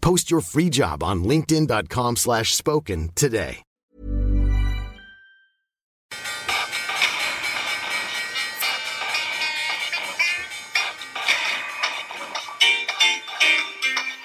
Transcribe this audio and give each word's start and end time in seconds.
Post 0.00 0.30
your 0.30 0.40
free 0.40 0.70
job 0.70 1.02
on 1.02 1.24
linkedin.com 1.24 2.16
slash 2.16 2.54
spoken 2.54 3.10
today. 3.14 3.62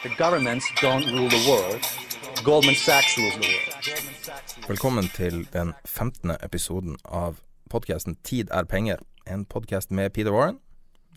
The 0.04 0.16
governments 0.18 0.66
don't 0.82 1.06
rule 1.16 1.30
the 1.30 1.46
world. 1.50 1.82
Goldman 2.44 2.76
Sachs 2.76 3.18
rules 3.18 3.34
the 3.34 3.48
world. 3.48 4.68
Velkommen 4.68 5.04
til 5.16 5.48
den 5.54 5.74
15. 5.86 6.32
episoden 6.44 6.98
av 7.06 7.36
podkasten 7.70 8.16
Tid 8.24 8.50
er 8.52 8.64
penger. 8.64 8.96
En 9.28 9.46
podkast 9.46 9.92
med 9.92 10.10
Peter 10.10 10.32
Warren. 10.32 10.60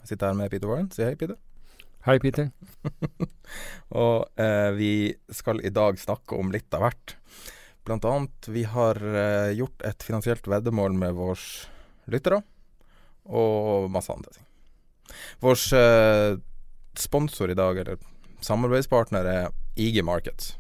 Jeg 0.00 0.08
sitter 0.08 0.27
her 0.27 0.34
med 0.34 0.50
Peter 0.50 0.68
Warren. 0.68 0.90
Si 0.90 1.02
hei, 1.02 1.14
Peter. 1.14 1.34
Hei, 2.09 2.14
Peter. 2.25 2.47
Og 4.03 4.41
eh, 4.41 4.70
vi 4.73 4.92
skal 5.28 5.59
i 5.61 5.69
dag 5.69 5.98
snakke 6.01 6.39
om 6.41 6.48
litt 6.55 6.73
av 6.73 6.87
hvert. 6.87 7.12
Blant 7.84 8.06
annet, 8.09 8.48
vi 8.48 8.62
har 8.64 8.97
eh, 8.97 9.51
gjort 9.59 9.84
et 9.84 10.06
finansielt 10.06 10.48
veddemål 10.48 10.97
med 10.97 11.19
våre 11.19 11.36
lyttere, 12.09 12.39
og 13.29 13.91
masse 13.92 14.14
andre 14.14 14.33
ting. 14.33 14.47
Vår 15.45 15.61
eh, 15.77 16.41
sponsor 16.97 17.53
i 17.53 17.59
dag, 17.61 17.83
eller 17.84 18.01
samarbeidspartner, 18.41 19.29
er 19.29 19.53
IG 19.77 20.01
Markets. 20.01 20.55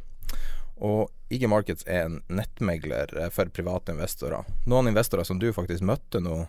Og 0.76 1.08
IG 1.32 1.48
Markets 1.48 1.88
er 1.88 2.10
en 2.10 2.20
nettmegler 2.28 3.16
eh, 3.16 3.32
for 3.32 3.48
private 3.48 3.96
investorer. 3.96 4.44
Noen 4.68 4.92
investorer 4.92 5.24
som 5.24 5.40
du 5.40 5.48
faktisk 5.56 5.80
møtte 5.80 6.20
nå 6.20 6.42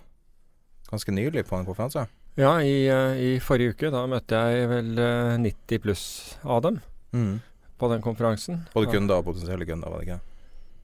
ganske 0.91 1.15
nylig 1.15 1.47
på 1.47 1.55
en 1.55 1.71
konferanse? 1.71 2.09
Ja, 2.37 2.53
i, 2.61 2.87
eh, 2.87 3.17
i 3.19 3.29
forrige 3.43 3.73
uke 3.75 3.89
da 3.91 4.05
møtte 4.07 4.37
jeg 4.37 4.67
vel 4.69 4.91
eh, 5.01 5.37
90 5.41 5.79
pluss 5.83 6.03
av 6.45 6.61
dem 6.63 6.81
Mm. 7.13 7.39
på 7.79 7.87
den 7.89 8.01
konferansen. 8.05 8.67
Både 8.73 8.91
kunder 8.91 9.17
og 9.17 9.25
potensielle 9.25 9.65
kunder, 9.65 9.89
var 9.89 9.99
det 10.03 10.07
ikke? 10.07 10.19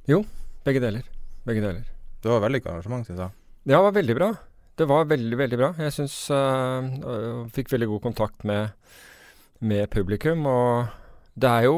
Jo, 0.10 0.26
begge 0.66 0.82
deler. 0.82 1.04
Begge 1.46 1.62
deler. 1.62 1.84
Det 2.24 2.32
var 2.32 2.42
vellykka 2.42 2.72
arrangement, 2.72 3.06
syns 3.06 3.20
jeg. 3.22 3.30
Ja, 3.66 3.78
Det 3.78 3.84
var 3.84 3.92
veldig 3.92 4.16
bra. 4.18 4.30
Det 4.76 4.88
var 4.90 5.06
veldig, 5.06 5.38
veldig 5.38 5.58
bra. 5.58 5.70
Jeg 5.78 5.94
syns 5.94 6.16
uh, 6.31 7.46
Fikk 7.53 7.69
veldig 7.72 7.88
god 7.88 8.02
kontakt 8.02 8.44
med, 8.44 8.74
med 9.62 9.90
publikum. 9.94 10.46
Og 10.50 10.88
det 11.38 11.50
er 11.50 11.64
jo 11.69 11.78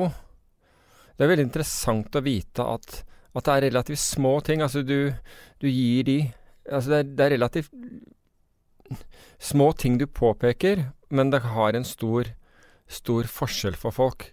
Det 1.18 1.26
er 1.26 1.32
veldig 1.34 1.46
interessant 1.50 2.16
å 2.16 2.24
vite 2.24 2.64
at, 2.64 3.04
at 3.36 3.44
det 3.44 3.54
er 3.58 3.66
relativt 3.70 4.00
små 4.00 4.40
ting. 4.42 4.62
Altså, 4.62 4.82
du, 4.82 5.12
du 5.60 5.68
gir 5.68 6.04
de 6.08 6.20
Altså, 6.72 6.90
det 6.90 6.98
er, 7.00 7.04
det 7.16 7.26
er 7.26 7.36
relativt 7.38 7.72
små 9.40 9.72
ting 9.74 9.98
du 10.02 10.08
påpeker, 10.08 10.90
men 11.10 11.32
det 11.32 11.44
har 11.46 11.78
en 11.78 11.88
stor, 11.88 12.34
stor 12.88 13.30
forskjell 13.32 13.78
for 13.80 13.96
folk. 13.96 14.32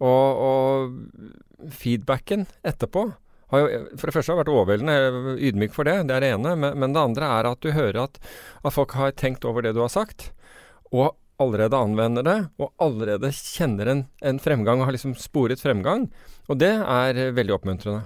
Og, 0.00 0.40
og 0.40 1.72
feedbacken 1.76 2.46
etterpå 2.64 3.10
har 3.50 3.64
jo 3.64 3.80
for 3.98 4.06
det 4.06 4.14
første 4.14 4.32
har 4.32 4.38
vært 4.40 4.52
overveldende, 4.52 4.92
er 4.94 5.40
ydmyk 5.50 5.72
for 5.74 5.88
det, 5.88 5.96
det 6.08 6.16
er 6.16 6.24
det 6.24 6.34
ene. 6.36 6.54
Men, 6.58 6.76
men 6.78 6.94
det 6.94 7.02
andre 7.02 7.30
er 7.38 7.48
at 7.50 7.64
du 7.64 7.72
hører 7.74 8.04
at, 8.04 8.20
at 8.62 8.74
folk 8.74 8.94
har 8.98 9.16
tenkt 9.18 9.46
over 9.48 9.66
det 9.66 9.74
du 9.76 9.82
har 9.82 9.90
sagt, 9.92 10.30
og 10.94 11.16
allerede 11.40 11.78
anvender 11.78 12.26
det, 12.26 12.38
og 12.60 12.70
allerede 12.82 13.32
kjenner 13.34 13.90
en, 13.90 14.04
en 14.22 14.40
fremgang 14.42 14.82
og 14.82 14.90
har 14.90 14.96
liksom 14.96 15.16
sporet 15.18 15.62
fremgang. 15.62 16.08
Og 16.50 16.60
det 16.60 16.72
er 16.78 17.20
veldig 17.34 17.56
oppmuntrende. 17.56 18.04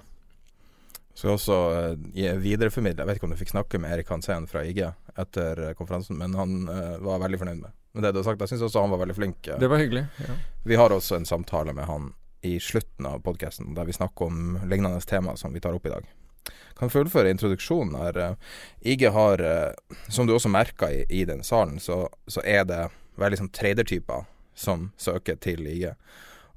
Så 1.14 1.28
jeg 1.28 1.36
også 1.36 1.56
uh, 1.94 2.38
videreformidle 2.42 3.04
Jeg 3.04 3.06
vet 3.06 3.18
ikke 3.20 3.28
om 3.28 3.34
du 3.34 3.38
fikk 3.38 3.52
snakke 3.52 3.78
med 3.78 3.92
Erik 3.94 4.08
Hansen 4.10 4.48
fra 4.50 4.64
IG 4.66 4.80
etter 5.14 5.60
eh, 5.68 5.74
konferansen, 5.78 6.18
men 6.18 6.34
han 6.34 6.64
uh, 6.66 6.96
var 7.06 7.20
veldig 7.22 7.38
fornøyd 7.38 7.60
med, 7.60 7.70
Men 7.94 8.02
det 8.02 8.10
du 8.12 8.18
har 8.18 8.24
sagt. 8.26 8.40
Jeg 8.42 8.50
syns 8.50 8.64
også 8.66 8.82
han 8.82 8.90
var 8.90 8.98
veldig 9.04 9.14
flink. 9.14 9.46
eh. 9.46 9.60
Det 9.62 9.68
var 9.70 9.78
hyggelig. 9.78 10.02
Ja. 10.18 10.34
Vi 10.66 10.74
har 10.80 10.90
også 10.90 11.14
en 11.20 11.28
samtale 11.28 11.72
med 11.72 11.86
han 11.86 12.08
i 12.42 12.56
slutten 12.60 13.06
av 13.06 13.22
podkasten, 13.22 13.70
der 13.76 13.86
vi 13.86 13.94
snakker 13.94 14.26
om 14.26 14.58
lignende 14.66 14.98
tema 15.06 15.36
som 15.38 15.54
vi 15.54 15.62
tar 15.62 15.78
opp 15.78 15.86
i 15.86 15.92
dag. 15.94 16.08
Kan 16.76 16.90
fullføre 16.90 17.30
introduksjonen 17.30 17.94
her. 17.96 18.18
eh. 18.18 18.34
IG 18.82 19.06
har, 19.14 19.38
eh, 19.40 19.96
som 20.10 20.26
du 20.26 20.34
også 20.34 20.50
merka 20.50 20.90
i, 20.90 21.04
i 21.08 21.22
den 21.24 21.44
salen, 21.46 21.78
så, 21.80 22.08
så 22.26 22.42
er 22.44 22.66
det 22.66 22.88
veldig 23.22 23.38
sånn 23.44 23.54
tradertyper 23.54 24.26
som 24.54 24.90
søker 24.98 25.38
til 25.38 25.62
IG. 25.70 25.92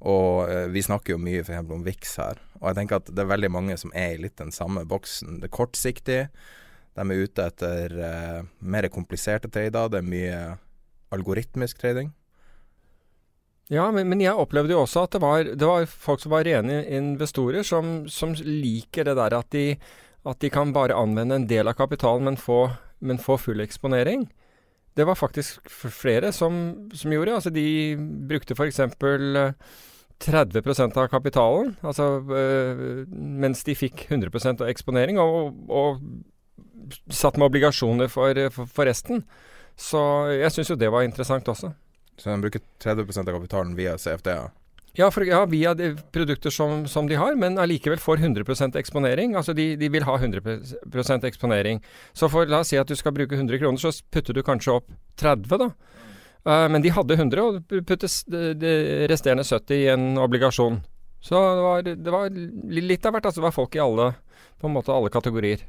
Og 0.06 0.50
eh, 0.50 0.68
vi 0.70 0.84
snakker 0.84 1.16
jo 1.16 1.22
mye 1.22 1.42
f.eks. 1.42 1.72
om 1.74 1.82
VIX 1.86 2.14
her. 2.22 2.42
Og 2.60 2.70
jeg 2.70 2.78
tenker 2.78 3.00
at 3.00 3.10
det 3.10 3.24
er 3.24 3.32
veldig 3.32 3.50
mange 3.50 3.78
som 3.80 3.92
er 3.96 4.14
i 4.14 4.22
litt 4.22 4.38
den 4.38 4.54
samme 4.54 4.84
boksen. 4.88 5.40
Det 5.42 5.50
er 5.50 5.56
kortsiktig. 5.56 6.20
De 6.98 7.04
er 7.04 7.24
ute 7.24 7.48
etter 7.50 7.98
eh, 7.98 8.46
mer 8.60 8.88
kompliserte 8.94 9.50
trader. 9.50 9.90
Det 9.90 10.00
er 10.00 10.12
mye 10.14 10.38
algoritmisk 11.14 11.80
trading. 11.82 12.12
Ja, 13.68 13.90
men, 13.92 14.08
men 14.08 14.22
jeg 14.22 14.38
opplevde 14.38 14.72
jo 14.72 14.82
også 14.86 15.04
at 15.04 15.14
det 15.16 15.20
var, 15.20 15.44
det 15.44 15.66
var 15.68 15.88
folk 15.90 16.22
som 16.22 16.32
var 16.32 16.46
rene 16.48 16.80
investorer, 16.88 17.66
som, 17.66 18.06
som 18.08 18.32
liker 18.40 19.04
det 19.04 19.18
der 19.18 19.36
at 19.36 19.50
de, 19.52 19.66
at 20.24 20.40
de 20.40 20.50
kan 20.52 20.72
bare 20.72 20.96
anvende 20.96 21.36
en 21.36 21.48
del 21.50 21.68
av 21.68 21.76
kapitalen, 21.76 22.24
men 22.30 22.40
få, 22.40 22.62
men 23.04 23.20
få 23.20 23.36
full 23.40 23.60
eksponering. 23.60 24.24
Det 24.98 25.06
var 25.06 25.18
faktisk 25.18 25.68
flere 25.70 26.32
som, 26.34 26.56
som 26.90 27.12
gjorde. 27.14 27.36
Altså 27.38 27.52
de 27.54 27.68
brukte 28.28 28.56
f.eks. 28.58 28.80
30% 30.18 30.96
av 30.98 31.06
kapitalen, 31.12 31.76
altså, 31.86 32.18
øh, 32.34 33.04
mens 33.06 33.62
de 33.62 33.76
fikk 33.78 34.08
100 34.08 34.56
av 34.56 34.64
eksponering, 34.66 35.20
og, 35.22 35.54
og 35.70 36.00
satt 37.06 37.38
med 37.38 37.46
obligasjoner 37.46 38.10
for, 38.10 38.40
for, 38.50 38.66
for 38.66 38.90
resten. 38.90 39.22
Så 39.78 40.00
jeg 40.34 40.50
syns 40.50 40.72
jo 40.72 40.78
det 40.80 40.90
var 40.90 41.06
interessant 41.06 41.48
også. 41.48 41.70
Så 42.18 42.32
de 42.32 42.42
bruker 42.42 42.64
30% 42.82 43.30
av 43.30 43.38
kapitalen 43.38 43.76
via 43.78 43.94
CFD-er. 43.94 44.50
Ja, 44.98 45.10
for, 45.14 45.22
ja, 45.22 45.44
via 45.46 45.76
produkter 46.12 46.50
som, 46.50 46.82
som 46.90 47.06
de 47.06 47.14
har, 47.14 47.36
men 47.38 47.58
allikevel 47.62 48.00
får 48.02 48.18
100% 48.18 48.74
eksponering. 48.80 49.36
Altså 49.38 49.54
de, 49.54 49.70
de 49.78 49.90
vil 49.94 50.02
ha 50.02 50.16
100% 50.18 51.26
eksponering. 51.28 51.78
Så 52.12 52.26
for, 52.32 52.50
la 52.50 52.64
oss 52.64 52.72
si 52.72 52.80
at 52.80 52.90
du 52.90 52.98
skal 52.98 53.14
bruke 53.14 53.38
100 53.38 53.60
kroner, 53.62 53.78
så 53.78 53.92
putter 54.10 54.34
du 54.34 54.42
kanskje 54.42 54.74
opp 54.80 54.90
30, 55.22 55.54
da. 55.62 55.70
Uh, 56.48 56.66
men 56.72 56.82
de 56.82 56.90
hadde 56.90 57.14
100, 57.14 57.44
og 57.46 57.78
puttet 57.86 58.34
de 58.58 58.74
resterende 59.10 59.46
70 59.46 59.76
i 59.76 59.86
en 59.94 60.18
obligasjon. 60.18 60.80
Så 61.22 61.38
det 61.38 61.62
var, 61.62 61.86
det 61.86 62.14
var 62.14 62.42
litt 62.82 63.06
av 63.06 63.14
hvert. 63.14 63.30
Altså 63.30 63.38
det 63.38 63.46
var 63.46 63.54
folk 63.54 63.78
i 63.78 63.84
alle, 63.84 64.12
på 64.58 64.66
en 64.66 64.74
måte 64.80 64.94
alle 64.94 65.14
kategorier. 65.14 65.62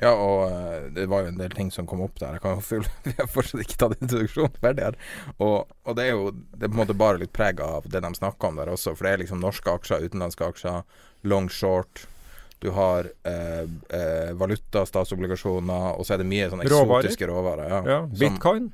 Ja, 0.00 0.12
og 0.16 0.46
eh, 0.48 0.86
det 0.96 1.04
var 1.12 1.26
jo 1.26 1.32
en 1.32 1.40
del 1.40 1.52
ting 1.52 1.68
som 1.74 1.86
kom 1.88 2.00
opp 2.04 2.16
der. 2.20 2.38
Jeg 2.38 2.42
kan 2.44 2.56
jo 2.56 2.80
Vi 3.06 3.14
har 3.18 3.28
fortsatt 3.28 3.64
ikke 3.64 3.76
tatt 3.82 3.96
introduksjonen 4.00 4.56
ferdig 4.62 4.86
her. 4.88 4.96
Og, 5.38 5.68
og 5.84 5.98
det 5.98 6.06
er 6.08 6.14
jo 6.16 6.30
det 6.32 6.64
er 6.64 6.70
på 6.70 6.74
en 6.78 6.82
måte 6.82 6.96
bare 6.96 7.20
litt 7.20 7.34
preg 7.36 7.60
av 7.64 7.88
det 7.90 8.00
de 8.04 8.12
snakker 8.16 8.48
om 8.48 8.60
der 8.62 8.72
også. 8.72 8.94
For 8.96 9.06
det 9.06 9.12
er 9.12 9.22
liksom 9.24 9.42
norske 9.44 9.76
aksjer, 9.76 10.06
utenlandske 10.08 10.48
aksjer, 10.48 10.82
long 11.28 11.50
short. 11.52 12.06
Du 12.60 12.70
har 12.76 13.08
eh, 13.28 13.62
eh, 13.96 14.32
valuta, 14.36 14.86
statsobligasjoner, 14.88 15.94
og 15.96 16.04
så 16.04 16.16
er 16.16 16.20
det 16.24 16.28
mye 16.28 16.48
sånne 16.52 16.68
Råvarer. 16.68 17.06
eksotiske 17.08 17.28
råvarer. 17.30 17.68
Ja, 17.72 17.80
Ja, 17.88 18.00
som- 18.08 18.18
Bitcoin. 18.20 18.70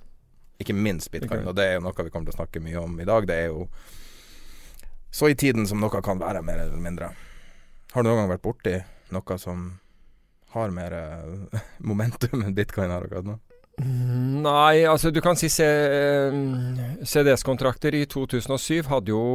Ikke 0.58 0.72
minst 0.72 1.10
bitcoin, 1.12 1.42
okay. 1.42 1.48
og 1.50 1.54
det 1.58 1.64
er 1.68 1.74
jo 1.74 1.82
noe 1.84 1.92
vi 2.06 2.08
kommer 2.10 2.30
til 2.30 2.32
å 2.32 2.38
snakke 2.38 2.62
mye 2.64 2.80
om 2.80 2.94
i 3.00 3.04
dag. 3.04 3.26
Det 3.28 3.34
er 3.36 3.50
jo 3.50 3.66
så 5.12 5.28
i 5.28 5.34
tiden 5.36 5.66
som 5.68 5.80
noe 5.80 6.00
kan 6.02 6.18
være, 6.18 6.40
mer 6.42 6.62
eller 6.64 6.80
mindre. 6.80 7.10
Har 7.92 8.02
du 8.02 8.08
noen 8.08 8.22
gang 8.22 8.30
vært 8.30 8.44
borti 8.46 8.72
noe 9.12 9.36
som 9.38 9.66
har 10.54 10.72
mer 10.74 10.96
eh, 10.96 11.60
momentum 11.90 12.44
enn 12.44 12.56
bitcoin 12.56 12.92
har 12.92 13.06
akkurat 13.06 13.28
nå? 13.28 13.38
Nei, 13.76 14.86
altså 14.88 15.10
du 15.12 15.20
kan 15.20 15.36
si 15.36 15.50
eh, 15.60 16.36
CDS-kontrakter 17.04 17.96
i 17.98 18.06
2007 18.08 18.86
hadde 18.92 19.14
jo 19.14 19.26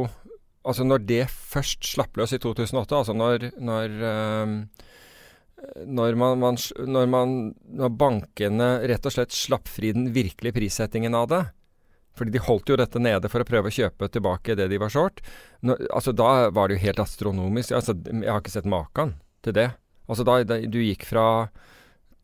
Altså 0.62 0.84
når 0.86 1.00
det 1.02 1.24
først 1.26 1.82
slapp 1.90 2.14
løs 2.14 2.36
i 2.36 2.38
2008, 2.38 2.94
altså 2.94 3.14
når, 3.18 3.48
når 3.66 3.94
ehm, 4.06 4.52
når, 5.90 6.14
man, 6.14 6.38
man, 6.38 6.58
når, 6.86 7.08
man, 7.10 7.32
når 7.66 7.96
bankene 7.98 8.68
rett 8.86 9.08
og 9.10 9.10
slett 9.10 9.34
slapp 9.34 9.66
fri 9.66 9.90
den 9.90 10.12
virkelige 10.14 10.54
prissettingen 10.54 11.18
av 11.18 11.26
det 11.32 11.40
fordi 12.14 12.34
de 12.34 12.44
holdt 12.44 12.70
jo 12.70 12.78
dette 12.78 13.00
nede 13.02 13.30
for 13.32 13.42
å 13.42 13.48
prøve 13.48 13.70
å 13.70 13.74
kjøpe 13.74 14.08
tilbake 14.12 14.56
det 14.58 14.66
de 14.68 14.78
var 14.80 14.92
short. 14.92 15.22
Altså 15.64 16.12
Da 16.12 16.50
var 16.52 16.68
det 16.68 16.76
jo 16.76 16.84
helt 16.86 17.00
astronomisk. 17.00 17.72
Altså, 17.72 17.94
jeg 18.04 18.28
har 18.28 18.42
ikke 18.42 18.52
sett 18.52 18.68
maken 18.68 19.14
til 19.44 19.56
det. 19.56 19.70
Altså 20.08 20.26
da, 20.26 20.38
da 20.44 20.58
Du 20.66 20.80
gikk 20.82 21.06
fra 21.08 21.26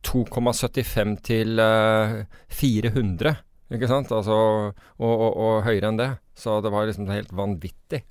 2,75 0.07 1.17
til 1.27 1.61
uh, 1.61 2.23
400, 2.55 3.35
ikke 3.75 3.91
sant? 3.91 4.13
Altså, 4.15 4.35
og, 4.35 4.75
og, 4.99 5.31
og 5.33 5.65
høyere 5.67 5.91
enn 5.91 6.01
det. 6.01 6.13
Så 6.39 6.61
det 6.63 6.73
var 6.73 6.87
liksom 6.87 7.11
helt 7.11 7.35
vanvittig. 7.35 8.05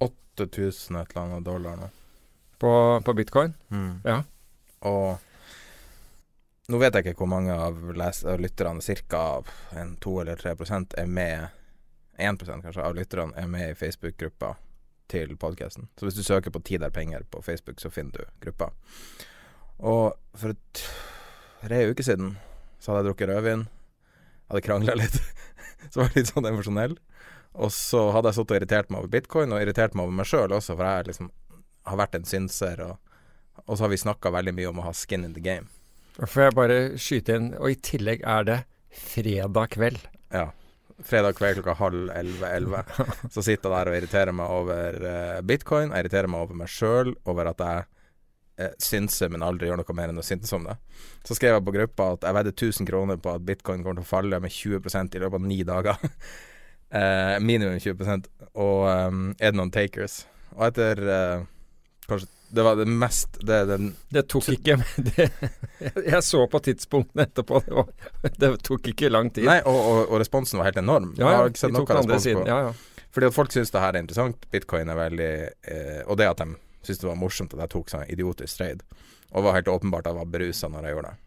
8000 0.00 0.96
et 0.96 1.12
eller 1.12 1.22
annet 1.22 1.44
dollar 1.44 1.76
nå. 1.76 1.90
På, 2.58 2.72
på 3.04 3.14
bitcoin? 3.14 3.54
Mm. 3.68 4.00
Ja. 4.04 4.22
Og 4.88 5.18
nå 6.72 6.78
vet 6.78 6.94
jeg 6.94 7.04
ikke 7.12 7.24
hvor 7.24 7.30
mange 7.34 7.54
av, 7.54 7.78
av 7.82 8.40
lytterne, 8.40 8.96
ca. 9.10 9.24
2 10.00 10.14
eller 10.22 10.40
3% 10.40 10.96
er 10.98 11.10
med 11.10 11.48
1% 12.22 12.62
kanskje 12.62 12.84
av 12.84 12.94
lytterne 12.96 13.36
er 13.36 13.48
med 13.50 13.72
i 13.72 13.78
Facebook-gruppa 13.78 14.54
til 15.12 15.36
podkasten. 15.36 15.90
Så 15.98 16.08
hvis 16.08 16.16
du 16.16 16.24
søker 16.24 16.50
på 16.50 16.62
'Tid 16.62 16.82
er 16.82 16.90
penger' 16.90 17.28
på 17.30 17.42
Facebook, 17.42 17.80
så 17.80 17.90
finner 17.90 18.12
du 18.12 18.24
gruppa. 18.40 18.72
Og 19.78 20.14
for 20.34 20.54
tre 21.62 21.90
uker 21.90 22.04
siden 22.04 22.36
så 22.80 22.92
hadde 22.92 23.02
jeg 23.02 23.08
drukket 23.10 23.28
rødvin. 23.28 23.68
Hadde 24.50 24.64
krangla 24.66 24.94
litt. 24.98 25.18
så 25.90 26.00
var 26.00 26.10
jeg 26.10 26.22
litt 26.22 26.32
sånn 26.32 26.48
emosjonell. 26.48 26.96
Og 27.52 27.72
så 27.74 28.10
hadde 28.14 28.30
jeg 28.30 28.38
sittet 28.38 28.54
og 28.54 28.60
irritert 28.60 28.90
meg 28.90 29.02
over 29.02 29.12
bitcoin, 29.12 29.52
og 29.52 29.60
irritert 29.60 29.94
meg 29.94 30.08
over 30.08 30.16
meg 30.22 30.28
sjøl 30.30 30.56
også, 30.56 30.76
for 30.78 30.88
jeg 30.88 31.10
liksom 31.10 31.30
har 31.90 32.00
vært 32.00 32.16
en 32.16 32.28
synser. 32.28 32.80
Og, 32.86 32.96
og 33.66 33.76
så 33.76 33.84
har 33.84 33.92
vi 33.92 34.00
snakka 34.00 34.32
veldig 34.32 34.56
mye 34.56 34.72
om 34.72 34.80
å 34.80 34.88
ha 34.88 34.94
skin 34.96 35.26
in 35.28 35.36
the 35.36 35.44
game. 35.44 35.68
Får 36.16 36.46
jeg 36.46 36.56
bare 36.56 36.80
skyte 37.00 37.36
inn, 37.38 37.52
og 37.58 37.72
i 37.72 37.78
tillegg 37.90 38.24
er 38.28 38.48
det 38.48 38.58
fredag 39.12 39.76
kveld. 39.76 40.00
Ja. 40.32 40.50
Fredag 41.06 41.36
kveld 41.38 41.58
klokka 41.60 41.74
halv 41.78 42.10
elleve-elleve. 42.14 42.82
Så 43.30 43.42
sitter 43.42 43.68
jeg 43.68 43.74
der 43.74 43.90
og 43.90 43.96
irriterer 43.96 44.36
meg 44.36 44.54
over 44.54 44.98
uh, 45.02 45.40
bitcoin. 45.46 45.90
Jeg 45.90 46.04
irriterer 46.04 46.30
meg 46.30 46.44
over 46.44 46.58
meg 46.62 46.70
sjøl, 46.72 47.12
over 47.28 47.50
at 47.50 47.62
jeg 47.64 47.84
uh, 48.62 48.74
synser, 48.82 49.32
men 49.32 49.44
aldri 49.46 49.70
gjør 49.70 49.82
noe 49.82 49.96
mer 49.98 50.12
enn 50.12 50.22
å 50.22 50.26
synse 50.26 50.54
om 50.58 50.68
det. 50.68 50.76
Så 51.26 51.38
skrev 51.38 51.56
jeg 51.56 51.66
på 51.66 51.76
gruppa 51.78 52.12
at 52.16 52.28
jeg 52.28 52.38
vedder 52.38 52.56
1000 52.56 52.90
kroner 52.90 53.22
på 53.22 53.34
at 53.34 53.46
bitcoin 53.48 53.84
kommer 53.84 54.00
til 54.00 54.06
å 54.06 54.12
falle 54.12 54.42
med 54.42 54.54
20% 54.54 55.18
i 55.18 55.24
løpet 55.24 55.40
av 55.40 55.48
ni 55.48 55.62
dager. 55.68 56.06
uh, 56.92 57.38
minimum 57.50 57.80
20 57.82 58.30
Og 58.52 58.86
um, 58.90 59.24
er 59.38 59.50
det 59.50 59.58
noen 59.58 59.74
takers? 59.74 60.22
Og 60.52 60.66
etter 60.68 61.00
kanskje 62.04 62.28
det 62.52 62.62
var 62.62 62.76
det 62.76 62.84
mest 62.84 63.38
Det, 63.40 63.64
den, 63.64 63.94
det 64.12 64.22
tok 64.28 64.48
ikke 64.52 64.76
det, 64.96 65.30
Jeg 66.12 66.22
så 66.24 66.44
på 66.52 66.60
tidspunktene 66.60 67.24
etterpå. 67.24 67.62
Det, 67.64 67.72
var, 67.78 67.86
det, 68.36 68.50
tok 68.66 68.90
ikke 68.92 69.08
lang 69.08 69.30
tid. 69.32 69.46
Nei, 69.48 69.62
og, 69.64 69.78
og, 69.78 70.00
og 70.10 70.20
responsen 70.20 70.60
var 70.60 70.68
helt 70.68 70.82
enorm. 70.82 71.14
Ja, 71.16 71.32
ja, 71.32 71.46
de 71.48 71.72
tok 71.72 71.88
den 71.88 72.02
andre 72.02 72.20
siden. 72.20 72.44
Ja, 72.48 72.58
ja. 72.68 73.06
Fordi 73.12 73.28
at 73.28 73.36
folk 73.36 73.52
syns 73.52 73.72
det 73.72 73.80
her 73.80 73.96
er 73.96 74.04
interessant. 74.04 74.44
Bitcoin 74.52 74.92
er 74.92 75.00
veldig 75.00 75.32
eh, 75.72 76.02
Og 76.04 76.20
det 76.20 76.28
at 76.28 76.44
de 76.44 76.52
syntes 76.82 77.02
det 77.02 77.08
var 77.08 77.20
morsomt 77.20 77.56
at 77.56 77.64
jeg 77.64 77.72
tok 77.72 77.92
sånn 77.92 78.06
idiotisk 78.12 78.60
raid, 78.60 78.84
Og 79.32 79.46
var 79.46 79.56
helt 79.56 79.72
åpenbart 79.72 80.06
at 80.06 80.12
jeg 80.12 80.20
var 80.20 80.32
berusa 80.36 80.68
når 80.68 80.88
jeg 80.88 80.96
gjorde 80.96 81.12
det. 81.12 81.21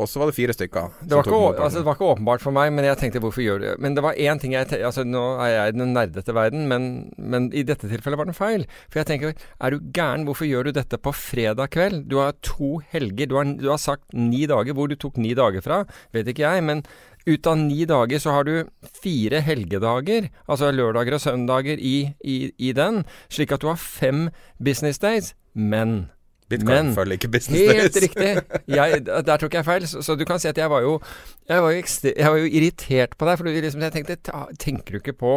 Og 0.00 0.08
så 0.08 0.20
var 0.20 0.30
det 0.30 0.36
fire 0.36 0.54
stykker. 0.56 0.94
Det 1.04 1.16
var, 1.16 1.26
ikke, 1.26 1.62
altså, 1.62 1.80
det 1.80 1.86
var, 1.86 1.98
ikke, 1.98 2.10
åpenbart 2.14 2.44
for 2.44 2.56
meg, 2.56 2.72
men 2.74 2.86
jeg 2.88 2.98
tenkte 3.00 3.22
hvorfor 3.22 3.44
gjør 3.44 3.60
du 3.60 3.66
det? 3.66 3.74
Men 3.84 3.96
det 3.96 4.04
var 4.04 4.18
én 4.18 4.40
ting 4.40 4.54
jeg 4.56 4.68
altså 4.80 5.04
Nå 5.06 5.24
er 5.44 5.52
jeg 5.52 5.74
i 5.74 5.76
den 5.76 5.92
nerdete 5.96 6.34
verden, 6.36 6.66
men, 6.70 6.88
men, 7.18 7.50
i 7.56 7.64
dette 7.66 7.90
tilfellet 7.90 8.20
var 8.20 8.30
det 8.30 8.36
feil. 8.38 8.66
For 8.88 9.02
jeg 9.02 9.10
tenker, 9.10 9.34
er 9.60 9.74
du 9.74 9.92
gæren? 9.94 10.26
Hvorfor 10.28 10.48
gjør 10.48 10.68
du 10.68 10.74
dette 10.80 11.00
på 11.00 11.12
fredag 11.16 11.72
kveld? 11.76 12.04
Du 12.10 12.18
har 12.22 12.36
to 12.46 12.78
helger. 12.92 13.30
Du 13.30 13.36
har, 13.38 13.48
du 13.60 13.68
har 13.70 13.80
sagt 13.82 14.14
ni 14.16 14.46
dager. 14.50 14.76
Hvor 14.76 14.90
du 14.90 14.96
tok 15.00 15.20
ni 15.20 15.34
dager 15.36 15.64
fra, 15.64 15.82
vet 16.16 16.30
ikke 16.30 16.46
jeg. 16.46 16.64
Men 16.66 16.84
ut 17.26 17.46
av 17.46 17.58
ni 17.60 17.84
dager 17.88 18.22
så 18.22 18.36
har 18.38 18.48
du 18.48 18.54
fire 19.02 19.42
helgedager, 19.44 20.30
altså 20.48 20.70
lørdager 20.72 21.18
og 21.18 21.24
søndager, 21.24 21.76
i, 21.76 22.14
i, 22.24 22.38
i 22.56 22.72
den. 22.76 23.04
Slik 23.32 23.52
at 23.52 23.60
du 23.60 23.68
har 23.72 23.80
fem 23.80 24.28
business 24.62 25.02
days. 25.02 25.34
Men 25.54 26.10
Bitcoin 26.50 26.90
Men, 26.90 26.94
følger 26.96 27.18
ikke 27.18 27.32
business. 27.32 27.72
Helt 27.72 27.98
riktig. 28.04 28.30
Jeg, 28.68 29.02
der 29.06 29.42
tok 29.42 29.54
jeg 29.54 29.64
feil. 29.64 29.88
Så, 29.88 30.02
så, 30.02 30.16
du 30.18 30.24
kan 30.28 30.40
si 30.42 30.50
at 30.50 30.58
jeg 30.58 30.70
var 30.70 30.82
jo 30.84 31.00
Jeg 31.48 31.62
var 31.62 31.70
jo, 31.70 31.82
ekstre, 31.82 32.12
jeg 32.16 32.30
var 32.30 32.40
jo 32.42 32.48
irritert 32.50 33.18
på 33.18 33.28
deg. 33.28 33.38
For 33.38 33.50
liksom, 33.50 33.84
jeg 33.86 33.92
tenkte 33.98 34.16
Tenker 34.58 34.96
du 34.96 35.02
ikke 35.02 35.16
på 35.20 35.34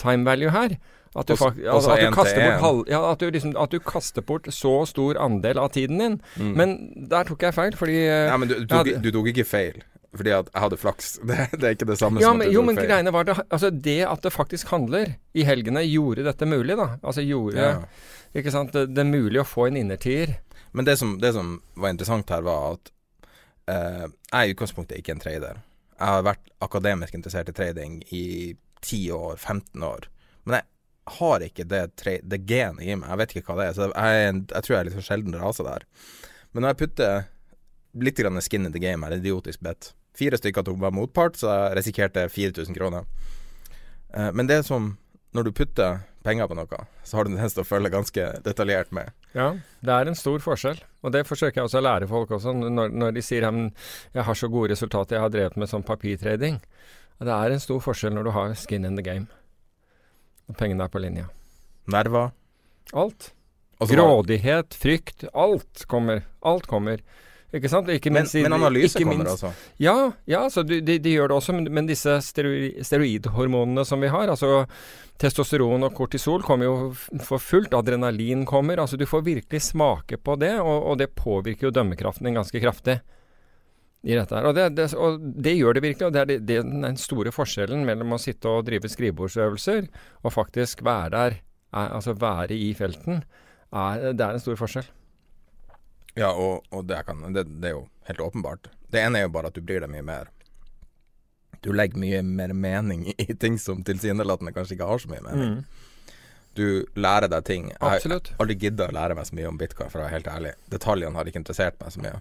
time 0.00 0.24
value 0.28 0.54
her? 0.54 0.78
At 1.18 1.28
du, 1.28 1.32
også, 1.32 1.52
også 1.66 1.90
at, 1.90 2.00
du 2.00 2.14
bort 2.14 2.88
ja, 2.88 2.98
at, 3.10 3.20
du 3.20 3.30
liksom, 3.32 3.54
at 3.58 3.72
du 3.72 3.78
kaster 3.82 4.22
bort 4.22 4.46
så 4.54 4.84
stor 4.86 5.18
andel 5.18 5.58
av 5.58 5.72
tiden 5.74 5.98
din. 5.98 6.18
Mm. 6.36 6.52
Men 6.56 6.74
der 7.10 7.24
tok 7.28 7.42
jeg 7.42 7.56
feil, 7.56 7.76
fordi 7.76 7.96
Ja, 8.04 8.36
men 8.36 8.48
du, 8.48 8.58
du, 8.60 8.66
tok, 8.70 8.90
du 9.02 9.10
tok 9.14 9.30
ikke 9.32 9.46
feil 9.48 9.80
fordi 10.16 10.32
at 10.32 10.48
jeg 10.52 10.62
hadde 10.64 10.78
flaks. 10.80 11.08
Det, 11.28 11.36
det, 11.52 11.64
er 11.64 11.76
ikke 11.76 11.88
det 11.90 11.98
samme 12.00 12.22
ja, 12.22 12.30
som 12.30 12.40
at 12.40 12.48
du 12.48 12.56
Jo, 12.56 12.64
men 12.64 12.78
greiene 12.78 13.12
var 13.12 13.26
det 13.28 13.36
Altså, 13.44 13.70
det 13.70 14.00
at 14.08 14.22
det 14.24 14.32
faktisk 14.32 14.70
handler 14.72 15.16
i 15.36 15.44
helgene, 15.44 15.84
gjorde 15.84 16.24
dette 16.26 16.48
mulig, 16.48 16.76
da. 16.78 16.94
Altså 17.02 17.24
gjorde 17.26 17.58
ja. 17.58 17.74
Ikke 18.36 18.52
sant. 18.54 18.72
Det, 18.72 18.88
det, 18.92 19.04
er 19.04 19.10
mulig 19.10 19.40
å 19.42 19.48
få 19.48 19.68
en 19.68 19.78
innertier. 19.80 20.38
Men 20.76 20.88
det 20.88 20.98
som, 21.00 21.16
det 21.20 21.32
som 21.36 21.58
var 21.80 21.94
interessant 21.94 22.28
her, 22.32 22.44
var 22.44 22.76
at 22.76 22.90
eh, 23.72 24.04
jeg 24.04 24.36
er 24.40 24.50
i 24.50 24.56
utgangspunktet 24.56 25.00
ikke 25.00 25.16
en 25.16 25.22
trader. 25.22 25.62
Jeg 25.98 26.12
har 26.12 26.26
vært 26.26 26.52
akademisk 26.64 27.16
interessert 27.16 27.48
i 27.50 27.56
trading 27.56 28.02
i 28.14 28.26
10 28.84 29.16
år, 29.16 29.40
15 29.40 29.86
år. 29.88 30.10
Men 30.44 30.60
jeg 30.60 31.16
har 31.18 31.46
ikke 31.46 31.66
det, 31.68 31.82
det 32.20 32.42
genet 32.48 32.84
i 32.84 32.92
meg. 32.94 33.08
Jeg 33.08 33.20
vet 33.22 33.34
ikke 33.40 33.54
hva 33.54 33.62
det 33.62 33.70
er. 33.70 33.78
Så 33.78 33.88
jeg, 33.88 33.96
jeg, 33.96 34.36
jeg 34.52 34.66
tror 34.66 34.74
jeg 34.74 34.80
er 34.80 34.90
litt 34.90 34.98
for 35.00 35.08
sjelden 35.08 35.40
rase 35.40 35.66
der. 35.66 35.88
Men 36.52 36.64
når 36.64 36.74
jeg 36.74 36.80
putter 36.84 37.26
litt 37.94 38.18
grann 38.18 38.42
skin 38.42 38.66
in 38.66 38.74
the 38.74 38.82
game 38.82 39.06
her, 39.06 39.16
idiotisk 39.16 39.60
bet 39.64 39.92
Fire 40.18 40.34
stykker 40.34 40.64
tok 40.66 40.80
var 40.82 40.90
motpart, 40.90 41.36
så 41.38 41.46
jeg 41.52 41.76
risikerte 41.78 42.24
4000 42.32 42.74
kroner. 42.74 43.04
Uh, 44.10 44.32
men 44.34 44.48
det 44.48 44.64
som 44.66 44.96
Når 45.36 45.44
du 45.44 45.50
putter 45.52 45.98
penger 46.24 46.48
på 46.48 46.56
noe, 46.56 46.78
så 47.04 47.18
har 47.18 47.26
du 47.26 47.34
tendens 47.34 47.52
til 47.52 47.60
å 47.60 47.68
følge 47.68 47.90
ganske 47.92 48.22
detaljert 48.46 48.88
med. 48.96 49.12
Ja, 49.36 49.50
det 49.84 49.92
er 49.92 50.08
en 50.08 50.16
stor 50.16 50.40
forskjell. 50.40 50.80
Og 51.04 51.12
det 51.12 51.26
forsøker 51.28 51.60
jeg 51.60 51.68
også 51.68 51.82
å 51.82 51.84
lære 51.84 52.08
folk 52.08 52.32
også, 52.32 52.54
når, 52.56 52.94
når 52.96 53.12
de 53.12 53.22
sier 53.22 53.44
jeg 53.44 54.24
har 54.24 54.38
så 54.40 54.48
gode 54.48 54.72
resultater, 54.72 55.18
jeg 55.18 55.26
har 55.26 55.34
drevet 55.34 55.60
med 55.60 55.68
sånn 55.68 55.84
papirtrading. 55.84 56.56
Det 57.20 57.34
er 57.34 57.52
en 57.52 57.60
stor 57.60 57.84
forskjell 57.84 58.16
når 58.16 58.24
du 58.24 58.32
har 58.38 58.56
skin 58.56 58.88
in 58.88 58.96
the 58.96 59.04
game. 59.04 59.28
Og 60.48 60.56
pengene 60.56 60.88
er 60.88 60.96
på 60.96 61.04
linja. 61.04 61.28
Nerver? 61.92 62.32
Alt. 62.96 63.34
Grådighet, 63.84 64.80
frykt. 64.80 65.28
Alt 65.36 65.84
kommer. 65.92 66.24
Alt 66.40 66.66
kommer. 66.72 67.04
Ikke 67.48 67.68
sant? 67.72 67.88
Ikke 67.88 68.10
men, 68.12 68.26
men 68.28 68.54
analyse 68.58 68.98
kommer 69.00 69.22
minst, 69.22 69.38
altså? 69.38 69.70
Ja, 69.80 70.10
ja 70.28 70.42
så 70.52 70.62
de, 70.68 70.82
de, 70.84 70.98
de, 71.00 71.14
gjør 71.16 71.30
det 71.30 71.36
også. 71.38 71.54
Men, 71.56 71.70
men 71.78 71.86
disse 71.88 72.18
steroidhormonene 72.26 73.84
som 73.88 74.04
vi 74.04 74.10
har, 74.12 74.28
altså 74.28 74.66
testosteron 75.18 75.86
og 75.86 75.94
kortisol, 75.96 76.44
kommer 76.44 76.68
jo 76.68 76.74
for 77.24 77.40
fullt. 77.40 77.72
Adrenalin 77.78 78.44
kommer. 78.48 78.82
Altså 78.82 79.00
du 79.00 79.06
får 79.08 79.24
virkelig 79.30 79.62
smake 79.70 80.20
på 80.20 80.36
det, 80.42 80.58
og, 80.60 80.76
og 80.92 81.00
det 81.00 81.14
påvirker 81.16 81.70
jo 81.70 81.72
dømmekraften 81.78 82.28
din 82.28 82.36
ganske 82.36 82.62
kraftig. 82.64 83.00
I 84.06 84.14
dette 84.14 84.36
her. 84.36 84.44
Og 84.46 84.54
det, 84.54 84.68
det, 84.76 84.92
og 84.94 85.16
det, 85.18 85.56
gjør 85.58 85.74
det 85.74 85.82
virkelig. 85.82 86.06
og 86.06 86.12
Det 86.14 86.20
er 86.20 86.28
det, 86.36 86.60
den 86.68 87.00
store 87.00 87.32
forskjellen 87.34 87.80
mellom 87.88 88.14
å 88.14 88.20
sitte 88.22 88.52
og 88.52 88.68
drive 88.68 88.92
skrivebordsøvelser 88.92 89.88
og 90.22 90.36
faktisk 90.36 90.84
være 90.86 91.10
der, 91.16 91.40
er, 91.72 91.90
altså 91.96 92.14
være 92.14 92.54
i 92.54 92.70
felten. 92.78 93.24
Er, 93.72 94.12
det 94.12 94.22
er 94.22 94.36
en 94.36 94.44
stor 94.44 94.60
forskjell. 94.60 94.86
Ja, 96.18 96.32
og, 96.34 96.66
og 96.74 96.84
det, 96.88 97.02
kan, 97.06 97.22
det, 97.32 97.46
det, 97.48 97.70
er 97.70 97.76
jo 97.76 97.86
helt 98.08 98.20
åpenbart. 98.20 98.70
Det 98.90 99.02
ene 99.02 99.20
er 99.20 99.28
jo 99.28 99.34
bare 99.36 99.52
at 99.52 99.58
du 99.58 99.62
bryr 99.62 99.84
deg 99.84 99.92
mye 99.92 100.06
mer. 100.06 100.30
Du 101.62 101.72
legger 101.74 101.98
mye 101.98 102.22
mer 102.22 102.54
mening 102.54 103.08
i 103.16 103.34
ting 103.34 103.58
som 103.58 103.84
tilsynelatende 103.86 104.54
kanskje 104.54 104.76
ikke 104.76 104.88
har 104.90 105.02
så 105.02 105.10
mye 105.12 105.22
mening. 105.26 105.52
Mm. 105.52 106.16
Du 106.58 106.66
lærer 106.98 107.30
deg 107.30 107.44
ting. 107.46 107.70
Absolutt. 107.78 108.32
Jeg 108.32 108.38
har 108.38 108.44
aldri 108.46 108.58
gidda 108.64 108.88
å 108.88 108.94
lære 108.96 109.14
meg 109.18 109.28
så 109.28 109.38
mye 109.38 109.50
om 109.50 109.58
bitcoin, 109.60 109.92
for 109.92 110.00
å 110.00 110.06
være 110.06 110.16
helt 110.16 110.30
ærlig. 110.32 110.54
Detaljene 110.72 111.20
har 111.20 111.30
ikke 111.30 111.42
interessert 111.44 111.78
meg 111.82 111.94
så 111.94 112.02
mye. 112.02 112.18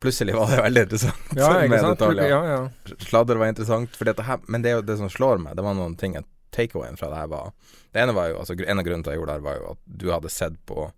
Plutselig 0.00 0.36
var 0.36 0.52
det 0.52 0.60
veldig 0.62 0.82
interessant 0.86 1.32
ja, 1.36 1.48
med 1.68 1.82
detaljer. 1.84 2.30
Ja, 2.30 2.40
ja. 2.48 2.94
Sladder 3.04 3.40
var 3.42 3.50
interessant, 3.52 3.98
her, 4.00 4.44
men 4.46 4.62
det 4.64 4.70
er 4.70 4.78
jo 4.78 4.86
det 4.86 4.96
som 5.02 5.10
slår 5.12 5.42
meg. 5.42 5.58
Det 5.58 5.66
var 5.66 5.76
noen 5.76 5.98
ting 6.00 6.16
Takeawayen 6.50 6.96
fra 6.98 7.10
det 7.10 7.18
her 7.20 7.28
var 7.30 7.52
Det 7.92 8.00
ene 8.02 8.14
var 8.16 8.30
jo, 8.32 8.40
altså 8.42 8.56
En 8.58 8.80
av 8.80 8.86
grunnene 8.86 9.04
til 9.06 9.12
at 9.12 9.14
jeg 9.14 9.20
gjorde 9.20 9.34
det 9.34 9.38
her, 9.38 9.44
var 9.44 9.58
jo 9.58 9.68
at 9.70 9.82
du 9.86 10.06
hadde 10.10 10.32
sett 10.34 10.56
på 10.66 10.88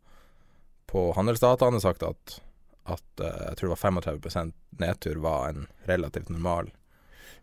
på 0.92 1.08
handelsdataene 1.16 1.80
sagt 1.82 2.04
at, 2.06 2.38
at 2.84 3.24
uh, 3.24 3.26
jeg 3.48 3.58
tror 3.58 3.72
det 3.72 3.74
var 3.74 3.82
35% 3.88 4.54
nedtur 4.82 5.20
var 5.24 5.48
en 5.48 5.66
relativt 5.88 6.28
normal 6.32 6.70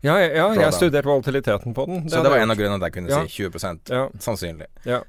ja, 0.00 0.20
ja, 0.20 0.28
ja 0.54 0.62
jeg 0.62 0.74
studerte 0.74 1.08
volatiliteten 1.08 1.74
på 1.76 1.86
den. 1.86 2.04
Det 2.04 2.10
så 2.14 2.22
det 2.24 2.30
var 2.32 2.40
en 2.40 2.52
av 2.52 2.56
grunnene 2.56 2.78
til 2.78 2.86
at 2.86 2.88
jeg 2.88 2.96
kunne 2.96 3.10
ja. 3.12 3.24
si 3.26 3.42
20 3.44 3.90
ja. 3.92 4.04
sannsynlig. 4.20 4.68
Ja. 4.88 5.02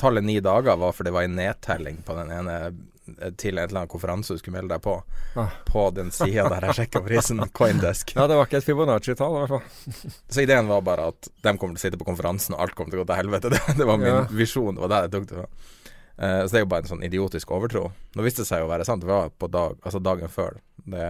Tallet 0.00 0.24
ni 0.24 0.38
dager 0.40 0.78
var 0.80 0.94
for 0.96 1.04
det 1.04 1.12
var 1.12 1.26
en 1.26 1.36
nedtelling 1.36 2.00
på 2.06 2.16
den 2.16 2.30
ene 2.32 2.54
eh, 2.64 3.32
til 3.36 3.58
en 3.58 3.66
eller 3.66 3.82
annen 3.82 3.90
konferanse 3.92 4.36
du 4.36 4.40
skulle 4.40 4.56
melde 4.56 4.76
deg 4.76 4.84
på, 4.84 4.94
Ah. 5.38 5.52
på 5.68 5.84
den 5.94 6.08
sida 6.10 6.48
der 6.48 6.68
jeg 6.68 6.78
sjekka 6.80 7.02
prisen, 7.04 7.42
Coindesk. 7.60 8.14
Ja, 8.16 8.26
det 8.30 8.38
var 8.38 8.48
ikke 8.48 8.62
et 8.62 8.66
Fibonacci-tall, 8.66 9.36
i 9.36 9.42
hvert 9.44 9.52
fall. 9.52 10.14
Så 10.32 10.44
ideen 10.44 10.70
var 10.70 10.80
bare 10.86 11.10
at 11.12 11.28
de 11.28 11.52
kommer 11.56 11.76
til 11.76 11.82
å 11.82 11.84
sitte 11.84 12.00
på 12.00 12.08
konferansen, 12.08 12.56
og 12.56 12.64
alt 12.64 12.76
kommer 12.78 12.94
til 12.94 13.02
å 13.02 13.04
gå 13.04 13.10
til 13.12 13.20
helvete. 13.20 13.52
Det, 13.52 13.60
det 13.82 13.88
var 13.90 14.00
min 14.00 14.24
visjon. 14.32 14.78
Det 14.78 14.86
var 14.86 14.94
der 14.94 15.08
jeg 15.08 15.16
tok 15.18 15.28
det 15.28 15.42
fra. 15.42 15.76
Eh, 16.18 16.40
så 16.46 16.50
det 16.50 16.60
er 16.60 16.64
jo 16.64 16.70
bare 16.72 16.86
en 16.86 16.92
sånn 16.92 17.06
idiotisk 17.06 17.52
overtro. 17.54 17.88
Nå 18.16 18.26
viste 18.26 18.42
det 18.42 18.50
seg 18.50 18.62
jo 18.62 18.66
å 18.66 18.72
være 18.72 18.86
sant. 18.88 19.04
Det 19.04 19.10
var 19.10 19.30
på 19.30 19.50
dag, 19.54 19.78
altså 19.84 20.02
dagen 20.02 20.32
før. 20.32 20.58
Det, 20.88 21.06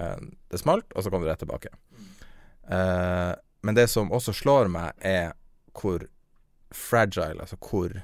det 0.53 0.61
smalt, 0.61 0.91
og 0.93 1.05
så 1.05 1.13
kom 1.13 1.25
det 1.25 1.33
rett 1.33 1.43
tilbake. 1.45 1.73
Uh, 2.69 3.33
men 3.65 3.77
det 3.79 3.87
som 3.89 4.13
også 4.13 4.35
slår 4.37 4.69
meg, 4.73 4.93
er 5.01 5.33
hvor 5.79 6.05
fragile, 6.75 7.41
altså 7.41 7.57
hvor 7.63 7.95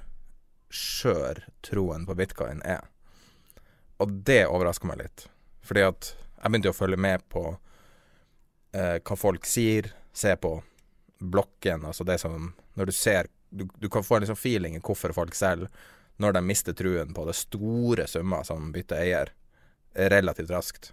skjør 0.74 1.42
troen 1.66 2.06
på 2.08 2.16
bitcoin 2.18 2.62
er. 2.64 2.86
Og 4.02 4.12
det 4.26 4.46
overrasker 4.48 4.88
meg 4.88 5.02
litt. 5.02 5.26
Fordi 5.64 5.84
at 5.86 6.14
jeg 6.14 6.50
begynte 6.50 6.70
jo 6.70 6.74
å 6.74 6.76
følge 6.76 7.00
med 7.00 7.22
på 7.32 7.42
eh, 8.74 8.96
hva 9.00 9.16
folk 9.16 9.46
sier, 9.48 9.92
se 10.12 10.34
på 10.36 10.56
blokken, 11.24 11.86
altså 11.88 12.04
det 12.04 12.18
som 12.20 12.52
Når 12.74 12.86
du 12.86 12.92
ser 12.92 13.28
Du, 13.48 13.64
du 13.78 13.88
kan 13.88 14.02
få 14.04 14.16
en 14.16 14.24
liksom 14.24 14.36
feeling 14.36 14.74
i 14.76 14.80
hvorfor 14.82 15.14
folk 15.14 15.34
selger 15.34 15.70
når 16.22 16.36
de 16.36 16.42
mister 16.46 16.76
truen 16.76 17.14
på 17.14 17.24
det 17.26 17.34
store 17.38 18.06
summer 18.10 18.44
som 18.46 18.72
bytter 18.74 19.00
eier, 19.02 19.32
relativt 19.94 20.50
raskt. 20.50 20.92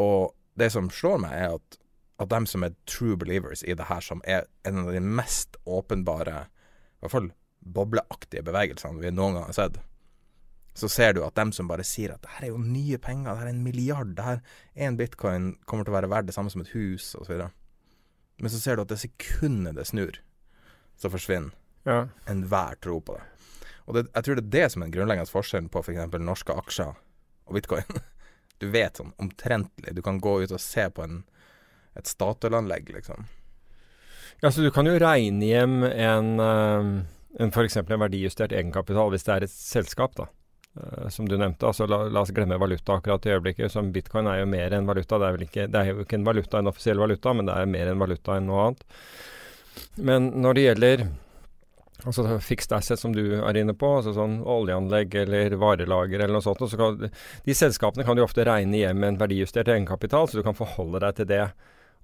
Og 0.00 0.32
det 0.60 0.70
som 0.72 0.90
slår 0.92 1.20
meg, 1.22 1.36
er 1.36 1.54
at, 1.58 1.78
at 2.20 2.30
dem 2.32 2.46
som 2.48 2.64
er 2.64 2.74
true 2.88 3.16
believers 3.20 3.62
i 3.64 3.76
det 3.76 3.88
her, 3.88 4.00
som 4.04 4.20
er 4.24 4.46
en 4.68 4.82
av 4.84 4.90
de 4.92 5.00
mest 5.00 5.56
åpenbare, 5.68 6.46
i 6.46 7.04
hvert 7.04 7.14
fall 7.14 7.30
bobleaktige 7.60 8.44
bevegelsene 8.44 9.00
vi 9.02 9.12
noen 9.12 9.36
gang 9.36 9.48
har 9.50 9.56
sett, 9.56 9.80
så 10.76 10.88
ser 10.88 11.16
du 11.16 11.22
at 11.26 11.34
dem 11.36 11.50
som 11.52 11.68
bare 11.68 11.84
sier 11.84 12.14
at 12.14 12.22
det 12.24 12.30
her 12.36 12.46
er 12.46 12.52
jo 12.54 12.60
nye 12.62 12.96
penger, 13.02 13.32
det 13.34 13.40
her 13.42 13.48
er 13.50 13.54
en 13.54 13.64
milliard, 13.64 14.12
det 14.16 14.24
her 14.24 14.42
en 14.86 14.96
bitcoin 15.00 15.50
kommer 15.68 15.84
til 15.84 15.92
å 15.92 15.98
være 15.98 16.12
verdt 16.12 16.30
det 16.30 16.36
samme 16.36 16.52
som 16.52 16.62
et 16.62 16.72
hus, 16.76 17.10
osv. 17.20 17.40
Men 18.40 18.52
så 18.52 18.60
ser 18.62 18.78
du 18.78 18.84
at 18.84 18.92
det 18.92 19.00
sekundet 19.02 19.76
det 19.76 19.88
snur, 19.90 20.20
så 20.96 21.10
forsvinner 21.12 21.52
Ja. 21.88 22.08
enhver 22.28 22.76
tro 22.80 23.00
på 23.00 23.16
det. 23.16 23.24
Og 23.90 23.98
det, 23.98 24.06
jeg 24.14 24.26
tror 24.26 24.38
det 24.38 24.46
er 24.46 24.54
det 24.54 24.70
som 24.72 24.82
er 24.82 24.88
den 24.88 24.94
grunnleggende 24.94 25.32
forskjellen 25.32 25.68
på 25.72 25.82
f.eks. 25.82 26.16
norske 26.22 26.56
aksjer 26.62 26.94
og 26.94 27.58
bitcoin. 27.58 28.00
Du 28.60 28.66
vet 28.68 28.98
sånn 29.00 29.14
omtrentlig. 29.16 29.94
Du 29.96 30.02
kan 30.04 30.18
gå 30.20 30.34
ut 30.42 30.50
og 30.52 30.60
se 30.60 30.82
på 30.92 31.00
en, 31.00 31.22
et 31.96 32.04
Statoil-anlegg, 32.04 32.90
liksom. 32.92 33.24
Ja, 34.42 34.50
så 34.52 34.60
du 34.60 34.68
kan 34.74 34.84
jo 34.84 34.98
regne 35.00 35.48
hjem 35.48 35.78
en, 35.88 36.28
uh, 36.36 36.90
en 37.40 37.54
f.eks. 37.54 37.78
en 37.80 38.02
verdijustert 38.02 38.52
egenkapital 38.52 39.08
hvis 39.14 39.24
det 39.24 39.32
er 39.32 39.46
et 39.46 39.54
selskap, 39.54 40.12
da. 40.20 40.28
Eh, 40.76 41.08
som 41.08 41.28
du 41.28 41.38
nevnte. 41.38 41.66
altså 41.66 41.86
la, 41.86 42.04
la 42.08 42.22
oss 42.22 42.30
glemme 42.30 42.58
valuta 42.60 42.94
akkurat 42.94 43.26
i 43.26 43.32
øyeblikket. 43.34 43.72
som 43.72 43.92
Bitcoin 43.92 44.28
er 44.30 44.40
jo 44.40 44.46
mer 44.46 44.76
enn 44.76 44.86
valuta. 44.86 45.18
Det 45.18 45.28
er, 45.28 45.42
ikke, 45.48 45.66
det 45.66 45.80
er 45.80 45.90
jo 45.90 46.04
ikke 46.04 46.20
en 46.20 46.28
valuta, 46.28 46.58
en 46.58 46.70
offisiell 46.70 47.00
valuta, 47.00 47.32
men 47.34 47.48
det 47.48 47.56
er 47.56 47.72
mer 47.72 47.90
enn 47.90 48.04
valuta 48.04 48.36
enn 48.36 48.46
noe 48.50 48.68
annet. 48.68 48.86
Men 49.96 50.30
når 50.44 50.54
det 50.54 50.66
gjelder 50.68 51.04
altså 52.06 52.38
fixed 52.44 52.72
asset 52.76 53.00
som 53.00 53.14
du 53.14 53.22
er 53.38 53.58
inne 53.60 53.74
på, 53.76 53.88
altså 53.98 54.14
sånn 54.16 54.38
oljeanlegg 54.42 55.14
eller 55.22 55.56
varelager 55.60 56.22
eller 56.22 56.38
noe 56.38 56.44
sånt, 56.44 56.62
så 56.70 56.78
kan, 56.80 57.10
de 57.46 57.56
selskapene 57.56 58.06
kan 58.06 58.18
du 58.18 58.24
ofte 58.24 58.46
regne 58.48 58.82
hjem 58.82 59.04
en 59.06 59.20
verdijustert 59.20 59.68
egenkapital, 59.68 60.28
så 60.28 60.40
du 60.40 60.46
kan 60.46 60.58
forholde 60.58 61.02
deg 61.04 61.18
til 61.18 61.30
det. 61.30 61.44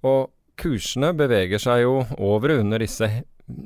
Og 0.07 0.29
kursene 0.57 1.13
beveger 1.17 1.61
seg 1.61 1.83
jo 1.85 1.99
over 2.17 2.55
og 2.55 2.63
under 2.65 2.81
disse 2.81 3.09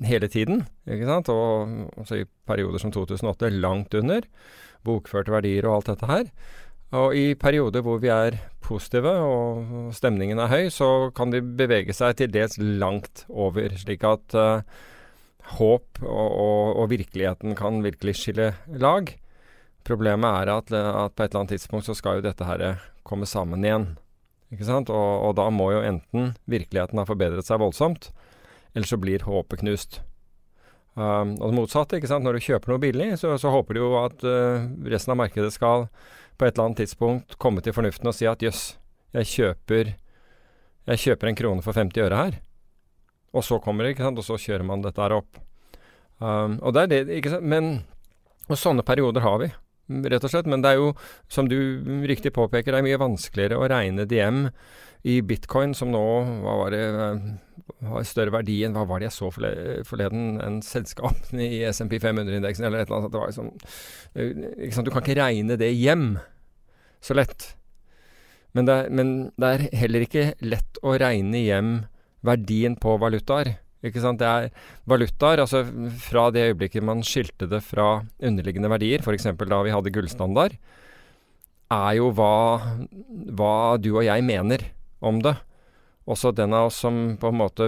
hele 0.05 0.29
tiden, 0.29 0.65
ikke 0.85 1.07
sant? 1.09 1.31
Og 1.33 2.01
altså 2.03 2.21
i 2.21 2.27
perioder 2.47 2.81
som 2.83 2.93
2008 2.93 3.49
langt 3.57 3.95
under 3.97 4.27
bokførte 4.85 5.33
verdier 5.33 5.67
og 5.67 5.79
alt 5.79 5.93
dette 5.93 6.09
her. 6.09 6.29
Og 6.97 7.15
i 7.15 7.25
perioder 7.39 7.83
hvor 7.85 8.01
vi 8.03 8.11
er 8.11 8.35
positive 8.65 9.11
og 9.23 9.91
stemningen 9.95 10.41
er 10.43 10.51
høy, 10.51 10.65
så 10.73 11.09
kan 11.15 11.31
de 11.31 11.39
bevege 11.41 11.95
seg 11.95 12.17
til 12.19 12.33
dels 12.33 12.57
langt 12.59 13.25
over, 13.29 13.71
slik 13.79 14.03
at 14.07 14.35
uh, 14.35 14.81
håp 15.57 16.01
og, 16.03 16.29
og, 16.29 16.77
og, 16.77 16.85
virkeligheten 16.91 17.55
kan 17.57 17.81
virkelig 17.85 18.17
skille 18.19 18.51
lag. 18.67 19.09
Problemet 19.87 20.43
er 20.43 20.51
at, 20.53 20.71
at, 20.71 21.15
på 21.15 21.23
et 21.23 21.31
eller 21.31 21.41
annet 21.41 21.55
tidspunkt 21.55 21.87
så 21.87 21.95
skal 21.97 22.19
jo 22.19 22.27
dette 22.27 22.45
her 22.45 22.81
komme 23.07 23.25
sammen 23.29 23.65
igjen. 23.65 23.87
Ikke 24.51 24.67
sant? 24.67 24.91
Og, 24.93 25.11
og 25.27 25.35
da 25.39 25.47
må 25.53 25.71
jo 25.73 25.83
enten 25.85 26.33
virkeligheten 26.51 26.99
ha 27.01 27.07
forbedret 27.07 27.47
seg 27.47 27.61
voldsomt, 27.63 28.11
eller 28.75 28.87
så 28.87 28.99
blir 29.01 29.25
håpet 29.25 29.63
knust. 29.63 30.01
Um, 30.93 31.37
og 31.39 31.47
det 31.47 31.55
motsatte. 31.55 31.97
ikke 31.97 32.11
sant? 32.11 32.27
Når 32.27 32.37
du 32.37 32.45
kjøper 32.45 32.73
noe 32.73 32.83
billig, 32.83 33.13
så, 33.19 33.33
så 33.39 33.53
håper 33.53 33.77
du 33.77 33.85
jo 33.85 33.93
at 34.01 34.27
uh, 34.27 34.67
resten 34.91 35.15
av 35.15 35.21
markedet 35.23 35.53
skal 35.55 35.87
på 36.35 36.45
et 36.45 36.53
eller 36.53 36.67
annet 36.67 36.83
tidspunkt 36.83 37.37
komme 37.41 37.63
til 37.63 37.75
fornuften 37.75 38.11
og 38.11 38.15
si 38.17 38.27
at 38.27 38.43
jøss, 38.43 38.75
jeg 39.15 39.29
kjøper 39.31 39.95
jeg 40.89 41.01
kjøper 41.03 41.29
en 41.29 41.37
krone 41.37 41.63
for 41.63 41.77
50 41.77 42.01
øre 42.07 42.17
her. 42.17 42.39
Og 43.31 43.45
så 43.47 43.59
kommer 43.63 43.85
det, 43.85 43.95
ikke 43.95 44.07
sant, 44.07 44.19
og 44.19 44.27
så 44.27 44.39
kjører 44.41 44.67
man 44.67 44.83
dette 44.83 45.01
her 45.01 45.15
opp. 45.15 45.39
Um, 46.21 46.59
og 46.59 46.75
det 46.75 46.83
er 46.83 46.91
det, 46.91 47.01
ikke 47.17 47.35
sant, 47.37 47.47
men 47.49 47.71
Og 48.51 48.57
sånne 48.59 48.83
perioder 48.83 49.23
har 49.23 49.37
vi, 49.39 49.47
rett 50.11 50.25
og 50.27 50.31
slett. 50.33 50.47
Men 50.49 50.63
det 50.63 50.73
er 50.73 50.81
jo, 50.81 50.89
som 51.31 51.47
du 51.47 51.55
riktig 52.09 52.33
påpeker, 52.35 52.73
det 52.73 52.81
er 52.81 52.87
mye 52.89 52.99
vanskeligere 52.99 53.59
å 53.61 53.69
regne 53.71 54.03
det 54.09 54.17
hjem 54.17 54.41
i 55.07 55.21
bitcoin, 55.23 55.71
som 55.77 55.93
nå 55.93 56.01
hva 56.43 56.57
var 56.59 56.75
det, 56.75 56.81
har 57.87 58.03
større 58.05 58.33
verdi 58.35 58.59
enn 58.65 58.75
hva 58.75 58.83
var 58.89 58.99
det 58.99 59.07
jeg 59.07 59.15
så 59.15 59.29
forleden, 59.31 60.35
enn 60.43 60.59
selskapene 60.65 61.47
i 61.47 61.61
SMP 61.71 61.97
500-indeksen 62.03 62.67
eller 62.67 62.83
et 62.83 62.91
eller 62.91 62.99
annet. 62.99 63.13
Det 63.13 63.21
var 63.21 63.31
liksom, 63.31 63.49
ikke 64.67 64.75
sant, 64.75 64.89
Du 64.89 64.93
kan 64.93 65.05
ikke 65.05 65.19
regne 65.21 65.57
det 65.61 65.71
hjem 65.71 66.05
så 67.01 67.17
lett. 67.17 67.53
Men 68.51 68.67
det, 68.67 68.75
er, 68.75 68.91
men 68.91 69.15
det 69.39 69.49
er 69.49 69.65
heller 69.85 70.05
ikke 70.05 70.27
lett 70.43 70.81
å 70.83 70.97
regne 70.99 71.39
hjem 71.39 71.73
verdien 72.25 72.77
på 72.79 72.95
valutaer. 73.01 73.55
Ikke 73.81 74.01
sant? 74.03 74.21
Det 74.21 74.29
er 74.29 74.49
valutaer, 74.89 75.41
altså 75.41 75.63
fra 76.03 76.27
det 76.33 76.51
øyeblikket 76.51 76.85
man 76.85 77.01
skilte 77.05 77.47
det 77.49 77.63
fra 77.65 78.03
underliggende 78.21 78.69
verdier, 78.69 79.01
f.eks. 79.01 79.31
da 79.41 79.61
vi 79.65 79.73
hadde 79.73 79.93
gullstandard, 79.93 80.57
er 81.71 81.93
jo 81.97 82.11
hva, 82.13 82.33
hva 83.31 83.55
du 83.81 83.95
og 83.95 84.05
jeg 84.05 84.25
mener 84.27 84.67
om 85.01 85.21
det. 85.23 85.33
Også 86.09 86.31
den 86.35 86.53
av 86.57 86.67
oss 86.67 86.79
som 86.81 87.15
på 87.21 87.29
en 87.29 87.37
måte 87.39 87.65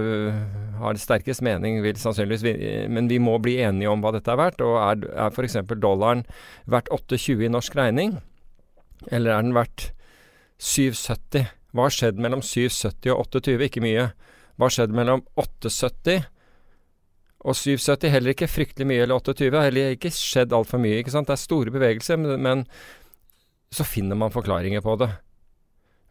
har 0.79 0.99
sterkest 0.99 1.43
mening, 1.45 1.79
vil 1.85 1.99
sannsynligvis 2.01 2.89
Men 2.89 3.07
vi 3.07 3.19
må 3.21 3.37
bli 3.39 3.59
enige 3.61 3.91
om 3.91 4.01
hva 4.01 4.11
dette 4.15 4.31
er 4.33 4.39
verdt. 4.39 4.63
Og 4.65 4.77
er, 4.81 5.05
er 5.13 5.29
f.eks. 5.29 5.59
dollaren 5.77 6.25
verdt 6.65 6.89
8,20 6.91 7.45
i 7.45 7.51
norsk 7.53 7.77
regning? 7.77 8.17
Eller 9.11 9.37
er 9.37 9.45
den 9.45 9.55
verdt 9.55 9.91
7,70? 10.59 11.53
Hva 11.73 11.87
har 11.87 11.93
skjedd 11.93 12.19
mellom 12.21 12.41
7,70 12.41 13.13
og 13.13 13.27
8,20? 13.29 13.67
Ikke 13.69 13.85
mye. 13.85 14.09
Hva 14.59 14.69
skjedde 14.69 14.95
mellom 14.97 15.23
8,70 15.39 16.25
og 17.43 17.57
7,70? 17.57 18.11
Heller 18.13 18.35
ikke 18.35 18.51
fryktelig 18.51 18.87
mye. 18.89 19.03
Eller 19.05 19.19
28. 19.19 19.63
Heller 19.67 19.95
ikke 19.97 20.13
skjedd 20.13 20.53
altfor 20.55 20.81
mye. 20.83 20.99
ikke 21.01 21.13
sant? 21.13 21.29
Det 21.29 21.37
er 21.37 21.43
store 21.43 21.73
bevegelser, 21.73 22.19
men, 22.21 22.37
men 22.43 22.65
så 23.73 23.85
finner 23.87 24.19
man 24.19 24.33
forklaringer 24.33 24.83
på 24.85 24.97
det. 25.01 25.09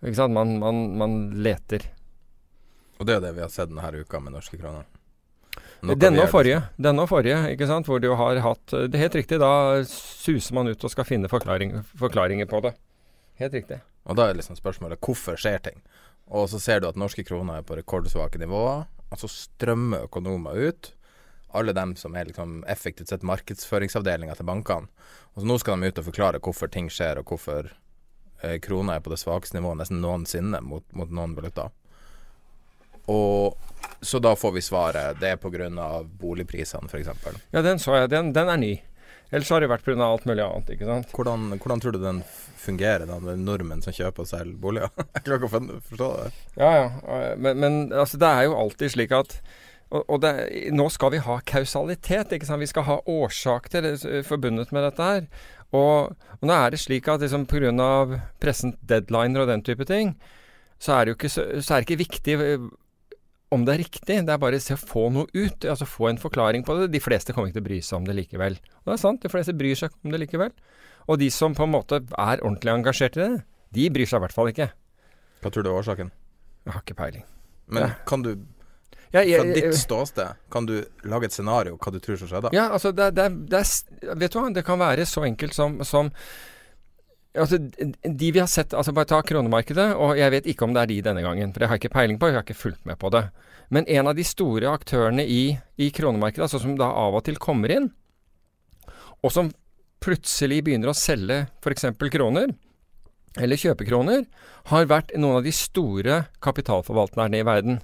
Ikke 0.02 0.18
sant? 0.18 0.34
Man, 0.34 0.56
man, 0.62 0.82
man 0.98 1.20
leter. 1.44 1.86
Og 2.98 3.06
det 3.06 3.16
er 3.18 3.22
det 3.24 3.36
vi 3.38 3.44
har 3.44 3.52
sett 3.52 3.70
denne 3.70 4.02
uka 4.02 4.20
med 4.22 4.34
norske 4.34 4.58
kroner. 4.58 4.88
Denne 5.82 6.22
og 6.22 6.30
forrige, 6.30 6.60
denne 6.78 7.02
og 7.02 7.08
forrige, 7.10 7.38
ikke 7.52 7.66
sant, 7.66 7.88
hvor 7.90 7.98
du 7.98 8.12
har 8.14 8.38
hatt 8.44 8.70
Det 8.70 8.94
er 8.94 9.02
helt 9.02 9.16
riktig, 9.18 9.40
da 9.42 9.82
suser 9.90 10.54
man 10.54 10.70
ut 10.70 10.84
og 10.86 10.92
skal 10.92 11.06
finne 11.08 11.30
forklaring, 11.30 11.74
forklaringer 11.98 12.46
på 12.46 12.60
det. 12.62 12.70
Helt 13.42 13.56
riktig. 13.58 13.80
Og 14.06 14.18
da 14.18 14.28
er 14.28 14.38
liksom 14.38 14.58
spørsmålet 14.58 15.02
hvorfor 15.02 15.38
skjer 15.38 15.58
ting? 15.64 15.82
Og 16.30 16.48
så 16.50 16.60
ser 16.62 16.80
du 16.80 16.88
at 16.88 16.98
norske 16.98 17.24
kroner 17.26 17.60
er 17.60 17.66
på 17.66 17.76
rekordsvake 17.76 18.40
nivåer, 18.40 18.86
og 19.12 19.20
så 19.20 19.28
strømmer 19.28 20.06
økonomer 20.06 20.56
ut. 20.68 20.92
Alle 21.52 21.74
dem 21.76 21.96
som 22.00 22.14
er 22.16 22.30
liksom 22.30 22.62
effektivt 22.70 23.12
sett 23.12 23.26
markedsføringsavdelinga 23.28 24.38
til 24.38 24.48
bankene. 24.48 24.88
Og 25.34 25.42
så 25.42 25.48
nå 25.48 25.58
skal 25.60 25.80
de 25.80 25.90
ut 25.90 26.00
og 26.00 26.08
forklare 26.08 26.40
hvorfor 26.40 26.72
ting 26.72 26.88
skjer, 26.92 27.20
og 27.20 27.28
hvorfor 27.28 27.68
eh, 28.40 28.56
krona 28.64 28.96
er 28.96 29.04
på 29.04 29.12
det 29.12 29.20
svakeste 29.20 29.58
nivået 29.58 29.82
nesten 29.82 30.00
noensinne 30.00 30.62
mot, 30.64 30.86
mot 30.96 31.12
noen 31.12 31.36
valutaer. 31.36 31.74
Og 33.10 33.58
så 34.00 34.18
da 34.22 34.32
får 34.38 34.52
vi 34.54 34.62
svaret 34.62 35.18
det 35.20 35.34
er 35.34 35.40
pga. 35.42 35.68
boligprisene, 36.02 36.88
f.eks. 36.88 37.10
Ja, 37.50 37.62
den 37.62 37.78
så 37.82 37.98
jeg. 37.98 38.10
Den, 38.10 38.32
den 38.32 38.48
er 38.48 38.56
ny. 38.56 38.76
Ellers 39.32 39.50
har 39.50 39.64
det 39.64 39.70
vært 39.72 39.84
pga. 39.86 39.96
alt 40.04 40.26
mulig 40.28 40.44
annet. 40.44 40.70
ikke 40.74 40.88
sant? 40.88 41.12
Hvordan, 41.16 41.48
hvordan, 41.56 41.80
tror 41.80 41.96
du 41.96 42.02
den 42.02 42.20
fungerer, 42.60 43.06
da, 43.08 43.16
med 43.18 43.40
nordmenn 43.40 43.82
som 43.84 43.94
kjøper 43.96 44.26
og 44.26 44.28
selger 44.28 44.58
boliger? 44.60 44.92
jeg 45.16 45.24
klarer 45.24 45.40
ikke 45.40 45.48
å 45.48 45.80
forstå 45.88 46.08
det. 46.18 46.30
Ja, 46.60 46.72
ja. 46.76 46.88
Men, 47.40 47.62
men 47.62 47.78
altså, 47.90 48.20
det 48.20 48.28
er 48.28 48.48
jo 48.48 48.58
alltid 48.60 48.96
slik 48.96 49.14
at 49.16 49.38
og, 49.92 50.04
og 50.08 50.20
det, 50.24 50.32
nå 50.72 50.86
skal 50.92 51.12
vi 51.12 51.24
ha 51.24 51.38
kausalitet. 51.48 52.32
ikke 52.32 52.48
sant? 52.48 52.62
Vi 52.62 52.70
skal 52.70 52.86
ha 52.88 53.00
årsaker 53.08 53.90
forbundet 54.24 54.72
med 54.72 54.86
dette 54.88 55.08
her. 55.08 55.26
Og, 55.72 56.12
og 56.38 56.46
nå 56.48 56.54
er 56.56 56.72
det 56.72 56.80
slik 56.80 57.08
at 57.08 57.24
liksom, 57.24 57.48
pga. 57.48 58.20
pressens 58.40 58.76
deadliner 58.88 59.44
og 59.44 59.52
den 59.52 59.64
type 59.64 59.84
ting, 59.88 60.14
så 60.82 60.96
er 60.96 61.04
det 61.04 61.12
jo 61.12 61.18
ikke, 61.20 61.32
så, 61.32 61.44
så 61.60 61.74
er 61.74 61.82
det 61.82 61.88
ikke 61.88 62.04
viktig 62.04 62.36
om 63.52 63.64
det 63.66 63.74
er 63.74 63.82
riktig. 63.84 64.18
Det 64.26 64.32
er 64.32 64.40
bare 64.40 64.58
å 64.60 64.76
få 64.80 65.06
noe 65.12 65.28
ut. 65.36 65.64
altså 65.68 65.86
Få 65.88 66.08
en 66.10 66.20
forklaring 66.20 66.64
på 66.66 66.76
det. 66.80 66.90
De 66.94 67.00
fleste 67.04 67.34
kommer 67.34 67.50
ikke 67.50 67.58
til 67.60 67.64
å 67.66 67.68
bry 67.70 67.80
seg 67.84 67.98
om 68.00 68.06
det 68.08 68.16
likevel. 68.16 68.56
Og 68.82 68.90
det 68.90 68.94
er 68.96 69.02
sant, 69.02 69.22
de 69.24 69.30
fleste 69.32 69.54
bryr 69.56 69.78
seg 69.78 69.92
om 70.04 70.14
det 70.14 70.22
likevel. 70.24 70.54
Og 71.10 71.18
de 71.20 71.28
som 71.34 71.54
på 71.58 71.66
en 71.66 71.74
måte 71.74 72.00
er 72.00 72.40
ordentlig 72.42 72.72
engasjert 72.72 73.18
i 73.18 73.22
det, 73.24 73.30
de 73.76 73.88
bryr 73.92 74.08
seg 74.08 74.20
i 74.20 74.24
hvert 74.26 74.36
fall 74.36 74.50
ikke. 74.52 74.70
Hva 75.42 75.50
tror 75.52 75.66
du 75.66 75.70
er 75.72 75.78
årsaken? 75.80 76.12
Jeg 76.64 76.74
har 76.76 76.84
ikke 76.84 76.98
peiling. 76.98 77.24
Men 77.72 77.82
Ja. 77.82 77.90
kan 78.06 78.22
du, 78.22 78.32
Jeg, 79.12 79.28
jeg, 79.28 79.40
fra 79.42 79.52
ditt 79.52 79.74
ståsted, 79.76 80.36
kan 80.50 80.64
du 80.66 80.84
lage 81.04 81.24
et 81.28 81.32
scenario 81.34 81.76
hva 81.76 81.92
du 81.92 81.98
tror 82.00 82.16
som 82.16 82.28
skjedde? 82.30 82.52
Ja, 82.56 82.70
altså 82.72 82.92
det, 82.96 83.10
det, 83.14 83.26
det 83.50 83.60
Vet 84.16 84.32
du 84.32 84.38
hva, 84.38 84.48
det 84.54 84.64
kan 84.64 84.78
være 84.80 85.04
så 85.04 85.24
enkelt 85.26 85.52
som, 85.54 85.82
som 85.84 86.08
Altså, 87.32 87.56
de 87.56 88.28
vi 88.28 88.40
har 88.40 88.48
sett 88.50 88.74
Altså, 88.76 88.92
bare 88.92 89.08
ta 89.08 89.22
kronemarkedet, 89.24 89.94
og 89.96 90.18
jeg 90.20 90.34
vet 90.34 90.48
ikke 90.52 90.66
om 90.66 90.74
det 90.74 90.82
er 90.82 90.90
de 90.90 90.98
denne 91.08 91.22
gangen, 91.24 91.52
for 91.52 91.62
det 91.62 91.70
har 91.70 91.78
jeg 91.78 91.86
ikke 91.86 91.96
peiling 91.96 92.18
på, 92.20 92.28
jeg 92.28 92.36
har 92.36 92.44
ikke 92.44 92.58
fulgt 92.60 92.84
med 92.88 92.98
på 93.00 93.08
det. 93.14 93.24
Men 93.72 93.88
en 93.88 94.10
av 94.10 94.18
de 94.18 94.24
store 94.26 94.68
aktørene 94.68 95.24
i, 95.24 95.56
i 95.80 95.88
kronemarkedet, 95.96 96.44
altså 96.44 96.60
som 96.60 96.76
da 96.76 96.90
av 96.92 97.16
og 97.16 97.24
til 97.24 97.40
kommer 97.40 97.72
inn, 97.72 97.88
og 99.22 99.32
som 99.32 99.48
plutselig 100.02 100.60
begynner 100.66 100.90
å 100.92 100.98
selge 100.98 101.46
f.eks. 101.62 101.86
kroner, 102.12 102.52
eller 103.40 103.60
kjøpe 103.60 103.86
kroner, 103.88 104.26
har 104.68 104.90
vært 104.90 105.14
noen 105.16 105.38
av 105.40 105.46
de 105.46 105.54
store 105.56 106.24
kapitalforvalterne 106.44 107.40
i 107.40 107.46
verden. 107.48 107.80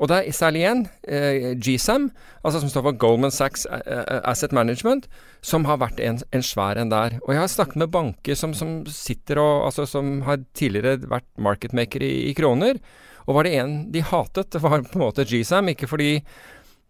Og 0.00 0.08
det 0.10 0.18
er 0.18 0.34
særlig 0.34 0.64
én, 0.66 0.86
eh, 1.06 1.52
GSAM, 1.54 2.10
altså 2.44 2.60
som 2.60 2.70
står 2.72 2.82
for 2.88 2.98
Goldman 2.98 3.30
Sachs 3.30 3.66
eh, 3.66 3.82
eh, 3.86 4.20
Asset 4.24 4.52
Management, 4.52 5.06
som 5.42 5.64
har 5.68 5.78
vært 5.78 6.00
en, 6.00 6.18
en 6.32 6.42
svær 6.42 6.80
en 6.80 6.90
der. 6.90 7.18
Og 7.22 7.34
jeg 7.34 7.42
har 7.42 7.52
snakket 7.52 7.76
med 7.76 7.92
banker 7.92 8.34
som, 8.34 8.54
som 8.54 8.82
sitter 8.86 9.38
og 9.38 9.66
Altså 9.66 9.86
som 9.86 10.22
har 10.26 10.42
tidligere 10.54 11.08
vært 11.08 11.28
marketmaker 11.38 12.02
i, 12.02 12.30
i 12.30 12.34
kroner. 12.34 12.80
Og 13.26 13.36
var 13.36 13.46
det 13.46 13.54
en 13.60 13.76
de 13.92 14.02
hatet, 14.02 14.50
det 14.50 14.62
var 14.62 14.82
på 14.82 14.98
en 14.98 15.04
måte 15.04 15.26
GSAM. 15.28 15.70
Ikke 15.70 15.86
fordi 15.86 16.16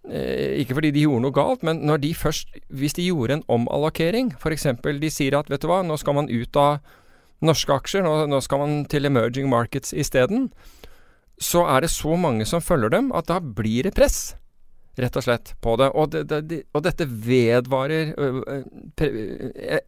eh, 0.08 0.60
ikke 0.62 0.78
fordi 0.78 0.94
de 0.94 1.04
gjorde 1.04 1.26
noe 1.26 1.36
galt, 1.36 1.62
men 1.66 1.84
når 1.86 2.02
de 2.06 2.14
først 2.14 2.48
Hvis 2.68 2.96
de 2.96 3.06
gjorde 3.06 3.40
en 3.40 3.46
omallokering, 3.48 4.32
f.eks. 4.40 4.66
de 4.82 5.10
sier 5.10 5.36
at 5.38 5.50
vet 5.50 5.62
du 5.62 5.68
hva, 5.68 5.82
nå 5.82 5.98
skal 6.00 6.16
man 6.16 6.30
ut 6.30 6.56
av 6.56 6.80
norske 7.42 7.74
aksjer, 7.74 8.06
nå, 8.06 8.26
nå 8.30 8.40
skal 8.40 8.62
man 8.62 8.84
til 8.86 9.04
emerging 9.04 9.50
markets 9.50 9.92
isteden, 9.92 10.52
så 11.40 11.64
er 11.70 11.84
det 11.84 11.90
så 11.92 12.16
mange 12.20 12.46
som 12.48 12.62
følger 12.64 12.92
dem 12.92 13.10
at 13.16 13.28
da 13.30 13.38
blir 13.40 13.88
det 13.88 13.94
press, 13.96 14.34
rett 15.00 15.16
og 15.16 15.24
slett, 15.24 15.54
på 15.64 15.76
det. 15.80 15.90
Og, 15.96 16.12
det, 16.12 16.40
det, 16.48 16.62
og 16.76 16.84
dette 16.84 17.06
vedvarer 17.08 18.12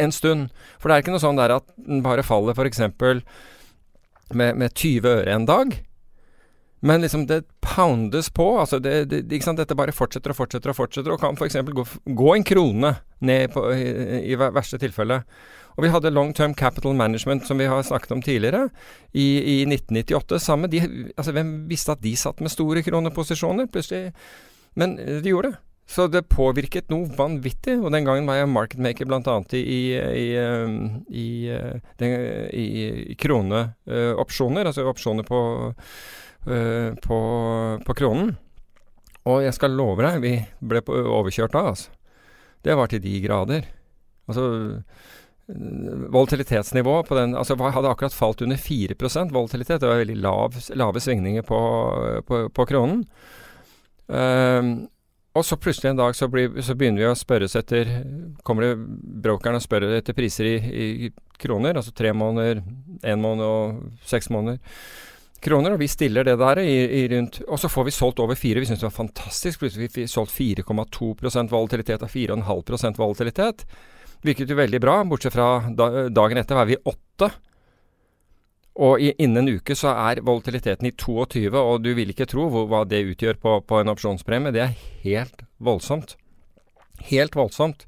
en 0.00 0.14
stund. 0.14 0.48
For 0.78 0.88
det 0.88 0.96
er 0.96 1.04
ikke 1.04 1.14
noe 1.14 1.24
sånn 1.24 1.40
der 1.40 1.58
at 1.58 1.68
den 1.76 2.04
bare 2.04 2.24
faller 2.26 2.56
f.eks. 2.56 2.86
Med, 4.34 4.56
med 4.56 4.72
20 4.72 5.10
øre 5.10 5.34
en 5.34 5.48
dag. 5.48 5.76
Men 6.84 7.00
liksom 7.00 7.26
det 7.26 7.46
poundes 7.60 8.30
på. 8.30 8.58
altså 8.60 8.78
det, 8.78 9.04
det? 9.08 9.22
Dette 9.28 9.76
bare 9.76 9.92
fortsetter 9.92 10.32
og 10.32 10.36
fortsetter 10.36 10.72
og 10.72 10.76
fortsetter, 10.76 11.12
og 11.14 11.20
kan 11.20 11.36
f.eks. 11.36 11.56
Gå, 11.64 11.84
gå 12.04 12.34
en 12.34 12.44
krone 12.44 12.90
ned 13.24 13.54
på, 13.54 13.62
i, 13.72 13.86
i 14.32 14.36
verste 14.36 14.80
tilfelle. 14.80 15.22
Og 15.74 15.84
vi 15.84 15.90
hadde 15.90 16.12
Long 16.14 16.32
Term 16.34 16.54
Capital 16.54 16.94
Management, 16.94 17.46
som 17.46 17.58
vi 17.58 17.66
har 17.70 17.82
snakket 17.82 18.14
om 18.14 18.22
tidligere, 18.22 18.68
i, 19.12 19.26
i 19.38 19.56
1998. 19.66 20.40
Samme, 20.42 20.70
de, 20.70 20.82
altså 21.16 21.34
Hvem 21.34 21.54
visste 21.70 21.94
at 21.94 22.02
de 22.04 22.14
satt 22.18 22.42
med 22.44 22.52
store 22.52 22.82
kroneposisjoner? 22.86 23.70
Plutselig 23.72 24.12
Men 24.78 24.98
eh, 24.98 25.20
de 25.22 25.34
gjorde 25.34 25.52
det. 25.52 25.62
Så 25.86 26.06
det 26.08 26.22
påvirket 26.32 26.88
noe 26.88 27.10
vanvittig. 27.18 27.76
Og 27.82 27.90
den 27.92 28.06
gangen 28.06 28.28
var 28.28 28.38
jeg 28.38 28.52
marketmaker 28.52 29.08
bl.a. 29.10 29.36
i, 29.52 29.58
i, 29.60 30.28
i, 31.10 31.26
eh, 31.50 31.66
eh, 31.66 31.90
den, 32.00 32.14
i, 32.54 33.16
kroneopsjoner, 33.20 34.70
altså 34.70 34.86
opsjoner 34.88 35.26
på, 35.28 35.42
på, 37.04 37.18
på 37.84 37.98
kronen. 37.98 38.34
Og 39.24 39.42
jeg 39.44 39.56
skal 39.56 39.76
love 39.76 40.04
deg, 40.04 40.20
vi 40.20 40.34
ble 40.60 40.82
overkjørt 40.84 41.54
da, 41.56 41.68
altså. 41.72 41.92
Det 42.64 42.76
var 42.76 42.88
til 42.88 43.02
de 43.04 43.18
grader. 43.20 43.66
Altså 44.28 44.44
Volatilitetsnivået 45.46 47.08
på 47.08 47.18
den 47.18 47.34
altså 47.36 47.56
hadde 47.58 47.90
akkurat 47.90 48.16
falt 48.16 48.42
under 48.42 48.56
4% 48.56 49.32
volatilitet. 49.32 49.80
Det 49.80 49.88
var 49.88 50.00
veldig 50.00 50.16
lav, 50.16 50.56
lave 50.72 51.00
svingninger 51.00 51.42
på, 51.42 51.60
på, 52.26 52.48
på 52.48 52.66
kronen. 52.70 53.04
Um, 54.06 54.88
og 55.34 55.44
så 55.44 55.56
plutselig 55.58 55.90
en 55.90 55.98
dag 55.98 56.14
så, 56.16 56.28
blir, 56.30 56.60
så 56.62 56.76
begynner 56.78 57.02
vi 57.02 57.06
å 57.08 57.14
spørres 57.16 57.56
etter 57.58 57.88
Kommer 58.46 58.66
det 58.66 58.74
brokeren 59.24 59.56
og 59.58 59.64
spør 59.64 59.88
etter 59.96 60.14
priser 60.14 60.46
i, 60.46 60.58
i 61.08 61.10
kroner, 61.40 61.74
altså 61.74 61.94
tre 61.96 62.12
måneder, 62.14 62.60
én 63.02 63.24
måned 63.24 63.44
og 63.44 64.04
seks 64.06 64.30
måneder 64.30 64.60
kroner, 65.44 65.74
og 65.74 65.82
vi 65.82 65.88
stiller 65.90 66.24
det 66.26 66.36
der 66.40 66.60
i, 66.62 66.76
i 67.00 67.02
rundt 67.12 67.42
Og 67.48 67.58
så 67.60 67.68
får 67.68 67.88
vi 67.88 67.94
solgt 67.94 68.22
over 68.22 68.38
fire. 68.38 68.62
Vi 68.62 68.68
syns 68.68 68.80
det 68.80 68.88
var 68.88 68.96
fantastisk. 68.96 69.60
Plutselig 69.60 69.90
fikk 69.90 69.98
vi 69.98 70.06
solgt 70.10 70.32
4,2% 70.32 71.52
volatilitet 71.52 72.04
og 72.04 72.12
4,5% 72.12 73.00
volatilitet. 73.00 73.66
Virket 74.24 74.50
jo 74.50 74.56
veldig 74.56 74.80
bra, 74.80 75.00
bortsett 75.04 75.34
fra 75.36 75.48
da, 75.76 76.08
dagen 76.08 76.40
etter 76.40 76.56
var 76.56 76.68
vi 76.70 76.80
åtte. 76.80 77.28
Og 78.74 78.98
i, 78.98 79.12
innen 79.22 79.44
en 79.44 79.58
uke 79.60 79.76
så 79.78 79.92
er 79.92 80.22
volatiliteten 80.24 80.88
i 80.88 80.94
22, 80.96 81.46
og 81.54 81.82
du 81.84 81.92
vil 81.94 82.10
ikke 82.10 82.26
tro 82.30 82.48
hvor, 82.50 82.66
hva 82.70 82.82
det 82.88 83.04
utgjør 83.12 83.38
på, 83.42 83.58
på 83.68 83.80
en 83.80 83.92
opsjonspremie. 83.92 84.54
Det 84.54 84.64
er 84.64 84.78
helt 85.04 85.44
voldsomt. 85.62 86.16
Helt 87.10 87.36
voldsomt. 87.38 87.84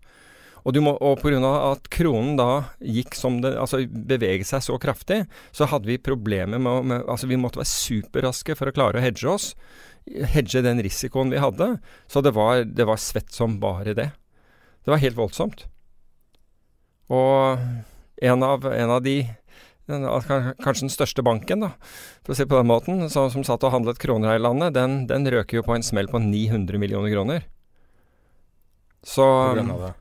Og, 0.66 0.74
du 0.74 0.80
må, 0.82 0.96
og 0.98 1.20
pga. 1.22 1.38
at 1.70 1.88
kronen 1.94 2.34
da 2.38 2.48
gikk 2.82 3.14
som 3.14 3.38
det 3.38 3.52
Altså 3.54 3.84
beveget 3.86 4.48
seg 4.48 4.64
så 4.66 4.78
kraftig, 4.82 5.20
så 5.54 5.68
hadde 5.70 5.86
vi 5.86 5.98
problemer 6.02 6.58
med, 6.58 6.88
med 6.90 7.04
Altså 7.06 7.28
vi 7.30 7.38
måtte 7.38 7.60
være 7.60 7.70
superraske 7.70 8.56
for 8.58 8.68
å 8.68 8.74
klare 8.74 8.98
å 8.98 9.04
hedge 9.04 9.30
oss. 9.30 9.52
Hedge 10.34 10.64
den 10.66 10.82
risikoen 10.82 11.30
vi 11.30 11.42
hadde. 11.42 11.76
Så 12.10 12.22
det 12.22 12.34
var, 12.34 12.64
det 12.66 12.86
var 12.86 12.98
svett 12.98 13.30
som 13.34 13.60
bare 13.62 13.94
det. 13.94 14.10
Det 14.82 14.90
var 14.90 15.02
helt 15.02 15.18
voldsomt. 15.18 15.68
Og 17.12 17.58
en 18.26 18.46
av, 18.46 18.64
en 18.66 18.94
av 18.96 19.02
de 19.04 19.20
den, 19.86 20.06
kanskje 20.62 20.86
den 20.88 20.90
største 20.90 21.22
banken, 21.22 21.62
da, 21.62 21.68
for 22.26 22.34
å 22.34 22.38
si 22.38 22.46
på 22.48 22.58
den 22.58 22.70
måten, 22.70 23.04
som, 23.12 23.28
som 23.30 23.44
satt 23.46 23.62
og 23.66 23.74
handlet 23.74 24.00
kroner 24.02 24.32
her 24.32 24.40
i 24.40 24.42
landet, 24.42 24.74
den, 24.74 25.04
den 25.10 25.28
røker 25.30 25.60
jo 25.60 25.66
på 25.66 25.76
en 25.76 25.86
smell 25.86 26.10
på 26.10 26.18
900 26.22 26.80
millioner 26.82 27.12
kroner. 27.14 27.46
Så 29.06 29.26
det. 29.54 29.92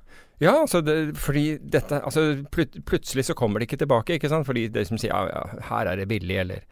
Ja, 0.41 0.55
altså 0.63 0.81
det, 0.81 1.13
fordi 1.21 1.59
dette 1.61 2.01
Altså 2.03 2.23
plut, 2.51 2.73
plutselig 2.85 3.27
så 3.29 3.35
kommer 3.37 3.61
det 3.61 3.69
ikke 3.69 3.77
tilbake, 3.83 4.17
ikke 4.17 4.31
sant. 4.31 4.47
Fordi 4.47 4.65
det 4.73 4.87
som 4.89 4.99
sier 4.99 5.13
ja, 5.13 5.29
ja, 5.29 5.67
her 5.69 5.91
er 5.91 6.01
det 6.01 6.09
billig, 6.09 6.39
eller 6.41 6.65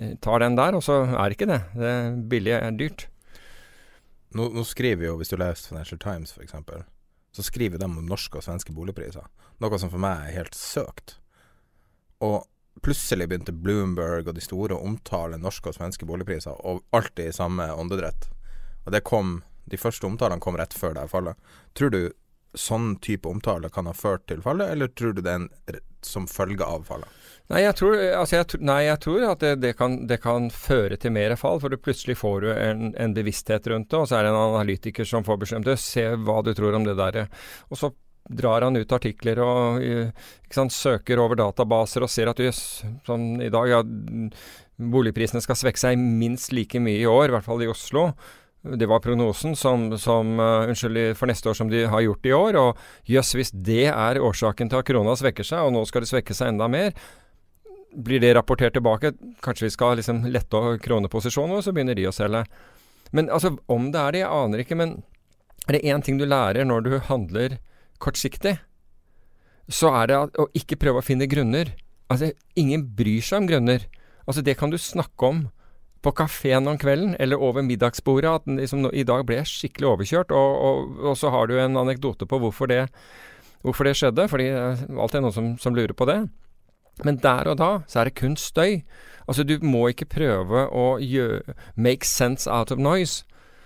eh, 0.00 0.16
tar 0.24 0.42
den 0.42 0.56
der, 0.58 0.74
og 0.74 0.82
så 0.82 1.02
er 1.04 1.28
det 1.28 1.38
ikke 1.38 1.50
det. 1.52 1.60
Det 1.78 1.94
billige 2.32 2.58
er 2.58 2.80
dyrt. 2.80 3.06
Nå, 4.34 4.48
nå 4.50 4.64
skriver 4.66 5.10
jo, 5.10 5.18
hvis 5.20 5.30
du 5.30 5.36
leser 5.38 5.70
Financial 5.70 6.00
Times 6.00 6.34
f.eks., 6.34 6.56
så 7.34 7.42
skriver 7.42 7.78
de 7.78 7.88
om 7.88 8.06
norske 8.06 8.38
og 8.38 8.44
svenske 8.46 8.72
boligpriser. 8.74 9.26
Noe 9.62 9.78
som 9.80 9.90
for 9.90 10.02
meg 10.02 10.28
er 10.28 10.36
helt 10.38 10.54
søkt. 10.54 11.16
Og 12.22 12.44
plutselig 12.84 13.26
begynte 13.30 13.54
Bloomberg 13.54 14.28
og 14.28 14.36
de 14.36 14.44
store 14.44 14.76
å 14.76 14.84
omtale 14.86 15.40
norske 15.40 15.70
og 15.70 15.78
svenske 15.78 16.06
boligpriser, 16.06 16.54
og 16.62 16.84
alltid 16.94 17.30
i 17.30 17.36
samme 17.36 17.66
åndedrett. 17.74 18.28
Og 18.84 18.94
det 18.94 19.04
kom 19.06 19.42
De 19.64 19.78
første 19.80 20.04
omtalene 20.04 20.42
kom 20.44 20.58
rett 20.60 20.74
før 20.76 20.92
det 20.92 21.00
her 21.00 21.08
fallet. 21.08 21.38
Tror 21.72 21.88
du 21.88 22.12
sånn 22.52 22.98
type 23.00 23.24
omtale 23.24 23.70
kan 23.72 23.86
ha 23.88 23.94
ført 23.96 24.26
til 24.28 24.42
fallet, 24.44 24.74
eller 24.74 24.90
tror 24.92 25.14
du 25.16 25.22
det 25.24 25.30
er 25.32 25.38
en 25.38 25.78
som 26.04 26.26
følge 26.28 26.66
av 26.68 26.84
fallet? 26.84 27.08
Nei, 27.52 27.60
jeg 27.60 27.76
tror, 27.76 27.98
altså 28.16 28.38
jeg, 28.38 28.58
nei, 28.64 28.78
jeg 28.86 29.00
tror 29.04 29.24
at 29.28 29.42
det, 29.44 29.50
det, 29.60 29.74
kan, 29.76 29.98
det 30.08 30.16
kan 30.22 30.46
føre 30.48 30.96
til 30.96 31.12
mer 31.12 31.34
fall, 31.36 31.58
for 31.60 31.68
du 31.68 31.76
plutselig 31.76 32.16
får 32.16 32.38
du 32.40 32.48
en, 32.54 32.94
en 32.96 33.16
bevissthet 33.16 33.68
rundt 33.68 33.90
det, 33.92 34.00
og 34.00 34.08
så 34.08 34.16
er 34.16 34.24
det 34.24 34.30
en 34.32 34.40
analytiker 34.46 35.08
som 35.08 35.26
får 35.26 35.42
beskjed 35.42 35.68
om. 35.68 35.76
Se 35.80 36.06
hva 36.24 36.38
du 36.40 36.54
tror 36.56 36.78
om 36.78 36.88
det 36.88 36.96
der. 36.96 37.26
Og 37.68 37.80
så 37.80 37.92
drar 38.24 38.64
han 38.64 38.80
ut 38.80 38.92
artikler 38.96 39.40
og 39.44 39.82
sant, 40.52 40.72
søker 40.72 41.20
over 41.20 41.36
databaser 41.36 42.06
og 42.06 42.12
ser 42.12 42.30
at 42.32 42.40
jøss, 42.40 42.62
sånn 43.04 43.42
i 43.44 43.50
dag 43.52 43.68
ja, 43.68 43.82
boligprisene 44.80 45.42
skal 45.44 45.58
svekke 45.58 45.82
seg 45.82 46.00
minst 46.00 46.54
like 46.56 46.80
mye 46.80 47.02
i 47.02 47.10
år, 47.10 47.28
i 47.28 47.36
hvert 47.36 47.46
fall 47.46 47.62
i 47.62 47.68
Oslo. 47.70 48.08
Det 48.64 48.88
var 48.88 49.02
prognosen 49.04 49.52
som, 49.60 49.90
som 50.00 50.38
uh, 50.40 50.64
unnskyld, 50.70 51.12
for 51.18 51.28
neste 51.28 51.50
år 51.52 51.58
som 51.58 51.68
de 51.68 51.82
har 51.92 52.00
gjort 52.00 52.24
i 52.24 52.32
år. 52.32 52.56
Og 52.56 53.10
jøss, 53.12 53.34
hvis 53.36 53.52
det 53.52 53.90
er 53.90 54.22
årsaken 54.24 54.72
til 54.72 54.80
at 54.80 54.88
krona 54.88 55.12
svekker 55.20 55.44
seg, 55.44 55.66
og 55.66 55.74
nå 55.76 55.84
skal 55.84 56.00
det 56.00 56.08
svekke 56.08 56.36
seg 56.36 56.54
enda 56.54 56.70
mer, 56.72 56.96
blir 57.94 58.20
det 58.22 58.34
rapportert 58.36 58.74
tilbake? 58.76 59.12
Kanskje 59.44 59.68
vi 59.68 59.74
skal 59.74 59.98
liksom 59.98 60.24
lette 60.26 60.62
kroneposisjonen, 60.84 61.58
og 61.58 61.64
så 61.66 61.74
begynner 61.74 61.96
de 61.98 62.08
å 62.08 62.14
selge. 62.14 62.44
Men 63.14 63.30
altså, 63.30 63.54
om 63.70 63.90
det 63.94 64.00
er 64.00 64.14
det, 64.16 64.22
jeg 64.24 64.32
aner 64.42 64.62
ikke. 64.64 64.78
Men 64.78 64.94
er 65.68 65.76
det 65.76 65.84
én 65.88 66.04
ting 66.04 66.18
du 66.20 66.26
lærer 66.26 66.66
når 66.66 66.86
du 66.86 66.94
handler 67.08 67.58
kortsiktig, 68.02 68.58
så 69.70 69.92
er 70.02 70.10
det 70.10 70.20
å 70.40 70.48
ikke 70.56 70.78
prøve 70.80 71.00
å 71.00 71.06
finne 71.06 71.28
grunner. 71.30 71.72
Altså, 72.12 72.32
ingen 72.58 72.84
bryr 72.96 73.22
seg 73.24 73.44
om 73.44 73.50
grunner. 73.50 73.86
Altså, 74.26 74.44
det 74.44 74.58
kan 74.60 74.72
du 74.72 74.78
snakke 74.80 75.30
om 75.30 75.44
på 76.04 76.12
kafeen 76.12 76.68
om 76.68 76.76
kvelden, 76.76 77.14
eller 77.22 77.40
over 77.40 77.64
middagsbordet, 77.64 78.28
at 78.28 78.48
liksom, 78.60 78.90
i 78.92 79.06
dag 79.08 79.24
ble 79.24 79.38
jeg 79.38 79.48
skikkelig 79.48 79.88
overkjørt, 79.94 80.34
og, 80.36 80.56
og, 80.66 80.98
og 81.00 81.16
så 81.16 81.30
har 81.32 81.48
du 81.48 81.54
en 81.56 81.80
anekdote 81.80 82.28
på 82.28 82.40
hvorfor 82.42 82.68
det, 82.68 82.82
hvorfor 83.64 83.88
det 83.88 83.94
skjedde, 83.96 84.26
fordi 84.28 84.50
det 84.52 84.58
er 84.60 85.00
alltid 85.00 85.24
noen 85.24 85.36
som, 85.36 85.46
som 85.62 85.76
lurer 85.76 85.96
på 85.96 86.08
det. 86.10 86.18
Men 87.02 87.18
der 87.22 87.50
og 87.50 87.58
da 87.58 87.70
så 87.90 88.00
er 88.00 88.10
det 88.10 88.18
kun 88.20 88.36
støy. 88.36 88.82
Altså, 89.26 89.42
du 89.42 89.58
må 89.64 89.88
ikke 89.88 90.06
prøve 90.06 90.66
å 90.68 90.86
gjøre, 91.00 91.56
make 91.74 92.06
sense 92.06 92.50
out 92.50 92.70
of 92.70 92.78
noise, 92.78 93.24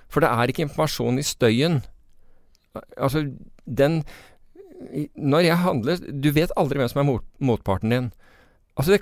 for 0.09 0.25
det 0.25 0.31
er 0.31 0.49
ikke 0.49 0.65
informasjon 0.69 1.19
i 1.19 1.27
støyen. 1.27 1.83
Altså, 2.97 3.27
den 3.67 4.05
Når 5.17 5.41
jeg 5.41 5.59
handler 5.59 5.97
Du 6.23 6.31
vet 6.31 6.53
aldri 6.57 6.79
hvem 6.79 6.89
som 6.89 7.01
er 7.01 7.07
mot, 7.09 7.25
motparten 7.41 7.91
din. 7.91 8.13
Altså 8.79 8.95
det, 8.95 9.01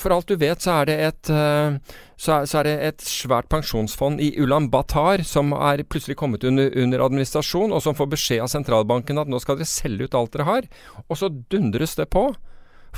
for 0.00 0.14
alt 0.14 0.30
du 0.30 0.38
vet, 0.40 0.62
så 0.64 0.78
er 0.80 0.88
det 0.88 0.96
et 1.04 1.30
eh, 1.30 1.76
så 2.16 2.38
er, 2.38 2.46
så 2.48 2.58
er 2.58 2.64
det 2.64 2.74
et 2.86 3.04
svært 3.04 3.50
pensjonsfond 3.52 4.22
i 4.24 4.30
Ulan 4.40 4.70
Batar 4.72 5.20
som 5.28 5.52
er 5.52 5.84
plutselig 5.84 6.16
kommet 6.16 6.46
under, 6.48 6.72
under 6.72 7.04
administrasjon, 7.04 7.74
og 7.76 7.82
som 7.84 7.96
får 7.98 8.08
beskjed 8.14 8.46
av 8.46 8.48
sentralbanken 8.48 9.20
at 9.20 9.28
nå 9.28 9.40
skal 9.44 9.60
dere 9.60 9.68
selge 9.68 10.08
ut 10.08 10.16
alt 10.16 10.32
dere 10.32 10.48
har. 10.48 10.70
Og 11.04 11.20
så 11.20 11.28
dundres 11.52 11.98
det 12.00 12.08
på. 12.16 12.30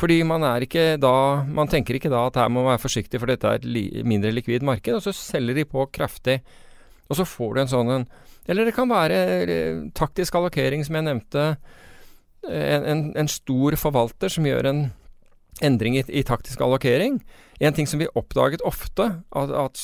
Fordi 0.00 0.22
man 0.24 0.40
da 0.40 1.44
Man 1.44 1.68
tenker 1.68 1.94
ikke 1.94 2.12
da 2.12 2.26
at 2.30 2.38
her 2.40 2.48
må 2.48 2.62
man 2.64 2.74
være 2.74 2.86
forsiktig, 2.86 3.20
for 3.20 3.28
dette 3.28 3.46
er 3.46 3.60
et 3.60 3.68
li, 3.68 3.84
mindre 4.04 4.32
likvid 4.32 4.64
marked, 4.64 4.94
og 4.94 5.02
så 5.04 5.12
selger 5.12 5.54
de 5.54 5.64
på 5.68 5.86
kraftig. 5.92 6.40
Og 7.10 7.18
så 7.18 7.26
får 7.26 7.54
du 7.54 7.60
en 7.60 7.74
sånn 7.74 7.90
en 7.90 8.08
Eller 8.48 8.64
det 8.64 8.74
kan 8.74 8.88
være 8.88 9.18
eh, 9.44 9.82
taktisk 9.94 10.34
allokering, 10.34 10.82
som 10.84 10.96
jeg 10.96 11.06
nevnte. 11.06 11.56
En, 12.48 12.84
en, 12.88 13.02
en 13.20 13.28
stor 13.28 13.76
forvalter 13.76 14.32
som 14.32 14.46
gjør 14.48 14.66
en 14.70 14.80
endring 15.60 15.98
i, 15.98 16.04
i 16.08 16.22
taktisk 16.24 16.62
allokering. 16.64 17.20
En 17.60 17.76
ting 17.76 17.86
som 17.86 18.00
vi 18.00 18.08
oppdaget 18.16 18.64
ofte 18.64 19.10
at, 19.36 19.52
at 19.52 19.82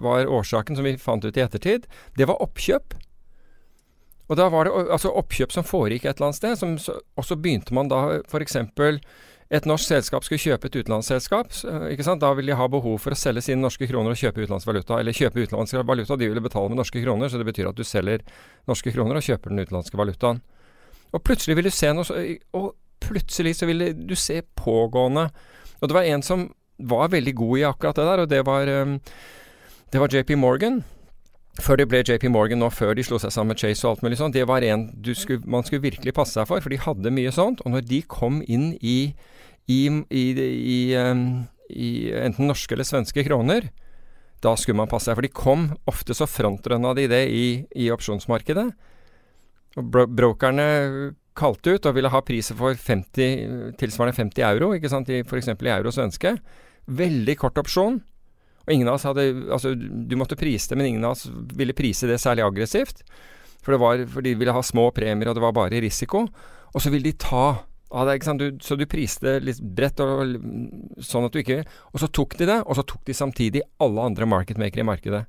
var 0.00 0.26
årsaken, 0.26 0.78
som 0.78 0.88
vi 0.88 0.96
fant 0.96 1.24
ut 1.24 1.36
i 1.36 1.44
ettertid, 1.44 1.84
det 2.16 2.28
var 2.30 2.40
oppkjøp. 2.42 2.96
Og 4.28 4.36
da 4.36 4.48
var 4.52 4.68
det 4.68 4.74
altså 4.92 5.12
oppkjøp 5.16 5.52
som 5.52 5.64
foregikk 5.64 6.04
et 6.04 6.16
eller 6.16 6.30
annet 6.30 6.40
sted. 6.40 6.56
Som, 6.60 6.76
og 7.16 7.24
så 7.24 7.36
begynte 7.36 7.76
man 7.76 7.92
da 7.92 8.20
f.eks. 8.24 8.56
et 9.48 9.64
norsk 9.64 9.88
selskap 9.88 10.26
skulle 10.26 10.42
kjøpe 10.42 10.68
et 10.68 10.76
utenlandsselskap. 10.82 11.54
sant? 11.56 12.20
Da 12.20 12.34
vil 12.36 12.50
de 12.50 12.56
ha 12.58 12.66
behov 12.68 12.98
for 13.00 13.16
å 13.16 13.16
selge 13.16 13.46
sine 13.46 13.62
norske 13.62 13.88
kroner 13.88 14.12
og 14.12 14.20
kjøpe 14.20 14.44
utenlandsvaluta. 14.44 14.98
Eller 15.00 15.16
kjøpe 15.16 15.40
utenlandsk 15.40 15.78
valuta. 15.88 16.18
De 16.20 16.28
ville 16.28 16.44
betale 16.44 16.68
med 16.68 16.76
norske 16.82 17.00
kroner, 17.00 17.32
så 17.32 17.40
det 17.40 17.48
betyr 17.48 17.70
at 17.70 17.78
du 17.78 17.84
selger 17.84 18.24
norske 18.68 18.92
kroner 18.92 19.16
og 19.16 19.24
kjøper 19.24 19.54
den 19.54 19.64
utenlandske 19.64 19.96
valutaen. 19.96 20.42
Og 21.16 21.24
plutselig 21.24 21.56
vil 21.56 21.70
du 21.70 21.72
se 21.72 21.88
noe 21.96 22.24
Og 22.52 22.74
plutselig 23.00 23.54
så 23.56 23.64
vil 23.64 23.94
du 23.96 24.12
se 24.18 24.42
pågående 24.60 25.30
Og 25.80 25.88
det 25.88 25.96
var 25.96 26.04
en 26.04 26.24
som 26.26 26.42
var 26.78 27.08
veldig 27.08 27.32
god 27.34 27.58
i 27.58 27.64
akkurat 27.64 27.96
det 27.96 28.04
der, 28.04 28.20
og 28.22 28.28
det 28.28 28.42
var, 28.46 28.68
um, 28.68 29.00
det 29.90 29.98
var 29.98 30.12
JP 30.12 30.36
Morgan. 30.38 30.76
Før 31.58 31.80
det 31.80 31.88
ble 31.90 32.04
JP 32.06 32.28
Morgan 32.30 32.60
nå, 32.62 32.68
før 32.70 32.94
de 32.94 33.02
slo 33.02 33.18
seg 33.18 33.32
sammen 33.34 33.52
med 33.52 33.60
Chase 33.60 33.82
og 33.86 33.96
alt 33.96 34.04
mulig 34.06 34.18
sånt, 34.20 34.36
Det 34.36 34.46
var 34.46 34.62
en 34.62 34.88
skulle, 35.14 35.42
man 35.44 35.64
skulle 35.66 35.82
virkelig 35.82 36.14
passe 36.14 36.36
seg 36.36 36.46
for, 36.46 36.62
for 36.62 36.70
de 36.70 36.78
hadde 36.78 37.10
mye 37.10 37.32
sånt. 37.34 37.60
Og 37.64 37.74
når 37.74 37.86
de 37.88 38.02
kom 38.06 38.42
inn 38.46 38.76
i, 38.80 39.14
i, 39.66 39.80
i, 39.90 40.24
i, 40.38 40.80
um, 40.94 41.48
enten 41.68 42.46
norske 42.46 42.74
eller 42.74 42.86
svenske 42.86 43.24
kroner, 43.26 43.70
da 44.40 44.54
skulle 44.54 44.78
man 44.78 44.90
passe 44.90 45.10
seg. 45.10 45.18
For 45.18 45.26
de 45.26 45.34
kom 45.34 45.72
ofte 45.90 46.14
så 46.14 46.28
frontrønna 46.30 46.94
de 46.94 47.08
det 47.10 47.24
i, 47.34 47.88
opsjonsmarkedet. 47.90 48.68
Og 49.78 49.90
bro 49.90 50.06
brokerne 50.06 50.68
kalte 51.38 51.76
ut 51.76 51.86
og 51.86 51.94
ville 51.94 52.10
ha 52.10 52.20
priser 52.26 52.56
for 52.58 52.74
50, 52.74 53.74
tilsvarende 53.78 54.16
50 54.16 54.46
euro, 54.46 54.72
ikke 54.74 54.90
sant, 54.90 55.10
f.eks. 55.10 55.50
i 55.54 55.74
euro 55.74 55.92
svenske. 55.94 56.34
Veldig 56.86 57.36
kort 57.38 57.58
opsjon. 57.62 58.00
Og 58.68 58.74
ingen 58.74 58.90
av 58.90 58.98
oss 58.98 59.06
hadde 59.08 59.24
Altså, 59.48 59.72
du 59.74 60.14
måtte 60.20 60.36
prise 60.36 60.68
det, 60.68 60.76
men 60.76 60.90
ingen 60.90 61.08
av 61.08 61.16
oss 61.16 61.24
ville 61.56 61.76
prise 61.76 62.08
det 62.10 62.20
særlig 62.20 62.44
aggressivt. 62.44 63.00
For, 63.64 63.72
det 63.72 63.80
var, 63.80 64.04
for 64.12 64.24
de 64.24 64.34
ville 64.38 64.52
ha 64.54 64.62
små 64.64 64.90
premier, 64.94 65.30
og 65.30 65.38
det 65.38 65.44
var 65.44 65.56
bare 65.56 65.80
risiko. 65.80 66.26
Og 66.74 66.84
så 66.84 66.92
ville 66.92 67.08
de 67.08 67.16
ta 67.16 67.46
av 67.88 68.04
deg, 68.04 68.18
ikke 68.18 68.28
sant. 68.28 68.44
Du, 68.44 68.60
så 68.60 68.76
du 68.76 68.84
priste 68.90 69.24
det 69.24 69.46
litt 69.48 69.62
bredt, 69.62 70.02
og, 70.04 70.36
sånn 71.00 71.26
at 71.26 71.32
du 71.32 71.40
ikke 71.40 71.62
Og 71.94 72.02
så 72.02 72.10
tok 72.12 72.36
de 72.36 72.48
det, 72.50 72.60
og 72.66 72.76
så 72.76 72.84
tok 72.84 73.06
de 73.08 73.16
samtidig 73.16 73.64
alle 73.80 74.04
andre 74.10 74.28
marketmakere 74.28 74.84
i 74.84 74.88
markedet. 74.88 75.24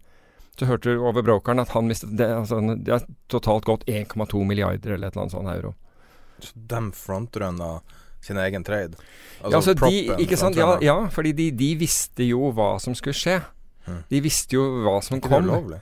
Så 0.60 0.68
hørte 0.68 0.92
du 0.92 1.06
over 1.08 1.24
brokeren 1.24 1.64
at 1.64 1.72
han 1.72 1.88
mistet 1.88 2.18
det, 2.20 2.28
altså, 2.36 2.60
det 2.76 2.92
har 2.92 3.06
totalt 3.32 3.68
gått 3.68 3.88
1,2 3.88 4.44
milliarder 4.44 4.98
eller 4.98 5.08
et 5.08 5.16
eller 5.16 5.24
annet 5.24 5.38
sånt 5.38 5.54
euro. 5.54 5.72
Så 6.44 6.52
de 6.72 6.82
frontrunna 6.96 7.78
sin 8.26 8.40
egen 8.42 8.66
trade? 8.68 9.00
ja, 9.40 9.54
altså 9.56 9.74
de, 9.74 9.94
ikke 10.20 10.38
sant? 10.40 10.58
Ja, 10.60 10.76
ja 10.84 10.98
fordi 11.14 11.34
de, 11.38 11.50
de 11.56 11.72
visste 11.80 12.28
jo 12.28 12.52
hva 12.56 12.74
som 12.84 12.96
skulle 12.98 13.18
skje. 13.18 13.40
Mm. 13.88 14.04
De 14.12 14.22
visste 14.24 14.58
jo 14.58 14.66
hva 14.86 15.00
som 15.06 15.22
kom. 15.24 15.48
ulovlig? 15.48 15.80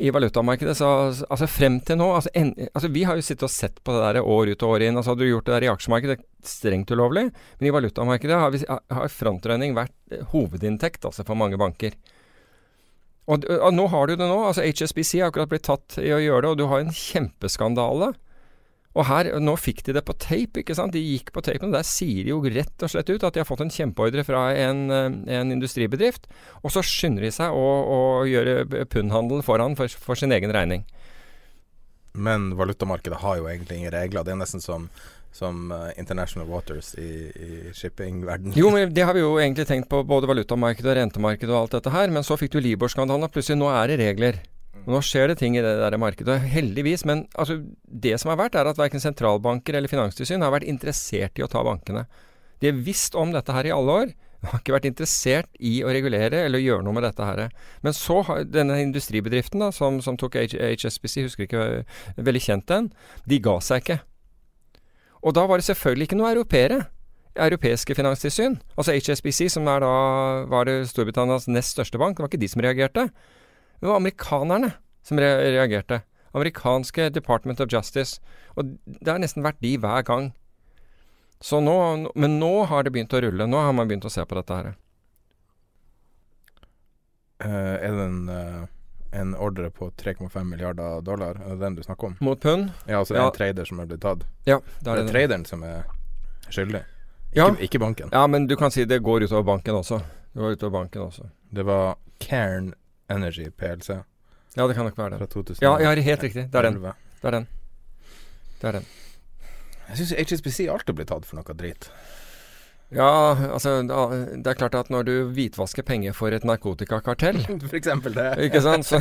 I 0.00 0.08
valutamarkedet, 0.14 0.76
så 0.78 0.88
altså 1.12 1.46
frem 1.50 1.74
til 1.84 1.98
nå 2.00 2.06
altså, 2.14 2.30
en, 2.38 2.54
altså 2.70 2.88
Vi 2.88 3.02
har 3.04 3.18
jo 3.18 3.24
sittet 3.26 3.44
og 3.44 3.52
sett 3.52 3.82
på 3.84 3.92
det 3.92 4.00
der 4.00 4.22
år 4.22 4.54
ut 4.54 4.62
og 4.64 4.76
år 4.76 4.86
inn. 4.86 4.96
altså 4.96 5.12
Hadde 5.12 5.26
du 5.26 5.32
gjort 5.32 5.48
det 5.48 5.54
der 5.56 5.66
i 5.66 5.70
aksjemarkedet, 5.72 6.24
strengt 6.46 6.92
ulovlig. 6.94 7.26
Men 7.58 7.68
i 7.68 7.72
valutamarkedet 7.74 8.40
har, 8.40 8.54
vi, 8.54 8.62
har 8.68 9.12
frontrunning 9.12 9.76
vært 9.76 9.96
eh, 10.12 10.24
hovedinntekt 10.32 11.04
altså 11.04 11.26
for 11.26 11.36
mange 11.36 11.60
banker. 11.60 11.98
Og, 13.24 13.44
og 13.48 13.70
nå 13.72 13.86
har 13.92 14.08
du 14.08 14.16
det 14.16 14.28
nå. 14.28 14.40
altså 14.46 14.64
HSBC 14.64 15.18
har 15.22 15.32
akkurat 15.32 15.52
blitt 15.52 15.66
tatt 15.68 15.98
i 16.00 16.12
å 16.12 16.20
gjøre 16.20 16.44
det, 16.44 16.52
og 16.52 16.60
du 16.60 16.66
har 16.68 16.84
en 16.84 16.92
kjempeskandale. 16.92 18.12
Og 18.94 19.08
her, 19.08 19.32
nå 19.42 19.56
fikk 19.58 19.82
de 19.88 19.96
det 19.96 20.04
på 20.06 20.14
tape, 20.22 20.62
ikke 20.62 20.76
sant. 20.78 20.94
De 20.94 21.02
gikk 21.02 21.32
på 21.34 21.42
tapen, 21.42 21.72
og 21.72 21.74
der 21.74 21.86
sier 21.88 22.22
de 22.22 22.30
jo 22.30 22.38
rett 22.44 22.84
og 22.86 22.92
slett 22.92 23.10
ut 23.10 23.26
at 23.26 23.34
de 23.34 23.42
har 23.42 23.48
fått 23.48 23.64
en 23.64 23.72
kjempeordre 23.74 24.22
fra 24.26 24.44
en, 24.54 24.84
eh, 24.94 25.16
en 25.40 25.50
industribedrift. 25.50 26.28
Og 26.62 26.70
så 26.70 26.84
skynder 26.86 27.26
de 27.26 27.32
seg 27.34 27.50
å, 27.50 27.66
å 27.96 27.98
gjøre 28.30 28.86
pundhandel 28.92 29.42
foran 29.46 29.74
for, 29.78 29.90
for 29.98 30.20
sin 30.20 30.34
egen 30.36 30.54
regning. 30.54 30.86
Men 32.14 32.52
valutamarkedet 32.54 33.18
har 33.18 33.40
jo 33.40 33.50
egentlig 33.50 33.80
ingen 33.80 33.90
regler. 33.90 34.22
Det 34.22 34.36
er 34.36 34.38
nesten 34.38 34.62
som, 34.62 34.86
som 35.34 35.72
uh, 35.74 35.90
International 35.98 36.46
Waters 36.46 36.92
i, 36.94 37.10
i 37.34 37.72
shippingverdenen. 37.74 38.54
Jo, 38.54 38.70
men 38.70 38.92
det 38.96 39.02
har 39.08 39.18
vi 39.18 39.24
jo 39.24 39.34
egentlig 39.42 39.66
tenkt 39.66 39.90
på, 39.90 40.04
både 40.06 40.30
valutamarkedet 40.30 40.92
og 40.92 41.00
rentemarkedet 41.00 41.50
og 41.50 41.64
alt 41.64 41.78
dette 41.80 41.94
her. 41.98 42.14
Men 42.14 42.22
så 42.22 42.38
fikk 42.38 42.54
du 42.54 42.62
Libor-skandalen, 42.62 43.26
og 43.26 43.34
plutselig 43.34 43.58
nå 43.58 43.74
er 43.74 43.90
det 43.90 43.98
regler. 44.04 44.38
Nå 44.84 45.00
skjer 45.00 45.30
det 45.30 45.38
ting 45.40 45.56
i 45.56 45.62
det 45.64 45.72
der 45.80 45.96
markedet, 46.00 46.36
heldigvis. 46.52 47.06
Men 47.08 47.24
altså, 47.40 47.60
det 47.84 48.18
som 48.20 48.32
har 48.32 48.40
vært, 48.42 48.58
er 48.58 48.68
at 48.68 48.80
verken 48.80 49.02
sentralbanker 49.02 49.78
eller 49.78 49.90
finanstilsyn 49.90 50.44
har 50.44 50.52
vært 50.54 50.68
interessert 50.68 51.40
i 51.40 51.44
å 51.46 51.50
ta 51.50 51.64
bankene. 51.64 52.04
De 52.60 52.70
har 52.70 52.84
visst 52.84 53.16
om 53.18 53.32
dette 53.34 53.54
her 53.54 53.68
i 53.68 53.74
alle 53.74 53.98
år. 54.02 54.14
De 54.44 54.50
har 54.50 54.60
ikke 54.60 54.74
vært 54.74 54.88
interessert 54.90 55.48
i 55.56 55.78
å 55.80 55.92
regulere 55.94 56.42
eller 56.44 56.60
gjøre 56.60 56.84
noe 56.84 56.96
med 56.98 57.06
dette 57.06 57.24
her. 57.24 57.46
Men 57.86 57.96
så 57.96 58.20
har 58.28 58.42
denne 58.44 58.76
industribedriften 58.82 59.62
da, 59.64 59.70
som, 59.72 60.02
som 60.04 60.18
tok 60.20 60.36
HSBC, 60.42 61.22
husker 61.24 61.46
ikke, 61.46 61.68
veldig 62.20 62.42
kjent 62.44 62.68
den, 62.68 62.90
de 63.24 63.40
ga 63.44 63.56
seg 63.64 63.80
ikke. 63.80 64.02
Og 65.24 65.32
da 65.38 65.46
var 65.48 65.60
det 65.60 65.64
selvfølgelig 65.70 66.10
ikke 66.10 66.20
noe 66.20 66.34
europeere 66.34 66.82
europeiske 67.34 67.96
finanstilsyn. 67.96 68.58
Altså 68.76 68.94
HSBC, 68.94 69.48
som 69.50 69.64
da 69.66 69.78
var 70.50 70.70
Storbritannias 70.86 71.48
nest 71.50 71.74
største 71.74 71.98
bank, 71.98 72.16
det 72.16 72.24
var 72.24 72.30
ikke 72.30 72.42
de 72.44 72.50
som 72.52 72.62
reagerte. 72.62 73.08
Det 73.80 73.86
var 73.88 73.96
amerikanerne 73.96 74.72
som 75.02 75.18
re 75.20 75.30
reagerte. 75.52 76.02
Amerikanske 76.34 77.10
Department 77.14 77.60
of 77.60 77.68
Justice. 77.72 78.20
Og 78.56 78.76
det 78.86 79.10
har 79.10 79.18
nesten 79.22 79.44
vært 79.44 79.60
de 79.62 79.76
hver 79.78 80.02
gang. 80.06 80.32
Så 81.40 81.60
nå, 81.60 81.74
men 82.16 82.38
nå 82.40 82.64
har 82.70 82.82
det 82.86 82.92
begynt 82.94 83.12
å 83.12 83.20
rulle. 83.20 83.46
Nå 83.46 83.60
har 83.60 83.72
man 83.76 83.88
begynt 83.90 84.06
å 84.08 84.10
se 84.12 84.24
på 84.24 84.34
dette 84.38 84.56
her. 84.56 84.72
Uh, 87.44 87.76
er 87.82 87.92
det 87.92 88.04
en, 88.06 88.28
uh, 88.30 88.64
en 89.12 89.34
ordre 89.36 89.68
på 89.74 89.90
3,5 90.00 90.44
milliarder 90.48 91.00
dollar? 91.04 91.36
Er 91.44 91.56
det 91.56 91.60
den 91.66 91.74
du 91.76 91.82
snakker 91.82 92.06
om? 92.12 92.16
Mot 92.24 92.40
pund? 92.40 92.70
Ja, 92.86 92.98
altså 93.02 93.14
det 93.14 93.20
er 93.20 93.24
Ja. 93.24 93.28
en 93.28 93.36
trader 93.38 93.64
som 93.68 93.80
er 93.80 93.86
blitt 93.90 94.00
tatt. 94.00 94.24
Ja, 94.46 94.60
Det 94.80 94.88
er, 94.88 94.96
er 94.96 95.04
er 95.04 95.12
traderen 95.12 95.44
som 95.46 95.62
er 95.62 95.84
skyldig, 96.48 96.84
Ja. 97.34 97.50
ikke, 97.50 97.62
ikke 97.68 97.80
banken. 97.80 98.08
Ja, 98.12 98.26
men 98.26 98.46
du 98.46 98.56
kan 98.56 98.70
si 98.70 98.84
det 98.84 99.02
går 99.02 99.22
utover 99.26 99.42
banken 99.44 99.74
også. 99.74 99.98
Det 100.32 100.40
går 100.40 100.56
utover 100.56 100.70
banken 100.78 101.02
også. 101.02 101.28
Det 101.52 101.64
var 101.66 101.96
Cairn 102.20 102.72
Energy 103.10 103.50
PLC 103.50 104.00
Ja, 104.54 104.66
det 104.66 104.74
kan 104.76 104.86
nok 104.86 104.98
være. 104.98 105.18
2000. 105.26 105.62
Ja, 105.64 105.76
ja 105.82 105.94
helt 105.94 106.22
riktig. 106.22 106.46
Det 106.52 106.58
er 106.58 106.68
den. 106.70 106.80
Det 106.82 107.26
er 107.26 107.30
den. 107.30 107.46
Det 108.60 108.68
er 108.68 108.72
den. 108.78 108.84
Jeg 109.88 109.96
syns 109.98 110.12
HSBC 110.30 110.68
alltid 110.70 110.94
blir 110.94 111.08
tatt 111.08 111.26
for 111.26 111.40
noe 111.40 111.56
drit. 111.58 111.90
Ja, 112.94 113.34
altså 113.50 113.80
Det 113.82 114.46
er 114.46 114.54
klart 114.58 114.74
at 114.78 114.90
når 114.92 115.06
du 115.08 115.12
hvitvasker 115.34 115.82
penger 115.82 116.12
for 116.14 116.30
et 116.30 116.44
narkotikakartell 116.44 117.40
For 117.70 117.76
eksempel 117.78 118.14
det. 118.14 118.28
Ikke 118.46 118.60
sant? 118.62 118.86
Så, 118.86 119.00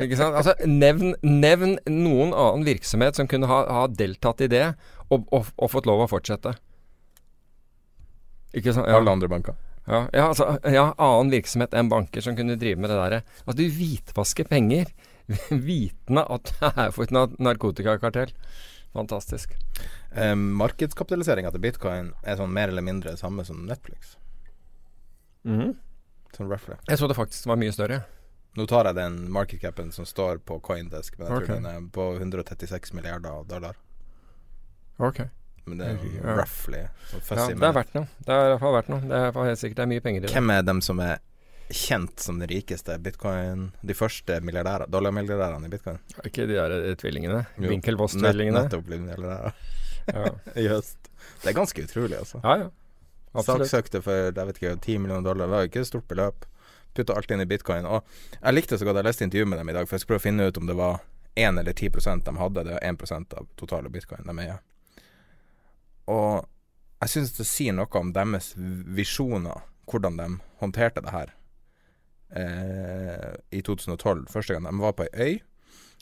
ikke 0.00 0.18
sant? 0.20 0.36
Altså, 0.36 0.54
nevn, 0.68 1.16
nevn 1.22 1.78
noen 1.88 2.30
annen 2.30 2.66
virksomhet 2.68 3.18
som 3.18 3.26
kunne 3.30 3.50
ha, 3.50 3.64
ha 3.66 3.88
deltatt 3.88 4.44
i 4.44 4.50
det, 4.52 4.66
og, 5.08 5.26
og, 5.32 5.50
og 5.56 5.72
fått 5.72 5.88
lov 5.90 6.04
å 6.04 6.10
fortsette. 6.12 6.54
Ikke 8.54 8.76
sant? 8.76 8.86
Ja. 8.86 9.00
Alle 9.00 9.16
andre 9.16 9.32
banker. 9.32 9.58
Ja, 9.88 10.04
ja, 10.14 10.28
altså, 10.28 10.46
ja, 10.70 10.84
annen 11.02 11.32
virksomhet 11.32 11.72
enn 11.74 11.88
banker 11.90 12.22
som 12.22 12.36
kunne 12.38 12.54
drive 12.58 12.78
med 12.78 12.90
det 12.92 12.98
derre. 13.00 13.22
At 13.50 13.56
du 13.58 13.64
hvitvasker 13.66 14.46
penger 14.50 14.92
vitende 15.50 16.22
at 16.30 16.52
det 16.60 16.70
er 16.76 16.92
for 16.94 17.02
et 17.08 17.14
na- 17.14 17.32
narkotikakartell. 17.42 18.30
Fantastisk. 18.92 19.54
Eh, 20.12 20.34
Markedskapitaliseringa 20.36 21.50
til 21.54 21.62
bitcoin 21.64 22.12
er 22.22 22.36
sånn 22.38 22.52
mer 22.52 22.68
eller 22.68 22.84
mindre 22.84 23.14
det 23.14 23.22
samme 23.22 23.44
som 23.48 23.64
Netflix. 23.66 24.16
Sånn 26.36 26.48
roughly. 26.48 26.76
Jeg 26.88 26.98
så 27.00 27.08
det 27.10 27.16
faktisk 27.18 27.46
var 27.50 27.58
mye 27.60 27.72
større. 27.74 28.02
Nå 28.56 28.66
tar 28.68 28.84
jeg 28.90 28.98
den 29.00 29.16
markedcapen 29.32 29.90
som 29.96 30.04
står 30.06 30.38
på 30.46 30.58
Coindesk, 30.62 31.16
men 31.18 31.26
jeg 31.26 31.46
tror 31.48 31.54
den 31.56 31.66
er 31.70 31.86
på 31.92 32.04
136 32.20 32.92
milliarder 32.94 33.46
dollar. 33.48 33.78
Ok. 35.00 35.22
Men 35.66 35.78
det 35.78 35.86
er 35.86 35.92
jo 36.02 36.10
Ja. 36.22 36.36
roughly. 36.40 36.78
Ja, 36.78 37.18
det 37.20 37.38
er 37.38 37.54
med- 37.56 37.74
verdt 37.74 37.94
noe. 37.94 38.08
Det 38.26 38.28
er 38.34 38.46
i 38.46 38.50
hvert 38.56 38.60
fall 38.60 38.72
verdt 38.74 38.88
noe. 38.88 39.00
Det 39.00 39.12
er 39.20 39.44
helt 39.44 39.58
sikkert 39.58 39.76
det 39.76 39.82
er 39.82 39.86
mye 39.92 40.00
penger 40.00 40.16
i 40.22 40.26
det. 40.26 40.32
Hvem 40.34 40.50
er 40.50 40.62
dem 40.62 40.80
som 40.80 41.00
er 41.00 41.18
kjent 41.72 42.20
som 42.20 42.38
de 42.38 42.46
rikeste 42.46 42.98
bitcoin 43.00 43.72
De 43.86 43.94
første 43.94 44.40
dollarmilliardærene 44.90 45.64
i 45.66 45.68
bitcoin? 45.68 45.98
Ikke 46.24 46.46
de 46.46 46.54
der 46.58 46.70
eh, 46.90 46.94
tvillingene? 46.96 47.46
Winkelvoss-tvillingene? 47.58 48.52
Nett- 48.58 48.70
Nettopp 48.72 48.84
blitt 48.86 49.00
milliardærer. 49.00 49.52
Ja, 50.12 50.24
i 50.60 50.66
høst. 50.68 50.98
Det 51.42 51.48
er 51.50 51.52
ganske 51.60 51.82
utrolig, 51.86 52.18
altså. 52.18 52.40
ja. 52.42 52.56
ja. 52.64 52.70
Absolutt. 53.34 53.68
Saksøkte 53.70 54.02
for 54.02 54.12
jeg 54.12 54.34
vet 54.34 54.58
ikke, 54.60 54.74
10 54.82 54.98
millioner 54.98 55.22
dollar. 55.24 55.46
Det 55.46 55.50
var 55.54 55.62
jo 55.62 55.68
ikke 55.70 55.80
et 55.80 55.86
stort 55.88 56.08
beløp. 56.08 56.44
Putta 56.94 57.14
alt 57.16 57.30
inn 57.30 57.40
i 57.40 57.46
bitcoin. 57.48 57.86
Og 57.88 58.02
jeg 58.42 58.52
likte 58.54 58.76
så 58.76 58.84
godt 58.84 58.96
jeg 59.00 59.04
leste 59.06 59.24
intervju 59.24 59.46
med 59.48 59.58
dem 59.62 59.70
i 59.70 59.72
dag, 59.72 59.86
for 59.88 59.96
jeg 59.96 60.00
skulle 60.04 60.18
prøve 60.18 60.20
å 60.20 60.28
finne 60.28 60.48
ut 60.50 60.58
om 60.58 60.66
det 60.68 60.76
var 60.76 60.98
1 61.40 61.58
eller 61.62 61.72
10% 61.72 62.24
de 62.26 62.34
hadde. 62.36 62.64
Det 62.68 62.74
er 62.76 62.92
1% 62.92 63.32
av 63.38 63.46
totale 63.56 63.88
bitcoin 63.88 64.26
de 64.28 64.34
eier. 64.44 64.58
Og 66.10 66.42
jeg 67.02 67.10
syns 67.10 67.34
det 67.36 67.46
sier 67.50 67.74
noe 67.74 67.90
om 67.98 68.12
deres 68.14 68.52
visjoner, 68.56 69.64
hvordan 69.90 70.18
de 70.20 70.28
håndterte 70.62 71.02
det 71.02 71.14
her 71.14 71.32
eh, 72.38 73.34
i 73.50 73.62
2012. 73.66 74.28
Første 74.30 74.54
gang 74.54 74.68
de 74.68 74.74
var 74.82 74.94
på 74.98 75.08
ei 75.10 75.12
øy, 75.26 75.34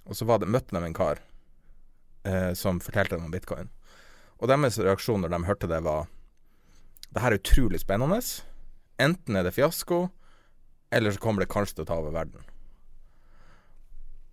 og 0.04 0.16
så 0.16 0.28
det, 0.28 0.48
møtte 0.48 0.76
de 0.76 0.84
en 0.84 0.96
kar 0.96 1.22
eh, 2.28 2.52
som 2.52 2.82
fortalte 2.84 3.16
dem 3.16 3.28
om 3.28 3.34
bitcoin. 3.34 3.72
Og 4.40 4.48
deres 4.48 4.78
reaksjon 4.80 5.24
når 5.24 5.34
de 5.34 5.44
hørte 5.48 5.68
det, 5.68 5.82
var 5.84 6.08
Det 7.10 7.22
her 7.22 7.32
er 7.32 7.40
utrolig 7.40 7.80
spennende. 7.80 8.20
Enten 9.00 9.36
er 9.36 9.42
det 9.42 9.54
fiasko, 9.56 10.08
eller 10.92 11.10
så 11.10 11.18
kommer 11.18 11.42
det 11.42 11.50
kanskje 11.50 11.80
til 11.80 11.82
å 11.82 11.88
ta 11.88 11.96
over 11.98 12.12
verden. 12.14 12.44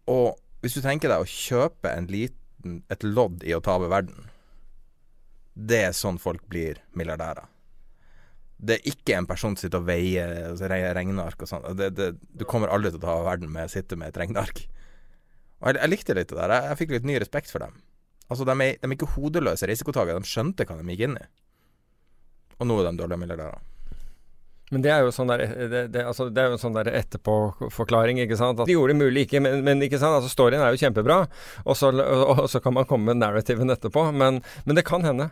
Og 0.08 0.38
hvis 0.62 0.76
du 0.78 0.82
tenker 0.82 1.10
deg 1.10 1.24
å 1.24 1.32
kjøpe 1.32 1.90
en 1.90 2.06
liten, 2.12 2.84
et 2.92 3.04
lodd 3.04 3.42
i 3.44 3.56
å 3.56 3.64
ta 3.64 3.80
over 3.80 3.90
verden 3.90 4.28
Det 5.58 5.80
er 5.88 5.96
sånn 5.98 6.20
folk 6.22 6.44
blir 6.52 6.82
milliardærer. 6.98 7.48
Det 8.58 8.78
er 8.78 8.90
ikke 8.90 9.18
en 9.18 9.28
person 9.30 9.54
som 9.54 9.68
sitter 9.68 9.82
og 9.82 9.88
veier 9.90 10.32
altså 10.52 10.70
regneark 10.70 11.44
og 11.46 11.50
sånn. 11.50 11.66
Du 11.78 12.46
kommer 12.50 12.74
aldri 12.74 12.94
til 12.94 13.02
å 13.02 13.06
ta 13.06 13.18
verden 13.26 13.52
med 13.54 13.70
å 13.70 13.74
sitte 13.74 13.98
med 13.98 14.14
et 14.14 14.20
regneark. 14.22 14.64
Og 15.62 15.72
jeg, 15.72 15.80
jeg 15.82 15.94
likte 15.94 16.18
litt 16.18 16.32
det 16.32 16.38
der. 16.40 16.54
Jeg, 16.54 16.70
jeg 16.72 16.80
fikk 16.82 16.94
litt 16.96 17.08
ny 17.10 17.18
respekt 17.22 17.54
for 17.54 17.66
dem. 17.66 17.80
Altså, 18.28 18.46
de 18.46 18.54
er, 18.54 18.78
de 18.82 18.90
er 18.90 18.98
ikke 18.98 19.14
hodeløse 19.16 19.70
risikotakere. 19.70 20.22
De 20.22 20.30
skjønte 20.30 20.68
hva 20.68 20.78
de 20.78 20.94
gikk 20.94 21.08
inn 21.08 21.18
i. 21.22 21.26
Og 22.58 22.70
nå 22.70 22.78
er 22.82 22.90
de 22.90 23.02
dårlige 23.02 23.22
milliardærer. 23.24 23.66
Men 24.68 24.84
det 24.84 24.92
er 24.92 25.06
jo 25.06 25.14
sånn 25.16 25.30
der, 25.32 25.46
det, 25.72 25.82
det, 25.94 26.02
altså, 26.10 26.26
det 26.34 26.42
er 26.44 26.52
jo 26.52 26.58
sånn 26.60 26.76
der 26.76 26.90
etterpåforklaring, 26.92 28.20
ikke 28.20 28.36
sant. 28.40 28.60
At 28.60 28.68
de 28.68 28.76
gjorde 28.76 28.98
det 28.98 29.00
mulig 29.00 29.24
ikke, 29.24 29.40
men, 29.44 29.62
men 29.64 29.84
ikke 29.86 30.00
sant. 30.02 30.18
Altså, 30.18 30.32
storyen 30.34 30.60
er 30.60 30.76
jo 30.76 30.82
kjempebra, 30.82 31.22
og 31.64 31.78
så, 31.80 31.94
og, 31.94 32.24
og 32.34 32.50
så 32.52 32.60
kan 32.64 32.76
man 32.76 32.88
komme 32.90 33.14
med 33.14 33.22
narrativen 33.22 33.72
etterpå. 33.72 34.10
Men, 34.12 34.42
men, 34.66 34.76
det 34.76 34.84
kan 34.88 35.08
hende. 35.08 35.30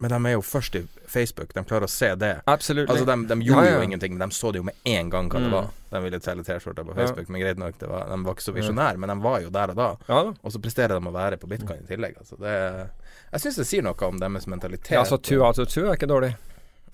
Men 0.00 0.10
de 0.12 0.18
er 0.30 0.32
jo 0.36 0.42
først 0.46 0.76
i 0.78 0.84
Facebook. 1.10 1.50
De 1.56 1.62
klarer 1.66 1.88
å 1.88 1.90
se 1.90 2.12
det. 2.14 2.28
Absolutt. 2.46 2.88
Altså, 2.92 3.04
de, 3.08 3.16
de 3.26 3.36
gjorde 3.48 3.64
Ja, 3.66 3.70
ja. 3.72 3.78
jo 3.80 3.82
ingenting. 3.88 4.12
men 4.16 4.28
De 4.28 4.34
så 4.36 4.52
det 4.52 4.60
jo 4.60 4.66
med 4.68 4.74
en 4.86 5.10
gang 5.10 5.28
hva 5.28 5.40
det 5.42 5.48
Mm. 5.48 5.56
var. 5.56 5.70
De 5.90 6.02
ville 6.04 6.20
selge 6.22 6.44
T-skjorter 6.46 6.84
på 6.86 6.94
Ja. 6.94 6.94
Facebook, 7.00 7.28
men 7.28 7.40
greit 7.42 7.58
nok, 7.58 7.78
det 7.80 7.88
var, 7.88 8.04
de 8.06 8.18
var 8.24 8.34
ikke 8.34 8.44
så 8.46 8.54
visjonære. 8.54 8.96
Men 8.98 9.08
de 9.10 9.16
var 9.24 9.40
jo 9.40 9.50
der 9.50 9.70
og 9.70 9.76
da. 9.76 9.88
Ja. 10.08 10.20
Og 10.44 10.52
så 10.54 10.60
presterer 10.62 11.00
de 11.00 11.08
å 11.08 11.12
være 11.12 11.36
på 11.42 11.48
bitcoin 11.50 11.82
i 11.82 11.88
tillegg. 11.90 12.14
Altså, 12.18 12.38
det, 12.38 12.90
jeg 13.32 13.40
syns 13.40 13.56
det 13.56 13.66
sier 13.66 13.82
noe 13.82 14.06
om 14.06 14.18
deres 14.20 14.46
mentalitet. 14.46 14.90
Ja, 14.94 15.00
altså 15.02 15.18
two 15.20 15.42
out 15.42 15.58
of 15.58 15.66
two 15.68 15.88
er 15.90 15.96
ikke 15.96 16.06
dårlig. 16.06 16.36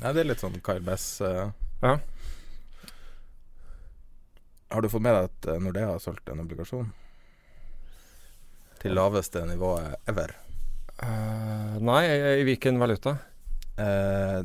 Ja, 0.00 0.12
det 0.12 0.20
er 0.24 0.30
litt 0.32 0.40
sånn 0.40 0.56
Kyle 0.64 0.80
Bess. 0.80 1.20
Uh, 1.20 1.50
Ja. 1.82 1.98
Har 4.70 4.80
du 4.82 4.88
fått 4.88 5.02
med 5.02 5.14
deg 5.14 5.24
at 5.28 5.46
eh, 5.54 5.60
Nordea 5.60 5.86
har 5.92 5.98
solgt 6.02 6.28
en 6.32 6.40
obligasjon? 6.40 6.88
Til 8.80 8.94
laveste 8.96 9.44
nivået 9.46 9.94
ever. 10.10 10.32
Eh, 11.02 11.80
nei, 11.80 12.02
i, 12.40 12.42
hvilken 12.46 12.78
valuta? 12.78 13.16
Uh, 13.74 14.44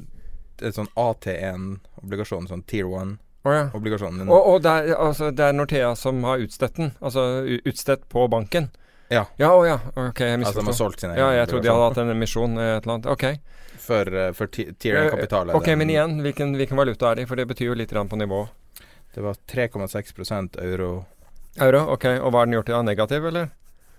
det 0.59 0.71
er 0.71 0.75
sånn 0.75 0.89
AT1-obligasjon, 0.97 2.49
sånn 2.49 2.63
Tier 2.67 2.89
1-obligasjon. 2.89 4.23
Å 4.23 4.25
ja. 4.25 4.29
Og, 4.33 4.47
og 4.53 4.63
det, 4.65 4.73
er, 4.73 4.95
altså, 4.97 5.29
det 5.31 5.45
er 5.45 5.55
Northea 5.55 5.93
som 5.95 6.23
har 6.27 6.41
utstedt 6.43 6.79
den? 6.81 6.91
Altså 6.99 7.25
utstedt 7.69 8.07
på 8.12 8.25
banken? 8.31 8.71
Ja. 9.09 9.23
Ja, 9.41 9.53
oh, 9.55 9.63
ja. 9.65 9.79
Ok, 9.95 10.19
jeg 10.21 10.41
Altså 10.41 10.59
de 10.59 10.65
har 10.67 10.77
solgt 10.77 11.01
sin 11.01 11.15
ja, 11.17 11.31
jeg 11.33 11.49
trodde 11.49 11.65
de 11.65 11.71
hadde 11.73 11.85
hatt 11.88 12.01
en 12.03 12.12
emisjon 12.13 12.59
et 12.62 12.83
eller 12.83 12.95
annet. 12.97 13.07
Ok. 13.09 13.23
For, 13.79 14.05
eh, 14.05 14.33
for 14.38 14.51
Tier 14.53 14.99
1-kapital. 15.05 15.53
Ok, 15.57 15.71
men 15.79 15.89
igjen, 15.89 16.19
hvilken, 16.25 16.53
hvilken 16.59 16.77
valuta 16.77 17.13
er 17.13 17.21
de? 17.21 17.29
For 17.29 17.39
det 17.39 17.47
betyr 17.49 17.71
jo 17.71 17.77
litt 17.77 17.93
på 17.93 18.19
nivå. 18.19 18.43
Det 19.15 19.23
var 19.25 19.39
3,6% 19.49 20.59
euro. 20.62 20.91
Euro, 21.57 21.85
ok. 21.95 22.05
Og 22.19 22.29
hva 22.33 22.43
er 22.43 22.49
den 22.49 22.59
gjort 22.59 22.69
i 22.69 22.75
dag? 22.75 22.85
Negativ, 22.85 23.25
eller? 23.31 23.49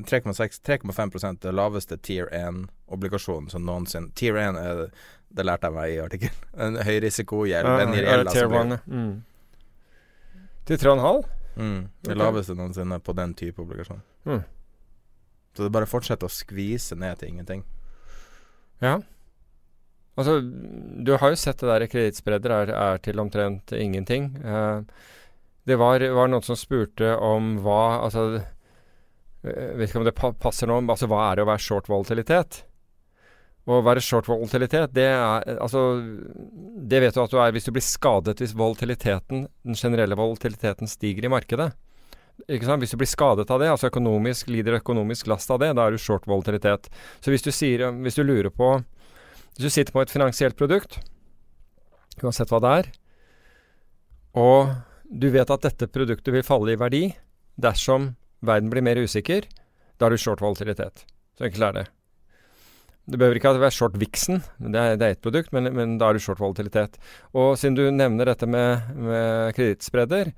3,6 0.06 0.60
3,5 0.66 1.40
det 1.42 1.52
laveste 1.54 1.98
Tier 1.98 2.28
1-obligasjonen 2.36 3.50
som 3.52 3.66
noensinne 3.66 4.12
Tier 4.14 4.36
1 4.36 4.58
er 4.60 4.86
Det 5.30 5.44
lærte 5.46 5.68
jeg 5.68 5.76
meg 5.76 5.92
i 5.94 5.98
artikkelen. 6.02 6.46
En 6.66 6.78
høyrisikogjeld. 6.86 7.68
den 7.78 7.92
gir 7.94 8.02
ja, 8.02 8.16
gjeld, 8.16 8.30
tier 8.32 8.46
altså, 8.46 8.48
blir- 8.48 8.60
one, 8.60 8.78
ja. 8.78 9.02
mm. 9.02 10.46
Til 10.66 10.80
3,5? 10.82 11.20
Mm, 11.56 11.78
det 12.02 12.12
okay. 12.12 12.18
laveste 12.18 12.54
noensinne 12.58 12.98
på 13.02 13.14
den 13.18 13.34
type 13.34 13.62
obligasjon. 13.62 14.02
Mm. 14.24 14.42
Så 15.56 15.66
det 15.66 15.72
bare 15.74 15.88
fortsetter 15.90 16.28
å 16.28 16.32
skvise 16.32 16.98
ned 16.98 17.18
til 17.20 17.32
ingenting. 17.32 17.64
Ja. 18.82 19.00
Altså, 20.18 20.40
du 20.40 21.14
har 21.16 21.32
jo 21.32 21.38
sett 21.38 21.62
det 21.62 21.70
der 21.70 21.86
kredittspredder 21.90 22.54
er, 22.54 22.72
er 22.74 23.00
til 23.02 23.22
omtrent 23.22 23.72
ingenting. 23.72 24.32
Eh, 24.42 24.82
det 25.68 25.78
var, 25.80 26.02
var 26.16 26.30
noen 26.30 26.44
som 26.44 26.58
spurte 26.58 27.14
om 27.16 27.58
hva 27.64 28.00
Altså, 28.04 28.42
jeg 29.40 29.76
vet 29.78 29.88
ikke 29.88 30.00
om 30.02 30.08
det 30.08 30.16
passer 30.42 30.68
nå, 30.68 30.80
altså 30.84 31.08
hva 31.08 31.22
er 31.30 31.38
det 31.38 31.46
å 31.46 31.48
være 31.48 31.64
short 31.64 31.88
volatilitet? 31.88 32.62
Å 33.70 33.78
være 33.84 34.02
short 34.04 34.28
volatilitet, 34.28 34.92
det 34.96 35.06
er 35.12 35.44
Altså, 35.60 36.00
det 36.90 37.00
vet 37.04 37.16
du 37.16 37.22
at 37.22 37.32
du 37.32 37.38
er 37.40 37.54
hvis 37.54 37.68
du 37.68 37.72
blir 37.76 37.84
skadet 37.84 38.40
hvis 38.40 38.56
volatiliteten, 38.56 39.46
den 39.64 39.78
generelle 39.78 40.18
volatiliteten 40.18 40.90
stiger 40.90 41.24
i 41.24 41.32
markedet. 41.32 41.70
Ikke 42.48 42.68
sant? 42.68 42.80
Hvis 42.80 42.92
du 42.94 43.00
blir 43.00 43.10
skadet 43.10 43.50
av 43.52 43.60
det, 43.60 43.68
altså 43.68 43.90
økonomisk, 43.90 44.48
lider 44.52 44.78
økonomisk 44.78 45.28
last 45.28 45.50
av 45.52 45.60
det, 45.60 45.74
da 45.76 45.86
er 45.86 45.96
du 45.96 46.00
short 46.00 46.28
volatilitet. 46.28 46.88
Så 47.20 47.32
hvis 47.32 47.44
du, 47.44 47.50
sier, 47.52 47.84
hvis 48.00 48.16
du 48.16 48.24
lurer 48.24 48.52
på 48.52 48.78
Hvis 49.56 49.66
du 49.66 49.70
sitter 49.72 49.92
på 49.92 50.00
et 50.00 50.12
finansielt 50.12 50.56
produkt, 50.56 51.00
uansett 52.22 52.48
hva 52.52 52.60
det 52.62 52.70
er, 52.80 52.86
og 54.38 54.70
du 55.10 55.26
vet 55.34 55.50
at 55.50 55.64
dette 55.66 55.88
produktet 55.90 56.32
vil 56.32 56.46
falle 56.46 56.72
i 56.72 56.78
verdi 56.78 57.02
dersom 57.60 58.12
verden 58.46 58.70
blir 58.72 58.84
mer 58.84 59.00
usikker, 59.00 59.46
da 59.98 60.06
er 60.06 60.14
du 60.14 60.20
short 60.20 60.42
volatilitet. 60.42 61.04
Så 61.36 61.46
enkelt 61.48 61.66
er 61.66 61.76
det. 61.78 61.86
Det 63.10 63.18
behøver 63.18 63.40
ikke 63.40 63.54
være 63.58 63.74
short 63.74 63.96
Vixen, 63.98 64.42
det 64.60 64.78
er, 64.78 64.96
det 65.00 65.06
er 65.06 65.16
ett 65.16 65.24
produkt, 65.24 65.52
men, 65.52 65.70
men 65.74 65.96
da 65.98 66.10
er 66.10 66.16
du 66.16 66.22
short 66.22 66.40
volatilitet. 66.40 66.98
Og 67.34 67.56
siden 67.58 67.78
du 67.78 67.82
nevner 67.90 68.28
dette 68.30 68.46
med, 68.46 68.92
med 68.94 69.56
kredittspredder, 69.56 70.30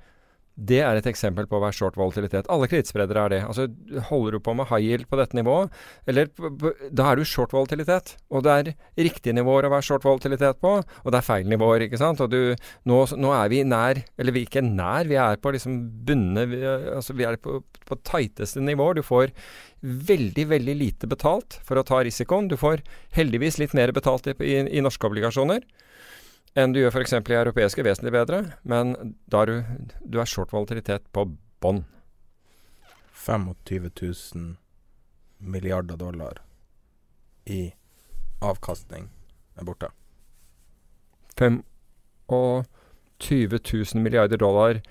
det 0.53 0.83
er 0.85 0.99
et 0.99 1.07
eksempel 1.09 1.47
på 1.49 1.57
å 1.57 1.63
være 1.63 1.73
short 1.73 1.95
volatilitet. 1.97 2.45
Alle 2.53 2.67
kredittspredere 2.69 3.23
er 3.25 3.31
det. 3.33 3.39
Altså, 3.47 3.65
holder 4.09 4.35
du 4.35 4.43
på 4.45 4.53
med 4.53 4.67
high 4.69 4.85
yield 4.85 5.07
på 5.09 5.17
dette 5.17 5.37
nivået, 5.37 5.73
eller 6.09 6.29
da 6.93 7.07
er 7.09 7.17
du 7.17 7.25
short 7.25 7.55
volatilitet. 7.55 8.13
Og 8.29 8.45
det 8.45 8.53
er 8.53 8.69
riktige 9.09 9.33
nivåer 9.33 9.65
å 9.65 9.73
være 9.73 9.87
short 9.87 10.05
volatilitet 10.05 10.61
på, 10.61 10.75
og 10.83 11.09
det 11.09 11.19
er 11.19 11.25
feil 11.25 11.49
nivåer, 11.49 11.87
ikke 11.87 12.01
sant. 12.01 12.21
Og 12.21 12.29
du, 12.29 12.53
nå, 12.89 12.99
nå 13.17 13.33
er 13.33 13.49
vi 13.49 13.63
nær, 13.65 14.03
eller 14.21 14.35
vi 14.35 14.43
er 14.43 14.51
ikke 14.51 14.65
nær, 14.67 15.09
vi 15.09 15.17
er 15.17 15.41
på 15.41 15.55
liksom 15.57 15.79
bunne 16.05 16.45
vi, 16.51 16.61
Altså, 16.63 17.15
vi 17.17 17.25
er 17.25 17.39
på, 17.41 17.57
på 17.89 17.97
tighteste 18.05 18.61
nivåer. 18.61 18.99
Du 18.99 19.05
får 19.05 19.33
veldig, 19.81 20.45
veldig 20.53 20.75
lite 20.77 21.09
betalt 21.09 21.57
for 21.65 21.81
å 21.81 21.87
ta 21.87 22.03
risikoen. 22.05 22.51
Du 22.51 22.59
får 22.61 22.85
heldigvis 23.17 23.57
litt 23.61 23.73
mer 23.73 23.91
betalt 23.95 24.29
i, 24.29 24.37
i, 24.45 24.59
i 24.77 24.85
norske 24.85 25.09
obligasjoner 25.09 25.65
enn 26.55 26.73
du 26.73 26.81
gjør 26.81 26.93
f.eks. 26.93 27.13
i 27.17 27.37
europeiske, 27.37 27.83
vesentlig 27.85 28.13
bedre. 28.13 28.43
Men 28.63 29.15
da 29.25 29.43
er 29.43 29.51
du, 29.51 29.55
du 30.05 30.19
er 30.21 30.29
short 30.29 30.53
volatilitet 30.53 31.05
på 31.15 31.27
bånn. 31.63 31.83
25 33.23 33.89
000 33.89 34.55
milliarder 35.43 35.97
dollar 35.99 36.41
i 37.45 37.73
avkastning 38.43 39.09
er 39.59 39.67
borte. 39.67 39.89
25 41.39 41.63
000 43.95 44.03
milliarder 44.03 44.37
dollar 44.37 44.81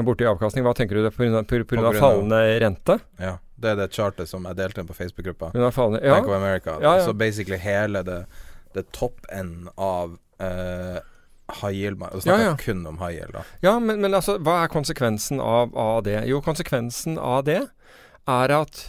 borte 0.00 0.24
i 0.24 0.28
avkastning. 0.28 0.64
Hva 0.64 0.74
tenker 0.76 0.96
du 0.96 1.04
det 1.04 1.12
pga. 1.16 1.92
Fallende 1.98 2.40
rente? 2.62 2.98
Ja, 3.20 3.36
det 3.56 3.74
er 3.74 3.80
det 3.82 3.90
chartet 3.92 4.30
som 4.30 4.46
jeg 4.48 4.58
delte 4.58 4.80
inn 4.82 4.88
på 4.88 4.96
Facebook-gruppa. 4.96 5.52
Bank 5.52 6.28
of 6.28 6.36
America. 6.36 6.78
Ja, 6.80 6.96
ja. 6.98 7.04
Så 7.04 7.12
basically 7.12 7.58
hele 7.60 8.02
det, 8.06 8.24
det 8.76 8.88
topp 8.96 9.26
enden 9.32 9.68
av 9.76 10.16
uh, 10.42 10.98
high 11.60 11.74
yield 11.76 12.02
Og 12.02 12.22
snakker 12.22 12.44
Ja, 12.44 12.50
ja. 12.52 12.56
kun 12.60 12.86
om 12.86 12.98
high 13.02 13.18
yield, 13.18 13.34
da. 13.36 13.44
Ja, 13.64 13.76
men, 13.78 14.00
men 14.00 14.14
altså, 14.14 14.38
hva 14.42 14.62
er 14.62 14.72
konsekvensen 14.72 15.40
av, 15.40 15.76
av 15.76 16.02
det? 16.06 16.18
Jo, 16.30 16.40
konsekvensen 16.44 17.18
av 17.18 17.44
det 17.48 17.60
er 18.30 18.54
at 18.54 18.82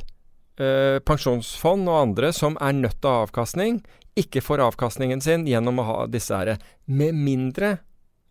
uh, 0.61 0.99
pensjonsfond 1.05 1.89
og 1.89 1.99
andre 1.99 2.33
som 2.35 2.57
er 2.61 2.75
nødt 2.77 3.01
ha 3.05 3.23
avkastning, 3.27 3.81
ikke 4.19 4.43
får 4.45 4.61
avkastningen 4.61 5.23
sin 5.25 5.47
gjennom 5.49 5.81
å 5.81 5.87
ha 5.87 6.01
disse 6.05 6.37
her, 6.37 6.59
med 6.85 7.17
mindre 7.17 7.77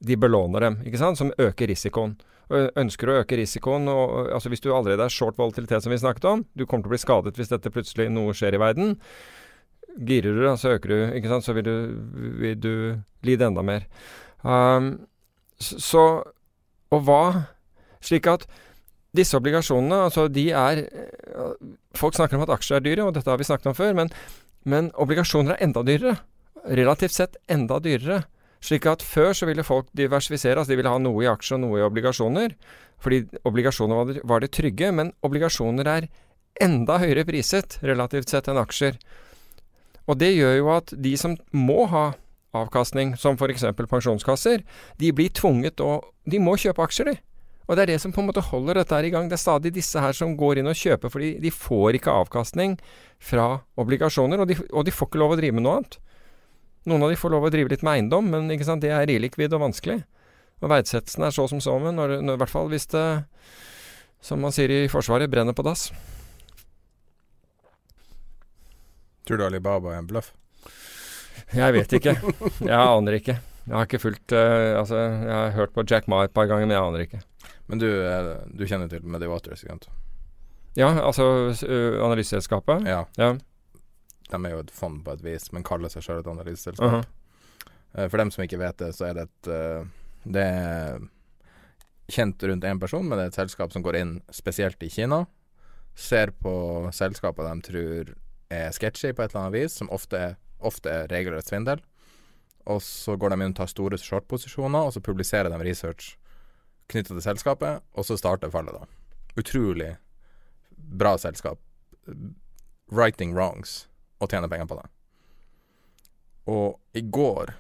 de 0.02 0.16
belåner 0.18 0.62
dem, 0.66 0.76
ikke 0.86 1.00
sant, 1.00 1.18
som 1.18 1.32
øker 1.38 1.70
risikoen. 1.70 2.16
Ønsker 2.52 3.08
å 3.08 3.14
øke 3.22 3.38
risikoen, 3.38 3.86
og, 3.88 4.28
altså 4.34 4.50
hvis 4.52 4.60
du 4.62 4.68
allerede 4.74 5.06
er 5.06 5.14
short 5.14 5.38
volatilitet, 5.40 5.84
som 5.84 5.92
vi 5.94 6.00
snakket 6.00 6.26
om, 6.28 6.42
du 6.58 6.66
kommer 6.66 6.84
til 6.84 6.92
å 6.92 6.94
bli 6.94 7.00
skadet 7.00 7.38
hvis 7.38 7.52
dette 7.52 7.72
plutselig 7.72 8.10
noe 8.12 8.34
skjer 8.36 8.58
i 8.58 8.60
verden. 8.60 8.96
Girer 9.98 10.36
du, 10.36 10.42
da, 10.44 10.56
så 10.56 10.76
øker 10.76 10.88
du, 10.88 10.98
ikke 11.18 11.28
sant, 11.28 11.44
så 11.44 11.54
vil 11.56 11.66
du, 11.66 11.74
vil 12.40 12.58
du 12.60 12.74
lide 13.26 13.48
enda 13.48 13.64
mer. 13.66 13.86
Um, 14.42 14.94
så 15.60 16.04
Og 16.90 17.04
hva 17.06 17.46
Slik 18.02 18.26
at 18.26 18.48
disse 19.14 19.36
obligasjonene, 19.36 20.08
altså 20.08 20.24
de 20.32 20.48
er 20.50 20.80
eh, 20.82 21.52
Folk 21.94 22.16
snakker 22.16 22.38
om 22.38 22.42
at 22.46 22.54
aksjer 22.56 22.80
er 22.80 22.84
dyre, 22.86 23.04
og 23.06 23.14
dette 23.14 23.30
har 23.30 23.38
vi 23.38 23.46
snakket 23.46 23.70
om 23.70 23.76
før, 23.76 23.92
men, 23.94 24.10
men 24.64 24.88
obligasjoner 24.98 25.54
er 25.54 25.66
enda 25.68 25.84
dyrere. 25.86 26.16
Relativt 26.64 27.14
sett 27.14 27.36
enda 27.52 27.76
dyrere. 27.84 28.22
Slik 28.62 28.86
at 28.88 29.04
før 29.04 29.34
så 29.36 29.46
ville 29.46 29.66
folk 29.66 29.90
diversifisere, 29.98 30.56
altså 30.56 30.72
de 30.72 30.78
ville 30.80 30.90
ha 30.90 31.00
noe 31.02 31.24
i 31.24 31.28
aksjer 31.28 31.58
og 31.58 31.62
noe 31.66 31.80
i 31.80 31.84
obligasjoner. 31.84 32.56
Fordi 33.02 33.20
obligasjoner 33.50 33.98
var 33.98 34.08
det, 34.08 34.24
var 34.32 34.42
det 34.42 34.52
trygge, 34.56 34.92
men 34.94 35.12
obligasjoner 35.26 35.90
er 35.92 36.08
enda 36.62 36.98
høyere 37.02 37.26
priset 37.28 37.78
relativt 37.84 38.32
sett 38.32 38.48
enn 38.48 38.60
aksjer. 38.62 38.96
Og 40.10 40.18
det 40.18 40.32
gjør 40.34 40.56
jo 40.58 40.70
at 40.74 40.94
de 40.98 41.12
som 41.20 41.36
må 41.54 41.84
ha 41.92 42.12
avkastning, 42.56 43.14
som 43.16 43.38
f.eks. 43.38 43.64
pensjonskasser, 43.78 44.64
de 45.00 45.12
blir 45.12 45.32
tvunget 45.32 45.80
å 45.80 46.00
De 46.22 46.38
må 46.38 46.54
kjøpe 46.54 46.84
aksjer, 46.84 47.08
de. 47.10 47.16
Og 47.66 47.74
det 47.74 47.82
er 47.82 47.90
det 47.90 48.00
som 48.02 48.12
på 48.14 48.20
en 48.22 48.28
måte 48.28 48.44
holder 48.46 48.78
dette 48.78 48.94
her 48.94 49.06
i 49.08 49.10
gang. 49.10 49.26
Det 49.26 49.34
er 49.34 49.42
stadig 49.42 49.72
disse 49.74 49.98
her 49.98 50.14
som 50.14 50.36
går 50.38 50.60
inn 50.60 50.70
og 50.70 50.78
kjøper 50.78 51.10
fordi 51.10 51.32
de 51.42 51.50
får 51.50 51.98
ikke 51.98 52.14
avkastning 52.14 52.76
fra 53.18 53.64
obligasjoner, 53.74 54.38
og 54.38 54.46
de, 54.50 54.58
og 54.70 54.86
de 54.86 54.94
får 54.94 55.10
ikke 55.10 55.22
lov 55.22 55.34
å 55.34 55.38
drive 55.40 55.56
med 55.58 55.66
noe 55.66 55.80
annet. 55.80 55.98
Noen 56.86 57.06
av 57.06 57.10
de 57.10 57.18
får 57.18 57.34
lov 57.34 57.48
å 57.48 57.50
drive 57.54 57.74
litt 57.74 57.82
med 57.82 57.96
eiendom, 57.96 58.30
men 58.30 58.46
det 58.50 58.90
er 58.94 59.10
illikvid 59.10 59.54
og 59.54 59.64
vanskelig. 59.66 59.98
Og 60.62 60.70
verdsettelsen 60.70 61.26
er 61.26 61.34
så 61.34 61.48
som 61.50 61.62
så, 61.62 61.74
men 61.82 61.98
i 61.98 62.38
hvert 62.38 62.50
fall 62.50 62.70
hvis 62.70 62.86
det, 62.94 63.06
som 64.22 64.42
man 64.42 64.54
sier 64.54 64.70
i 64.70 64.90
Forsvaret, 64.90 65.30
brenner 65.30 65.58
på 65.58 65.66
dass. 65.66 65.88
Tror 69.26 69.38
du 69.38 69.44
Alibaba 69.46 69.92
er 69.92 70.02
en 70.02 70.08
bløff? 70.10 70.32
Jeg 71.52 71.74
vet 71.76 71.92
ikke. 71.98 72.16
Jeg 72.60 72.78
aner 72.78 73.18
ikke. 73.18 73.36
Jeg 73.62 73.74
har 73.76 73.86
ikke 73.86 74.02
fulgt 74.02 74.34
uh, 74.34 74.78
Altså, 74.78 74.98
jeg 74.98 75.32
har 75.32 75.54
hørt 75.56 75.74
på 75.74 75.84
Jack 75.88 76.08
Ma 76.10 76.24
et 76.24 76.34
par 76.34 76.48
ganger, 76.50 76.66
men 76.66 76.74
jeg 76.74 76.82
aner 76.82 77.04
ikke. 77.06 77.22
Men 77.70 77.82
du, 77.82 77.86
uh, 77.86 78.34
du 78.50 78.66
kjenner 78.66 78.90
til 78.90 79.06
Medivators, 79.06 79.62
ikke 79.62 79.76
sant? 79.76 79.88
Ja, 80.78 80.88
altså 81.04 81.26
uh, 81.52 82.02
analyseselskapet? 82.02 82.86
Ja. 82.88 83.04
ja. 83.20 83.32
De 84.32 84.40
er 84.40 84.54
jo 84.56 84.62
et 84.64 84.74
fond 84.74 85.02
på 85.04 85.14
et 85.14 85.24
vis, 85.24 85.50
men 85.52 85.66
kaller 85.66 85.92
seg 85.92 86.04
sjøl 86.06 86.22
et 86.22 86.30
analyseselskap. 86.32 87.04
-huh. 87.04 88.08
for 88.08 88.16
dem 88.16 88.30
som 88.30 88.42
ikke 88.44 88.58
vet 88.58 88.78
det, 88.78 88.94
så 88.94 89.04
er 89.04 89.14
det 89.14 89.22
et 89.22 89.88
Det 90.24 90.42
er 90.42 90.98
kjent 92.08 92.42
rundt 92.42 92.64
én 92.64 92.80
person, 92.80 93.08
men 93.08 93.18
det 93.18 93.24
er 93.24 93.28
et 93.28 93.34
selskap 93.34 93.72
som 93.72 93.82
går 93.82 93.96
inn 93.96 94.22
spesielt 94.30 94.82
i 94.82 94.88
Kina. 94.88 95.26
Ser 95.94 96.30
på 96.30 96.88
selskaper 96.92 97.44
de 97.44 97.60
tror 97.60 98.14
er 98.52 98.74
sketchy 98.76 99.12
på 99.12 99.24
et 99.24 99.32
eller 99.32 99.46
annet 99.46 99.56
vis, 99.56 99.78
som 99.80 99.90
ofte 99.94 100.18
er, 100.18 100.36
ofte 100.60 100.92
er 100.92 101.10
regelrett 101.12 101.48
svindel. 101.48 101.82
Og 102.70 102.82
så 102.84 103.16
går 103.18 103.32
de 103.32 103.40
inn 103.40 103.54
og 103.54 103.58
tar 103.58 103.70
store 103.70 103.98
short-posisjoner, 103.98 104.86
og 104.86 104.94
så 104.94 105.02
publiserer 105.02 105.50
de 105.50 105.60
research 105.64 106.16
knytta 106.92 107.14
til 107.14 107.24
selskapet, 107.24 107.82
og 107.96 108.06
så 108.06 108.18
starter 108.20 108.52
fallet, 108.52 108.76
da. 108.76 108.86
Utrolig 109.40 109.94
bra 110.76 111.16
selskap. 111.18 111.58
Writing 112.92 113.34
wrongs, 113.34 113.86
og 114.20 114.30
tjener 114.30 114.50
penger 114.52 114.68
på 114.70 114.78
det. 114.78 114.88
Og 116.52 116.98
i 116.98 117.02
går 117.02 117.54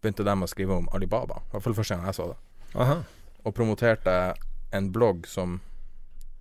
begynte 0.00 0.24
de 0.26 0.34
å 0.34 0.50
skrive 0.50 0.76
om 0.80 0.88
Alibaba, 0.96 1.40
i 1.46 1.54
hvert 1.54 1.64
fall 1.64 1.76
første 1.76 1.96
gang 1.96 2.08
jeg 2.08 2.18
så 2.18 2.30
det. 2.32 2.38
Aha. 2.76 2.98
Og 3.46 3.54
promoterte 3.54 4.16
en 4.74 4.90
blogg 4.92 5.26
som 5.30 5.60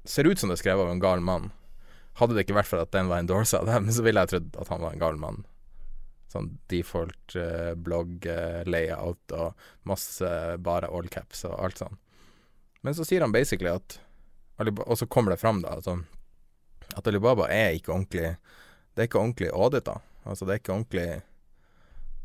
ser 0.06 0.28
ut 0.28 0.40
som 0.40 0.50
det 0.50 0.58
er 0.58 0.64
skrevet 0.64 0.86
av 0.86 0.92
en 0.92 1.04
gal 1.04 1.24
mann. 1.24 1.52
Hadde 2.20 2.38
det 2.38 2.46
ikke 2.46 2.58
vært 2.58 2.72
for 2.72 2.84
at 2.84 2.94
den 2.96 3.10
var 3.12 3.22
endorsa 3.22 3.60
av 3.60 3.70
dem, 3.70 3.90
så 3.92 4.06
ville 4.06 4.24
jeg 4.24 4.32
trodd 4.32 4.58
at 4.62 4.72
han 4.72 4.84
var 4.84 4.96
en 4.96 5.04
gal 5.04 5.20
mann 5.20 5.44
sånn 6.36 6.56
default 6.72 7.36
eh, 7.40 7.74
blogg 7.80 8.26
eh, 8.30 8.64
layout 8.68 9.34
og 9.36 9.68
masse 9.88 10.32
bare 10.64 10.90
all 10.92 11.08
caps 11.12 11.46
og 11.48 11.56
alt 11.60 11.82
sånn. 11.82 11.96
Men 12.86 12.98
så 12.98 13.06
sier 13.08 13.26
han 13.26 13.36
basically 13.36 13.72
at 13.72 14.02
Og 14.56 14.96
så 14.96 15.08
kommer 15.12 15.34
det 15.34 15.42
fram, 15.42 15.58
da, 15.62 15.74
altså, 15.76 15.98
at 16.96 17.08
Alibaba 17.08 17.50
er 17.52 17.74
ikke 17.76 17.92
ordentlig 17.92 18.38
Det 18.94 19.02
er 19.02 19.08
ikke 19.10 19.20
ordentlig 19.20 19.50
audita. 19.52 19.98
Altså, 20.24 20.46
det 20.46 20.54
er 20.54 20.62
ikke 20.62 20.74
ordentlig 20.74 21.08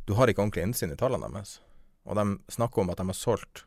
Du 0.06 0.14
har 0.14 0.30
ikke 0.30 0.44
ordentlig 0.44 0.62
innsyn 0.68 0.92
i 0.92 0.98
tallene 1.00 1.30
deres. 1.32 1.58
Og 2.06 2.14
de 2.16 2.38
snakker 2.52 2.82
om 2.82 2.92
at 2.92 3.00
de 3.00 3.08
har 3.08 3.18
solgt 3.18 3.64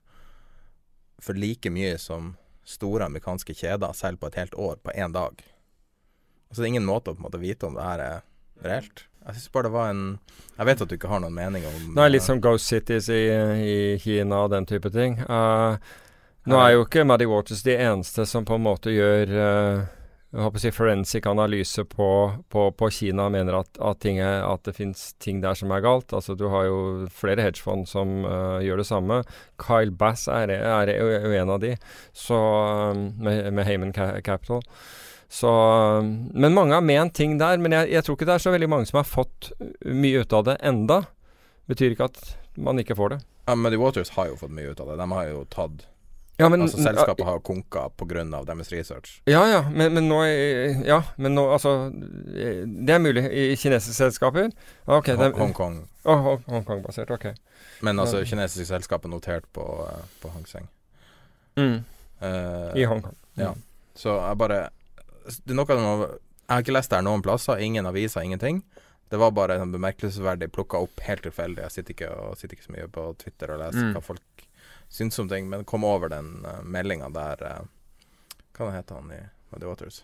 for 1.19 1.36
like 1.36 1.69
mye 1.69 1.97
som 1.99 2.36
store 2.63 3.05
amerikanske 3.05 3.53
kjeder 3.53 3.93
selger 3.95 4.19
på 4.19 4.31
et 4.31 4.39
helt 4.39 4.55
år, 4.55 4.79
på 4.83 4.95
én 4.95 5.13
dag. 5.13 5.43
Altså, 6.53 6.61
det 6.61 6.67
er 6.67 6.73
ingen 6.75 6.85
måte 6.85 7.09
å 7.09 7.17
på 7.17 7.23
en 7.23 7.25
måte 7.25 7.41
vite 7.41 7.65
om 7.65 7.73
det 7.73 7.87
her 7.87 8.03
er 8.05 8.19
reelt. 8.61 9.07
Jeg 9.23 9.39
syns 9.39 9.51
bare 9.55 9.65
det 9.65 9.73
var 9.73 9.89
en 9.89 10.03
Jeg 10.57 10.67
vet 10.67 10.81
at 10.83 10.91
du 10.91 10.95
ikke 10.97 11.09
har 11.09 11.21
noen 11.23 11.33
mening 11.33 11.65
om 11.65 11.95
Nei, 11.97 12.11
litt 12.11 12.25
som 12.25 12.41
Ghost 12.43 12.69
Cities 12.69 13.07
i, 13.09 13.23
i 13.65 13.75
Kina 14.03 14.43
og 14.45 14.51
den 14.53 14.67
type 14.69 14.91
ting. 14.93 15.17
Uh, 15.25 15.79
nå 16.45 16.59
er 16.59 16.75
jo 16.75 16.85
ikke 16.85 17.07
Maddie 17.07 17.31
Waters 17.31 17.63
de 17.65 17.73
eneste 17.73 18.27
som 18.29 18.45
på 18.45 18.59
en 18.59 18.65
måte 18.67 18.93
gjør 18.93 19.33
uh, 19.33 19.85
jeg 20.33 20.41
håper 20.41 20.57
å 20.57 20.61
si 20.63 20.69
forensic 20.73 21.27
analyse 21.29 21.83
på, 21.85 22.07
på, 22.49 22.61
på 22.73 22.87
Kina 22.95 23.27
mener 23.29 23.59
at, 23.59 23.69
at, 23.77 23.99
ting 24.01 24.17
er, 24.17 24.39
at 24.47 24.63
det 24.65 24.73
finnes 24.73 25.11
ting 25.21 25.43
der 25.43 25.53
som 25.57 25.69
er 25.73 25.83
galt. 25.85 26.09
Altså 26.09 26.33
Du 26.33 26.47
har 26.49 26.65
jo 26.65 26.77
flere 27.13 27.45
hedgefond 27.45 27.85
som 27.89 28.23
uh, 28.25 28.57
gjør 28.65 28.81
det 28.81 28.87
samme. 28.89 29.19
Kyle 29.61 29.93
Bass 29.93 30.25
er, 30.25 30.49
er, 30.57 30.89
er 30.89 31.37
en 31.37 31.53
av 31.53 31.61
de, 31.61 31.75
så, 32.17 32.39
um, 32.89 33.11
med, 33.21 33.45
med 33.53 33.69
Heyman 33.69 33.93
Capital. 33.93 34.65
Så, 35.34 35.50
men 36.34 36.54
mange 36.54 36.76
har 36.78 36.84
ment 36.86 37.15
ting 37.17 37.39
der. 37.41 37.58
Men 37.58 37.74
jeg, 37.74 37.89
jeg, 37.96 38.06
tror 38.06 38.17
ikke 38.17 38.30
det 38.30 38.36
er 38.36 38.43
så 38.43 38.54
veldig 38.54 38.69
mange 38.69 38.86
som 38.89 39.00
har 39.00 39.08
fått 39.10 39.50
mye 39.82 40.22
ut 40.22 40.36
av 40.38 40.46
det 40.46 40.60
enda. 40.62 41.00
Betyr 41.72 41.96
ikke 41.96 42.12
at 42.12 42.19
man 42.62 42.78
ikke 42.82 42.98
får 43.00 43.15
det. 43.15 43.24
Ja, 43.48 43.56
men 43.58 43.74
The 43.74 43.80
Waters 43.82 44.13
har 44.13 44.30
jo 44.30 44.38
fått 44.38 44.54
mye 44.54 44.76
ut 44.76 44.84
av 44.84 44.91
det. 44.91 45.00
De 45.02 45.08
har 45.10 45.32
jo 45.32 45.41
tatt 45.50 45.88
ja, 46.38 46.50
men, 46.50 46.63
altså 46.65 46.82
Selskapet 46.82 47.26
har 47.26 47.41
konka 47.46 47.88
pga. 47.98 48.24
deres 48.46 48.72
research. 48.72 49.22
Ja, 49.30 49.41
ja, 49.50 49.62
men, 49.69 49.93
men, 49.93 50.08
nå 50.10 50.24
Ja, 50.86 51.04
men 51.15 51.36
nå 51.36 51.43
Altså 51.54 51.91
Det 51.93 52.93
er 52.93 53.00
mulig 53.00 53.26
i 53.30 53.56
kinesiske 53.56 53.93
selskaper. 53.93 54.50
Okay, 54.86 55.15
Hongkong. 55.15 55.84
Oh, 56.04 56.38
Hongkong-basert, 56.48 57.12
ok. 57.12 57.26
Men 57.82 58.00
altså 58.00 58.24
kinesiske 58.26 58.65
selskap 58.65 59.06
er 59.06 59.13
notert 59.13 59.46
på, 59.54 59.65
uh, 59.86 60.06
på 60.22 60.30
Hang 60.34 60.48
Seng. 60.48 60.69
Mm. 61.58 61.84
Uh, 62.22 62.72
I 62.76 62.86
Hongkong. 62.86 63.17
Mm. 63.36 63.43
Ja. 63.46 63.54
Så 63.96 64.17
jeg 64.17 64.38
bare 64.38 64.69
det 65.25 65.53
er 65.53 65.59
noe 65.59 65.77
av 65.77 66.01
Jeg 66.03 66.51
har 66.51 66.63
ikke 66.65 66.75
lest 66.75 66.91
det 66.91 66.99
her 66.99 67.05
noen 67.07 67.23
plasser. 67.25 67.62
Ingen 67.63 67.88
aviser, 67.88 68.25
ingenting. 68.25 68.63
Det 69.09 69.19
var 69.21 69.33
bare 69.36 69.59
sånn 69.62 69.73
bemerkelsesverdig 69.73 70.49
plukka 70.55 70.81
opp 70.83 71.03
helt 71.05 71.23
tilfeldig. 71.25 71.63
Jeg 71.67 71.75
sitter 71.75 71.95
ikke, 71.95 72.09
og, 72.12 72.38
sitter 72.39 72.57
ikke 72.57 72.67
så 72.67 72.75
mye 72.75 72.88
på 72.91 73.05
Twitter 73.21 73.53
og 73.53 73.62
leser 73.62 73.88
mm. 73.88 73.93
hva 73.95 74.01
folk 74.03 74.45
syns 74.93 75.19
om 75.21 75.29
ting, 75.29 75.47
men 75.49 75.65
kom 75.69 75.86
over 75.88 76.12
den 76.13 76.43
uh, 76.45 76.59
meldinga 76.65 77.09
der 77.13 77.45
uh, 77.47 77.62
Hva 78.57 78.71
heter 78.75 78.99
han 78.99 79.13
i 79.13 79.21
Muddy 79.53 79.69
Waters? 79.69 80.03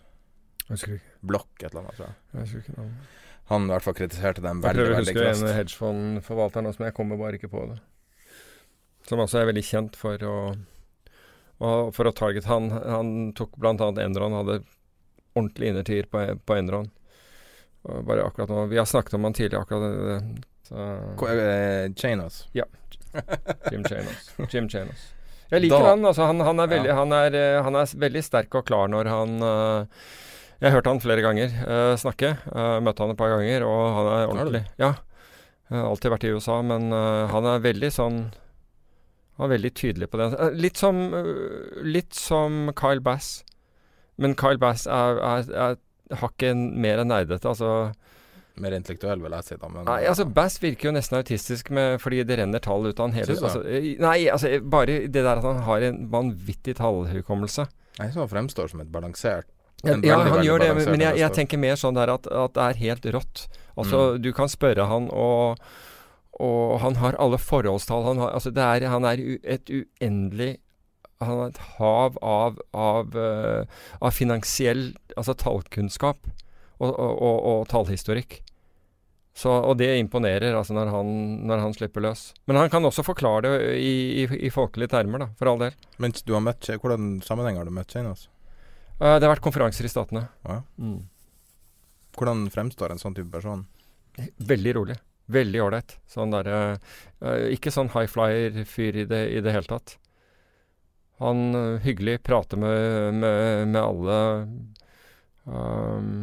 Blokk 1.25 1.63
et 1.63 1.71
eller 1.71 1.83
annet, 1.83 1.97
tror 1.97 2.07
jeg. 2.07 2.17
jeg 2.31 2.45
husker 2.45 2.63
ikke 2.63 2.77
navnet. 2.77 3.13
Han 3.49 3.65
i 3.65 3.73
hvert 3.73 3.85
fall 3.85 3.95
kritiserte 3.97 4.43
dem 4.45 4.59
veldig, 4.61 4.83
veldig 4.93 4.95
kraftig. 4.95 5.09
Jeg 5.09 5.17
prøver 5.17 5.29
å 5.29 5.35
huske 5.35 5.49
en 5.49 5.57
hedgefondforvalter 5.57 6.65
nå, 6.65 6.73
som 6.75 6.85
jeg 6.85 6.95
kommer 6.97 7.17
bare 7.17 7.39
ikke 7.39 7.49
på 7.49 7.63
det. 7.71 7.79
Som 9.09 9.23
altså 9.23 9.39
er 9.41 9.49
veldig 9.49 9.65
kjent 9.65 9.97
for 9.97 10.25
å 10.29 10.35
og 11.59 11.89
for 11.95 12.07
å 12.07 12.15
target 12.15 12.47
han, 12.47 12.69
han 12.71 13.09
tok 13.35 13.57
bl.a. 13.59 13.73
Enron, 13.75 14.37
hadde 14.37 14.61
ordentlig 15.39 15.73
innertier 15.73 16.09
på, 16.11 16.25
på 16.45 16.59
Enron. 16.59 16.89
Bare 18.03 18.25
akkurat 18.27 18.49
nå 18.51 18.65
Vi 18.67 18.77
har 18.77 18.87
snakket 18.89 19.15
om 19.15 19.23
han 19.23 19.33
tidligere, 19.33 19.63
akkurat 19.63 19.81
det. 20.09 20.43
Så. 20.69 21.95
Chanos? 21.95 22.43
Ja. 22.51 22.67
Jim 23.71 23.83
Chanos. 23.83 24.29
Jim 24.51 24.69
Chanos. 24.69 25.07
Jeg 25.49 25.65
liker 25.65 25.81
da, 25.81 25.93
han. 25.93 26.05
Altså, 26.05 26.25
han, 26.29 26.41
han, 26.45 26.61
er 26.61 26.69
veldig, 26.69 26.89
ja. 26.91 26.97
han, 26.99 27.13
er, 27.15 27.37
eh, 27.37 27.59
han, 27.65 27.77
er 27.79 27.93
veldig, 28.05 28.21
sterk 28.25 28.59
og 28.59 28.67
klar 28.69 28.89
når 28.91 29.09
han 29.09 29.39
uh, 29.41 30.03
Jeg 30.61 30.75
hørte 30.75 30.93
han 30.93 31.01
flere 31.01 31.23
ganger 31.25 31.55
uh, 31.63 31.95
snakke. 31.97 32.35
Uh, 32.51 32.77
møtte 32.85 33.05
han 33.05 33.15
et 33.15 33.19
par 33.19 33.33
ganger, 33.33 33.65
og 33.65 33.81
han 33.95 34.11
er 34.13 34.33
ordentlig. 34.33 34.63
Ja. 34.81 34.93
Jeg 35.69 35.77
har 35.77 35.89
alltid 35.89 36.13
vært 36.13 36.25
i 36.25 36.33
USA, 36.33 36.61
men 36.65 36.89
han 37.29 37.45
er 37.45 37.59
veldig 37.61 37.89
sånn 37.93 38.15
Han 39.37 39.43
er 39.45 39.51
veldig 39.51 39.69
tydelig 39.77 40.07
på 40.09 40.17
det. 40.17 40.29
litt 40.57 40.79
som, 40.81 40.97
litt 41.85 42.17
som 42.17 42.71
Kyle 42.73 43.03
Bass. 43.05 43.43
Men 44.19 44.35
Kyle 44.39 44.59
Bass 44.61 44.85
er, 44.89 45.19
er, 45.23 45.51
er 45.55 46.21
hakket 46.21 46.57
mer 46.57 47.03
nerdete. 47.07 47.49
Altså 47.49 47.91
mer 48.59 48.75
intellektuell, 48.75 49.21
vil 49.23 49.35
jeg 49.37 49.47
si. 49.47 49.57
da 49.59 49.69
men, 49.71 49.85
Nei, 49.87 50.01
altså 50.09 50.25
Bass 50.27 50.59
virker 50.59 50.89
jo 50.89 50.95
nesten 50.95 51.19
autistisk 51.19 51.69
med, 51.75 51.99
fordi 52.03 52.25
det 52.27 52.39
renner 52.41 52.63
tall 52.63 52.89
ut 52.89 52.99
av 52.99 53.07
han 53.07 53.15
hele 53.15 53.37
altså, 53.37 53.61
Nei, 54.03 54.17
altså 54.31 54.51
bare 54.59 55.05
det 55.07 55.23
der 55.23 55.31
at 55.37 55.45
han 55.47 55.61
har 55.67 55.85
en 55.87 56.01
vanvittig 56.11 56.75
tallhukommelse. 56.81 57.69
Jeg 57.99 58.11
syns 58.11 58.19
han 58.19 58.31
fremstår 58.31 58.73
som 58.73 58.83
et 58.83 58.91
balansert 58.91 59.47
ja, 59.87 59.95
ja, 60.03 60.17
han 60.27 60.43
gjør 60.43 60.59
det, 60.59 60.71
men 60.89 60.99
jeg, 60.99 61.19
jeg, 61.21 61.31
tenker 61.37 61.59
mer 61.61 61.77
sånn 61.79 61.95
der 61.95 62.11
at, 62.11 62.25
at 62.27 62.55
det 62.57 62.63
er 62.65 62.79
helt 62.81 63.05
rått. 63.15 63.45
Altså, 63.79 63.99
mm. 64.11 64.23
du 64.25 64.33
kan 64.35 64.51
spørre 64.51 64.89
han, 64.89 65.07
og, 65.15 65.61
og 66.35 66.73
han 66.83 66.97
har 66.99 67.15
alle 67.15 67.39
forholdstall. 67.39 68.03
Han, 68.09 68.19
har, 68.19 68.33
altså, 68.35 68.51
er, 68.51 68.87
han 68.91 69.07
er 69.07 69.23
et 69.39 69.71
uendelig 69.71 70.57
han 71.19 71.39
har 71.41 71.49
et 71.49 71.63
hav 71.77 72.19
av, 72.23 72.59
av, 72.71 73.15
uh, 73.15 73.81
av 73.99 74.15
finansiell 74.15 74.93
altså 75.17 75.35
tallkunnskap 75.35 76.19
og, 76.79 76.87
og, 76.87 77.11
og, 77.11 77.37
og 77.51 77.65
tallhistorikk. 77.71 78.39
Så, 79.39 79.51
og 79.51 79.77
det 79.79 79.91
imponerer 79.99 80.55
altså 80.57 80.75
når 80.75 80.89
han, 80.91 81.11
når 81.47 81.61
han, 81.63 81.75
slipper 81.75 82.03
løs. 82.03 82.29
Men 82.49 82.59
han 82.59 82.71
kan 82.71 82.83
også 82.87 83.05
forklare 83.07 83.45
det 83.45 83.69
i, 83.79 83.93
i, 84.23 84.25
i 84.47 84.51
folkelige 84.51 84.91
termer, 84.95 85.23
da, 85.23 85.29
for 85.39 85.51
all 85.51 85.61
del. 85.61 85.75
Men 86.01 86.15
du 86.17 86.33
har 86.35 86.43
møtt, 86.43 86.71
Hvordan 86.81 87.19
sammenheng 87.23 87.59
har 87.59 87.67
du 87.67 87.75
møtt 87.75 87.93
Kane? 87.93 88.15
Altså? 88.15 88.31
Uh, 88.99 89.15
det 89.15 89.27
har 89.27 89.35
vært 89.35 89.45
konferanser 89.45 89.87
i 89.87 89.91
Statene. 89.91 90.25
Ja. 90.47 90.61
Mm. 90.79 91.03
Hvordan 92.19 92.47
fremstår 92.51 92.91
en 92.91 92.99
sånn 92.99 93.15
type 93.15 93.31
person? 93.31 93.63
Veldig 94.43 94.75
rolig. 94.75 94.99
Veldig 95.31 95.63
ålreit. 95.67 95.99
Sånn 96.09 96.33
derre 96.33 96.59
uh, 96.79 97.47
Ikke 97.53 97.71
sånn 97.71 97.91
high 97.93 98.11
flyer-fyr 98.11 99.03
i, 99.03 99.07
i 99.07 99.43
det 99.43 99.55
hele 99.55 99.67
tatt. 99.67 99.99
Han 101.19 101.55
uh, 101.55 101.79
hyggelig, 101.83 102.21
prater 102.23 102.57
med, 102.57 103.13
med, 103.13 103.67
med 103.67 103.81
alle. 103.81 104.19
Um, 105.43 106.13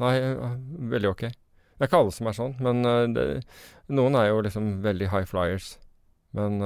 nei, 0.00 0.14
uh, 0.32 0.54
veldig 0.94 1.10
ok. 1.12 1.26
Det 1.28 1.84
er 1.84 1.90
ikke 1.90 2.00
alle 2.00 2.14
som 2.16 2.30
er 2.30 2.38
sånn, 2.38 2.54
men 2.64 2.80
uh, 2.88 3.04
det, 3.12 3.26
noen 3.92 4.16
er 4.18 4.30
jo 4.30 4.40
liksom 4.46 4.78
veldig 4.86 5.10
high 5.12 5.28
flyers. 5.28 5.76
Men 6.36 6.60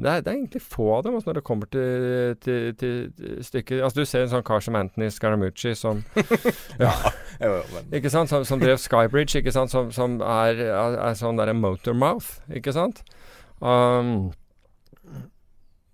det, 0.00 0.08
er, 0.08 0.22
det 0.24 0.30
er 0.30 0.36
egentlig 0.38 0.62
få 0.64 0.86
av 0.96 1.02
dem 1.04 1.16
altså, 1.16 1.28
når 1.28 1.38
det 1.38 1.44
kommer 1.44 1.68
til, 1.72 2.36
til, 2.40 2.70
til 2.80 3.42
stykket. 3.44 3.82
Altså, 3.84 4.00
du 4.00 4.08
ser 4.08 4.24
en 4.24 4.32
sånn 4.32 4.44
kar 4.48 4.64
som 4.64 4.76
Anthony 4.78 5.10
Scaramucci 5.12 5.74
som 5.78 6.00
jo, 6.82 7.52
ikke 7.92 8.12
sant? 8.12 8.32
Som, 8.32 8.46
som 8.48 8.60
drev 8.62 8.80
Skybridge, 8.80 9.40
ikke 9.40 9.52
sant? 9.54 9.72
Som, 9.72 9.92
som 9.92 10.16
er, 10.24 10.64
er, 10.72 10.96
er 11.04 11.18
sånn 11.20 11.40
derre 11.40 11.54
motormouth, 11.56 12.40
ikke 12.56 12.74
sant? 12.76 13.04
Um, 13.60 14.32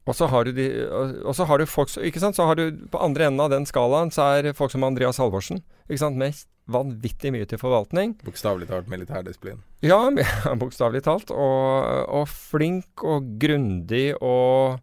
og 0.08 0.16
så 0.16 0.28
har 0.32 0.46
du 0.48 0.54
de 0.56 0.66
og, 0.88 1.34
så 1.36 1.44
har 1.44 1.60
du 1.60 1.66
folk 1.68 1.92
Ikke 2.00 2.20
sant? 2.22 2.36
Så 2.38 2.46
har 2.48 2.56
du 2.56 2.86
på 2.88 3.00
andre 3.02 3.28
enden 3.28 3.42
av 3.44 3.52
den 3.52 3.66
skalaen 3.68 4.12
så 4.14 4.30
er 4.38 4.54
folk 4.56 4.72
som 4.72 4.86
Andreas 4.86 5.20
Halvorsen, 5.20 5.60
ikke 5.88 6.00
sant? 6.00 6.16
Med 6.20 6.38
vanvittig 6.68 7.32
mye 7.32 7.48
til 7.48 7.60
forvaltning. 7.60 8.14
bokstavelig 8.24 8.68
talt 8.68 8.88
militærdisiplin. 8.92 9.62
Ja, 9.84 10.00
bokstavelig 10.62 11.02
talt. 11.06 11.32
Og, 11.32 12.08
og 12.12 12.28
flink 12.28 13.04
og 13.04 13.34
grundig 13.40 14.12
og, 14.20 14.80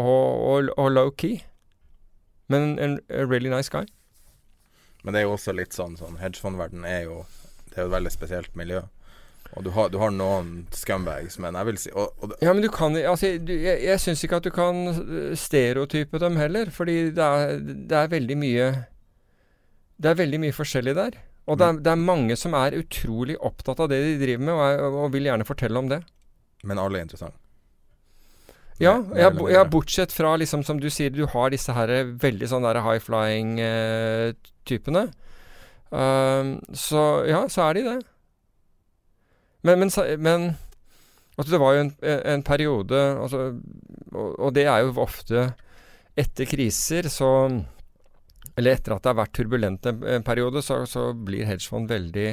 og, 0.00 0.70
og 0.76 0.90
low-key. 0.96 1.42
Men 2.48 2.78
en 2.80 2.98
really 3.10 3.52
nice 3.52 3.70
guy. 3.70 3.84
Men 5.04 5.14
det 5.14 5.22
er 5.22 5.28
jo 5.28 5.36
også 5.36 5.54
litt 5.56 5.76
sånn, 5.76 5.96
sånn 5.96 6.18
Hedgefondverden 6.20 6.84
er 6.84 7.06
jo 7.06 7.22
Det 7.70 7.78
er 7.78 7.86
jo 7.86 7.90
et 7.92 7.94
veldig 7.94 8.12
spesielt 8.12 8.56
miljø. 8.58 8.82
Og 9.58 9.64
du 9.66 9.70
har, 9.74 9.88
du 9.90 9.98
har 9.98 10.12
noen 10.14 10.66
scumbags, 10.74 11.38
men 11.42 11.56
jeg 11.58 11.66
vil 11.66 11.78
si 11.82 11.90
og, 11.90 12.12
og, 12.22 12.36
Ja, 12.38 12.52
men 12.54 12.62
du 12.62 12.68
kan 12.70 12.94
altså, 12.94 13.32
du, 13.42 13.50
Jeg, 13.50 13.80
jeg 13.82 13.98
syns 13.98 14.22
ikke 14.22 14.38
at 14.38 14.46
du 14.46 14.52
kan 14.54 14.76
eh, 14.92 15.32
stereotype 15.38 16.20
dem 16.22 16.38
heller, 16.38 16.70
fordi 16.70 17.10
det 17.16 17.26
er, 17.26 17.58
det 17.58 17.98
er 17.98 18.12
veldig 18.12 18.36
mye 18.38 18.68
Det 19.98 20.12
er 20.12 20.20
veldig 20.22 20.40
mye 20.46 20.54
forskjellig 20.54 20.94
der. 20.96 21.18
Og 21.50 21.58
det 21.58 21.66
er, 21.66 21.72
det 21.82 21.90
er 21.90 21.98
mange 21.98 22.36
som 22.38 22.54
er 22.54 22.78
utrolig 22.78 23.34
opptatt 23.42 23.80
av 23.82 23.88
det 23.90 23.98
de 24.04 24.18
driver 24.20 24.44
med, 24.46 24.54
og, 24.54 24.62
er, 24.68 24.98
og 25.02 25.12
vil 25.16 25.26
gjerne 25.26 25.48
fortelle 25.48 25.78
om 25.82 25.88
det. 25.90 26.00
Men 26.62 26.78
alle 26.78 27.00
er 27.00 27.04
interessante. 27.08 27.36
Ja, 28.80 28.94
jeg, 29.12 29.34
ja, 29.52 29.64
bortsett 29.68 30.12
fra 30.14 30.36
liksom 30.40 30.62
som 30.64 30.78
du 30.80 30.88
sier, 30.92 31.10
du 31.12 31.26
har 31.28 31.50
disse 31.52 31.72
her 31.76 31.90
veldig 32.22 32.48
sånn 32.48 32.64
der 32.64 32.80
high 32.80 33.02
flying-typene. 33.04 35.02
Um, 35.90 36.60
så 36.72 37.26
ja, 37.28 37.48
så 37.52 37.66
er 37.66 37.72
de 37.76 37.82
det. 37.90 37.98
Men, 39.62 39.82
men, 39.82 39.90
men 40.18 40.46
altså, 41.36 41.50
det 41.52 41.60
var 41.60 41.74
jo 41.74 41.82
en, 41.84 41.92
en 42.34 42.44
periode 42.46 43.00
altså, 43.22 43.42
og, 44.12 44.30
og 44.38 44.54
det 44.56 44.64
er 44.66 44.84
jo 44.84 44.94
ofte 45.02 45.50
etter 46.18 46.48
kriser 46.48 47.08
så 47.12 47.28
Eller 48.56 48.74
etter 48.74 48.94
at 48.94 49.04
det 49.04 49.12
har 49.12 49.20
vært 49.20 49.34
turbulent 49.36 49.86
en, 49.86 50.00
en 50.16 50.24
periode, 50.26 50.62
så, 50.64 50.82
så 50.88 51.10
blir 51.14 51.48
hedgefond 51.48 51.88
veldig 51.88 52.30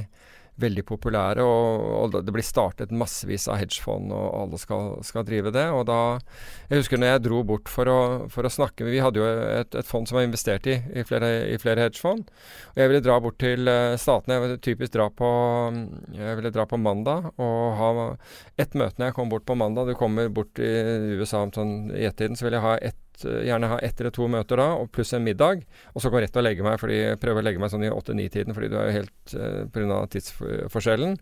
veldig 0.61 0.83
populære, 0.89 1.43
og, 1.45 1.85
og 2.01 2.15
det 2.25 2.33
blir 2.33 2.45
startet 2.45 2.93
massevis 2.95 3.47
av 3.51 3.59
hedgefond, 3.61 4.11
og 4.13 4.25
alle 4.41 4.59
skal, 4.61 4.95
skal 5.05 5.25
drive 5.27 5.53
det. 5.53 5.67
Og 5.73 5.85
da 5.89 5.99
Jeg 6.67 6.81
husker 6.81 6.99
når 6.99 7.13
jeg 7.13 7.23
dro 7.27 7.41
bort 7.47 7.69
for 7.71 7.89
å, 7.91 7.99
for 8.33 8.47
å 8.47 8.51
snakke 8.51 8.87
Vi 8.87 8.99
hadde 9.03 9.21
jo 9.21 9.27
et, 9.27 9.75
et 9.77 9.87
fond 9.87 10.07
som 10.09 10.17
var 10.17 10.27
investert 10.27 10.67
i, 10.67 10.79
i, 10.97 11.05
flere, 11.07 11.29
i 11.53 11.57
flere 11.61 11.85
hedgefond. 11.85 12.27
Og 12.73 12.81
jeg 12.81 12.91
ville 12.91 13.05
dra 13.05 13.19
bort 13.23 13.39
til 13.41 13.69
eh, 13.71 13.95
statene. 14.01 14.37
Jeg 14.37 14.45
ville 14.45 14.61
typisk 14.69 14.95
dra 14.97 15.09
på 15.13 15.29
Jeg 16.17 16.39
ville 16.41 16.53
dra 16.55 16.67
på 16.69 16.81
mandag 16.81 17.31
og 17.37 17.57
ha 17.79 17.91
ett 18.57 18.73
møte 18.77 18.97
når 18.97 19.11
jeg 19.11 19.17
kom 19.19 19.33
bort 19.33 19.47
på 19.47 19.57
mandag. 19.59 19.91
Du 19.91 19.99
kommer 19.99 20.31
bort 20.33 20.59
i 20.59 20.71
USA 21.19 21.45
om 21.45 21.53
sånn 21.53 21.75
i 21.93 22.07
ett-tiden, 22.09 22.37
så 22.37 22.47
vil 22.47 22.57
jeg 22.57 22.65
ha 22.65 22.77
ett 22.81 23.06
gjerne 23.25 23.69
ha 23.71 23.79
ett 23.83 24.01
eller 24.01 24.13
to 24.15 24.27
møter 24.31 24.59
da, 24.59 24.67
og 24.77 24.91
pluss 24.93 25.13
en 25.17 25.25
middag. 25.25 25.63
Og 25.93 26.03
så 26.03 26.11
gå 26.13 26.21
rett 26.21 26.37
og 26.37 26.45
legge 26.45 26.65
meg, 26.65 26.79
fordi 26.81 26.99
jeg 26.99 27.21
prøver 27.21 27.43
å 27.43 27.47
legge 27.47 27.63
meg 27.63 27.71
sånn 27.73 27.87
i 27.87 27.93
åtte-ni-tiden, 27.93 28.55
fordi 28.57 28.71
du 28.73 28.77
er 28.79 28.89
jo 28.89 28.97
helt 28.99 29.37
uh, 29.37 29.63
pga. 29.73 30.01
tidsforskjellen. 30.13 31.17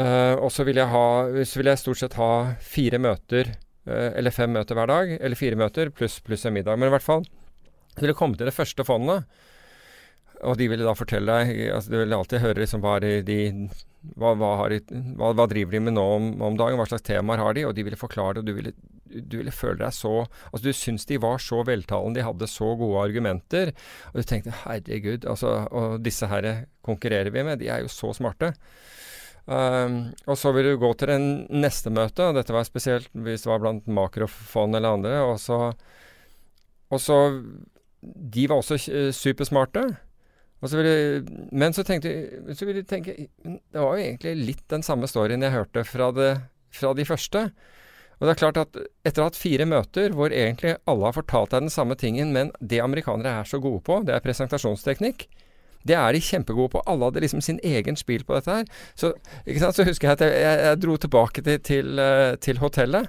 Uh, 0.00 0.36
og 0.38 0.48
så 0.54 0.64
vil 0.64 0.78
jeg 0.78 0.88
ha 0.88 1.04
Så 1.44 1.58
vil 1.58 1.68
jeg 1.68 1.80
stort 1.80 1.98
sett 2.00 2.14
ha 2.16 2.54
fire 2.62 3.00
møter, 3.02 3.50
uh, 3.90 4.10
eller 4.14 4.32
fem 4.34 4.52
møter 4.54 4.78
hver 4.78 4.90
dag. 4.90 5.14
Eller 5.18 5.38
fire 5.38 5.58
møter 5.58 5.92
pluss 5.94 6.20
plus 6.24 6.46
en 6.46 6.56
middag. 6.56 6.78
Men 6.78 6.90
i 6.90 6.94
hvert 6.96 7.06
fall 7.06 7.26
så 7.96 8.04
vil 8.04 8.12
jeg 8.12 8.20
komme 8.20 8.38
til 8.38 8.48
det 8.48 8.56
første 8.56 8.86
fondet. 8.86 9.26
Og 10.46 10.56
de 10.56 10.70
ville 10.72 10.86
da 10.86 10.96
fortelle 10.96 11.40
deg 11.42 11.66
altså 11.74 11.92
Du 11.92 11.98
vil 12.00 12.14
alltid 12.16 12.40
høre 12.40 12.62
liksom 12.62 12.80
hva, 12.84 12.94
de, 13.02 13.50
hva, 14.16 14.32
hva, 14.38 14.54
de, 14.72 14.80
hva 15.18 15.46
driver 15.50 15.76
de 15.76 15.82
med 15.84 15.96
nå 15.98 16.04
om, 16.16 16.30
om 16.46 16.56
dagen, 16.56 16.78
hva 16.80 16.88
slags 16.88 17.04
temaer 17.04 17.42
har 17.42 17.56
de, 17.58 17.66
og 17.68 17.74
de 17.76 17.84
ville 17.84 18.00
forklare 18.00 18.38
det, 18.38 18.44
og 18.44 18.48
du 18.48 18.56
ville, 18.56 18.72
du 19.10 19.40
ville 19.40 19.54
føle 19.54 19.80
deg 19.80 19.94
så 19.94 20.12
Altså 20.50 20.62
Du 20.64 20.72
syns 20.76 21.06
de 21.08 21.18
var 21.22 21.42
så 21.42 21.62
veltalende, 21.66 22.20
de 22.20 22.26
hadde 22.26 22.50
så 22.50 22.72
gode 22.78 23.02
argumenter, 23.02 23.72
og 24.12 24.20
du 24.20 24.26
tenkte 24.26 24.54
herregud, 24.64 25.26
altså 25.28 25.66
Og 25.70 26.00
disse 26.04 26.28
her 26.30 26.66
konkurrerer 26.86 27.32
vi 27.34 27.44
med, 27.46 27.60
de 27.60 27.70
er 27.72 27.84
jo 27.84 27.92
så 27.92 28.12
smarte. 28.16 28.54
Um, 29.50 30.12
og 30.30 30.36
så 30.38 30.52
vil 30.54 30.68
du 30.68 30.76
gå 30.78 30.92
til 30.94 31.10
det 31.10 31.18
neste 31.50 31.90
møtet, 31.90 32.22
og 32.22 32.36
dette 32.36 32.54
var 32.54 32.66
spesielt 32.68 33.08
hvis 33.16 33.42
det 33.42 33.50
var 33.50 33.62
blant 33.62 33.88
makrofond 33.90 34.76
eller 34.78 34.98
andre, 34.98 35.16
og 35.26 35.40
så 35.40 35.72
Og 36.90 37.00
så 37.00 37.42
De 38.02 38.48
var 38.48 38.56
også 38.56 38.74
eh, 38.90 39.12
supersmarte. 39.12 39.82
Så 40.64 40.76
ville, 40.76 41.24
men 41.52 41.72
så 41.72 41.82
tenkte 41.82 42.54
så 42.54 42.66
jeg 42.68 42.86
tenke 42.86 43.14
Det 43.40 43.80
var 43.80 43.96
jo 43.96 44.04
egentlig 44.04 44.34
litt 44.36 44.64
den 44.68 44.82
samme 44.82 45.08
storyen 45.08 45.42
jeg 45.42 45.52
hørte 45.52 45.84
fra, 45.84 46.10
det, 46.12 46.40
fra 46.70 46.92
de 46.94 47.04
første. 47.04 47.50
Og 48.20 48.28
det 48.28 48.34
er 48.34 48.40
klart 48.42 48.58
at 48.60 48.78
etter 49.08 49.22
å 49.22 49.26
ha 49.26 49.30
hatt 49.30 49.40
fire 49.40 49.64
møter 49.68 50.12
hvor 50.16 50.32
egentlig 50.32 50.76
alle 50.90 51.08
har 51.08 51.16
fortalt 51.16 51.54
deg 51.54 51.64
den 51.64 51.72
samme 51.72 51.96
tingen, 51.96 52.34
men 52.36 52.52
det 52.60 52.82
amerikanere 52.84 53.40
er 53.40 53.48
så 53.48 53.60
gode 53.62 53.80
på, 53.86 54.02
det 54.04 54.12
er 54.14 54.24
presentasjonsteknikk. 54.24 55.24
Det 55.88 55.96
er 55.96 56.12
de 56.12 56.20
kjempegode 56.20 56.74
på. 56.74 56.82
Alle 56.84 57.08
hadde 57.08 57.22
liksom 57.24 57.40
sin 57.40 57.60
egen 57.64 57.96
spill 57.96 58.26
på 58.28 58.36
dette 58.36 58.58
her. 58.58 58.66
Så, 58.92 59.14
så 59.46 59.86
husker 59.88 60.10
jeg 60.10 60.18
at 60.18 60.24
jeg, 60.26 60.34
jeg, 60.44 60.58
jeg 60.66 60.80
dro 60.82 60.96
tilbake 61.00 61.44
til, 61.46 61.62
til, 61.64 62.02
eh, 62.04 62.34
til 62.44 62.60
hotellet. 62.60 63.08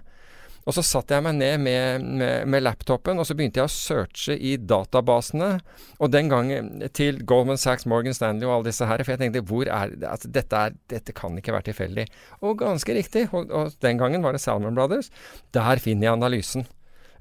Og 0.67 0.75
så 0.77 0.83
satte 0.85 1.17
jeg 1.17 1.25
meg 1.25 1.37
ned 1.39 1.63
med, 1.65 2.05
med, 2.21 2.49
med 2.51 2.63
laptopen, 2.63 3.19
og 3.19 3.27
så 3.27 3.35
begynte 3.37 3.61
jeg 3.61 3.69
å 3.69 3.73
searche 3.73 4.35
i 4.37 4.55
databasene. 4.57 5.55
Og 5.99 6.11
den 6.13 6.29
gangen 6.31 6.83
til 6.97 7.21
Goldman 7.27 7.59
Sachs, 7.61 7.87
Morgan 7.89 8.17
Stanley 8.17 8.47
og 8.47 8.59
alle 8.59 8.69
disse 8.69 8.89
her. 8.89 9.01
For 9.03 9.15
jeg 9.15 9.23
tenkte 9.23 9.45
hvor 9.49 9.65
er 9.65 9.95
altså, 9.97 10.29
dette, 10.29 10.65
er, 10.67 10.77
dette 10.91 11.15
kan 11.17 11.37
ikke 11.39 11.55
være 11.55 11.71
tilfeldig. 11.71 12.05
Og 12.45 12.59
ganske 12.61 12.97
riktig. 12.97 13.27
Og, 13.33 13.49
og 13.49 13.73
den 13.81 14.01
gangen 14.01 14.25
var 14.25 14.37
det 14.37 14.43
Salmon 14.43 14.77
Brothers. 14.77 15.09
Der 15.55 15.81
finner 15.81 16.09
jeg 16.09 16.19
analysen. 16.19 16.69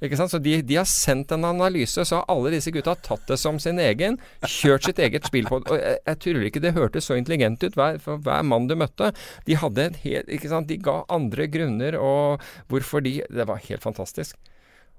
Ikke 0.01 0.17
sant? 0.17 0.31
Så 0.33 0.39
de, 0.41 0.55
de 0.65 0.77
har 0.79 0.87
sendt 0.89 1.33
en 1.37 1.45
analyse, 1.45 2.01
så 2.09 2.21
har 2.23 2.29
alle 2.33 2.53
disse 2.55 2.73
gutta 2.73 2.95
tatt 3.05 3.27
det 3.29 3.37
som 3.41 3.59
sin 3.61 3.77
egen. 3.83 4.15
Kjørt 4.49 4.87
sitt 4.89 4.99
eget 5.03 5.27
spill 5.29 5.45
på 5.51 5.59
Og 5.61 5.75
jeg, 5.77 5.99
jeg 6.07 6.19
tror 6.25 6.47
ikke 6.49 6.63
det 6.65 6.73
hørtes 6.77 7.05
så 7.11 7.19
intelligent 7.21 7.61
ut 7.67 7.77
hver, 7.77 7.99
for 8.01 8.17
hver 8.25 8.47
mann 8.49 8.69
du 8.71 8.77
møtte. 8.81 9.11
De 9.45 9.59
hadde 9.61 9.85
en 9.91 9.99
helt 10.05 10.31
Ikke 10.33 10.49
sant. 10.49 10.71
De 10.71 10.79
ga 10.81 11.03
andre 11.13 11.45
grunner 11.53 11.99
og 12.01 12.41
hvorfor 12.73 13.05
de 13.05 13.19
Det 13.29 13.45
var 13.51 13.61
helt 13.67 13.85
fantastisk. 13.85 14.39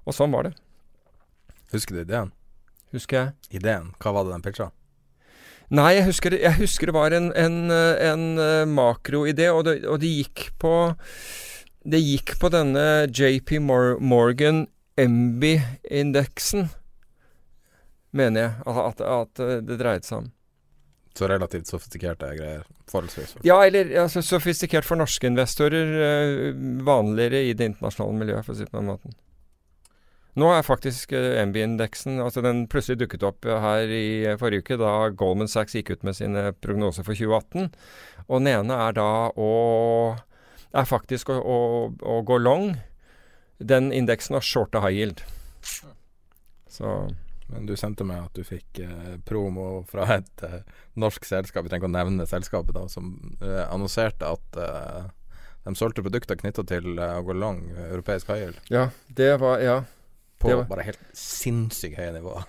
Og 0.06 0.14
sånn 0.14 0.30
var 0.34 0.46
det. 0.48 0.54
Husker 1.74 1.96
du 1.98 2.04
ideen? 2.04 2.30
Husker 2.92 3.16
jeg. 3.18 3.58
Ideen, 3.62 3.90
hva 4.02 4.12
var 4.14 4.26
det 4.28 4.34
den 4.36 4.42
pitcha? 4.44 4.68
Nei, 5.72 5.94
jeg 5.96 6.04
husker, 6.04 6.30
det- 6.34 6.42
jeg 6.42 6.58
husker 6.58 6.90
det 6.90 6.94
var 6.94 7.14
en, 7.16 7.30
en, 7.32 7.54
en 7.72 8.24
eh, 8.38 8.64
makroidé, 8.68 9.46
og, 9.48 9.64
det- 9.64 9.86
og 9.88 9.98
det 10.02 10.10
gikk 10.12 10.50
på 10.60 10.72
Det 11.82 11.98
gikk 11.98 12.34
på 12.38 12.50
denne 12.52 13.08
JP 13.08 13.56
Morgan 13.64 14.66
MB-indeksen, 15.08 16.68
mener 18.12 18.46
jeg 18.46 18.76
at, 18.84 19.02
at, 19.02 19.42
det 19.66 19.80
dreide 19.80 20.06
seg 20.06 20.22
om. 20.22 20.30
Så 21.16 21.28
relativt 21.28 21.68
sofistikerte 21.68 22.30
greier. 22.38 22.62
Forholdsvis. 22.88 23.34
Ja, 23.44 23.58
eller 23.66 23.90
altså, 24.00 24.22
sofistikert 24.24 24.86
for 24.88 25.00
norske 25.00 25.28
investorer. 25.28 25.92
eh, 26.06 26.54
vanligere 26.84 27.42
i 27.48 27.52
det 27.52 27.72
internasjonale 27.72 28.18
miljøet, 28.22 28.46
for 28.46 28.54
å 28.54 28.56
si 28.56 28.64
det 28.64 28.72
på 28.72 28.80
den 28.80 28.88
måten. 28.88 29.16
Nå 30.40 30.48
er 30.48 30.64
faktisk 30.64 31.12
eh, 31.12 31.42
MB-indeksen 31.44 32.20
altså 32.24 32.40
Den 32.44 32.64
plutselig 32.72 33.02
dukket 33.02 33.24
opp 33.28 33.44
eh, 33.44 33.58
her 33.60 33.90
i 33.92 34.06
eh, 34.24 34.38
forrige 34.40 34.64
uke, 34.64 34.78
da 34.80 35.10
Goldman 35.12 35.50
Sachs 35.50 35.76
gikk 35.76 35.92
ut 35.92 36.06
med 36.08 36.16
sine 36.16 36.46
prognoser 36.64 37.04
for 37.04 37.12
2018. 37.18 37.68
Og 38.28 38.40
den 38.40 38.52
ene 38.54 38.78
er 38.86 38.96
da 38.96 39.10
å 39.36 39.50
er 40.72 40.88
faktisk 40.88 41.28
å, 41.28 41.36
å, 41.36 41.58
å 42.00 42.22
gå 42.24 42.38
long 42.40 42.70
den 43.64 43.92
indeksen 43.92 44.34
har 44.34 44.44
shorta 44.44 44.80
high 44.84 44.94
yield. 44.98 45.22
Så 46.68 47.10
Men 47.52 47.66
du 47.68 47.74
sendte 47.76 48.04
meg 48.08 48.22
at 48.24 48.32
du 48.38 48.44
fikk 48.48 48.78
eh, 48.80 49.16
promo 49.28 49.82
fra 49.90 50.06
et 50.16 50.44
eh, 50.46 50.60
norsk 50.96 51.26
selskap, 51.28 51.66
vi 51.66 51.68
trenger 51.72 51.84
ikke 51.84 51.90
å 51.90 51.96
nevne 51.98 52.24
selskapet, 52.30 52.72
da, 52.78 52.86
som 52.88 53.10
eh, 53.42 53.66
annonserte 53.68 54.24
at 54.24 54.56
eh, 54.56 55.10
de 55.66 55.74
solgte 55.76 56.00
produkter 56.06 56.38
knytta 56.40 56.64
til 56.70 56.94
eh, 56.96 57.18
å 57.18 57.26
gå 57.26 57.36
lang 57.36 57.60
eh, 57.74 57.90
europeisk 57.90 58.32
yield. 58.32 58.56
Ja, 58.72 58.86
det 59.12 59.34
var 59.42 59.60
Ja. 59.60 59.82
på 60.40 60.48
Det 60.48 60.56
var- 60.62 60.70
bare 60.70 60.82
helt 60.88 61.04
sinnssykt 61.12 61.98
høye 62.00 62.14
nivåer. 62.16 62.48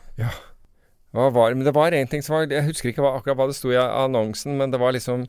Hva 1.14 1.28
var? 1.36 1.53
Men 1.53 1.66
det 1.68 1.76
var 1.76 1.91
en 1.93 2.07
ting 2.07 2.24
som 2.24 2.34
var 2.38 2.47
Jeg 2.47 2.64
husker 2.66 2.89
ikke 2.93 3.03
hva, 3.03 3.18
akkurat 3.20 3.38
hva 3.38 3.47
det 3.51 3.55
sto 3.59 3.70
i 3.70 3.76
annonsen, 3.78 4.55
men 4.57 4.72
det 4.72 4.80
var 4.80 4.93
liksom 4.95 5.28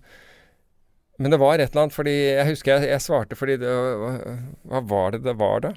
Men 1.18 1.30
det 1.30 1.38
var 1.38 1.54
et 1.62 1.70
eller 1.70 1.84
annet 1.84 1.94
fordi 1.94 2.14
Jeg 2.34 2.46
husker 2.48 2.72
jeg, 2.74 2.88
jeg 2.90 3.02
svarte 3.04 3.36
fordi 3.38 3.54
det 3.62 3.70
Hva 3.70 4.80
var 4.90 5.14
det 5.14 5.20
det 5.22 5.36
var, 5.38 5.60
da? 5.62 5.70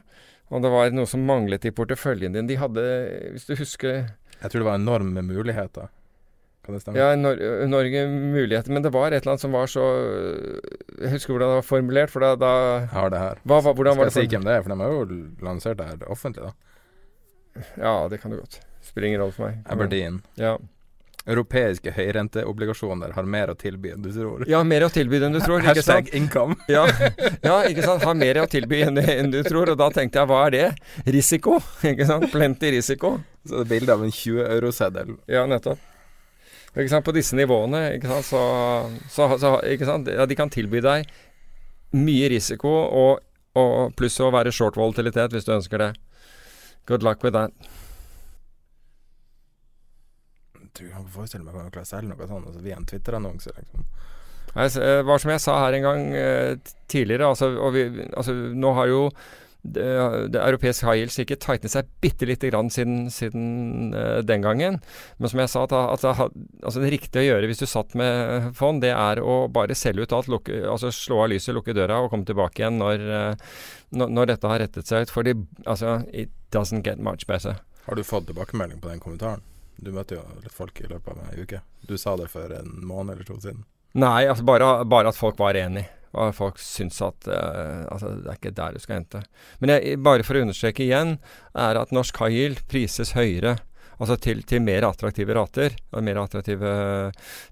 Og 0.49 0.63
det 0.63 0.71
var 0.71 0.89
noe 0.95 1.09
som 1.09 1.25
manglet 1.27 1.65
i 1.67 1.73
porteføljen 1.75 2.33
din. 2.33 2.47
De 2.49 2.55
hadde, 2.57 2.83
hvis 3.35 3.45
du 3.49 3.53
husker 3.59 3.93
Jeg 4.07 4.49
tror 4.49 4.61
det 4.63 4.67
var 4.69 4.79
enorme 4.79 5.21
muligheter. 5.27 5.89
Kan 6.65 6.75
det 6.75 6.81
stemme? 6.83 6.99
Ja, 6.99 7.15
Nor 7.19 7.37
Norge 7.69 8.05
muligheter. 8.07 8.71
Men 8.75 8.83
det 8.83 8.91
var 8.95 9.11
et 9.11 9.21
eller 9.21 9.35
annet 9.35 9.43
som 9.45 9.53
var 9.55 9.67
så 9.71 9.83
Jeg 10.97 11.13
husker 11.13 11.33
hvordan 11.35 11.51
det 11.53 11.59
var 11.61 11.67
formulert, 11.67 12.11
for 12.11 12.23
da, 12.25 12.33
da 12.39 12.53
har 12.93 13.11
det 13.13 13.19
her. 13.21 13.43
hva, 13.43 13.59
hva, 13.61 13.73
Hvordan 13.75 13.93
Skal 13.95 14.01
var 14.03 14.09
jeg 14.11 14.15
si 14.17 14.31
hvem 14.35 14.47
det 14.47 14.55
er? 14.55 14.63
For 14.65 14.73
de 14.73 14.79
har 14.81 14.95
jo 14.95 15.19
lansert 15.47 15.77
det 15.81 15.89
her 15.91 16.07
offentlig, 16.11 16.47
da. 16.49 16.55
Ja, 17.81 17.93
det 18.11 18.19
kan 18.21 18.31
du 18.33 18.39
godt. 18.39 18.59
Spiller 18.85 19.07
ingen 19.11 19.21
rolle 19.23 19.35
for 19.35 19.47
meg. 19.49 19.61
Aberdeen. 19.73 20.19
Ja. 20.39 20.55
Europeiske 21.27 21.91
høyrenteobligasjoner 21.91 23.11
har 23.17 23.25
mer 23.27 23.51
å 23.51 23.55
tilby 23.59 23.91
enn 23.91 24.05
du 24.05 24.09
tror. 24.15 24.45
ja, 24.47 24.61
mer 24.63 24.85
å 24.87 24.89
tilby 24.93 25.19
enn 25.27 25.35
du 25.35 25.41
tror. 25.43 25.59
ikke 25.59 25.83
sant? 25.83 26.07
Hashtag 26.07 26.15
income. 26.15 26.55
Ja, 26.71 26.85
ja, 27.43 27.57
ikke 27.67 27.83
sant. 27.83 28.05
Har 28.07 28.15
mer 28.15 28.39
å 28.43 28.47
tilby 28.51 28.79
enn, 28.85 28.97
enn 29.01 29.33
du 29.33 29.41
tror. 29.43 29.73
Og 29.73 29.77
da 29.79 29.89
tenkte 29.91 30.21
jeg, 30.21 30.29
hva 30.31 30.39
er 30.47 30.55
det? 30.55 30.65
Risiko. 31.17 31.57
Ikke 31.83 32.07
sant. 32.07 32.29
Plenty 32.31 32.71
risiko. 32.77 33.17
Så 33.47 33.59
det 33.59 33.65
er 33.65 33.71
bilde 33.75 33.95
av 33.97 34.03
en 34.07 34.13
20-euroseddel. 34.13 35.13
Ja, 35.31 35.43
nettopp. 35.51 35.83
Ikke 36.77 36.91
sant? 36.91 37.05
På 37.07 37.13
disse 37.15 37.35
nivåene, 37.35 37.83
ikke 37.97 38.11
sant, 38.11 38.27
så, 38.27 38.41
så, 39.09 39.27
så 39.41 39.55
ikke 39.65 39.87
sant? 39.87 40.09
Ja, 40.13 40.27
de 40.29 40.35
kan 40.37 40.51
tilby 40.53 40.79
deg 40.85 41.07
mye 41.97 42.27
risiko 42.29 42.69
og, 42.69 43.23
og 43.57 43.95
pluss 43.97 44.19
å 44.21 44.27
være 44.35 44.51
short 44.53 44.77
volatilitet 44.77 45.33
hvis 45.33 45.47
du 45.47 45.55
ønsker 45.55 45.81
det. 45.81 45.91
Good 46.87 47.03
luck 47.03 47.23
with 47.25 47.33
that. 47.35 47.51
Jeg 50.83 50.93
kan 50.93 51.05
ikke 51.05 51.15
forestille 51.17 51.45
meg 51.45 51.57
jeg 51.67 51.73
klarer 51.79 51.97
å 51.97 52.11
noe 52.11 52.29
sånt 52.29 52.51
altså 52.51 52.63
via 52.65 52.77
en 52.77 52.87
Twitter-annonse. 52.89 53.55
Liksom. 53.57 53.89
Det 54.53 54.69
eh, 54.83 55.01
var 55.05 55.21
som 55.21 55.33
jeg 55.33 55.43
sa 55.43 55.57
her 55.65 55.77
en 55.77 55.85
gang 55.85 56.05
eh, 56.17 56.53
tidligere, 56.89 57.33
altså, 57.33 57.51
vi, 57.75 57.89
altså 58.13 58.33
nå 58.33 58.73
har 58.77 58.89
jo 58.89 59.01
det, 59.67 59.85
det 60.31 60.39
europeiske 60.41 60.85
high 60.87 61.01
yield 61.01 61.13
sikkert 61.13 61.41
tightnet 61.43 61.73
seg 61.73 61.89
bitte 62.03 62.27
lite 62.29 62.51
grann 62.51 62.69
siden, 62.73 63.07
siden 63.13 63.93
eh, 63.95 64.19
den 64.25 64.45
gangen. 64.45 64.79
Men 65.17 65.31
som 65.31 65.41
jeg 65.41 65.51
sa, 65.51 65.65
at, 65.67 65.75
at, 65.75 66.05
at, 66.07 66.37
altså 66.63 66.83
det 66.83 66.93
riktige 66.93 67.25
å 67.25 67.27
gjøre 67.27 67.49
hvis 67.51 67.63
du 67.63 67.67
satt 67.69 67.97
med 67.99 68.51
fond, 68.57 68.81
det 68.83 68.93
er 68.95 69.21
å 69.23 69.39
bare 69.51 69.77
selge 69.77 70.07
ut 70.07 70.15
alt, 70.15 70.31
lukke, 70.31 70.61
altså 70.69 70.93
slå 70.95 71.23
av 71.25 71.33
lyset, 71.33 71.55
lukke 71.57 71.75
døra 71.77 71.99
og 72.03 72.11
komme 72.13 72.27
tilbake 72.27 72.63
igjen 72.63 72.79
når, 72.81 73.05
eh, 73.19 73.59
når, 73.97 74.15
når 74.19 74.33
dette 74.33 74.53
har 74.53 74.63
rettet 74.63 74.89
seg 74.89 75.07
ut. 75.07 75.13
For 75.13 75.27
det, 75.27 75.35
altså, 75.65 75.99
it 76.13 76.33
doesn't 76.55 76.87
get 76.87 77.01
much 77.03 77.27
better. 77.29 77.59
Har 77.87 77.99
du 77.99 78.03
fått 78.07 78.29
tilbakemelding 78.31 78.81
på 78.83 78.91
den 78.91 79.03
kommentaren? 79.03 79.43
Du 79.77 79.91
møtte 79.93 80.17
jo 80.17 80.23
litt 80.41 80.53
folk 80.53 80.81
i 80.81 80.89
løpet 80.89 81.13
av 81.13 81.29
ei 81.31 81.43
uke. 81.45 81.61
Du 81.87 81.97
sa 82.01 82.15
det 82.19 82.29
for 82.31 82.51
en 82.53 82.79
måned 82.85 83.15
eller 83.15 83.27
to 83.27 83.37
siden. 83.41 83.63
Nei, 83.97 84.27
altså 84.29 84.45
bare, 84.45 84.71
bare 84.89 85.13
at 85.13 85.17
folk 85.17 85.39
var 85.39 85.57
enig. 85.57 85.85
Og 86.17 86.33
folk 86.35 86.59
syns 86.61 86.99
at 87.03 87.27
uh, 87.29 87.85
altså, 87.93 88.13
det 88.23 88.31
er 88.31 88.39
ikke 88.39 88.55
der 88.57 88.75
du 88.75 88.81
skal 88.81 89.01
hente. 89.01 89.23
Men 89.61 89.75
jeg, 89.75 89.99
bare 90.05 90.25
for 90.25 90.37
å 90.37 90.43
understreke 90.45 90.85
igjen, 90.85 91.17
er 91.57 91.79
at 91.79 91.93
norsk 91.95 92.21
high 92.23 92.61
prises 92.69 93.13
høyere. 93.17 93.57
Altså 93.97 94.17
til, 94.21 94.43
til 94.45 94.61
mer 94.61 94.85
attraktive 94.85 95.33
rater, 95.33 95.73
og 95.89 96.05
mer 96.05 96.19
attraktive 96.21 96.71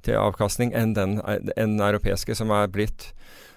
til 0.06 0.20
avkastning 0.22 0.76
enn 0.78 0.94
den, 0.98 1.18
enn 1.26 1.78
den 1.78 1.82
europeiske 1.82 2.38
som 2.38 2.54
er 2.54 2.70
blitt 2.72 3.12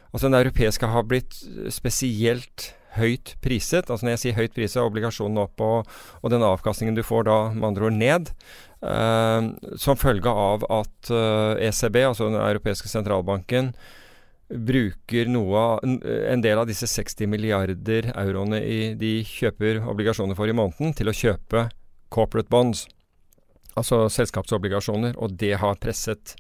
Altså 0.09 0.31
den 0.31 0.39
europeiske 0.39 0.89
har 0.89 1.03
blitt 1.05 1.35
spesielt 1.69 2.71
høyt 2.97 3.34
priset. 3.45 3.91
Altså 3.91 4.07
når 4.07 4.16
jeg 4.16 4.22
sier 4.22 4.39
høyt 4.39 4.57
priset, 4.57 4.80
obligasjonene 4.82 5.45
opp 5.45 5.62
og, 5.64 5.93
og 6.22 6.32
den 6.32 6.47
avkastningen 6.47 6.97
du 6.97 7.05
får 7.07 7.28
da 7.28 7.39
med 7.53 7.70
andre 7.72 7.89
ord 7.91 7.99
ned. 7.99 8.32
eh, 8.82 9.49
som 9.76 9.99
følge 9.99 10.30
av 10.30 10.66
at 10.70 11.12
eh, 11.12 11.68
ECB, 11.68 12.03
altså 12.07 12.30
den 12.30 12.41
europeiske 12.41 12.91
sentralbanken, 12.91 13.72
bruker 14.49 15.28
noe 15.28 15.61
av, 15.61 15.80
en 15.84 16.41
del 16.41 16.59
av 16.59 16.68
disse 16.68 16.89
60 16.89 17.28
milliarder 17.28 18.12
euroene 18.14 18.62
i, 18.64 18.78
de 18.97 19.18
kjøper 19.28 19.82
obligasjoner 19.84 20.39
for 20.39 20.49
i 20.49 20.57
måneden, 20.57 20.95
til 20.97 21.11
å 21.11 21.16
kjøpe 21.16 21.66
corporate 22.09 22.49
bonds. 22.49 22.86
Altså 23.76 24.07
selskapsobligasjoner. 24.11 25.18
Og 25.20 25.36
det 25.39 25.59
har 25.61 25.76
presset 25.82 26.34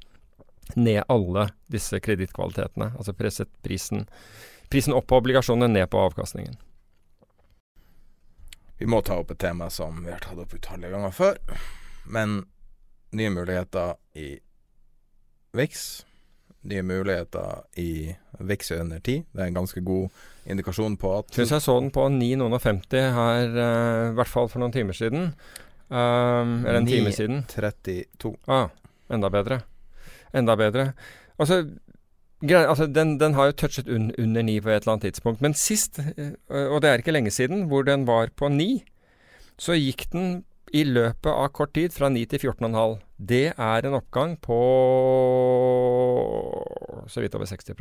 ned 0.76 1.04
alle 1.08 1.48
disse 1.72 2.00
kredittkvalitetene. 2.04 2.92
Altså 2.96 3.14
presset 3.16 3.50
prisen, 3.64 4.06
prisen 4.68 4.94
opp 4.94 5.06
på 5.10 5.18
obligasjonene, 5.20 5.72
ned 5.72 5.90
på 5.90 6.00
avkastningen. 6.00 6.56
Vi 8.78 8.86
må 8.86 9.00
ta 9.02 9.18
opp 9.18 9.32
et 9.34 9.40
tema 9.42 9.70
som 9.74 10.04
vi 10.04 10.12
har 10.12 10.22
tatt 10.22 10.38
opp 10.38 10.54
utallige 10.54 10.92
ganger 10.94 11.14
før. 11.14 11.38
Men 12.06 12.44
nye 13.10 13.30
muligheter 13.34 13.96
i 14.14 14.28
VIX. 15.56 15.86
Nye 16.68 16.82
muligheter 16.86 17.64
i 17.80 18.14
VIX 18.38 18.70
under 18.76 19.00
10. 19.00 19.24
Det 19.32 19.42
er 19.42 19.50
en 19.50 19.58
ganske 19.58 19.82
god 19.82 20.20
indikasjon 20.48 20.96
på 21.00 21.10
at 21.18 21.34
Syns 21.34 21.56
jeg 21.56 21.64
så 21.64 21.74
den 21.80 21.90
på 21.94 22.06
9,50 22.12 23.10
her, 23.18 23.48
eh, 23.48 24.04
i 24.12 24.14
hvert 24.16 24.30
fall 24.30 24.48
for 24.52 24.62
noen 24.62 24.74
timer 24.74 24.96
siden. 24.96 25.32
Um, 25.88 26.66
eller 26.66 26.82
en 26.82 26.86
time 26.88 27.12
siden. 27.16 27.42
9.32. 27.48 28.34
Ah, 28.46 28.68
enda 29.10 29.30
bedre. 29.32 29.62
Enda 30.36 30.56
bedre. 30.60 30.92
Altså, 31.38 31.64
altså 32.46 32.86
den, 32.86 33.16
den 33.18 33.34
har 33.34 33.50
jo 33.50 33.52
touchet 33.52 33.88
un, 33.88 34.12
under 34.18 34.42
9 34.42 34.60
på 34.60 34.70
et 34.70 34.82
eller 34.82 34.92
annet 34.92 35.08
tidspunkt. 35.08 35.40
Men 35.40 35.54
sist, 35.54 35.98
eh, 35.98 36.34
og 36.68 36.82
det 36.82 36.90
er 36.90 37.02
ikke 37.02 37.14
lenge 37.14 37.30
siden, 37.34 37.66
hvor 37.66 37.82
den 37.82 38.06
var 38.06 38.30
på 38.36 38.48
9, 38.48 38.84
så 39.58 39.74
gikk 39.74 40.06
den 40.12 40.44
i 40.72 40.84
løpet 40.84 41.30
av 41.32 41.48
kort 41.56 41.74
tid 41.74 41.92
fra 41.92 42.08
9 42.12 42.24
til 42.30 42.38
14,5. 42.52 42.98
Det 43.18 43.54
er 43.56 43.86
en 43.86 43.96
oppgang 43.98 44.36
på 44.40 44.58
så 47.08 47.24
vidt 47.24 47.34
over 47.34 47.46
60 47.46 47.72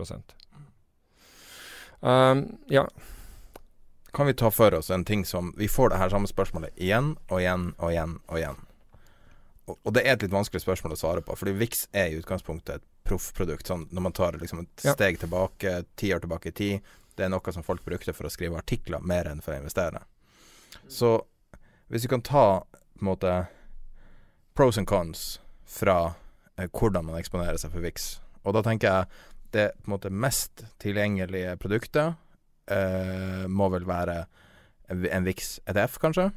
um, 2.01 2.57
Ja. 2.69 2.87
Kan 4.13 4.27
vi 4.27 4.33
ta 4.33 4.49
for 4.49 4.73
oss 4.73 4.89
en 4.89 5.05
ting 5.05 5.25
som 5.25 5.53
Vi 5.57 5.67
får 5.67 5.89
det 5.89 5.97
her 5.97 6.09
samme 6.09 6.27
spørsmålet 6.27 6.73
igjen 6.77 7.17
og 7.29 7.41
igjen 7.41 7.73
og 7.77 7.91
igjen 7.91 8.17
og 8.27 8.37
igjen. 8.39 8.61
Og, 9.67 9.77
og 9.83 9.93
det 9.93 10.07
er 10.07 10.15
et 10.15 10.23
litt 10.23 10.33
vanskelig 10.33 10.63
spørsmål 10.63 10.95
å 10.95 10.97
svare 10.97 11.21
på, 11.21 11.35
fordi 11.35 11.53
VIX 11.59 11.87
er 11.93 12.07
i 12.09 12.17
utgangspunktet 12.21 12.79
et 12.79 12.85
proffprodukt. 13.07 13.67
Sånn, 13.69 13.87
når 13.91 14.05
man 14.09 14.15
tar 14.15 14.37
liksom 14.41 14.61
et 14.65 14.83
Ja. 14.85 14.93
steg 14.93 15.19
tilbake, 15.19 15.85
ti 15.95 16.11
år 16.13 16.21
tilbake 16.23 16.51
i 16.51 16.51
tid, 16.51 16.81
det 17.17 17.25
er 17.25 17.29
noe 17.33 17.53
som 17.53 17.63
folk 17.65 17.83
brukte 17.85 18.13
for 18.13 18.27
å 18.27 18.31
skrive 18.31 18.59
artikler 18.59 18.99
mer 19.01 19.25
enn 19.31 19.41
for 19.41 19.53
å 19.55 19.61
investere. 19.61 20.03
Så 20.87 21.25
hvis 21.89 22.03
vi 22.03 22.11
kan 22.11 22.21
ta 22.21 22.61
på 22.97 23.01
en 23.01 23.07
måte 23.07 23.47
pros 24.55 24.77
and 24.77 24.87
cons 24.87 25.39
fra 25.65 26.15
eh, 26.57 26.67
hvordan 26.67 27.05
man 27.05 27.19
eksponerer 27.19 27.57
seg 27.61 27.71
for 27.71 27.83
VIX. 27.83 28.19
Og 28.45 28.53
da 28.57 28.63
tenker 28.65 28.87
jeg 28.89 29.07
det 29.51 29.67
på 29.83 29.87
en 29.87 29.93
måte 29.97 30.11
mest 30.11 30.65
tilgjengelige 30.81 31.57
produktet 31.61 32.15
eh, 32.67 33.45
må 33.47 33.69
vel 33.71 33.85
være 33.87 34.25
en 34.89 35.05
en 35.05 35.23
VIX 35.27 35.59
ETF, 35.67 35.99
kanskje. 35.99 36.31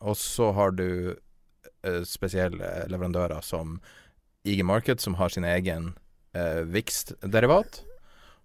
Og 0.00 0.16
så 0.16 0.52
har 0.54 0.70
du 0.78 1.16
eh, 1.82 2.02
spesielle 2.06 2.86
leverandører 2.88 3.42
som 3.42 3.80
IG 4.46 4.62
Market, 4.64 5.00
som 5.02 5.14
har 5.18 5.28
sin 5.28 5.44
egen 5.44 5.96
eh, 6.36 6.62
VIX-derivat. 6.68 7.82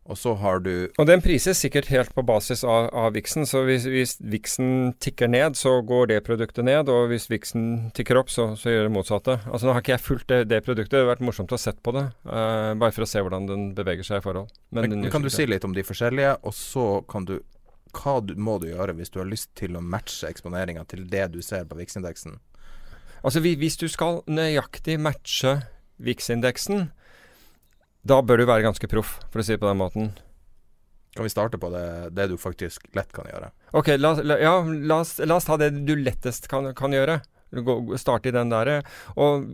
Og 0.09 0.17
så 0.17 0.33
har 0.41 0.59
du 0.65 0.89
Og 0.97 1.05
den 1.05 1.21
prises 1.21 1.59
sikkert 1.61 1.91
helt 1.93 2.09
på 2.15 2.23
basis 2.25 2.63
av, 2.65 2.87
av 2.89 3.13
VIX-en, 3.13 3.45
så 3.45 3.61
hvis, 3.67 3.85
hvis 3.85 4.15
VIX-en 4.19 4.95
tikker 4.99 5.29
ned, 5.29 5.55
så 5.59 5.75
går 5.85 6.09
det 6.09 6.23
produktet 6.25 6.65
ned, 6.65 6.89
og 6.89 7.11
hvis 7.11 7.29
VIX-en 7.29 7.91
tikker 7.95 8.17
opp, 8.17 8.31
så, 8.33 8.49
så 8.57 8.73
gjør 8.73 8.89
det 8.89 8.95
motsatte. 8.95 9.37
Altså 9.45 9.67
Nå 9.67 9.75
har 9.75 9.85
ikke 9.85 9.93
jeg 9.93 10.03
fulgt 10.03 10.33
det, 10.33 10.41
det 10.49 10.63
produktet, 10.65 10.95
det 10.95 11.03
har 11.03 11.11
vært 11.13 11.25
morsomt 11.25 11.53
å 11.53 11.59
ha 11.59 11.61
sett 11.61 11.83
på 11.85 11.93
det, 11.93 12.07
eh, 12.25 12.71
bare 12.81 12.95
for 12.95 13.05
å 13.05 13.09
se 13.11 13.21
hvordan 13.21 13.45
den 13.51 13.67
beveger 13.77 14.07
seg 14.07 14.23
i 14.23 14.25
forhold. 14.25 14.49
Men 14.73 14.89
Men 14.89 15.11
kan 15.13 15.21
du 15.21 15.29
si 15.29 15.45
litt 15.45 15.67
om 15.67 15.77
de 15.77 15.85
forskjellige, 15.85 16.39
og 16.41 16.57
så 16.57 16.87
kan 17.09 17.29
du 17.29 17.39
Hva 17.91 18.21
du, 18.23 18.37
må 18.39 18.53
du 18.55 18.69
gjøre 18.69 18.93
hvis 18.95 19.09
du 19.11 19.17
har 19.19 19.27
lyst 19.27 19.49
til 19.59 19.75
å 19.75 19.81
matche 19.83 20.29
eksponeringa 20.29 20.85
til 20.87 21.03
det 21.11 21.25
du 21.33 21.41
ser 21.43 21.65
på 21.67 21.75
VIX-indeksen? 21.75 22.37
Altså 23.21 23.41
Hvis 23.43 23.75
du 23.77 23.89
skal 23.91 24.21
nøyaktig 24.31 24.95
matche 24.97 25.57
VIX-indeksen, 25.99 26.87
da 28.07 28.19
bør 28.25 28.41
du 28.41 28.47
være 28.49 28.65
ganske 28.65 28.89
proff, 28.89 29.17
for 29.29 29.41
å 29.41 29.45
si 29.45 29.55
det 29.55 29.61
på 29.61 29.69
den 29.69 29.81
måten. 29.81 30.11
Kan 31.15 31.27
vi 31.27 31.33
starte 31.33 31.59
på 31.59 31.69
det, 31.73 31.85
det 32.15 32.29
du 32.31 32.37
faktisk 32.39 32.85
lett 32.95 33.11
kan 33.13 33.27
gjøre? 33.27 33.51
Ok, 33.75 33.93
la, 33.99 34.13
la, 34.23 34.37
ja, 34.39 34.53
la, 34.63 35.01
oss, 35.03 35.17
la 35.19 35.37
oss 35.37 35.47
ta 35.49 35.57
det 35.59 35.73
du 35.83 35.93
lettest 35.99 36.47
kan, 36.51 36.71
kan 36.77 36.95
gjøre. 36.95 37.19
Gå, 37.51 37.75
starte 37.99 38.31
i 38.31 38.35
den 38.35 38.53
der. 38.53 38.79
Og 39.19 39.51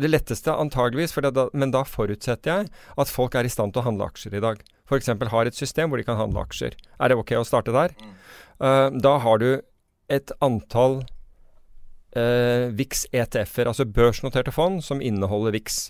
det 0.00 0.12
letteste 0.12 0.54
antageligvis, 0.54 1.12
for 1.12 1.26
det, 1.26 1.34
da, 1.36 1.48
men 1.52 1.74
da 1.74 1.82
forutsetter 1.84 2.52
jeg 2.52 2.70
at 2.70 3.10
folk 3.12 3.34
er 3.36 3.48
i 3.48 3.52
stand 3.52 3.74
til 3.74 3.82
å 3.82 3.88
handle 3.88 4.06
aksjer 4.06 4.38
i 4.38 4.44
dag. 4.44 4.62
F.eks. 4.88 5.10
har 5.34 5.50
et 5.50 5.58
system 5.58 5.90
hvor 5.90 6.00
de 6.00 6.06
kan 6.06 6.18
handle 6.18 6.44
aksjer. 6.46 6.78
Er 6.98 7.12
det 7.12 7.18
ok 7.20 7.34
å 7.40 7.46
starte 7.46 7.74
der? 7.74 7.94
Eh, 8.62 8.86
da 9.02 9.16
har 9.22 9.42
du 9.42 9.50
et 10.10 10.32
antall 10.42 11.02
uh, 12.16 12.66
VIX 12.74 13.04
ETF-er, 13.14 13.68
altså 13.70 13.86
børsnoterte 13.86 14.50
fond, 14.50 14.80
som 14.82 15.02
inneholder 15.04 15.54
VIX. 15.54 15.84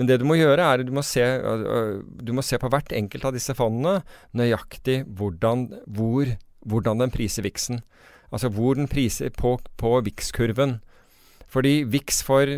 Men 0.00 0.08
det 0.08 0.16
du 0.22 0.24
må 0.24 0.38
gjøre, 0.40 0.64
er 0.64 0.80
du 0.80 0.94
må 0.96 1.04
se, 1.04 1.20
øh, 1.20 1.64
øh, 1.68 1.96
du 2.24 2.32
må 2.32 2.40
se 2.40 2.56
på 2.56 2.70
hvert 2.72 2.88
enkelt 2.96 3.26
av 3.28 3.34
disse 3.36 3.52
fondene 3.52 3.98
nøyaktig 4.32 5.02
hvordan, 5.04 5.66
hvor, 5.84 6.30
hvordan 6.64 7.04
den 7.04 7.12
priser 7.12 7.44
VIX-en. 7.44 7.82
Altså 8.32 8.48
hvor 8.48 8.78
den 8.78 8.88
priser 8.88 9.28
på, 9.36 9.58
på 9.76 9.90
VIX-kurven. 10.06 10.78
Fordi 11.52 11.82
VIX 11.84 12.22
for, 12.24 12.54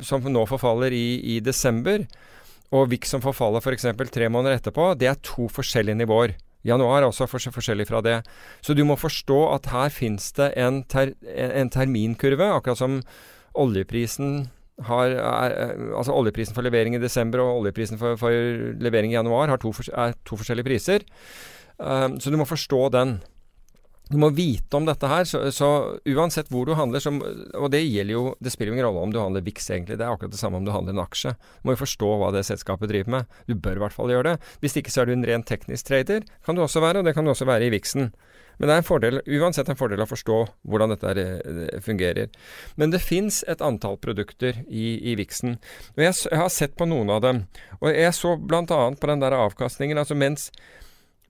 som 0.00 0.24
nå 0.24 0.46
forfaller 0.48 0.94
i, 0.96 1.36
i 1.36 1.40
desember, 1.44 2.06
og 2.72 2.88
VIX 2.88 3.12
som 3.18 3.20
forfaller 3.20 3.60
f.eks. 3.60 3.90
For 3.92 4.08
tre 4.08 4.30
måneder 4.32 4.56
etterpå, 4.56 4.94
det 4.96 5.10
er 5.10 5.20
to 5.20 5.50
forskjellige 5.52 5.98
nivåer. 6.00 6.38
Januar 6.64 7.02
er 7.02 7.10
også 7.10 7.26
forskjellig 7.28 7.88
fra 7.90 8.00
det. 8.00 8.20
Så 8.62 8.72
du 8.72 8.84
må 8.86 8.96
forstå 8.96 9.42
at 9.58 9.68
her 9.74 9.92
fins 9.92 10.30
det 10.38 10.52
en, 10.56 10.80
ter, 10.88 11.12
en, 11.34 11.68
terminkurve, 11.74 12.48
akkurat 12.54 12.80
som 12.80 13.00
oljeprisen 13.58 14.46
har 14.88 15.16
er, 15.16 15.74
Altså 15.96 16.14
oljeprisen 16.14 16.56
for 16.56 16.66
levering 16.66 16.96
i 16.96 17.02
desember 17.02 17.42
og 17.44 17.62
oljeprisen 17.62 18.00
for, 18.00 18.16
for 18.20 18.30
levering 18.82 19.12
i 19.12 19.18
januar 19.18 19.52
to, 19.62 19.74
er 19.92 20.16
to 20.28 20.38
forskjellige 20.40 20.68
priser. 20.68 21.06
Um, 21.78 22.18
så 22.20 22.30
du 22.30 22.38
må 22.38 22.46
forstå 22.48 22.88
den. 22.94 23.20
Du 24.12 24.18
må 24.20 24.28
vite 24.36 24.76
om 24.76 24.84
dette 24.84 25.08
her, 25.08 25.24
så, 25.28 25.40
så 25.54 25.68
uansett 26.10 26.50
hvor 26.52 26.66
du 26.68 26.74
handler 26.76 27.00
som, 27.00 27.20
Og 27.22 27.70
det 27.72 27.80
gjelder 27.80 28.12
jo 28.12 28.24
Det 28.42 28.52
spiller 28.52 28.74
ingen 28.74 28.84
rolle 28.84 29.04
om 29.06 29.14
du 29.14 29.20
handler 29.22 29.44
VIX, 29.46 29.70
egentlig. 29.70 29.96
Det 29.96 30.04
er 30.04 30.12
akkurat 30.12 30.34
det 30.34 30.40
samme 30.40 30.60
om 30.60 30.66
du 30.66 30.72
handler 30.74 30.96
en 30.96 31.04
aksje. 31.04 31.32
Du 31.32 31.68
må 31.68 31.76
jo 31.76 31.82
forstå 31.84 32.10
hva 32.20 32.32
det 32.34 32.44
selskapet 32.48 32.92
driver 32.92 33.16
med. 33.16 33.38
Du 33.48 33.54
bør 33.54 33.80
i 33.80 33.84
hvert 33.84 33.96
fall 33.96 34.12
gjøre 34.12 34.34
det. 34.34 34.50
Hvis 34.60 34.76
ikke 34.76 34.92
så 34.92 35.02
er 35.02 35.08
du 35.08 35.14
en 35.16 35.26
ren 35.28 35.46
teknisk 35.48 35.88
trader. 35.88 36.26
Kan 36.44 36.58
du 36.58 36.64
også 36.64 36.84
være, 36.84 37.00
og 37.00 37.08
det 37.08 37.16
kan 37.16 37.24
du 37.24 37.32
også 37.32 37.48
være 37.48 37.70
i 37.70 37.72
VIX-en. 37.72 38.12
Men 38.62 38.70
det 38.70 38.74
er 38.74 38.80
en 38.84 38.86
fordel, 38.86 39.20
uansett 39.42 39.70
en 39.72 39.78
fordel 39.78 40.04
å 40.04 40.06
forstå 40.06 40.36
hvordan 40.70 40.92
dette 40.94 41.10
er, 41.10 41.80
fungerer. 41.82 42.28
Men 42.78 42.92
det 42.94 43.02
fins 43.02 43.40
et 43.50 43.64
antall 43.64 43.96
produkter 43.98 44.60
i, 44.68 45.00
i 45.10 45.16
VIX-en. 45.18 45.56
Og 45.96 46.04
jeg, 46.04 46.14
jeg, 46.30 46.38
har 46.38 46.52
sett 46.54 46.76
på 46.78 46.86
noen 46.86 47.10
av 47.10 47.24
dem. 47.24 47.40
Og 47.80 47.90
jeg 47.90 48.14
så 48.14 48.36
bl.a. 48.38 48.62
på 48.70 49.10
den 49.10 49.24
der 49.24 49.34
avkastningen. 49.34 49.98
altså 49.98 50.14
mens 50.14 50.52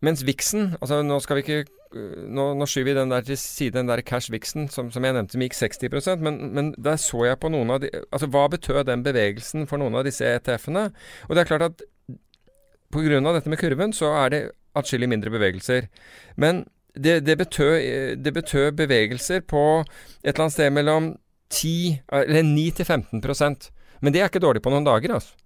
mens 0.02 0.24
VIX-en 0.26 0.74
altså 0.80 0.98
Nå 1.06 1.20
skal 1.22 1.38
vi 1.38 1.44
ikke 1.46 1.62
nå, 1.92 2.46
nå, 2.56 2.66
skyver 2.66 2.88
vi 2.90 2.94
den 2.96 3.12
der 3.12 3.24
til 3.24 3.36
side, 3.38 3.76
den 3.76 3.88
der 3.88 4.00
cash-vixen 4.00 4.68
som, 4.72 4.90
som, 4.90 5.04
jeg 5.04 5.14
nevnte, 5.14 5.36
som 5.36 5.44
gikk 5.44 5.56
60% 5.58 6.24
men, 6.24 6.38
men 6.56 6.70
der 6.80 6.96
så 7.00 7.26
jeg 7.28 7.38
på 7.38 7.50
noen 7.52 7.70
av 7.74 7.82
de 7.84 7.90
Altså, 8.08 8.28
hva 8.32 8.46
betød 8.50 8.86
den 8.88 9.04
bevegelsen 9.06 9.68
for 9.70 9.80
noen 9.80 9.96
av 10.00 10.06
disse 10.08 10.26
ETF-ene? 10.26 10.88
Og 11.28 11.36
det 11.36 11.44
er 11.44 11.50
klart 11.50 11.66
at 11.68 11.84
pga. 12.92 13.20
dette 13.32 13.48
med 13.48 13.60
kurven, 13.60 13.92
så 13.96 14.12
er 14.20 14.32
det 14.32 14.42
atskillig 14.76 15.08
mindre 15.08 15.32
bevegelser. 15.32 15.88
Men 16.36 16.64
det, 16.94 17.20
det, 17.24 17.36
betød, 17.40 18.16
det 18.20 18.32
betød 18.36 18.72
bevegelser 18.76 19.40
på 19.48 19.62
et 19.80 20.32
eller 20.34 20.46
annet 20.46 20.56
sted 20.56 20.74
mellom 20.74 21.14
10 21.52 22.02
Eller 22.12 22.42
9 22.42 22.70
til 22.70 22.86
15% 22.88 23.70
Men 24.00 24.12
det 24.12 24.20
er 24.20 24.28
ikke 24.28 24.42
dårlig 24.42 24.62
på 24.64 24.72
noen 24.72 24.84
dager, 24.84 25.14
altså. 25.14 25.36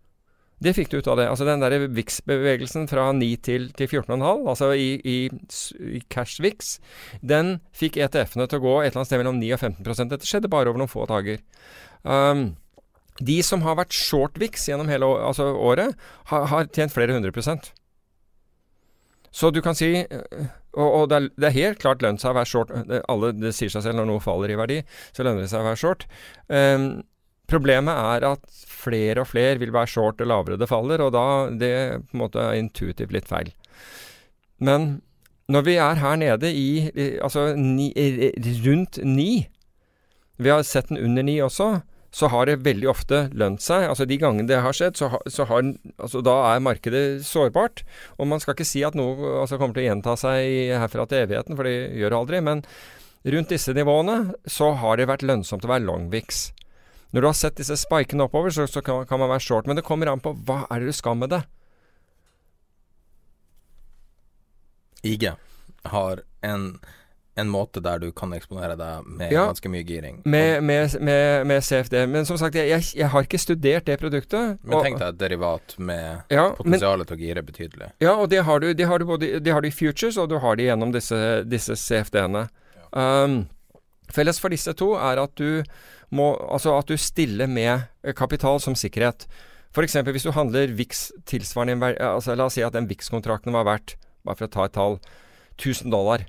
Det 0.57 0.73
fikk 0.73 0.89
du 0.89 0.99
ut 0.99 1.09
av 1.13 1.19
det. 1.21 1.27
Altså 1.29 1.45
den 1.45 1.61
der 1.61 1.75
VIX-bevegelsen 1.93 2.87
fra 2.89 3.11
9 3.13 3.27
til, 3.45 3.67
til 3.77 3.91
14,5, 3.91 4.47
altså 4.49 4.71
i, 4.73 4.95
i, 5.05 5.17
i 5.99 6.01
cash-VIX, 6.09 6.71
den 7.21 7.59
fikk 7.77 7.99
ETF-ene 8.01 8.47
til 8.49 8.63
å 8.63 8.65
gå 8.65 8.77
et 8.81 8.89
eller 8.89 9.03
annet 9.03 9.11
sted 9.11 9.21
mellom 9.21 9.43
9 9.43 9.51
og 9.53 9.61
15% 9.61 10.15
Dette 10.15 10.29
skjedde 10.29 10.49
bare 10.53 10.73
over 10.73 10.81
noen 10.81 10.93
få 10.93 11.05
dager. 11.11 11.43
Um, 12.09 12.55
de 13.21 13.37
som 13.45 13.65
har 13.65 13.77
vært 13.77 13.97
short 13.97 14.41
VIX 14.41 14.69
gjennom 14.71 14.89
hele 14.89 15.09
altså 15.29 15.51
året, 15.53 15.93
har, 16.33 16.49
har, 16.49 16.73
tjent 16.73 16.95
flere 16.95 17.17
hundre 17.17 17.33
prosent. 17.37 17.75
Så 19.29 19.53
du 19.53 19.61
kan 19.61 19.77
si 19.77 19.93
Og, 20.77 20.87
og 20.87 21.11
det, 21.11 21.19
er, 21.19 21.29
det, 21.35 21.49
er, 21.49 21.57
helt 21.57 21.83
klart 21.83 22.05
lønt 22.05 22.21
seg 22.23 22.35
å 22.35 22.39
være 22.39 22.53
short. 22.53 22.73
Alle, 23.09 23.33
det 23.33 23.55
sier 23.57 23.73
seg 23.73 23.85
selv 23.87 24.01
når 24.01 24.11
noe 24.11 24.25
faller 24.25 24.53
i 24.53 24.59
verdi, 24.61 24.81
så 25.17 25.25
lønner 25.25 25.47
det 25.47 25.53
seg 25.53 25.65
å 25.65 25.69
være 25.71 25.81
short. 25.81 26.09
Um, 26.53 26.91
Problemet 27.47 27.95
er 27.95 28.25
at 28.27 28.63
flere 28.67 29.23
og 29.23 29.31
flere 29.31 29.61
vil 29.63 29.73
være 29.75 29.91
short 29.91 30.19
det 30.19 30.27
lavere 30.27 30.59
det 30.59 30.67
faller, 30.71 31.03
og 31.05 31.13
da 31.15 31.27
det 31.55 31.75
på 32.09 32.17
en 32.17 32.23
måte 32.25 32.43
er 32.43 32.59
intuitivt 32.59 33.15
litt 33.15 33.29
feil. 33.31 33.53
Men 34.59 34.97
når 35.53 35.67
vi 35.69 35.77
er 35.79 36.01
her 36.03 36.17
nede 36.19 36.51
i, 36.51 36.69
altså 37.23 37.53
ni, 37.55 37.93
rundt 38.67 38.99
ni, 39.07 39.47
vi 40.43 40.51
har 40.51 40.67
sett 40.67 40.91
den 40.91 40.99
under 40.99 41.27
ni 41.27 41.39
også, 41.45 41.71
så 42.15 42.31
har 42.33 42.49
det 42.49 42.61
veldig 42.65 42.89
ofte 42.91 43.23
lønt 43.37 43.63
seg. 43.65 43.87
Altså 43.91 44.07
De 44.09 44.19
gangene 44.21 44.49
det 44.49 44.61
har 44.65 44.77
skjedd, 44.77 44.97
så, 44.99 45.11
så 45.31 45.47
har, 45.51 45.65
altså 45.97 46.23
da 46.25 46.37
er 46.53 46.65
markedet 46.65 47.05
sårbart. 47.27 47.83
Og 48.17 48.31
man 48.31 48.43
skal 48.43 48.57
ikke 48.57 48.69
si 48.69 48.85
at 48.87 48.97
noe 48.99 49.17
altså, 49.43 49.59
kommer 49.61 49.77
til 49.77 49.87
å 49.87 49.89
gjenta 49.91 50.17
seg 50.21 50.77
herfra 50.77 51.09
til 51.11 51.27
evigheten, 51.27 51.59
for 51.59 51.69
det 51.69 51.77
gjør 51.99 52.15
det 52.15 52.21
aldri. 52.21 52.43
Men 52.49 52.65
rundt 53.37 53.53
disse 53.53 53.75
nivåene 53.77 54.19
så 54.51 54.73
har 54.81 55.01
det 55.01 55.09
vært 55.11 55.27
lønnsomt 55.27 55.67
å 55.67 55.73
være 55.75 55.87
longvix. 55.89 56.47
Når 57.15 57.23
du 57.23 57.29
har 57.29 57.39
sett 57.39 57.61
disse 57.61 57.77
spikene 57.81 58.27
oppover, 58.27 58.53
så, 58.53 58.67
så 58.69 58.83
kan, 58.85 59.07
kan, 59.09 59.21
man 59.23 59.31
være 59.31 59.45
short. 59.45 59.69
Men 59.69 59.79
det 59.79 59.87
kommer 59.87 60.11
an 60.11 60.23
på 60.23 60.35
hva 60.47 60.65
er 60.71 60.83
det 60.83 60.93
du 60.93 60.97
skal 60.97 61.19
med 61.19 61.33
det. 61.33 61.43
IG 65.07 65.29
har 65.87 66.23
en, 66.43 66.65
en 67.37 67.49
måte 67.53 67.83
der 67.85 68.01
du 68.01 68.09
kan 68.17 68.33
eksponere 68.33 68.77
deg 68.81 69.09
med 69.19 69.33
ja, 69.35 69.45
ganske 69.51 69.69
mye 69.69 69.85
giring. 69.85 70.23
Med, 70.25 70.63
med, 70.65 70.95
med, 71.05 71.47
med, 71.47 71.65
CFD. 71.65 71.99
Men 72.09 72.25
som 72.29 72.39
sagt, 72.41 72.57
jeg, 72.57 72.71
jeg, 72.73 72.87
jeg, 72.97 73.09
har 73.13 73.27
ikke 73.27 73.41
studert 73.41 73.89
det 73.89 73.99
produktet. 74.01 74.57
Men 74.65 74.85
tenk 74.85 75.01
deg 75.03 75.11
et 75.11 75.19
derivat 75.21 75.75
med 75.77 76.33
ja, 76.33 76.47
potensialet 76.57 77.11
til 77.11 77.19
å 77.19 77.21
gire 77.21 77.43
betydelig. 77.45 77.91
Ja, 78.01 78.15
og 78.17 78.31
det 78.33 78.41
har 78.49 78.63
du, 78.65 78.71
det 78.77 78.89
har 78.89 79.03
du 79.03 79.09
både 79.09 79.35
det 79.45 79.53
har 79.53 79.61
du 79.61 79.69
i 79.69 79.75
futures, 79.75 80.17
og 80.17 80.31
du 80.33 80.39
har 80.41 80.57
det 80.57 80.71
gjennom 80.71 80.95
disse, 80.97 81.19
disse 81.45 81.77
CFD-ene. 81.77 82.47
Ja. 82.79 83.05
Um, 83.27 83.43
felles 84.17 84.41
for 84.41 84.55
disse 84.55 84.73
to 84.79 84.95
er 84.97 85.21
at 85.21 85.37
du 85.37 85.61
må, 86.15 86.31
altså 86.49 86.77
at 86.79 86.89
du 86.89 86.97
stiller 87.01 87.51
med 87.51 87.85
eh, 88.05 88.15
kapital 88.17 88.63
som 88.65 88.79
sikkerhet. 88.79 89.27
F.eks. 89.77 89.99
hvis 90.09 90.25
du 90.25 90.33
handler 90.33 90.73
VIX 90.73 91.03
tilsvarende 91.29 91.93
altså 92.01 92.37
La 92.39 92.47
oss 92.49 92.57
si 92.57 92.65
at 92.65 92.73
den 92.73 92.89
VIX-kontrakten 92.89 93.53
var 93.53 93.67
verdt, 93.69 93.99
bare 94.25 94.39
for 94.39 94.49
å 94.49 94.55
ta 94.55 94.65
et 94.65 94.77
tall, 94.79 94.99
1000 95.61 95.93
dollar. 95.93 96.25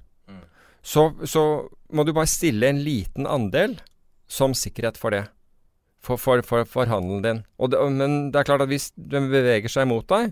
Så, 0.88 1.09
så, 1.27 1.43
må 1.91 2.03
du 2.03 2.13
bare 2.15 2.29
stille 2.31 2.67
en 2.69 2.79
liten 2.83 3.27
andel 3.27 3.77
som 4.31 4.55
sikkerhet 4.55 4.99
for 4.99 5.15
det. 5.15 5.25
For, 6.03 6.19
for, 6.19 6.43
for, 6.47 6.67
for 6.67 6.88
handelen 6.88 7.23
din. 7.23 7.41
Det, 7.71 7.79
men 7.91 8.19
det 8.31 8.39
er 8.39 8.47
klart 8.47 8.63
at 8.63 8.71
hvis 8.71 8.93
den 8.95 9.27
beveger 9.31 9.71
seg 9.71 9.89
mot 9.89 10.07
deg, 10.07 10.31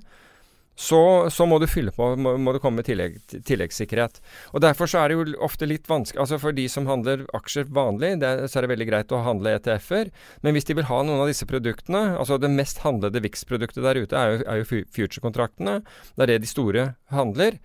så, 0.75 1.29
så, 1.31 1.45
må 1.47 1.55
du 1.59 1.69
fylle 1.71 1.93
på, 1.95 2.09
må, 2.19 2.33
må 2.39 2.51
du 2.51 2.59
komme 2.59 2.81
med 2.81 2.87
tillegg, 2.87 3.15
tilleggssikkerhet. 3.47 4.19
Og 4.51 4.63
Derfor 4.63 4.91
så 4.91 5.01
er 5.01 5.11
det 5.11 5.15
jo 5.15 5.37
ofte 5.47 5.67
litt 5.67 5.87
vanskelig 5.87 6.19
altså 6.19 6.39
For 6.41 6.55
de 6.55 6.65
som 6.71 6.87
handler 6.89 7.23
aksjer 7.35 7.69
vanlig, 7.71 8.17
det, 8.19 8.33
så 8.51 8.59
er 8.59 8.65
det 8.65 8.73
veldig 8.73 8.89
greit 8.89 9.15
å 9.15 9.21
handle 9.23 9.55
ETF-er. 9.55 10.11
Men 10.43 10.55
hvis 10.55 10.67
de 10.67 10.75
vil 10.75 10.89
ha 10.91 10.99
noen 11.03 11.23
av 11.23 11.31
disse 11.31 11.47
produktene 11.47 12.17
altså 12.19 12.39
Det 12.43 12.51
mest 12.51 12.83
handlede 12.83 13.23
VIX-produktet 13.23 13.87
der 13.87 14.01
ute 14.03 14.19
er 14.19 14.35
jo, 14.35 14.59
jo 14.59 14.83
future-kontraktene. 14.99 15.79
Det 16.11 16.27
er 16.27 16.33
det 16.33 16.41
de 16.43 16.51
store 16.51 16.85
handler. 17.15 17.59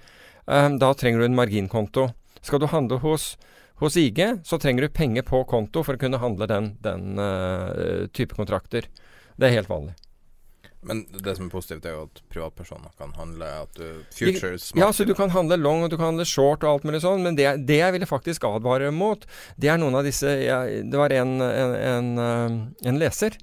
Um, 0.46 0.78
da 0.82 0.94
trenger 0.94 1.22
du 1.22 1.26
en 1.26 1.38
marginkonto. 1.38 2.08
Skal 2.40 2.62
du 2.62 2.68
handle 2.72 3.00
hos, 3.02 3.34
hos 3.82 3.96
IG, 4.00 4.20
så 4.44 4.58
trenger 4.60 4.86
du 4.86 4.94
penger 4.94 5.26
på 5.26 5.42
konto 5.48 5.84
for 5.86 5.96
å 5.96 6.00
kunne 6.00 6.20
handle 6.22 6.48
den, 6.50 6.74
den 6.84 7.20
uh, 7.20 8.06
type 8.16 8.36
kontrakter. 8.38 8.88
Det 9.36 9.48
er 9.48 9.60
helt 9.60 9.72
vanlig. 9.72 9.96
Men 10.80 11.02
det 11.12 11.34
som 11.36 11.46
er 11.46 11.52
positivt, 11.52 11.84
er 11.84 11.92
jo 11.92 12.06
at 12.06 12.22
privatpersoner 12.32 12.92
kan 12.96 13.12
handle 13.18 13.48
at 13.66 13.74
du, 13.76 14.00
futures 14.16 14.70
Ja, 14.78 14.88
så 14.96 15.04
du 15.04 15.12
kan 15.16 15.32
handle 15.34 15.58
long, 15.60 15.84
og 15.84 15.92
du 15.92 15.98
kan 15.98 16.14
handle 16.14 16.24
short 16.28 16.64
og 16.64 16.70
alt 16.70 16.86
mulig 16.88 17.02
sånn, 17.04 17.20
men 17.26 17.36
det, 17.36 17.50
det 17.68 17.82
jeg 17.82 17.94
ville 17.96 18.08
faktisk 18.08 18.46
advare 18.48 18.88
mot, 18.94 19.26
det 19.60 19.68
er 19.68 19.80
noen 19.80 19.98
av 20.00 20.08
disse 20.08 20.32
jeg, 20.40 20.80
Det 20.88 21.00
var 21.00 21.12
en, 21.12 21.36
en, 21.44 21.76
en, 21.76 22.10
eh, 22.24 22.56
en, 22.88 23.00
leser 23.00 23.36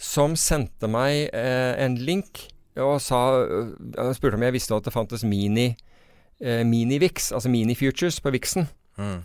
som 0.00 0.38
sendte 0.38 0.88
meg 0.88 1.26
eh, 1.34 1.74
en 1.82 1.98
link 1.98 2.46
og 2.80 3.00
sa, 3.02 3.18
uh, 3.42 4.12
spurte 4.14 4.38
om 4.38 4.46
jeg 4.46 4.54
visste 4.54 4.78
at 4.78 4.86
det 4.86 4.94
fantes 4.94 5.26
mini, 5.26 5.72
eh, 6.40 6.62
mini-VIX, 6.66 7.32
altså 7.36 7.52
mini-futures 7.52 8.20
på 8.20 8.32
VIX-en. 8.34 8.68
Mm. 8.98 9.20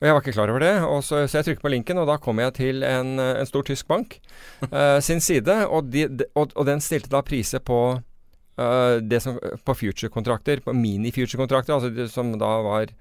Og 0.00 0.06
Jeg 0.06 0.14
var 0.14 0.20
ikke 0.20 0.34
klar 0.34 0.50
over 0.50 0.60
det, 0.60 0.72
så, 1.06 1.20
så, 1.26 1.38
jeg 1.38 1.44
trykket 1.46 1.62
på 1.64 1.72
linken, 1.72 1.98
og 2.02 2.08
da 2.10 2.16
kom 2.20 2.40
jeg 2.42 2.54
til 2.58 2.82
en, 2.84 3.14
en 3.20 3.46
stor 3.46 3.62
tysk 3.64 3.88
bank 3.88 4.18
eh, 4.72 4.98
sin 5.00 5.20
side. 5.20 5.60
Og, 5.68 5.92
de, 5.92 6.08
de, 6.08 6.26
og, 6.34 6.50
og, 6.54 6.66
den 6.66 6.82
stilte 6.84 7.12
da 7.12 7.22
priser 7.24 7.62
på 7.64 7.78
uh, 7.94 8.96
det 9.00 9.22
som, 9.22 9.38
på 9.38 9.76
future-kontrakter, 9.84 10.64
på 10.64 10.74
mini-future-kontrakter, 10.76 11.74
altså 11.76 11.92
det, 11.94 12.10
som 12.12 12.34
da 12.38 12.50
var 12.66 12.92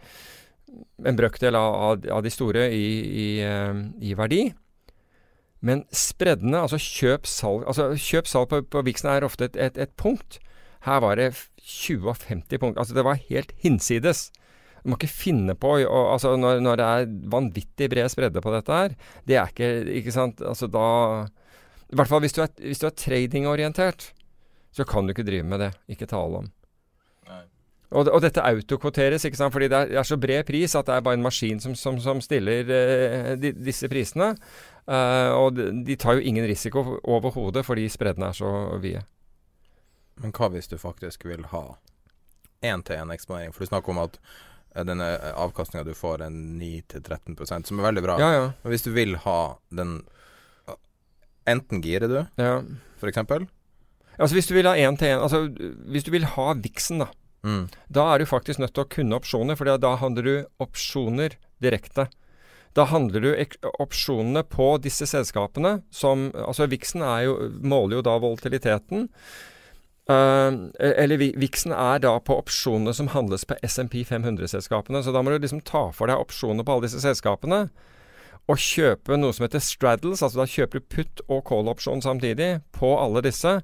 en 1.05 1.18
brøkdel 1.18 1.57
av, 1.57 1.76
av, 1.76 2.05
av, 2.18 2.24
de 2.26 2.32
store 2.34 2.70
i, 2.74 2.86
i, 3.26 3.28
uh, 3.41 3.84
i 4.01 4.14
verdi. 4.18 4.45
Men 5.64 5.86
spreddene, 5.95 6.59
altså 6.59 6.80
kjøp-salg 6.82 7.64
altså 7.72 7.93
Kjøp-salg 7.95 8.49
på, 8.51 8.61
på 8.68 8.82
Vixen 8.84 9.14
er 9.14 9.24
ofte 9.24 9.47
et, 9.47 9.55
et, 9.55 9.78
et, 9.80 9.93
punkt. 9.99 10.41
Her 10.84 10.99
var 10.99 11.16
det 11.16 11.30
20 11.64 12.09
av 12.11 12.24
50 12.28 12.61
punkt. 12.61 12.80
Altså 12.80 12.95
det 12.97 13.05
var 13.07 13.22
helt 13.30 13.53
hinsides. 13.64 14.28
Du 14.84 14.91
må 14.91 14.97
ikke 14.99 15.11
finne 15.11 15.55
på 15.55 15.78
og, 15.80 16.01
altså 16.11 16.34
når, 16.36 16.59
når, 16.59 16.80
det 16.80 16.88
er 16.88 17.14
vanvittig 17.32 17.88
bred 17.91 18.11
spredde 18.11 18.41
på 18.43 18.51
dette 18.51 18.80
her, 18.82 18.97
det 19.24 19.38
er 19.39 19.53
ikke 19.53 19.70
Ikke 20.01 20.11
sant. 20.11 20.43
Altså 20.43 20.68
da 20.68 20.88
I 21.88 21.95
hvert 21.95 22.11
fall 22.11 22.24
hvis 22.26 22.36
du 22.36 22.41
er, 22.43 22.51
hvis 22.59 22.84
du 22.84 22.89
er 22.89 22.97
tradingorientert, 22.97 24.11
så 24.74 24.84
kan 24.84 25.07
du 25.07 25.14
ikke 25.14 25.26
drive 25.28 25.47
med 25.47 25.61
det. 25.61 25.72
Ikke 25.88 26.09
tale 26.09 26.43
om. 26.43 26.51
Og, 27.93 28.07
og, 28.09 28.20
dette 28.24 28.41
autokvoteres, 28.41 29.26
ikke 29.28 29.38
sant? 29.38 29.53
fordi 29.53 29.70
det 29.70 29.78
er, 29.78 29.89
det 29.91 29.97
er, 30.01 30.07
så 30.07 30.18
bred 30.18 30.43
pris 30.47 30.74
at 30.76 30.88
det 30.88 30.95
er 30.95 31.03
bare 31.05 31.20
en 31.20 31.26
maskin 31.26 31.59
som, 31.61 31.76
som, 31.78 31.99
som 32.01 32.22
stiller 32.26 32.66
eh, 32.66 33.34
de, 33.38 33.53
disse 33.53 33.89
prisene. 33.91 34.32
Eh, 34.89 35.32
og 35.38 35.53
de, 35.57 35.70
de, 35.86 35.97
tar 35.99 36.18
jo 36.18 36.26
ingen 36.26 36.47
risiko 36.49 36.97
overhodet 37.03 37.61
fordi 37.66 37.86
spreddene 37.93 38.32
er 38.32 38.39
så 38.39 38.53
vide. 38.82 39.03
Men 40.22 40.34
hva 40.36 40.49
hvis 40.53 40.70
du 40.72 40.78
faktisk 40.82 41.26
vil 41.26 41.45
ha 41.51 41.64
én-til-én-eksponering? 42.64 43.53
For 43.53 43.66
du 43.66 43.72
snakker 43.72 43.95
om 43.95 44.03
at 44.05 44.20
er 44.74 44.88
denne 44.88 45.07
avkastninga 45.38 45.86
du 45.86 45.93
får, 45.97 46.24
er 46.26 46.34
9-13% 46.34 47.70
som 47.70 47.80
er 47.80 47.88
veldig 47.89 48.03
bra. 48.05 48.18
Ja, 48.22 48.30
ja. 48.34 48.45
Men 48.64 48.74
hvis 48.74 48.86
du 48.86 48.93
vil 48.95 49.18
ha 49.26 49.39
den 49.74 50.01
Enten 51.43 51.82
girer 51.84 52.07
du, 52.07 52.22
ja. 52.39 52.61
eksempel. 53.03 53.49
Altså 54.16 54.38
hvis 54.38 54.47
du 54.47 54.53
vil 54.55 54.70
ha 54.70 54.78
én 54.80 54.95
til 54.95 55.09
én 55.11 55.20
Altså 55.20 55.41
hvis 55.91 56.05
du 56.07 56.11
vil 56.14 56.24
ha 56.38 56.53
viksen, 56.55 57.03
da. 57.03 57.09
Mm. 57.43 57.66
Da 57.91 58.05
er 58.14 58.22
du 58.24 58.30
faktisk 58.30 58.61
nødt 58.64 58.72
til 58.78 58.86
å 58.86 58.91
kunne 58.93 59.18
opsjoner, 59.20 59.57
for 59.59 59.68
da 59.68 59.95
handler 59.99 60.24
du 60.24 60.36
opsjoner 60.64 61.36
direkte. 61.59 62.07
Da 62.74 62.86
handler 62.89 63.26
du 63.26 63.32
opsjonene 63.84 64.45
på 64.47 64.70
disse 64.82 65.05
selskapene 65.09 65.82
som 65.93 66.30
Altså 66.34 66.70
Vixen 66.72 67.03
jo, 67.26 67.36
måler 67.61 67.99
jo 67.99 68.05
da 68.07 68.16
volatiliteten. 68.24 69.09
Eh, 70.09 70.53
eller 70.79 71.17
Vi- 71.17 71.33
Vixen 71.37 71.71
er 71.71 71.99
da 71.99 72.19
på 72.19 72.35
opsjonene 72.37 72.93
som 72.93 73.07
handles 73.07 73.45
på 73.45 73.55
SMP 73.63 74.03
500-selskapene. 74.03 75.03
Så 75.03 75.13
da 75.13 75.21
må 75.21 75.31
du 75.31 75.39
liksom 75.39 75.63
ta 75.63 75.91
for 75.91 76.07
deg 76.07 76.17
opsjoner 76.17 76.63
på 76.63 76.73
alle 76.73 76.87
disse 76.87 76.99
selskapene. 76.99 77.69
Og 78.51 78.59
kjøpe 78.59 79.15
noe 79.15 79.31
som 79.35 79.45
heter 79.45 79.61
straddles, 79.63 80.23
altså 80.25 80.41
da 80.41 80.47
kjøper 80.49 80.81
du 80.81 80.87
put 80.91 81.21
og 81.29 81.45
call-opsjon 81.47 82.03
samtidig 82.03 82.57
på 82.75 82.89
alle 82.99 83.23
disse. 83.23 83.59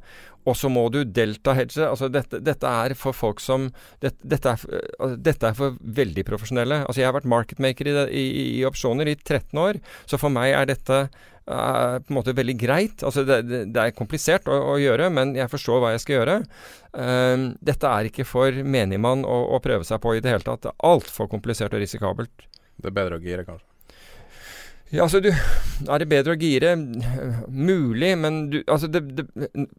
Og 0.47 0.55
så 0.55 0.69
må 0.71 0.86
du 0.93 1.01
delta-hedge. 1.03 1.84
Altså 1.84 2.07
dette, 2.11 2.39
dette 2.41 2.69
er 2.86 2.95
for 2.97 3.15
folk 3.15 3.43
som 3.43 3.67
dette, 3.99 4.17
dette, 4.23 4.55
er, 4.55 4.86
altså 4.95 5.17
dette 5.19 5.49
er 5.49 5.57
for 5.57 5.75
veldig 5.99 6.23
profesjonelle. 6.27 6.84
Altså 6.86 7.03
jeg 7.03 7.09
har 7.09 7.17
vært 7.17 7.27
marketmaker 7.30 7.91
i, 7.91 7.97
i, 8.07 8.45
i 8.61 8.63
opsjoner 8.67 9.11
i 9.11 9.17
13 9.19 9.59
år, 9.59 9.82
så 10.09 10.21
for 10.21 10.34
meg 10.34 10.55
er 10.55 10.71
dette 10.71 11.03
er 11.49 12.03
på 12.05 12.13
en 12.13 12.17
måte 12.19 12.36
veldig 12.38 12.55
greit. 12.61 13.03
Altså 13.03 13.25
det, 13.27 13.41
det, 13.49 13.61
det 13.73 13.84
er 13.84 13.95
komplisert 13.97 14.47
å, 14.49 14.57
å 14.73 14.75
gjøre, 14.82 15.09
men 15.13 15.34
jeg 15.38 15.51
forstår 15.51 15.82
hva 15.82 15.93
jeg 15.95 16.03
skal 16.05 16.19
gjøre. 16.19 16.38
Um, 16.93 17.47
dette 17.65 17.89
er 17.89 18.09
ikke 18.09 18.27
for 18.27 18.63
menigmann 18.63 19.25
å, 19.27 19.39
å 19.57 19.61
prøve 19.63 19.88
seg 19.88 20.01
på 20.03 20.15
i 20.15 20.23
det 20.23 20.34
hele 20.34 20.45
tatt. 20.45 20.63
Det 20.65 20.71
er 20.73 20.88
altfor 20.93 21.32
komplisert 21.32 21.73
og 21.75 21.84
risikabelt. 21.84 22.47
Det 22.80 22.91
er 22.91 22.95
bedre 22.95 23.19
å 23.19 23.23
gire, 23.23 23.47
kanskje. 23.47 23.68
Ja, 24.89 25.03
altså 25.05 25.19
du 25.21 25.29
Er 25.29 26.01
det 26.01 26.09
bedre 26.09 26.33
å 26.33 26.39
gire? 26.39 26.73
Mulig, 27.47 28.13
men 28.17 28.39
du 28.49 28.59
Altså 28.65 28.89
det, 28.89 29.03
det 29.19 29.27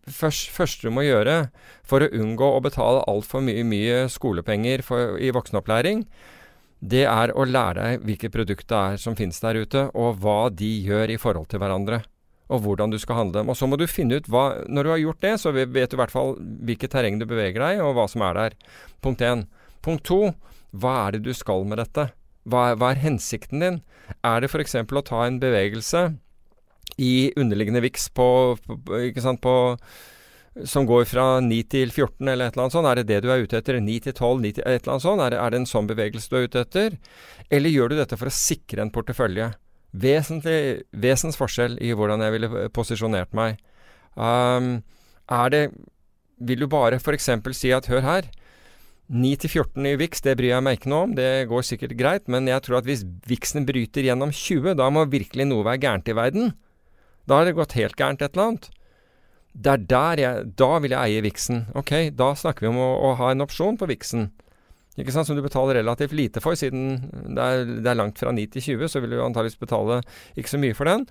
først, 0.07 0.53
første 0.55 0.87
du 0.87 0.95
må 0.95 1.03
gjøre 1.03 1.49
for 1.87 2.05
å 2.05 2.11
unngå 2.15 2.51
å 2.55 2.61
betale 2.63 3.03
altfor 3.11 3.43
mye, 3.43 3.65
mye 3.67 4.05
skolepenger 4.13 4.85
for, 4.87 5.17
i 5.19 5.33
voksenopplæring, 5.35 6.05
det 6.81 7.03
er 7.11 7.33
å 7.35 7.45
lære 7.45 7.83
deg 7.83 8.07
hvilket 8.07 8.33
produkt 8.33 8.69
det 8.71 8.79
er 8.79 9.01
som 9.03 9.17
finnes 9.19 9.43
der 9.43 9.59
ute, 9.59 9.83
og 9.99 10.23
hva 10.23 10.47
de 10.55 10.71
gjør 10.87 11.13
i 11.13 11.19
forhold 11.21 11.51
til 11.51 11.61
hverandre. 11.61 11.99
Og 12.51 12.63
hvordan 12.65 12.95
du 12.95 12.99
skal 13.03 13.19
handle 13.19 13.43
dem. 13.43 13.51
Og 13.51 13.59
så 13.59 13.67
må 13.67 13.77
du 13.79 13.85
finne 13.91 14.19
ut 14.19 14.31
hva 14.31 14.63
Når 14.67 14.87
du 14.87 14.91
har 14.91 15.03
gjort 15.03 15.27
det, 15.27 15.35
så 15.43 15.53
vet 15.55 15.75
du 15.75 15.99
i 15.99 16.01
hvert 16.01 16.15
fall 16.15 16.33
hvilket 16.39 16.95
terreng 16.95 17.19
du 17.19 17.27
beveger 17.27 17.61
deg, 17.63 17.83
og 17.83 17.99
hva 17.99 18.07
som 18.11 18.25
er 18.27 18.39
der. 18.39 18.57
Punkt 19.03 19.27
én. 19.27 19.45
Punkt 19.83 20.07
to. 20.07 20.23
Hva 20.71 20.97
er 21.03 21.19
det 21.19 21.27
du 21.27 21.35
skal 21.35 21.67
med 21.67 21.83
dette? 21.83 22.13
Hva 22.49 22.71
hva 22.79 22.93
er 22.95 23.03
hensikten 23.03 23.61
din? 23.61 23.81
Er 24.25 24.41
det 24.41 24.51
f.eks. 24.51 24.75
å 24.75 25.07
ta 25.07 25.27
en 25.27 25.41
bevegelse 25.43 26.07
i 27.01 27.33
underliggende 27.39 27.83
VIX 27.85 28.09
på, 28.17 28.29
på, 28.65 28.79
ikke 29.11 29.25
sant, 29.25 29.41
på 29.45 29.55
som 30.67 30.87
går 30.87 31.05
fra 31.07 31.25
9 31.45 31.61
til 31.71 31.93
14 31.93 32.27
eller 32.29 32.49
et 32.49 32.57
eller 32.57 32.65
annet 32.67 32.75
sånt. 32.75 32.89
Er 32.91 32.99
det 32.99 33.07
det 33.09 33.21
du 33.23 33.31
er 33.31 33.45
ute 33.45 33.61
etter? 33.61 33.79
9 33.81 33.99
til 34.07 34.15
12, 34.17 34.41
9 34.43 34.53
til 34.57 34.65
et 34.67 34.83
eller 34.83 34.95
annet 34.97 35.07
sånt? 35.07 35.23
Er 35.23 35.33
det, 35.33 35.39
er 35.39 35.53
det 35.53 35.61
en 35.61 35.71
sånn 35.71 35.91
bevegelse 35.91 36.31
du 36.31 36.37
er 36.37 36.49
ute 36.49 36.65
etter? 36.65 36.97
Eller 37.51 37.73
gjør 37.73 37.93
du 37.93 37.97
dette 38.01 38.19
for 38.19 38.31
å 38.31 38.35
sikre 38.35 38.83
en 38.85 38.93
portefølje? 38.95 39.53
Vesentlig, 39.91 40.83
vesensforskjell 40.91 41.79
i 41.83 41.93
hvordan 41.99 42.23
jeg 42.27 42.35
ville 42.37 42.67
posisjonert 42.75 43.33
meg. 43.37 43.63
Um, 44.19 44.83
er 45.31 45.55
det 45.55 45.65
Vil 46.41 46.63
du 46.65 46.67
bare 46.73 46.97
f.eks. 46.99 47.29
si 47.53 47.71
at 47.71 47.87
hør 47.87 48.01
her, 48.01 48.31
9 49.11 49.31
til 49.43 49.51
14 49.51 49.87
i 49.91 49.95
VIX, 49.99 50.21
det 50.23 50.37
bryr 50.39 50.53
jeg 50.53 50.63
meg 50.63 50.77
ikke 50.79 50.91
noe 50.93 51.07
om, 51.09 51.15
det 51.19 51.49
går 51.51 51.65
sikkert 51.67 51.97
greit, 51.99 52.29
men 52.31 52.47
jeg 52.47 52.63
tror 52.63 52.79
at 52.79 52.87
hvis 52.87 53.03
VIX-en 53.27 53.67
bryter 53.67 54.07
gjennom 54.07 54.31
20, 54.31 54.77
da 54.79 54.87
må 54.95 55.03
virkelig 55.11 55.49
noe 55.51 55.67
være 55.67 55.83
gærent 55.83 56.11
i 56.13 56.15
verden. 56.15 56.53
Da 57.27 57.41
har 57.41 57.49
det 57.49 57.57
gått 57.59 57.75
helt 57.79 57.99
gærent 57.99 58.23
et 58.23 58.37
eller 58.37 58.53
annet. 58.53 58.71
Det 59.51 59.73
er 59.73 59.83
der 59.91 60.21
jeg 60.23 60.51
Da 60.55 60.69
vil 60.79 60.93
jeg 60.95 61.11
eie 61.11 61.23
VIX-en. 61.25 61.65
Ok, 61.75 61.93
da 62.15 62.29
snakker 62.39 62.63
vi 62.63 62.71
om 62.71 62.79
å, 62.79 62.91
å 63.09 63.17
ha 63.19 63.33
en 63.33 63.43
opsjon 63.43 63.79
på 63.81 63.89
VIX-en. 63.91 64.29
Ikke 65.01 65.15
sant, 65.15 65.27
Som 65.27 65.39
du 65.39 65.43
betaler 65.43 65.81
relativt 65.81 66.15
lite 66.15 66.43
for, 66.43 66.55
siden 66.59 67.11
det 67.35 67.43
er, 67.43 67.65
det 67.83 67.91
er 67.91 67.99
langt 67.99 68.21
fra 68.21 68.31
9 68.35 68.47
til 68.55 68.67
20, 68.77 68.91
så 68.91 69.03
vil 69.03 69.17
du 69.17 69.23
antakeligvis 69.25 69.59
betale 69.59 70.01
ikke 70.39 70.53
så 70.55 70.61
mye 70.63 70.77
for 70.77 70.91
den. 70.91 71.07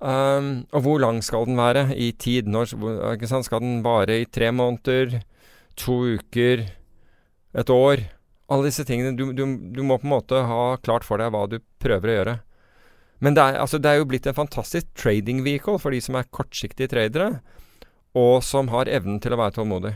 Um, 0.00 0.50
og 0.72 0.84
hvor 0.84 1.00
lang 1.00 1.20
skal 1.24 1.44
den 1.48 1.60
være 1.60 1.90
i 1.96 2.10
tid? 2.12 2.48
Når, 2.48 2.72
ikke 3.14 3.28
sant? 3.28 3.48
Skal 3.48 3.64
den 3.64 3.80
vare 3.84 4.22
i 4.22 4.28
tre 4.28 4.48
måneder? 4.52 5.20
To 5.84 6.02
uker? 6.16 6.64
Et 7.54 7.70
år? 7.74 8.04
Alle 8.50 8.66
disse 8.70 8.84
tingene. 8.86 9.14
Du, 9.18 9.32
du, 9.32 9.44
du 9.74 9.82
må 9.86 9.96
på 9.98 10.06
en 10.08 10.14
måte 10.16 10.40
ha 10.46 10.76
klart 10.82 11.04
for 11.06 11.18
deg 11.22 11.30
hva 11.34 11.44
du 11.50 11.58
prøver 11.82 12.10
å 12.12 12.16
gjøre. 12.18 12.36
Men 13.20 13.34
det 13.36 13.42
er, 13.44 13.58
altså, 13.60 13.78
det 13.78 13.90
er 13.90 13.98
jo 14.00 14.06
blitt 14.08 14.26
en 14.30 14.36
fantastisk 14.38 14.86
trading 14.96 15.42
vehicle 15.44 15.78
for 15.78 15.92
de 15.92 16.00
som 16.00 16.16
er 16.16 16.28
kortsiktige 16.32 16.88
tradere, 16.88 17.40
og 18.16 18.40
som 18.42 18.70
har 18.72 18.88
evnen 18.90 19.20
til 19.22 19.34
å 19.36 19.38
være 19.42 19.58
tålmodig. 19.58 19.92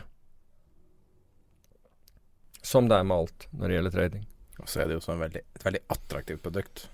Som 2.64 2.88
det 2.88 2.98
er 2.98 3.06
med 3.08 3.16
alt 3.24 3.46
når 3.52 3.68
det 3.70 3.78
gjelder 3.78 3.94
trading. 3.98 4.26
Og 4.62 4.68
så 4.70 4.82
er 4.84 4.90
det 4.90 4.98
jo 4.98 5.04
sånn 5.04 5.20
veldig, 5.24 5.42
et 5.56 5.64
veldig 5.66 5.80
attraktivt 5.96 6.42
produkt. 6.44 6.84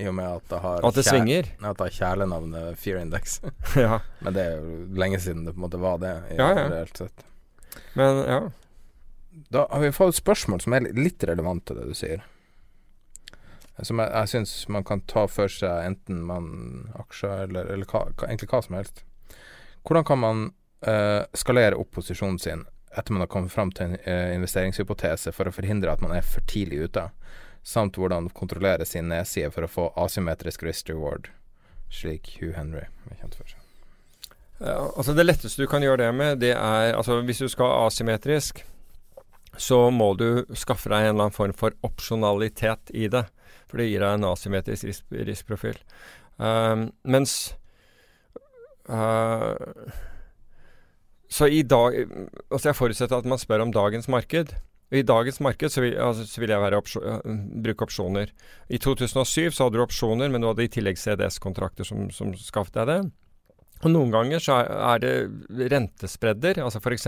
I 0.00 0.06
og 0.08 0.14
med 0.16 0.28
at 0.38 0.46
det 0.48 0.60
har 0.62 0.84
At 0.86 0.96
det 0.96 1.02
kjæ- 1.04 1.10
svinger. 1.16 1.48
At 1.60 1.76
det 1.80 1.86
har 1.88 1.96
kjælenavnet 1.98 2.78
Fear 2.80 3.00
Index. 3.02 3.40
ja. 3.76 3.98
Men 4.24 4.36
det 4.36 4.44
er 4.46 4.54
jo 4.62 4.78
lenge 5.02 5.18
siden 5.20 5.44
det 5.48 5.52
på 5.56 5.60
en 5.60 5.66
måte 5.66 5.80
var 5.82 5.98
det, 6.00 6.14
i 6.30 6.38
Ja, 6.38 6.46
ja. 6.56 6.68
reelt 6.72 6.96
sett. 7.02 7.26
Men 7.98 8.22
ja. 8.28 8.38
Da 9.30 9.66
har 9.70 9.80
vi 9.80 9.92
fått 9.94 10.14
et 10.14 10.20
spørsmål 10.20 10.62
som 10.64 10.74
er 10.74 10.88
litt 10.96 11.24
relevant 11.26 11.64
til 11.66 11.78
det 11.78 11.88
du 11.90 11.94
sier. 11.94 12.24
Som 13.80 14.02
jeg, 14.02 14.10
jeg 14.12 14.30
syns 14.34 14.54
man 14.68 14.84
kan 14.84 15.02
ta 15.08 15.24
for 15.30 15.52
seg 15.52 15.86
enten 15.86 16.24
man 16.26 16.50
aksjer 17.00 17.46
eller, 17.46 17.70
eller 17.72 17.88
hva, 17.88 18.08
egentlig 18.26 18.50
hva 18.50 18.62
som 18.66 18.76
helst. 18.76 19.04
Hvordan 19.86 20.06
kan 20.08 20.20
man 20.20 20.42
uh, 20.86 21.22
skalere 21.36 21.78
opp 21.80 21.94
posisjonen 21.96 22.38
sin 22.42 22.66
etter 22.90 23.14
man 23.14 23.22
har 23.22 23.30
kommet 23.30 23.54
fram 23.54 23.70
til 23.72 23.92
en 23.92 23.96
uh, 24.02 24.34
investeringshypotese 24.34 25.32
for 25.32 25.48
å 25.48 25.54
forhindre 25.54 25.92
at 25.94 26.02
man 26.04 26.12
er 26.16 26.26
for 26.26 26.44
tidlig 26.50 26.90
ute, 26.90 27.06
samt 27.62 27.96
hvordan 28.00 28.28
kontrollere 28.34 28.86
sin 28.88 29.08
nedside 29.12 29.52
for 29.54 29.64
å 29.64 29.70
få 29.70 29.86
asymmetrisk 30.00 30.64
risk 30.66 30.90
reward, 30.90 31.30
slik 31.92 32.34
Hugh 32.40 32.56
Henry 32.58 32.88
er 32.88 33.20
kjent 33.20 33.38
for. 33.38 33.56
Ja, 34.60 34.90
altså 34.90 35.14
Det 35.16 35.24
letteste 35.24 35.62
du 35.62 35.70
kan 35.70 35.84
gjøre 35.84 36.02
det 36.02 36.10
med, 36.12 36.42
det 36.42 36.52
er 36.52 36.92
altså 36.92 37.22
Hvis 37.24 37.38
du 37.40 37.48
skal 37.48 37.86
asymmetrisk, 37.86 38.60
så 39.58 39.78
må 39.90 40.12
du 40.18 40.44
skaffe 40.54 40.90
deg 40.92 41.04
en 41.04 41.14
eller 41.14 41.26
annen 41.26 41.36
form 41.36 41.54
for 41.56 41.74
opsjonalitet 41.86 42.92
i 42.94 43.08
det. 43.12 43.24
For 43.70 43.80
det 43.80 43.90
gir 43.90 44.02
deg 44.04 44.18
en 44.18 44.28
asymmetrisk 44.30 44.88
ris 44.88 45.02
riskprofil. 45.10 45.78
Uh, 46.40 46.88
mens 47.04 47.52
uh, 48.88 49.52
Så 51.28 51.50
i 51.52 51.60
dag 51.68 51.98
Altså 52.48 52.70
jeg 52.70 52.78
forutsetter 52.78 53.18
at 53.20 53.28
man 53.28 53.38
spør 53.38 53.66
om 53.66 53.74
dagens 53.74 54.08
marked. 54.08 54.54
I 54.90 55.04
dagens 55.06 55.38
marked 55.44 55.70
så 55.70 55.84
vil, 55.84 55.98
altså, 56.02 56.24
så 56.26 56.40
vil 56.42 56.50
jeg 56.50 56.62
være 56.64 56.78
opsjo- 56.80 57.02
øh, 57.06 57.34
bruke 57.62 57.86
opsjoner. 57.86 58.32
I 58.66 58.78
2007 58.82 59.52
så 59.54 59.66
hadde 59.66 59.78
du 59.78 59.84
opsjoner, 59.84 60.32
men 60.32 60.42
du 60.42 60.48
hadde 60.48 60.64
i 60.66 60.72
tillegg 60.72 60.98
CDS-kontrakter 60.98 61.86
som, 61.86 62.08
som 62.10 62.32
skaffet 62.34 62.80
deg 62.80 62.88
det. 62.90 62.98
Og 63.84 63.92
noen 63.94 64.10
ganger 64.10 64.42
så 64.42 64.58
er, 64.58 64.72
er 64.88 65.04
det 65.04 65.70
rentespredder, 65.70 66.58
altså 66.64 66.82
f.eks. 66.82 67.06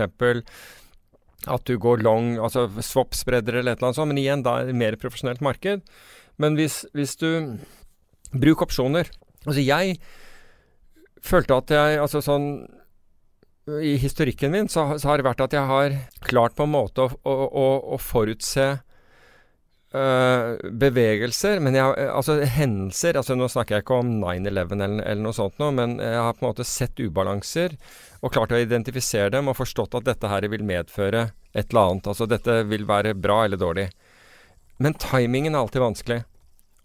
at 1.51 1.63
du 1.67 1.77
går 1.81 2.03
long, 2.05 2.35
altså 2.39 2.67
swap-spredder 2.79 3.59
eller 3.59 3.73
et 3.73 3.81
eller 3.81 3.89
annet 3.91 3.99
sånt, 3.99 4.11
men 4.13 4.21
igjen 4.21 4.43
da 4.45 4.59
er 4.59 4.69
det 4.69 4.77
mer 4.79 4.97
profesjonelt 4.99 5.43
marked. 5.43 5.83
Men 6.41 6.55
hvis, 6.57 6.83
hvis 6.95 7.17
du 7.19 7.29
Bruk 8.33 8.63
opsjoner. 8.65 9.09
Altså 9.45 9.61
jeg 9.61 9.97
følte 11.23 11.59
at 11.59 11.73
jeg 11.73 11.99
Altså 12.01 12.21
sånn 12.23 12.47
I 13.83 13.95
historikken 14.01 14.53
min 14.53 14.69
så, 14.71 14.87
så 14.99 15.11
har 15.11 15.19
det 15.19 15.27
vært 15.27 15.43
at 15.45 15.53
jeg 15.55 15.69
har 15.69 15.97
klart 16.25 16.55
på 16.57 16.65
en 16.65 16.73
måte 16.73 17.05
å, 17.05 17.13
å, 17.23 17.35
å, 17.47 17.67
å 17.95 17.99
forutse 18.01 18.65
bevegelser, 19.93 21.59
men 21.61 21.75
jeg, 21.77 21.83
har- 21.85 22.09
altså 22.17 22.39
hendelser 22.49 23.19
altså 23.19 23.35
Nå 23.37 23.45
snakker 23.51 23.75
jeg 23.77 23.83
ikke 23.85 23.99
om 24.01 24.09
9-11 24.23 24.73
eller, 24.73 24.95
eller 25.05 25.21
noe 25.21 25.35
sånt 25.37 25.59
nå, 25.61 25.67
men 25.77 25.97
jeg 26.01 26.17
har 26.17 26.33
på 26.33 26.41
en 26.45 26.49
måte 26.49 26.65
sett 26.65 26.97
ubalanser 27.03 27.75
og 28.23 28.33
klart 28.33 28.55
å 28.55 28.61
identifisere 28.63 29.29
dem 29.35 29.51
og 29.51 29.57
forstått 29.59 29.93
at 29.99 30.07
dette 30.07 30.31
her 30.31 30.47
vil 30.49 30.63
medføre 30.65 31.27
et 31.53 31.69
eller 31.69 31.81
annet. 31.91 32.07
Altså 32.09 32.25
dette 32.31 32.55
vil 32.71 32.85
være 32.89 33.13
bra 33.19 33.43
eller 33.45 33.59
dårlig. 33.61 33.89
Men 34.81 34.95
timingen 34.97 35.53
er 35.53 35.59
alltid 35.61 35.83
vanskelig, 35.83 36.19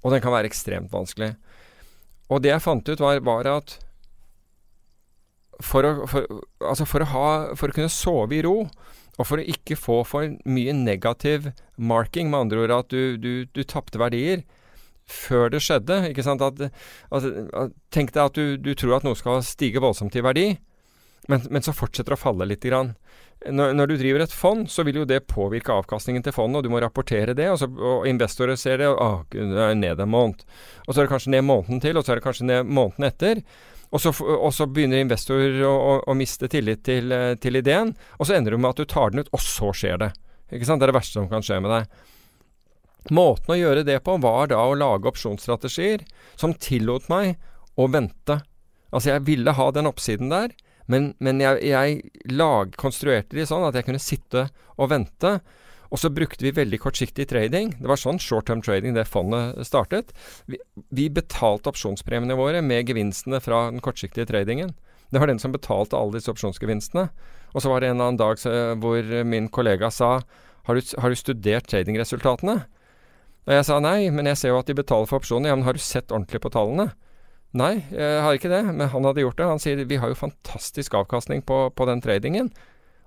og 0.03 0.13
den 0.13 0.21
kan 0.25 0.35
være 0.35 0.51
ekstremt 0.51 0.93
vanskelig. 0.93 1.31
Og 2.29 2.43
det 2.45 2.51
jeg 2.53 2.65
fant 2.67 2.91
ut, 2.91 3.01
var, 3.01 3.23
var 3.25 3.49
at 3.55 3.79
for 5.65 5.87
å, 5.87 5.93
for, 6.11 6.27
altså 6.63 6.85
for, 6.87 7.03
å 7.07 7.11
ha, 7.15 7.29
for 7.59 7.71
å 7.73 7.75
kunne 7.79 7.91
sove 7.91 8.37
i 8.37 8.43
ro, 8.47 8.61
og 9.19 9.27
for 9.27 9.41
å 9.41 9.49
ikke 9.51 9.77
få 9.79 10.03
for 10.07 10.37
mye 10.47 10.75
negativ 10.77 11.51
marking, 11.77 12.31
med 12.31 12.47
andre 12.47 12.65
ord 12.65 12.77
at 12.77 12.95
du, 12.95 13.19
du, 13.19 13.33
du 13.51 13.65
tapte 13.67 14.01
verdier 14.01 14.45
før 15.09 15.51
det 15.53 15.63
skjedde. 15.65 16.03
ikke 16.11 16.25
sant? 16.27 16.45
At, 16.45 16.61
at, 17.11 17.29
at, 17.57 17.77
tenk 17.95 18.13
deg 18.15 18.25
at 18.25 18.39
du, 18.39 18.57
du 18.61 18.75
tror 18.79 18.99
at 18.99 19.07
noe 19.07 19.19
skal 19.19 19.43
stige 19.47 19.83
voldsomt 19.83 20.17
i 20.19 20.25
verdi, 20.25 20.49
men, 21.29 21.45
men 21.53 21.65
så 21.65 21.75
fortsetter 21.77 22.15
det 22.15 22.19
å 22.21 22.21
falle 22.21 22.47
litt. 22.49 22.65
grann. 22.65 22.95
Når, 23.47 23.75
når, 23.77 23.91
du 23.91 23.97
driver 24.01 24.25
et 24.25 24.35
fond, 24.35 24.65
så 24.71 24.83
vil 24.87 25.01
jo 25.01 25.09
det 25.09 25.21
påvirke 25.31 25.75
avkastningen 25.75 26.25
til 26.27 26.35
fondet, 26.35 26.61
og 26.61 26.67
du 26.67 26.73
må 26.73 26.81
rapportere 26.83 27.35
det. 27.39 27.51
Og, 27.53 27.59
så, 27.61 27.69
og 27.69 28.07
investorer 28.11 28.59
ser 28.59 28.81
det, 28.83 28.89
og 28.91 29.35
det 29.35 29.65
er 29.65 29.77
ned 29.79 30.01
en 30.03 30.15
måned. 30.15 30.47
Og 30.87 30.93
så 30.93 31.01
er 31.01 31.07
det 31.07 31.13
kanskje 31.13 31.35
ned 31.37 31.45
måneden 31.47 31.83
til, 31.85 31.99
og 31.99 32.05
så 32.05 32.15
er 32.15 32.21
det 32.21 32.27
kanskje 32.27 32.49
ned 32.49 32.71
måneden 32.71 33.11
etter. 33.11 33.43
Og 33.89 34.03
så, 34.03 34.13
og 34.13 34.51
så 34.53 34.67
begynner 34.69 35.01
investorer 35.01 35.63
å, 35.65 35.73
å, 35.73 35.93
å, 36.11 36.17
miste 36.19 36.49
tillit 36.53 36.83
til, 36.85 37.13
eh, 37.15 37.33
til, 37.41 37.57
ideen, 37.57 37.95
og 38.19 38.29
så 38.29 38.37
ender 38.37 38.53
du 38.53 38.61
med 38.61 38.75
at 38.75 38.83
du 38.83 38.89
tar 38.89 39.15
den 39.15 39.25
ut, 39.25 39.33
og 39.33 39.41
så 39.41 39.73
skjer 39.73 40.03
det. 40.03 40.11
Det 40.49 40.61
er 40.61 40.85
det 40.85 40.97
verste 40.97 41.17
som 41.17 41.29
kan 41.31 41.45
skje 41.45 41.61
med 41.65 41.73
deg. 41.73 42.05
Måten 43.15 43.55
å 43.55 43.57
gjøre 43.57 43.87
det 43.89 44.01
på 44.05 44.19
var 44.21 44.51
da 44.53 44.61
å 44.69 44.77
lage 44.77 45.09
opsjonsstrategier 45.09 46.05
som 46.37 46.53
tillot 46.53 47.09
meg 47.09 47.39
å 47.81 47.87
vente. 47.89 48.41
Altså, 48.93 49.15
jeg 49.15 49.25
ville 49.29 49.55
ha 49.57 49.69
den 49.73 49.89
oppsiden 49.89 50.33
der, 50.33 50.53
men, 50.89 51.13
men 51.21 51.41
jeg, 51.41 51.61
jeg 51.69 52.33
lag, 52.33 52.73
konstruerte 52.81 53.37
de 53.37 53.45
sånn 53.49 53.67
at 53.69 53.77
jeg 53.77 53.89
kunne 53.89 54.03
sitte 54.03 54.47
og 54.77 54.93
vente. 54.93 55.39
Og 55.89 56.01
så 56.03 56.11
brukte 56.13 56.45
vi 56.45 56.53
veldig 56.53 56.81
kortsiktig 56.83 57.29
trading. 57.31 57.73
Det 57.81 57.89
var 57.89 58.01
sånn 58.01 58.21
short 58.21 58.49
term 58.51 58.61
trading 58.65 58.97
det 58.97 59.07
fondet 59.09 59.57
startet. 59.65 60.13
Vi, 60.47 60.61
vi 60.93 61.09
betalte 61.09 61.73
opsjonspremiene 61.73 62.37
våre 62.37 62.61
med 62.65 62.91
gevinstene 62.91 63.41
fra 63.41 63.69
den 63.73 63.81
kortsiktige 63.85 64.29
tradingen. 64.29 64.75
Det 65.09 65.23
var 65.23 65.31
den 65.31 65.41
som 65.41 65.55
betalte 65.55 65.97
alle 65.97 66.19
disse 66.19 66.33
opsjonsgevinstene. 66.33 67.09
Og 67.55 67.65
så 67.65 67.73
var 67.73 67.81
det 67.81 67.89
en 67.89 67.97
eller 67.97 68.13
annen 68.13 68.21
dag 68.21 68.79
hvor 68.83 69.13
min 69.25 69.49
kollega 69.49 69.89
sa 69.95 70.19
har 70.69 70.77
du, 70.77 70.85
har 71.01 71.09
du 71.09 71.17
studert 71.17 71.69
tradingresultatene? 71.73 72.59
Og 73.49 73.55
jeg 73.57 73.65
sa 73.65 73.79
nei, 73.81 74.11
men 74.13 74.29
jeg 74.29 74.37
ser 74.37 74.53
jo 74.53 74.59
at 74.61 74.69
de 74.69 74.77
betaler 74.77 75.09
for 75.09 75.23
opsjoner. 75.23 75.49
Ja, 75.49 75.57
men 75.57 75.65
har 75.65 75.73
du 75.73 75.81
sett 75.81 76.13
ordentlig 76.13 76.43
på 76.45 76.53
tallene? 76.53 76.91
Nei, 77.57 77.79
jeg 77.89 78.21
har 78.21 78.37
ikke 78.37 78.51
det, 78.53 78.61
men 78.69 78.91
han 78.93 79.09
hadde 79.09 79.25
gjort 79.25 79.39
det. 79.39 79.47
Han 79.49 79.63
sier 79.63 79.81
vi 79.89 79.97
har 79.97 80.13
jo 80.13 80.19
fantastisk 80.21 80.99
avkastning 80.99 81.41
på, 81.49 81.63
på 81.73 81.87
den 81.89 82.05
tradingen. 82.05 82.53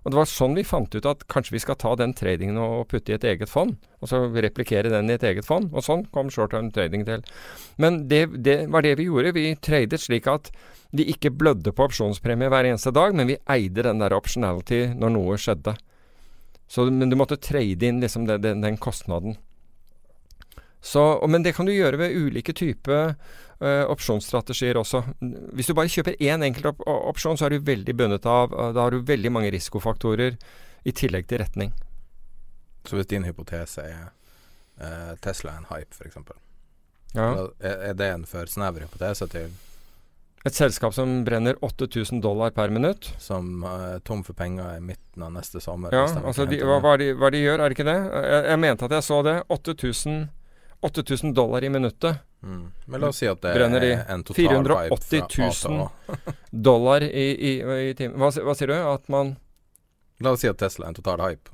Og 0.02 0.10
det 0.10 0.18
var 0.18 0.30
sånn 0.30 0.56
vi 0.58 0.64
fant 0.66 0.96
ut 0.96 1.06
at 1.06 1.28
kanskje 1.30 1.54
vi 1.54 1.62
skal 1.62 1.78
ta 1.78 1.92
den 2.00 2.16
tradingen 2.18 2.58
og 2.58 2.88
putte 2.90 3.14
i 3.14 3.16
et 3.20 3.26
eget 3.36 3.52
fond. 3.52 3.76
Og 4.02 4.10
så 4.10 4.24
replikere 4.34 4.90
den 4.90 5.12
i 5.12 5.18
et 5.18 5.26
eget 5.30 5.46
fond. 5.46 5.70
Og 5.76 5.86
sånn 5.86 6.08
kom 6.14 6.32
short 6.34 6.56
term 6.56 6.72
trading 6.74 7.06
til. 7.06 7.22
Men 7.82 8.08
det, 8.10 8.24
det, 8.42 8.58
var 8.74 8.82
det 8.86 8.96
vi 8.98 9.06
gjorde. 9.12 9.36
Vi 9.38 9.54
tradet 9.62 10.02
slik 10.02 10.30
at 10.32 10.50
vi 10.98 11.06
ikke 11.14 11.34
blødde 11.38 11.74
på 11.76 11.86
opsjonspremie 11.86 12.50
hver 12.52 12.72
eneste 12.72 12.94
dag, 12.96 13.14
men 13.16 13.30
vi 13.30 13.38
eide 13.54 13.86
den 13.86 14.02
der 14.02 14.18
optionality 14.18 14.88
når 14.98 15.14
noe 15.14 15.38
skjedde. 15.40 15.76
Så, 16.72 16.88
men 16.90 17.12
du 17.12 17.18
måtte 17.20 17.38
trade 17.38 17.86
inn 17.86 18.02
liksom 18.02 18.26
den, 18.26 18.42
den, 18.42 18.66
den 18.66 18.82
kostnaden. 18.82 19.38
Så, 20.82 21.28
men 21.30 21.44
det 21.46 21.54
kan 21.54 21.68
du 21.70 21.74
gjøre 21.76 22.00
ved 22.02 22.16
ulike 22.18 22.54
typer 22.58 23.14
uh, 23.62 23.86
opsjonsstrategier 23.94 24.80
også. 24.82 25.04
Hvis 25.54 25.70
du 25.70 25.76
bare 25.78 25.92
kjøper 25.94 26.18
én 26.18 26.42
enkelt 26.46 26.72
op 26.74 26.82
opsjon, 26.88 27.38
så 27.38 27.48
er 27.48 27.56
du 27.56 27.68
veldig 27.70 27.96
bundet 27.98 28.26
av 28.26 28.54
uh, 28.54 28.72
Da 28.74 28.88
har 28.88 28.96
du 28.96 29.06
veldig 29.06 29.32
mange 29.32 29.52
risikofaktorer 29.54 30.40
i 30.84 30.94
tillegg 30.98 31.30
til 31.30 31.44
retning. 31.44 31.76
Så 32.90 32.98
hvis 32.98 33.12
din 33.12 33.28
hypotese 33.30 33.86
er 33.86 34.08
uh, 34.82 35.14
Tesla 35.22 35.54
er 35.54 35.62
en 35.62 35.70
hype, 35.70 35.94
f.eks., 35.94 36.18
ja. 37.14 37.28
er, 37.60 37.94
det 37.94 38.08
en 38.08 38.26
for 38.26 38.48
snever 38.50 38.88
hypotese 38.88 39.28
til 39.30 39.52
et 40.48 40.56
selskap 40.58 40.94
som 40.96 41.20
brenner 41.22 41.58
8000 41.62 42.22
dollar 42.24 42.50
per 42.56 42.72
minutt. 42.74 43.12
Som 43.22 43.62
er 43.68 44.00
tom 44.08 44.24
for 44.26 44.34
penger 44.34 44.80
i 44.80 44.82
midten 44.82 45.22
av 45.22 45.36
neste 45.36 45.62
sommer. 45.62 45.94
Ja, 45.94 46.08
altså 46.18 46.48
de, 46.50 46.58
hva, 46.66 46.80
hva, 46.82 46.96
de, 46.98 47.12
hva, 47.14 47.30
de, 47.30 47.44
gjør, 47.44 47.60
er 47.62 47.70
det 47.70 47.78
ikke 47.78 47.86
det? 47.86 48.00
Jeg, 48.10 48.46
jeg 48.50 48.62
mente 48.64 48.88
at 48.88 48.96
jeg 48.98 49.06
så 49.06 49.20
det. 49.28 49.36
8000 49.54 50.24
8000 50.82 51.34
dollar 51.34 51.64
i 51.64 51.70
minuttet. 51.70 52.18
Mm. 52.44 52.72
Men 52.86 53.02
la 53.02 53.08
oss 53.08 53.18
si 53.22 53.28
at 53.30 53.42
det 53.42 53.54
er 53.54 53.66
en 54.10 54.24
total 54.24 54.66
480 54.66 55.24
000 55.70 55.90
dollar 56.52 57.04
i, 57.06 57.28
i, 57.52 57.52
i 57.90 57.94
timen. 57.98 58.18
Hva, 58.18 58.32
hva, 58.42 58.56
sier 58.58 58.74
du? 58.74 58.78
At 58.78 59.08
man 59.14 59.36
La 60.22 60.34
oss 60.34 60.42
si 60.42 60.50
at 60.50 60.58
Tesla 60.58 60.86
er 60.88 60.94
en 60.94 60.98
total 60.98 61.22
hype. 61.26 61.54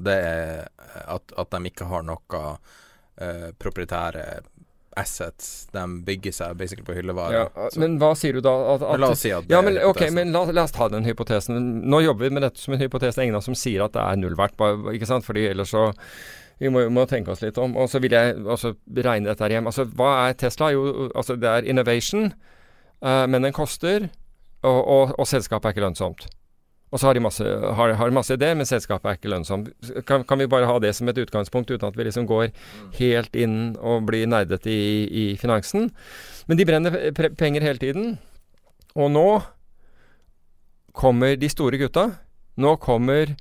Det 0.00 0.14
er 0.14 0.70
at, 1.06 1.34
at 1.38 1.50
de 1.54 1.70
ikke 1.70 1.86
har 1.90 2.02
noe 2.06 2.40
uh, 2.42 3.50
proprietære 3.58 4.24
assets. 4.98 5.68
De 5.74 5.84
bygger 6.06 6.34
seg 6.34 6.56
basically 6.58 6.86
på 6.86 6.96
hyllevarer. 6.96 7.50
Ja, 7.54 7.68
men 7.78 7.98
hva 8.02 8.12
sier 8.18 8.38
du 8.38 8.42
da? 8.44 8.54
At, 8.74 8.82
at, 8.86 9.02
la 9.02 9.12
oss 9.14 9.22
si 9.22 9.30
at 9.34 9.46
det 9.46 9.54
ja, 9.54 9.62
men, 9.66 9.78
ok, 9.86 10.02
men 10.14 10.34
la, 10.34 10.44
la, 10.50 10.66
oss 10.66 10.74
ta 10.74 10.88
den 10.90 11.06
hypotesen. 11.06 11.58
Nå 11.90 12.02
jobber 12.06 12.26
vi 12.26 12.34
med 12.38 12.46
dette 12.46 12.62
som 12.62 12.74
en 12.74 12.82
hypotese. 12.82 13.14
Det 13.16 13.22
er 13.22 13.30
ingen 13.30 13.38
av 13.38 13.44
oss 13.44 13.50
som 13.50 13.58
sier 13.58 13.86
at 13.86 13.94
det 13.94 14.02
er 14.02 14.20
null 14.22 14.38
verdt, 14.38 14.58
ikke 14.94 15.10
sant? 15.10 15.26
Fordi 15.26 15.46
ellers 15.52 15.74
så 15.74 15.90
vi 16.60 16.68
må, 16.72 16.84
må, 16.92 17.06
tenke 17.08 17.32
oss 17.32 17.40
litt 17.44 17.58
om. 17.60 17.76
Og 17.80 17.88
så 17.90 18.00
vil 18.02 18.14
jeg 18.14 18.36
også 18.44 18.74
regne 19.00 19.30
dette 19.30 19.44
her 19.46 19.56
hjem. 19.56 19.70
Altså, 19.70 19.86
hva 19.96 20.10
er 20.26 20.36
Tesla? 20.40 20.70
Jo, 20.74 21.08
altså 21.14 21.38
det 21.40 21.48
er 21.48 21.68
innovation, 21.70 22.28
uh, 23.00 23.24
men 23.30 23.48
den 23.48 23.56
koster, 23.56 24.10
og, 24.60 24.80
og, 24.80 25.14
og, 25.16 25.26
selskapet 25.28 25.70
er 25.70 25.74
ikke 25.74 25.86
lønnsomt. 25.86 26.26
Og 26.90 26.98
så 26.98 27.06
har 27.06 27.14
de 27.14 27.22
masse, 27.22 27.44
har, 27.46 27.92
har 27.96 28.12
masse 28.12 28.34
ideer, 28.34 28.56
men 28.58 28.66
selskapet 28.66 29.08
er 29.08 29.16
ikke 29.16 29.30
lønnsomt. 29.30 29.70
Kan, 30.08 30.24
kan, 30.26 30.40
vi 30.42 30.48
bare 30.50 30.66
ha 30.68 30.74
det 30.82 30.90
som 30.98 31.08
et 31.08 31.20
utgangspunkt, 31.22 31.70
uten 31.70 31.86
at 31.86 31.96
vi 31.96 32.08
liksom 32.08 32.26
går 32.28 32.50
helt 32.98 33.38
inn 33.38 33.76
og 33.78 34.08
blir 34.10 34.26
nerdete 34.28 34.72
i, 34.74 35.06
i 35.06 35.24
finansen? 35.40 35.88
Men 36.50 36.58
de 36.58 36.66
brenner 36.66 36.98
penger 37.38 37.64
hele 37.64 37.80
tiden. 37.80 38.10
Og 38.98 39.08
nå 39.14 39.28
kommer 40.98 41.38
de 41.38 41.48
store 41.48 41.78
gutta. 41.78 42.08
Nå 42.60 42.74
kommer 42.82 43.36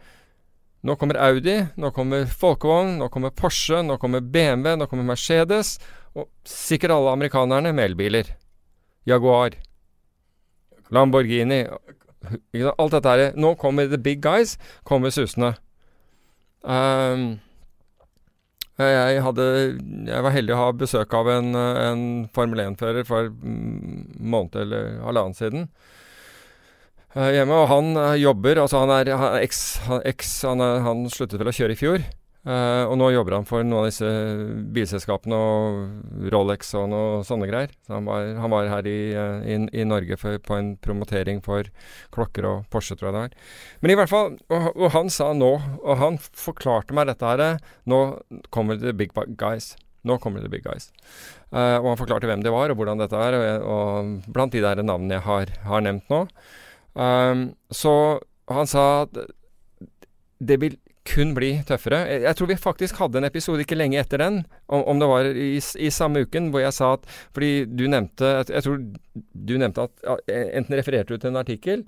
nå 0.81 0.95
kommer 0.95 1.19
Audi, 1.19 1.57
nå 1.75 1.91
kommer 1.91 2.27
Folkevogn, 2.39 2.97
nå 3.01 3.09
kommer 3.11 3.33
Porsche, 3.35 3.81
nå 3.83 3.97
kommer 3.99 4.23
BMW, 4.23 4.77
nå 4.79 4.87
kommer 4.87 5.07
Mercedes, 5.09 5.75
og 6.15 6.29
sikkert 6.47 6.95
alle 6.95 7.15
amerikanerne 7.17 7.73
med 7.75 7.91
elbiler. 7.91 8.31
Jaguar. 9.07 9.57
Lamborghini. 10.89 11.65
Alt 12.77 12.95
dette 12.95 13.11
her. 13.11 13.35
Nå 13.35 13.53
kommer 13.59 13.87
the 13.91 13.99
big 13.99 14.23
guys, 14.23 14.57
kommer 14.83 15.11
susende. 15.13 15.53
Um, 16.63 17.39
jeg, 18.79 19.21
hadde, 19.23 19.45
jeg 20.07 20.23
var 20.23 20.35
heldig 20.35 20.55
å 20.55 20.59
ha 20.61 20.71
besøk 20.75 21.13
av 21.15 21.29
en, 21.31 21.51
en 21.55 22.03
Formel 22.35 22.63
1-fører 22.63 23.07
for 23.07 23.27
en 23.27 24.05
måned 24.19 24.55
eller 24.63 24.99
halvannen 25.03 25.35
siden. 25.35 25.67
Eh, 27.17 27.31
hjemme. 27.33 27.57
Og 27.57 27.69
han 27.71 27.97
uh, 27.97 28.13
jobber 28.19 28.61
Altså, 28.61 28.83
han 28.83 28.93
er, 28.93 29.09
eks, 29.41 29.65
han, 29.87 30.01
eks, 30.05 30.33
han, 30.45 30.61
er, 30.61 30.81
han, 30.85 31.07
sluttet 31.09 31.41
vel 31.41 31.49
å 31.49 31.55
kjøre 31.55 31.73
i 31.73 31.79
fjor. 31.79 32.03
Uh, 32.47 32.85
og 32.87 32.93
nå 33.01 33.09
jobber 33.11 33.35
han 33.35 33.47
for 33.49 33.65
noen 33.65 33.81
av 33.81 33.87
disse 33.89 34.09
bilselskapene 34.73 35.35
og 35.35 36.29
Rolex 36.31 36.71
og 36.79 36.85
noe 36.93 37.17
sånne 37.27 37.49
greier. 37.49 37.73
Så 37.85 37.97
han 37.97 38.07
var, 38.07 38.29
han 38.39 38.53
var 38.53 38.69
her 38.71 38.87
i, 38.89 38.99
uh, 39.17 39.41
i, 39.41 39.57
i 39.81 39.87
Norge 39.89 40.19
for, 40.21 40.37
på 40.45 40.55
en 40.55 40.71
promotering 40.79 41.41
for 41.45 41.67
klokker 42.15 42.47
og 42.47 42.69
Porsche, 42.71 42.95
tror 42.95 43.09
jeg 43.09 43.17
det 43.17 43.25
var. 43.25 43.35
Men 43.81 43.93
i 43.93 43.99
hvert 43.99 44.13
fall 44.13 44.37
Og, 44.37 44.69
og 44.77 44.87
han 44.93 45.11
sa 45.13 45.33
nå, 45.33 45.51
og 45.81 45.99
han 45.99 46.21
forklarte 46.21 46.95
meg 46.95 47.09
dette 47.09 47.25
her 47.25 47.59
Nå 47.89 47.99
kommer 48.53 48.79
the 48.79 48.93
big 48.93 49.11
guys. 49.35 49.73
Nå 50.07 50.21
kommer 50.21 50.45
the 50.45 50.49
big 50.49 50.63
guys. 50.63 50.93
og 51.51 51.89
han 51.89 51.99
forklarte 51.99 52.29
hvem 52.29 52.45
det 52.45 52.53
var, 52.53 52.71
og 52.71 52.79
hvordan 52.79 53.01
dette 53.01 53.19
er. 53.19 53.35
Og, 53.35 53.67
og 53.67 54.31
blant 54.31 54.53
de 54.55 54.63
der 54.63 54.79
navnene 54.79 55.17
jeg 55.17 55.25
har, 55.25 55.53
har 55.67 55.83
nevnt 55.83 56.07
nå. 56.13 56.23
Um, 56.93 57.51
så 57.71 58.19
han 58.49 58.69
sa 58.69 58.85
at 59.05 59.19
det 60.39 60.57
vil 60.61 60.77
kun 61.09 61.33
bli 61.33 61.51
tøffere. 61.67 62.03
Jeg 62.21 62.37
tror 62.37 62.49
vi 62.51 62.57
faktisk 62.59 62.99
hadde 63.01 63.19
en 63.19 63.27
episode 63.27 63.63
ikke 63.63 63.77
lenge 63.77 63.99
etter 63.99 64.21
den, 64.21 64.41
om, 64.67 64.83
om 64.93 64.99
det 65.01 65.07
var 65.09 65.29
i, 65.31 65.55
i, 65.57 65.89
samme 65.93 66.23
uken, 66.25 66.51
hvor 66.53 66.63
jeg 66.63 66.75
sa 66.75 66.93
at 66.97 67.07
Fordi 67.33 67.65
du 67.65 67.87
nevnte 67.89 68.29
Jeg 68.49 68.65
tror 68.65 68.77
du 69.33 69.55
nevnte 69.57 69.87
at 69.87 70.29
Enten 70.29 70.77
refererte 70.77 71.15
du 71.15 71.17
til 71.17 71.31
en 71.31 71.41
artikkel, 71.41 71.85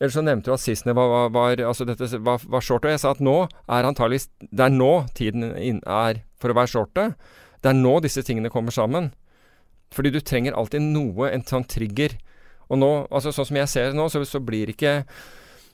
eller 0.00 0.12
så 0.12 0.24
nevnte 0.24 0.50
du 0.50 0.54
at 0.56 0.64
sistene 0.64 0.94
var, 0.96 1.08
var, 1.12 1.32
var, 1.34 1.62
altså 1.68 1.84
var, 2.18 2.44
var 2.44 2.64
short. 2.64 2.84
Og 2.84 2.94
jeg 2.94 3.02
sa 3.02 3.12
at 3.12 3.20
nå 3.20 3.36
er 3.68 3.88
antagelig 3.88 4.22
Det 4.40 4.64
er 4.66 4.72
nå 4.72 4.92
tiden 5.16 5.50
er 5.84 6.22
for 6.40 6.52
å 6.52 6.56
være 6.56 6.72
shorte. 6.72 7.10
Det 7.60 7.68
er 7.68 7.76
nå 7.76 7.98
disse 8.00 8.24
tingene 8.24 8.52
kommer 8.52 8.72
sammen. 8.72 9.10
Fordi 9.92 10.12
du 10.14 10.20
trenger 10.22 10.56
alltid 10.56 10.84
noe, 10.86 11.28
en 11.28 11.44
sånn 11.44 11.66
trigger. 11.68 12.14
Og 12.70 12.78
nå, 12.78 12.90
altså 13.10 13.32
sånn 13.34 13.50
som 13.50 13.58
jeg 13.60 13.70
ser 13.70 13.90
det 13.90 13.98
nå, 13.98 14.06
så, 14.12 14.22
så 14.28 14.40
blir 14.42 14.70
det 14.70 14.78
ikke 14.78 15.00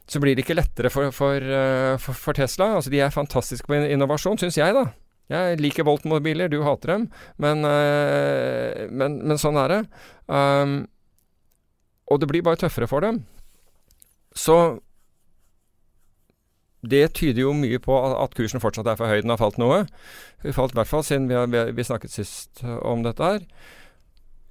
så 0.06 0.20
blir 0.22 0.36
det 0.36 0.44
ikke 0.44 0.54
lettere 0.54 0.90
for, 0.92 1.10
for, 1.14 1.42
uh, 1.42 1.96
for, 1.98 2.14
for 2.14 2.38
Tesla. 2.38 2.76
Altså, 2.78 2.92
de 2.94 3.00
er 3.02 3.14
fantastiske 3.14 3.66
på 3.66 3.78
innovasjon, 3.90 4.38
syns 4.38 4.58
jeg, 4.58 4.74
da. 4.76 4.86
Jeg 5.32 5.58
liker 5.58 5.86
Volt-mobiler, 5.86 6.46
du 6.46 6.60
hater 6.62 6.92
dem, 6.92 7.08
men, 7.42 7.66
uh, 7.66 8.86
men, 8.86 9.18
men, 9.26 9.40
sånn 9.42 9.58
er 9.58 9.72
det. 9.72 9.80
Um, 10.30 10.76
og 12.06 12.22
det 12.22 12.30
blir 12.30 12.46
bare 12.46 12.60
tøffere 12.62 12.86
for 12.86 13.02
dem. 13.02 13.24
Så 14.38 14.78
det 16.86 17.16
tyder 17.18 17.42
jo 17.42 17.56
mye 17.56 17.80
på 17.82 17.96
at 17.98 18.36
kursen 18.38 18.62
fortsatt 18.62 18.86
er 18.86 18.98
for 19.00 19.10
høy. 19.10 19.24
Den 19.24 19.34
har 19.34 19.42
falt 19.42 19.58
noe. 19.58 19.88
Vi 20.44 20.54
falt 20.54 20.76
i 20.76 20.78
hvert 20.78 20.92
fall 20.92 21.02
siden 21.02 21.26
vi, 21.26 21.34
har, 21.34 21.50
vi 21.50 21.88
snakket 21.88 22.14
sist 22.14 22.62
om 22.62 23.02
dette 23.02 23.32
her. 23.32 23.48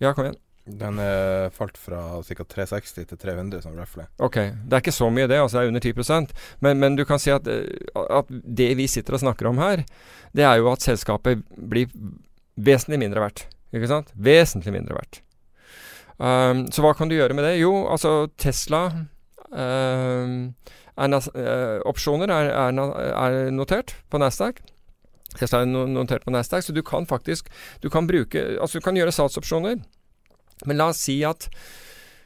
Ja, 0.04 0.12
kom 0.12 0.28
igjen. 0.28 0.42
Den 0.66 0.98
er 0.98 1.52
falt 1.54 1.78
fra 1.78 2.24
ca. 2.26 2.44
360 2.50 3.06
til 3.12 3.20
300 3.22 3.62
som 3.62 3.76
røftlig. 3.78 4.08
Ok, 4.18 4.40
det 4.66 4.74
er 4.74 4.82
ikke 4.82 4.96
så 4.96 5.12
mye 5.14 5.28
det, 5.30 5.38
altså 5.38 5.60
det 5.60 5.66
er 5.66 5.74
under 5.74 5.84
10% 5.86 6.34
men, 6.66 6.80
men 6.82 6.96
du 6.98 7.04
kan 7.06 7.22
si 7.22 7.30
at, 7.30 7.46
eh, 7.48 7.68
at, 7.94 8.32
det 8.32 8.72
vi 8.80 8.88
sitter 8.90 9.14
og 9.14 9.22
snakker 9.22 9.52
om 9.52 9.62
her, 9.62 9.86
det 10.34 10.48
er 10.48 10.58
jo 10.58 10.72
at 10.72 10.82
selskapet 10.82 11.46
blir 11.54 11.92
vesentlig 12.58 13.00
mindre 13.04 13.22
verdt. 13.22 13.46
Ikke 13.76 13.92
sant? 13.92 14.10
Vesentlig 14.16 14.74
mindre 14.74 14.98
verdt. 14.98 15.22
Um, 16.18 16.66
så 16.72 16.82
hva 16.82 16.94
kan 16.96 17.12
du 17.12 17.18
gjøre 17.18 17.36
med 17.36 17.44
det? 17.44 17.58
Jo, 17.60 17.74
altså 17.92 18.30
Tesla 18.40 18.86
um, 19.52 20.54
er, 20.96 21.16
eh, 21.36 21.82
opsjoner 21.86 22.32
er, 22.32 22.54
er, 22.56 22.80
er 23.12 23.52
notert 23.52 23.98
på 24.10 24.22
Nasdaq. 24.22 24.64
Tesla 25.36 25.62
er 25.62 25.70
notert 25.70 26.24
på 26.24 26.32
Nasdaq, 26.32 26.64
så 26.64 26.74
du 26.74 26.82
kan 26.88 27.06
faktisk 27.06 27.52
du 27.84 27.90
kan 27.92 28.08
bruke, 28.08 28.56
altså 28.62 28.80
du 28.80 28.86
kan 28.86 28.96
gjøre 28.96 29.14
salgsopsjoner. 29.14 29.84
Men 30.66 30.80
la 30.80 30.88
oss 30.94 31.02
si 31.04 31.20
at 31.28 31.50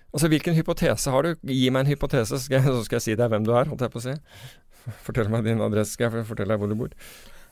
Altså, 0.10 0.26
hvilken 0.32 0.56
hypotese 0.58 1.12
har 1.14 1.22
du? 1.22 1.36
Gi 1.46 1.68
meg 1.70 1.84
en 1.86 1.92
hypotese, 1.92 2.34
så 2.34 2.40
skal 2.42 2.58
jeg, 2.58 2.72
så 2.80 2.86
skal 2.88 2.98
jeg 2.98 3.06
si 3.06 3.16
deg 3.20 3.30
hvem 3.30 3.44
du 3.46 3.52
er, 3.54 3.68
holdt 3.70 3.84
jeg 3.86 3.92
på 3.94 4.00
å 4.02 4.06
si. 4.08 4.16
Fortell 5.06 5.30
meg 5.30 5.46
din 5.46 5.62
adresse, 5.62 5.94
skal 5.94 6.10
jeg 6.10 6.26
fortelle 6.26 6.56
deg 6.56 6.64
hvor 6.64 6.72
du 6.72 6.78
bor. 6.80 6.96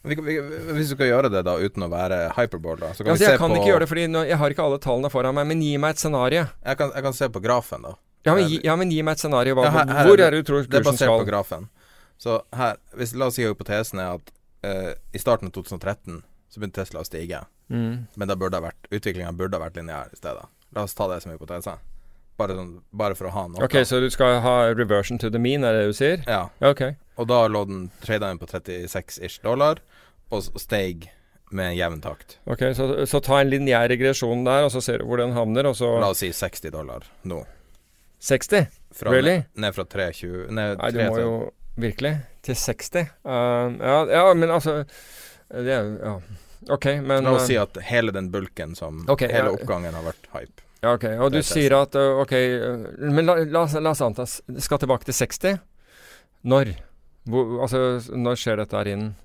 Hvis 0.07 0.89
du 0.89 0.95
skal 0.95 1.09
gjøre 1.11 1.29
det 1.33 1.43
da 1.45 1.53
uten 1.59 1.85
å 1.85 1.89
være 1.91 2.17
hyperball, 2.37 2.79
da, 2.81 2.91
så 2.97 3.03
kan 3.03 3.11
Altså, 3.13 3.21
vi 3.21 3.27
se 3.27 3.31
jeg 3.35 3.41
kan 3.41 3.53
på 3.53 3.59
ikke 3.59 3.69
gjøre 3.71 3.83
det, 3.83 3.89
fordi 3.91 4.05
jeg 4.31 4.39
har 4.41 4.53
ikke 4.55 4.65
alle 4.65 4.79
tallene 4.81 5.11
foran 5.13 5.35
meg, 5.37 5.47
men 5.49 5.61
gi 5.61 5.73
meg 5.81 5.95
et 5.97 6.01
scenario. 6.01 6.45
jeg, 6.65 6.79
kan, 6.79 6.93
jeg 6.95 7.05
kan 7.07 7.17
se 7.17 7.29
på 7.33 7.41
grafen, 7.43 7.85
da. 7.85 7.93
Ja, 8.27 8.33
men 8.35 8.49
gi, 8.49 8.59
ja, 8.65 8.75
men 8.79 8.91
gi 8.91 9.01
meg 9.05 9.17
et 9.17 9.23
scenario. 9.23 9.53
Hva, 9.57 9.67
Ja, 9.67 9.73
her- 9.77 9.93
her 9.99 10.09
hvor 10.09 10.19
er 10.23 10.31
det 10.33 10.41
du 10.41 10.47
tror 10.49 10.65
Det 10.65 10.79
er 10.81 10.85
basert 10.87 11.05
skal. 11.05 11.21
på 11.21 11.29
grafen. 11.29 11.69
Så 12.17 12.39
her, 12.57 12.77
hvis, 12.97 13.13
la 13.13 13.29
oss 13.29 13.37
si 13.37 13.45
hypotesen 13.45 14.01
er 14.01 14.17
at 14.17 14.31
uh, 14.65 14.93
i 15.13 15.21
starten 15.21 15.51
av 15.51 15.53
2013 15.53 16.23
så 16.49 16.59
begynte 16.59 16.81
Tesla 16.81 17.03
å 17.03 17.07
stige. 17.07 17.43
Mm. 17.69 18.07
Men 18.17 18.27
da 18.31 18.35
burde 18.35 18.55
det 18.57 18.63
ha 18.63 18.67
vært 18.71 18.89
utviklinga 18.89 19.35
burde 19.37 19.59
ha 19.59 19.67
vært 19.67 19.77
lineær 19.77 20.09
i 20.13 20.17
stedet. 20.17 20.47
La 20.75 20.83
oss 20.83 20.95
ta 20.97 21.07
det 21.11 21.21
som 21.23 21.31
hypotese. 21.33 21.77
Bare, 22.37 22.53
sånn, 22.53 22.73
bare 22.93 23.17
for 23.17 23.29
å 23.29 23.33
ha 23.33 23.45
noe. 23.49 23.63
Ok, 23.65 23.79
så 23.87 23.99
du 24.03 24.09
skal 24.13 24.39
ha 24.43 24.55
reversion 24.69 25.17
to 25.17 25.31
the 25.33 25.41
mean, 25.41 25.65
er 25.65 25.73
det 25.73 25.87
du 25.89 25.95
sier? 25.97 26.21
Ja. 26.29 26.47
Ok. 26.61 26.83
Og 27.17 27.29
da 27.31 27.45
lå 27.49 27.63
den 27.65 27.87
trada 28.03 28.29
inn 28.29 28.41
på 28.41 28.49
36 28.49 29.17
ish 29.25 29.41
dollar, 29.45 29.81
og, 30.29 30.45
steg 30.61 31.09
med 31.55 31.77
jevn 31.77 32.01
takt. 32.03 32.37
Ok, 32.45 32.67
så, 32.77 32.89
så 33.09 33.21
ta 33.23 33.39
en 33.41 33.49
lineær 33.49 33.87
regresjon 33.89 34.43
der, 34.45 34.67
og 34.67 34.73
så 34.73 34.83
ser 34.83 35.01
du 35.01 35.07
hvor 35.09 35.21
den 35.21 35.33
havner, 35.33 35.69
og 35.69 35.77
så 35.79 35.95
La 36.03 36.11
oss 36.13 36.21
si 36.21 36.29
60 36.35 36.73
dollar 36.75 37.07
nå. 37.25 37.41
60? 38.19 38.67
Fra, 38.97 39.11
Really? 39.13 39.43
ned, 39.53 39.75
fra 39.75 39.85
320 39.85 40.47
Ned 40.49 40.79
Nei, 40.79 40.89
du 40.89 40.97
3 40.97 41.09
må 41.11 41.19
jo 41.21 41.33
Virkelig? 41.77 42.15
Til 42.41 42.57
60? 42.57 43.11
Uh, 43.21 43.75
ja, 43.77 43.97
ja, 44.09 44.23
men 44.33 44.49
altså 44.49 44.79
Det 45.51 45.69
er 45.69 45.83
jo 45.85 45.97
Ja. 46.01 46.15
Ok, 46.69 46.85
men 47.05 47.23
La 47.23 47.35
oss 47.37 47.45
si 47.47 47.57
uh, 47.57 47.63
at 47.63 47.77
hele 47.89 48.11
den 48.15 48.31
bulken 48.33 48.75
som 48.75 49.03
okay, 49.09 49.29
Hele 49.31 49.51
ja. 49.51 49.57
oppgangen 49.59 49.93
har 49.93 50.03
vært 50.05 50.27
hype. 50.33 50.63
Ja, 50.81 50.93
ok. 50.93 51.05
Og 51.25 51.31
du 51.33 51.39
er 51.39 51.45
sier 51.45 51.73
at 51.77 51.95
uh, 51.97 52.21
Ok, 52.21 52.33
uh, 52.33 52.87
men 53.13 53.25
la, 53.25 53.37
la, 53.45 53.63
la 53.81 53.93
oss 53.93 54.01
anta 54.05 54.25
Skal 54.27 54.81
tilbake 54.81 55.07
til 55.07 55.15
60? 55.17 55.57
Når? 56.47 56.75
Hvor, 57.27 57.55
altså, 57.65 57.81
når 58.15 58.37
skjer 58.39 58.61
dette 58.61 58.77
her 58.77 58.89
innen? 58.93 59.15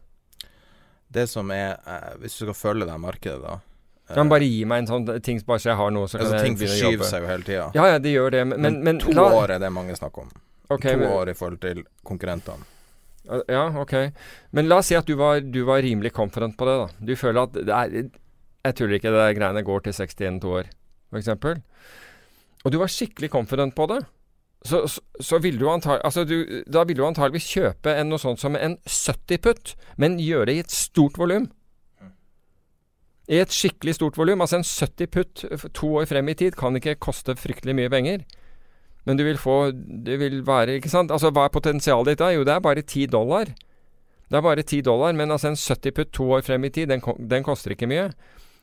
Det 1.12 1.26
som 1.30 1.50
er 1.54 1.76
eh, 1.76 2.14
Hvis 2.22 2.38
du 2.38 2.46
skal 2.46 2.56
følge 2.56 2.88
det 2.88 2.96
markedet, 3.00 3.40
da 3.44 3.58
eh, 3.58 4.14
Kan 4.16 4.30
bare 4.32 4.48
gi 4.48 4.62
meg 4.68 4.84
en 4.84 4.90
sånn 4.90 5.08
ting 5.24 5.42
bare 5.46 5.62
så 5.62 5.72
jeg 5.72 5.80
har 5.80 5.92
noe, 5.94 6.08
så 6.08 6.18
kan 6.18 6.26
altså, 6.26 6.38
jeg 6.38 6.48
Ting 6.48 6.58
begynne 6.60 6.78
å 6.78 6.80
forskyver 6.88 7.10
seg 7.10 7.24
jo 7.26 7.30
hele 7.30 7.48
tida. 7.48 7.66
Ja, 7.76 7.88
ja, 7.92 8.00
de 8.02 8.14
gjør 8.14 8.34
det, 8.34 8.44
men, 8.48 8.64
men, 8.64 8.80
men 8.86 9.02
to 9.02 9.14
la- 9.16 9.28
år 9.42 9.56
er 9.56 9.62
det 9.62 9.70
mange 9.74 9.96
snakker 9.98 10.24
om. 10.26 10.32
Okay, 10.72 10.96
to 10.96 11.02
men- 11.04 11.12
år 11.12 11.32
i 11.32 11.36
forhold 11.36 11.60
til 11.62 11.84
konkurrentene. 12.08 12.68
Ja, 13.24 13.68
ok. 13.78 13.94
Men 14.50 14.68
la 14.68 14.80
oss 14.82 14.88
si 14.90 14.96
at 14.98 15.06
du 15.06 15.14
var, 15.18 15.40
du 15.40 15.62
var 15.68 15.82
rimelig 15.84 16.12
confident 16.16 16.56
på 16.58 16.66
det, 16.66 16.78
da. 16.80 17.06
Du 17.06 17.14
føler 17.16 17.46
at 17.46 17.60
er 17.62 18.10
Jeg 18.62 18.74
tuller 18.78 18.98
ikke, 18.98 19.10
det 19.10 19.36
greiene 19.38 19.62
går 19.66 19.80
til 19.86 19.94
60 19.96 20.20
innen 20.22 20.40
to 20.42 20.52
år, 20.54 20.68
f.eks. 21.10 21.28
Og 22.62 22.70
du 22.70 22.78
var 22.78 22.90
skikkelig 22.90 23.30
confident 23.30 23.74
på 23.74 23.88
det. 23.90 24.04
Så, 24.62 24.84
så, 24.86 25.00
så 25.18 25.38
vil 25.42 25.58
du 25.58 25.66
antagelig, 25.70 26.04
altså 26.06 26.22
du, 26.24 26.62
da 26.70 26.84
vil 26.86 27.00
du 27.00 27.02
antageligvis 27.06 27.48
kjøpe 27.50 27.94
en, 27.98 28.12
noe 28.12 28.22
sånt 28.22 28.38
som 28.38 28.54
en 28.54 28.76
70 28.86 29.40
putt, 29.42 29.72
men 29.98 30.20
gjøre 30.22 30.46
det 30.46 30.54
i 30.54 30.62
et 30.62 30.74
stort 30.74 31.18
volum. 31.18 31.48
I 33.26 33.40
et 33.42 33.54
skikkelig 33.54 33.96
stort 33.98 34.18
volum. 34.18 34.42
Altså 34.44 34.60
en 34.60 34.66
70 34.66 35.10
putt 35.10 35.44
to 35.74 35.90
år 35.98 36.06
frem 36.10 36.30
i 36.30 36.36
tid 36.38 36.54
kan 36.58 36.78
ikke 36.78 37.00
koste 37.02 37.34
fryktelig 37.38 37.74
mye 37.78 37.90
penger. 37.90 38.22
Men 39.04 39.18
du 39.18 39.24
vil 39.26 39.38
få 39.40 39.72
Det 39.74 40.14
vil 40.20 40.42
være 40.46 40.78
Ikke 40.78 40.90
sant? 40.92 41.10
Altså 41.10 41.32
hva 41.34 41.48
er 41.48 41.54
potensialet 41.54 42.12
ditt 42.12 42.22
da? 42.22 42.30
Jo, 42.34 42.44
det 42.46 42.54
er 42.54 42.62
bare 42.62 42.82
10 42.82 43.08
dollar. 43.10 43.50
Det 44.32 44.38
er 44.38 44.44
bare 44.46 44.62
10 44.62 44.80
dollar, 44.86 45.12
men 45.12 45.30
altså 45.30 45.50
en 45.50 45.58
70 45.58 45.92
putt 45.92 46.12
to 46.16 46.30
år 46.32 46.44
frem 46.46 46.64
i 46.64 46.70
tid, 46.72 46.88
den, 46.88 47.02
den 47.28 47.44
koster 47.44 47.74
ikke 47.74 47.88
mye. 47.90 48.06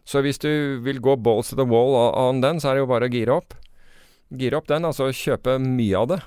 Så 0.02 0.24
hvis 0.26 0.42
du 0.42 0.50
vil 0.82 0.98
gå 0.98 1.14
balls 1.16 1.52
to 1.52 1.56
the 1.60 1.68
wall 1.68 1.94
on 2.18 2.42
den, 2.42 2.58
så 2.58 2.72
er 2.72 2.80
det 2.80 2.82
jo 2.82 2.90
bare 2.90 3.06
å 3.06 3.14
gire 3.14 3.36
opp. 3.36 3.54
Gire 4.34 4.58
opp 4.58 4.66
den, 4.72 4.88
altså 4.90 5.12
kjøpe 5.14 5.60
mye 5.62 6.00
av 6.00 6.08
det. 6.10 6.20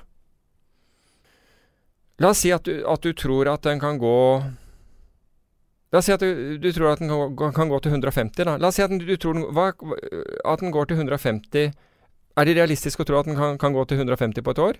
La 2.23 2.31
oss 2.31 2.45
si 2.45 2.53
at 2.55 2.63
du, 2.63 2.85
at 2.87 3.03
du 3.03 3.11
tror 3.19 3.49
at 3.51 3.67
den 3.67 3.81
kan 3.83 3.99
gå 3.99 4.15
La 5.91 5.99
oss 5.99 6.07
si 6.07 6.13
at 6.15 6.23
du, 6.23 6.55
du 6.57 6.69
tror 6.71 6.93
at 6.93 7.01
den 7.03 7.11
kan 7.11 7.35
gå, 7.35 7.49
kan 7.53 7.69
gå 7.69 7.81
til 7.83 7.91
150. 7.93 8.45
Da. 8.47 8.55
La 8.57 8.71
oss 8.71 8.79
si 8.79 8.85
at 8.85 8.93
den, 8.93 9.03
du 9.03 9.17
tror 9.19 9.35
den, 9.35 9.49
hva, 9.51 9.73
at 9.73 10.63
den 10.63 10.71
går 10.71 10.87
til 10.89 11.03
150 11.03 11.75
Er 12.37 12.49
det 12.49 12.55
realistisk 12.57 13.03
å 13.03 13.05
tro 13.05 13.19
at 13.19 13.29
den 13.29 13.37
kan, 13.37 13.57
kan 13.61 13.75
gå 13.75 13.83
til 13.89 13.99
150 14.01 14.41
på 14.45 14.55
et 14.55 14.61
år? 14.63 14.79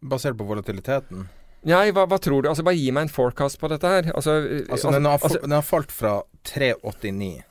Basert 0.00 0.38
på 0.38 0.46
volatiliteten. 0.48 1.28
Nei, 1.68 1.90
hva, 1.92 2.06
hva 2.08 2.16
tror 2.22 2.42
du? 2.42 2.48
Altså, 2.48 2.64
Bare 2.64 2.78
gi 2.78 2.88
meg 2.94 3.06
en 3.06 3.12
forecast 3.12 3.60
på 3.60 3.68
dette 3.68 3.86
her. 3.86 4.10
Altså, 4.16 4.40
Altså, 4.70 4.90
den, 4.96 5.04
har, 5.04 5.18
altså- 5.20 5.42
den 5.44 5.52
har 5.52 5.62
falt 5.62 5.92
fra 5.92 6.22
389 6.48 7.42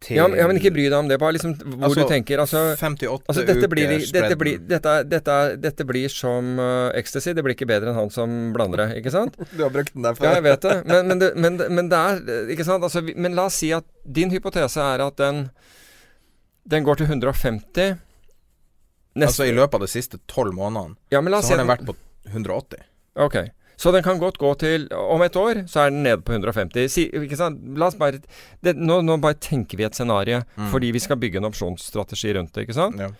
til 0.00 0.16
ja, 0.16 0.26
men- 0.28 0.58
ikke 0.60 0.70
bry 0.72 0.84
deg 0.84 0.92
om 0.94 1.08
det. 1.08 1.18
Bare 1.18 1.32
liksom 1.32 1.54
hvor 1.56 1.88
Altså, 1.88 2.04
du 2.04 2.12
tenker. 2.12 2.38
Altså, 2.38 2.76
58 2.76 3.24
altså 3.26 3.46
dette, 3.46 3.68
blir, 3.68 3.88
uker 3.88 4.12
dette, 4.12 4.36
blir, 4.36 4.58
dette, 4.58 5.08
dette, 5.08 5.56
dette 5.60 5.86
blir 5.88 6.08
som 6.08 6.58
uh, 6.60 6.92
ecstasy. 6.94 7.32
Det 7.32 7.42
blir 7.42 7.56
ikke 7.56 7.66
bedre 7.66 7.90
enn 7.90 7.98
han 7.98 8.10
som 8.10 8.52
blander 8.52 8.76
det, 8.84 9.02
ikke 9.02 9.10
sant? 9.10 9.34
Du 9.56 9.62
har 9.64 9.70
brukt 9.70 9.92
den 9.94 10.02
der 10.02 10.14
Ja, 10.20 10.34
jeg 10.34 10.44
vet 10.44 10.60
det. 10.60 10.86
Men, 10.86 11.08
men, 11.08 11.18
det, 11.18 11.32
men, 11.36 11.56
men 11.56 11.88
det 11.88 11.98
er 11.98 12.22
eh, 12.22 12.52
Ikke 12.54 12.64
sant? 12.64 12.84
Altså, 12.84 13.02
men 13.02 13.34
la 13.34 13.46
oss 13.50 13.58
si 13.58 13.72
at 13.72 13.84
din 14.04 14.30
hypotese 14.30 14.78
er 14.78 15.02
at 15.02 15.16
den 15.16 15.48
Den 16.66 16.84
går 16.86 16.98
til 17.00 17.06
150 17.10 17.96
Altså 19.16 19.46
I 19.48 19.52
løpet 19.56 19.78
av 19.78 19.84
de 19.86 19.88
siste 19.88 20.18
tolv 20.28 20.52
månedene 20.56 20.96
ja, 21.14 21.20
men 21.22 21.32
la 21.32 21.38
oss 21.40 21.46
så 21.48 21.54
har 21.54 21.62
den 21.62 21.70
vært 21.70 21.86
på 21.88 21.94
180. 22.26 22.82
Ok. 23.22 23.36
Så 23.80 23.92
den 23.94 24.02
kan 24.04 24.18
godt 24.18 24.36
gå 24.40 24.50
til 24.60 24.88
Om 24.92 25.22
et 25.24 25.36
år 25.38 25.62
så 25.70 25.84
er 25.86 25.92
den 25.94 26.02
nede 26.04 26.20
på 26.26 26.32
150. 26.34 26.88
Si? 26.92 27.04
La 27.76 27.86
oss 27.88 27.96
bare 28.00 28.18
det, 28.64 28.74
nå, 28.76 28.98
nå 29.04 29.16
bare 29.22 29.38
tenker 29.40 29.78
vi 29.80 29.86
et 29.88 29.94
scenario 29.96 30.42
Mm. 30.56 30.70
fordi 30.72 30.90
vi 30.92 31.00
skal 31.00 31.16
bygge 31.20 31.38
en 31.40 31.48
opsjonsstrategi 31.48 32.34
rundt 32.36 32.52
det, 32.56 32.66
ikke 32.66 32.76
sant? 32.76 32.98
Ja. 33.00 33.10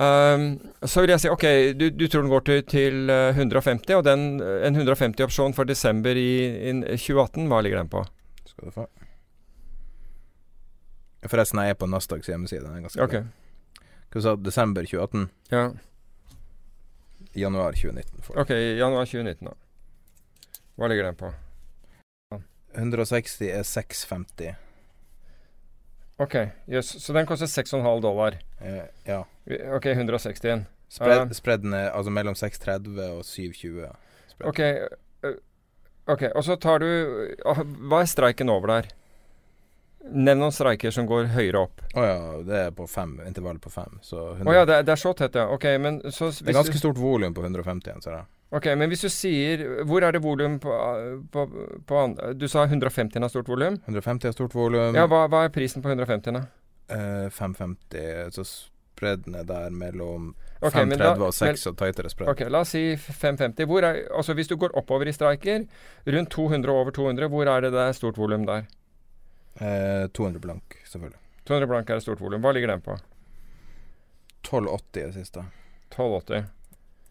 Um, 0.00 0.44
så 0.86 1.02
vil 1.02 1.10
jeg 1.10 1.20
si 1.24 1.28
ok, 1.28 1.44
du, 1.76 1.90
du 1.90 2.06
tror 2.08 2.22
den 2.22 2.30
går 2.32 2.44
til, 2.46 2.62
til 2.70 3.10
eh, 3.10 3.34
150, 3.36 3.90
og 3.98 4.04
den, 4.06 4.40
eh, 4.40 4.62
en 4.68 4.76
150-opsjon 4.78 5.52
for 5.56 5.68
desember 5.68 6.16
i, 6.16 6.30
i 6.70 6.72
2018, 6.96 7.48
hva 7.50 7.58
ligger 7.64 7.82
den 7.82 7.90
på? 7.92 8.04
Skal 8.48 8.70
du 8.70 8.76
få. 8.76 8.86
Forresten, 11.28 11.60
jeg 11.60 11.74
er 11.74 11.78
på 11.78 11.88
Nasdaqs 11.90 12.30
hjemmeside. 12.30 12.64
Den 12.64 12.78
er 12.78 12.86
ganske 12.86 13.04
Ok. 13.04 13.16
Hva 14.10 14.22
sa 14.24 14.34
du? 14.36 14.42
Desember 14.42 14.86
2018? 14.88 15.28
Ja. 15.52 15.66
Januar 17.36 17.76
2019. 17.76 18.22
For. 18.26 18.40
Ok, 18.42 18.50
januar 18.78 19.06
2019, 19.06 19.46
da. 19.46 19.54
Hva 20.80 20.88
ligger 20.90 21.10
den 21.10 21.20
på? 21.20 21.30
160 22.74 23.50
er 23.50 23.62
650. 23.66 24.54
Ok, 26.20 26.34
jøss. 26.68 26.96
Så 27.02 27.14
den 27.16 27.26
koster 27.26 27.48
6,5 27.48 28.00
dollar. 28.04 28.38
Eh, 28.60 28.84
ja. 29.06 29.22
Ok, 29.76 29.86
161. 29.86 30.66
Spred, 30.90 31.34
Spredden 31.34 31.74
er 31.74 31.92
altså 31.94 32.10
mellom 32.10 32.34
630 32.34 32.98
og 33.14 33.24
720. 33.24 33.86
Ok, 34.44 34.60
ok, 36.10 36.22
og 36.34 36.44
så 36.44 36.56
tar 36.56 36.80
du 36.82 36.88
ah, 37.46 37.60
Hva 37.62 38.00
er 38.02 38.08
streiken 38.10 38.50
over 38.50 38.72
der? 38.72 38.88
Nevn 40.00 40.40
noen 40.40 40.54
streiker 40.54 40.92
som 40.94 41.04
går 41.06 41.28
høyere 41.34 41.60
opp. 41.66 41.82
Å 41.92 42.04
ja, 42.06 42.18
det 42.46 42.60
er 42.66 42.70
på 42.74 42.86
fem. 42.88 43.18
Intervallet 43.28 43.60
på 43.62 43.70
fem. 43.72 43.98
Å 44.00 44.20
oh, 44.40 44.52
ja, 44.54 44.64
det, 44.64 44.80
er- 44.80 44.86
det 44.88 44.94
er 44.94 45.00
så 45.02 45.12
tett, 45.16 45.36
ja. 45.36 45.44
Ok, 45.52 45.66
men 45.82 46.00
så 46.08 46.30
det 46.32 46.54
er 46.54 46.56
ganske 46.56 46.76
du, 46.76 46.80
stort 46.80 46.98
volum 46.98 47.36
på 47.36 47.44
150 47.44 48.00
ser 48.00 48.16
jeg. 48.16 48.28
Ok, 48.50 48.66
men 48.74 48.90
hvis 48.90 49.04
du 49.04 49.10
sier 49.12 49.60
Hvor 49.86 50.02
er 50.02 50.16
det 50.16 50.24
volum 50.24 50.56
på, 50.58 50.72
på, 51.30 51.44
på 51.86 52.00
Du 52.34 52.48
sa 52.50 52.64
150 52.66 53.22
har 53.22 53.30
stort 53.30 53.46
volum? 53.46 53.76
150 53.86 54.26
har 54.26 54.34
stort 54.34 54.56
volum. 54.56 54.96
Ja, 54.98 55.04
hva, 55.06 55.28
hva 55.30 55.44
er 55.46 55.54
prisen 55.54 55.84
på 55.84 55.92
150, 55.92 56.34
da? 56.34 56.42
Eh, 56.90 57.28
550, 57.30 58.32
så 58.34 58.42
spredden 59.00 59.36
er 59.38 59.46
der 59.46 59.70
mellom 59.70 60.32
okay, 60.58 60.82
530 60.82 61.22
og 61.28 61.36
6 61.36 61.68
og 61.70 61.78
tightere 61.78 62.10
spredd. 62.10 62.32
Ok, 62.32 62.42
la 62.50 62.64
oss 62.64 62.74
si 62.74 62.82
550. 62.98 63.68
Hvor 63.70 63.86
er, 63.86 64.02
altså 64.16 64.34
hvis 64.34 64.50
du 64.50 64.56
går 64.58 64.74
oppover 64.80 65.06
i 65.06 65.14
streiker, 65.14 65.68
rundt 66.10 66.34
200 66.34 66.74
og 66.74 66.82
over 66.82 66.96
200, 66.98 67.30
hvor 67.30 67.52
er 67.54 67.68
det 67.68 67.72
det 67.76 67.86
er 67.86 67.96
stort 67.96 68.18
volum 68.18 68.48
der? 68.50 68.66
Eh, 69.58 70.06
200 70.12 70.40
blank, 70.40 70.76
selvfølgelig. 70.86 71.18
200 71.44 71.66
blank 71.66 71.90
er 71.90 71.98
et 71.98 72.04
stort 72.04 72.20
volum. 72.22 72.42
Hva 72.44 72.52
ligger 72.54 72.74
den 72.74 72.84
på? 72.84 72.96
1280 74.46 75.02
i 75.02 75.06
det 75.06 75.14
siste. 75.14 75.44
1280. 75.90 76.48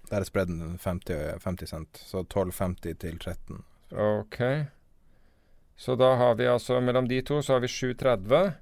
Der 0.09 0.17
er 0.23 0.25
spredden 0.25 0.79
50, 0.81 1.43
50 1.43 1.69
cent. 1.69 2.01
Så 2.01 2.23
1250 2.23 2.97
til 3.03 3.19
13. 3.19 3.63
Ok. 3.91 4.39
Så 5.79 5.95
da 5.95 6.15
har 6.15 6.35
vi 6.35 6.47
altså 6.47 6.79
mellom 6.83 7.07
de 7.07 7.21
to 7.21 7.41
så 7.41 7.53
har 7.55 7.63
vi 7.63 7.67
730. 7.71 8.53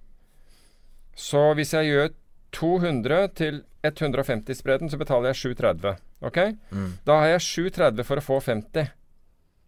Så 1.17 1.53
hvis 1.57 1.73
jeg 1.73 1.89
gjør 1.91 2.11
200 2.53 3.27
til 3.35 3.63
150-spredden, 3.83 4.89
så 4.89 4.97
betaler 4.97 5.31
jeg 5.31 5.55
730. 5.55 5.97
Ok? 6.21 6.37
Mm. 6.71 6.91
Da 7.07 7.19
har 7.21 7.33
jeg 7.35 7.41
730 7.41 8.05
for 8.07 8.21
å 8.21 8.25
få 8.25 8.37
50. 8.45 8.91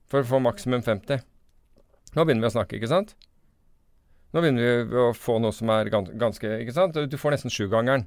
For 0.10 0.22
å 0.22 0.30
få 0.30 0.41
maksimum 0.43 0.84
50. 0.86 1.24
Nå 2.16 2.26
begynner 2.26 2.47
vi 2.47 2.51
å 2.51 2.55
snakke, 2.57 2.78
ikke 2.78 2.91
sant? 2.91 3.16
Nå 4.34 4.42
begynner 4.44 4.84
vi 4.86 4.96
å 5.02 5.10
få 5.18 5.40
noe 5.42 5.52
som 5.56 5.70
er 5.74 5.90
gans 5.90 6.10
ganske 6.22 6.50
Ikke 6.62 6.74
sant? 6.76 6.94
Du 7.10 7.18
får 7.18 7.34
nesten 7.34 7.50
sjugangeren. 7.54 8.04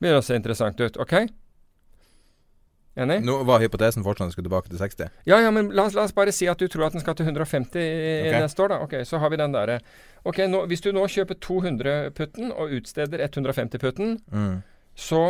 Begynner 0.00 0.18
å 0.18 0.24
se 0.26 0.34
interessant 0.38 0.80
ut. 0.82 0.96
Ok? 0.98 1.14
Enig? 2.96 3.18
Nå 3.28 3.34
var 3.44 3.60
hypotesen 3.60 4.00
fortsatt 4.04 4.24
at 4.24 4.28
den 4.30 4.32
skulle 4.32 4.48
tilbake 4.48 4.70
til 4.72 4.78
60. 4.80 5.10
Ja, 5.28 5.36
ja, 5.44 5.50
men 5.52 5.68
la, 5.76 5.84
oss- 5.84 5.94
la 5.94 6.06
oss 6.08 6.14
bare 6.16 6.32
si 6.32 6.46
at 6.48 6.56
du 6.58 6.64
tror 6.72 6.86
at 6.86 6.94
den 6.96 7.02
skal 7.04 7.14
til 7.18 7.26
150 7.28 7.76
i, 7.76 8.30
i 8.30 8.32
neste 8.40 8.62
år, 8.64 8.72
da. 8.72 8.78
Ok, 8.86 8.94
så 9.04 9.20
har 9.20 9.28
vi 9.30 9.36
den 9.36 9.52
derre. 9.52 9.78
Ok, 10.24 10.40
nå, 10.48 10.62
hvis 10.70 10.80
du 10.80 10.88
nå 10.96 11.04
kjøper 11.12 11.36
200-putten 11.44 12.54
og 12.56 12.72
utsteder 12.78 13.20
150-putten, 13.28 14.16
Mm. 14.32 14.62
så, 14.96 15.20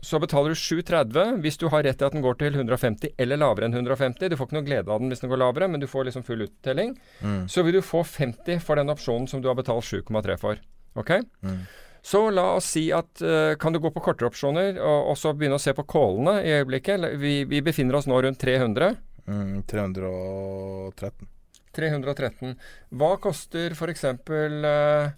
så 0.00 0.18
betaler 0.20 0.54
du 0.54 0.58
7,30 0.58 1.40
hvis 1.44 1.58
du 1.60 1.66
har 1.72 1.84
rett 1.84 1.98
til 2.00 2.08
at 2.08 2.14
den 2.16 2.24
går 2.24 2.38
til 2.40 2.56
150 2.56 3.14
eller 3.20 3.40
lavere 3.40 3.68
enn 3.68 3.76
150. 3.76 4.30
Du 4.32 4.36
får 4.38 4.48
ikke 4.48 4.56
noe 4.56 4.66
glede 4.66 4.88
av 4.88 5.02
den 5.02 5.12
hvis 5.12 5.20
den 5.20 5.32
går 5.32 5.42
lavere, 5.42 5.68
men 5.68 5.82
du 5.82 5.86
får 5.90 6.08
liksom 6.08 6.24
full 6.24 6.46
uttelling. 6.46 6.94
Mm. 7.20 7.44
Så 7.52 7.64
vil 7.66 7.76
du 7.76 7.84
få 7.84 8.02
50 8.06 8.62
for 8.64 8.80
den 8.80 8.92
opsjonen 8.92 9.28
som 9.28 9.42
du 9.44 9.50
har 9.50 9.58
betalt 9.58 9.84
7,3 9.84 10.38
for. 10.40 10.60
Ok? 11.00 11.12
Mm. 11.44 11.62
Så 12.02 12.22
la 12.32 12.46
oss 12.56 12.70
si 12.72 12.86
at 12.96 13.20
uh, 13.20 13.52
kan 13.60 13.76
du 13.76 13.80
gå 13.82 13.90
på 13.92 14.00
kortere 14.00 14.30
opsjoner, 14.30 14.78
og, 14.80 15.10
og 15.12 15.18
så 15.20 15.34
begynne 15.36 15.58
å 15.60 15.62
se 15.62 15.74
på 15.76 15.84
callene 15.84 16.38
i 16.46 16.54
øyeblikket. 16.56 17.04
Vi, 17.20 17.34
vi 17.50 17.60
befinner 17.64 18.00
oss 18.00 18.08
nå 18.08 18.22
rundt 18.24 18.40
300. 18.40 18.94
Mm. 19.28 19.58
313. 19.68 21.28
313. 21.76 22.54
Hva 22.96 23.12
koster 23.22 23.76
f.eks. 23.76 24.06
Uh, 24.32 25.12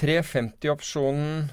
350-opsjonen 0.00 1.50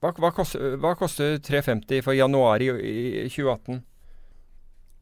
hva, 0.00 0.12
hva, 0.16 0.30
koster, 0.32 0.76
hva 0.80 0.94
koster 0.96 1.38
350 1.44 2.02
for 2.06 2.16
januar 2.16 2.62
i, 2.64 2.70
i 2.72 3.28
2018? 3.28 3.82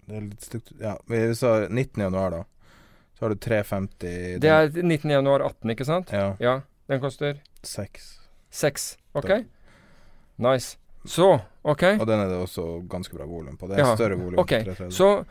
Det 0.08 0.16
er 0.16 0.24
litt 0.24 0.46
stygt 0.46 0.72
Ja, 0.80 0.96
vi 1.06 1.20
sa 1.36 1.52
19. 1.68 2.02
januar, 2.02 2.30
da. 2.30 2.44
Så 3.18 3.24
har 3.26 3.34
du 3.34 3.38
350 3.42 4.38
Det 4.42 4.50
er 4.50 4.70
19. 4.82 5.10
januar 5.10 5.44
18, 5.46 5.70
ikke 5.74 5.86
sant? 5.86 6.12
Ja. 6.14 6.32
Ja, 6.42 6.60
den 6.88 7.00
koster 7.02 7.40
6. 7.62 8.06
6. 8.50 8.96
Ok? 9.18 9.30
Nice. 10.38 10.76
Så, 11.04 11.40
ok. 11.62 11.82
Og 12.00 12.06
den 12.06 12.20
er 12.20 12.30
det 12.30 12.38
også 12.42 12.64
ganske 12.90 13.16
bra 13.16 13.26
volum 13.26 13.56
på. 13.58 13.68
Det 13.68 13.78
er 13.78 13.84
Ja, 13.84 13.94
større 13.96 14.16
volum. 14.18 14.38
Okay. 14.42 14.64
på 14.64 14.74
330. 14.74 14.94
Så 14.96 15.24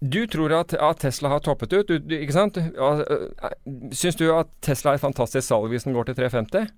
du 0.00 0.26
tror 0.32 0.52
at, 0.60 0.72
at 0.74 0.98
Tesla 1.02 1.28
har 1.28 1.40
toppet 1.44 1.72
ut, 1.76 1.88
du, 1.88 2.14
ikke 2.16 2.32
sant? 2.32 2.56
Ja, 2.56 2.90
øh, 3.04 3.90
Syns 3.92 4.16
du 4.16 4.30
at 4.32 4.48
Tesla 4.64 4.94
er 4.94 5.00
et 5.00 5.04
fantastisk 5.04 5.44
salg 5.48 5.68
hvis 5.68 5.84
den 5.84 5.92
går 5.96 6.08
til 6.08 6.16
350? 6.22 6.70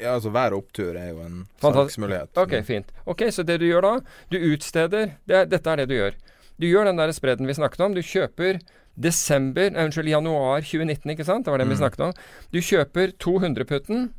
Ja, 0.00 0.14
altså 0.14 0.30
hver 0.30 0.52
opptur 0.56 0.96
er 0.96 1.08
jo 1.10 1.20
en 1.24 1.46
Fantastisk. 1.60 1.96
salgsmulighet. 1.98 2.36
Ok, 2.36 2.54
fint. 2.64 2.92
Ok, 3.06 3.22
Så 3.30 3.44
det 3.44 3.58
du 3.60 3.66
gjør 3.66 3.82
da, 3.82 4.00
du 4.30 4.38
utsteder 4.38 5.12
det 5.26 5.36
er, 5.36 5.44
Dette 5.46 5.66
er 5.70 5.76
det 5.76 5.88
du 5.88 5.94
gjør. 5.94 6.14
Du 6.60 6.66
gjør 6.66 6.84
den 6.86 6.96
der 6.96 7.12
spredden 7.12 7.46
vi 7.46 7.54
snakket 7.54 7.80
om. 7.80 7.94
Du 7.94 8.00
kjøper 8.02 8.60
desember, 8.96 9.70
unnskyld, 9.74 10.08
januar 10.08 10.60
2019, 10.62 11.10
ikke 11.10 11.24
sant? 11.26 11.44
Det 11.44 11.50
var 11.50 11.58
den 11.58 11.68
vi 11.68 11.74
Mm. 11.74 11.82
snakket 11.82 12.00
om. 12.00 12.12
Du 12.52 12.58
kjøper 12.60 13.12
200-putten, 13.18 14.10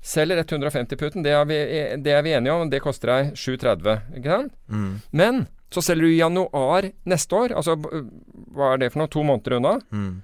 selger 0.00 0.42
150-putten. 0.42 1.22
Det, 1.22 1.34
vi- 1.48 1.96
det 2.02 2.12
er 2.12 2.22
vi 2.22 2.30
enige 2.32 2.52
om. 2.52 2.70
Det 2.70 2.80
koster 2.80 3.06
deg 3.08 3.36
730, 3.36 4.00
ikke 4.16 4.24
sant? 4.30 4.52
Mm. 4.70 5.00
Men 5.12 5.46
så 5.70 5.82
selger 5.82 6.02
du 6.02 6.08
i 6.08 6.18
januar 6.18 6.90
neste 7.06 7.30
år, 7.36 7.52
altså 7.54 7.76
hva 7.76 8.72
er 8.74 8.78
det 8.78 8.92
for 8.92 8.98
noe, 9.00 9.08
to 9.08 9.22
måneder 9.22 9.56
unna, 9.56 9.80
Mm. 9.92 10.22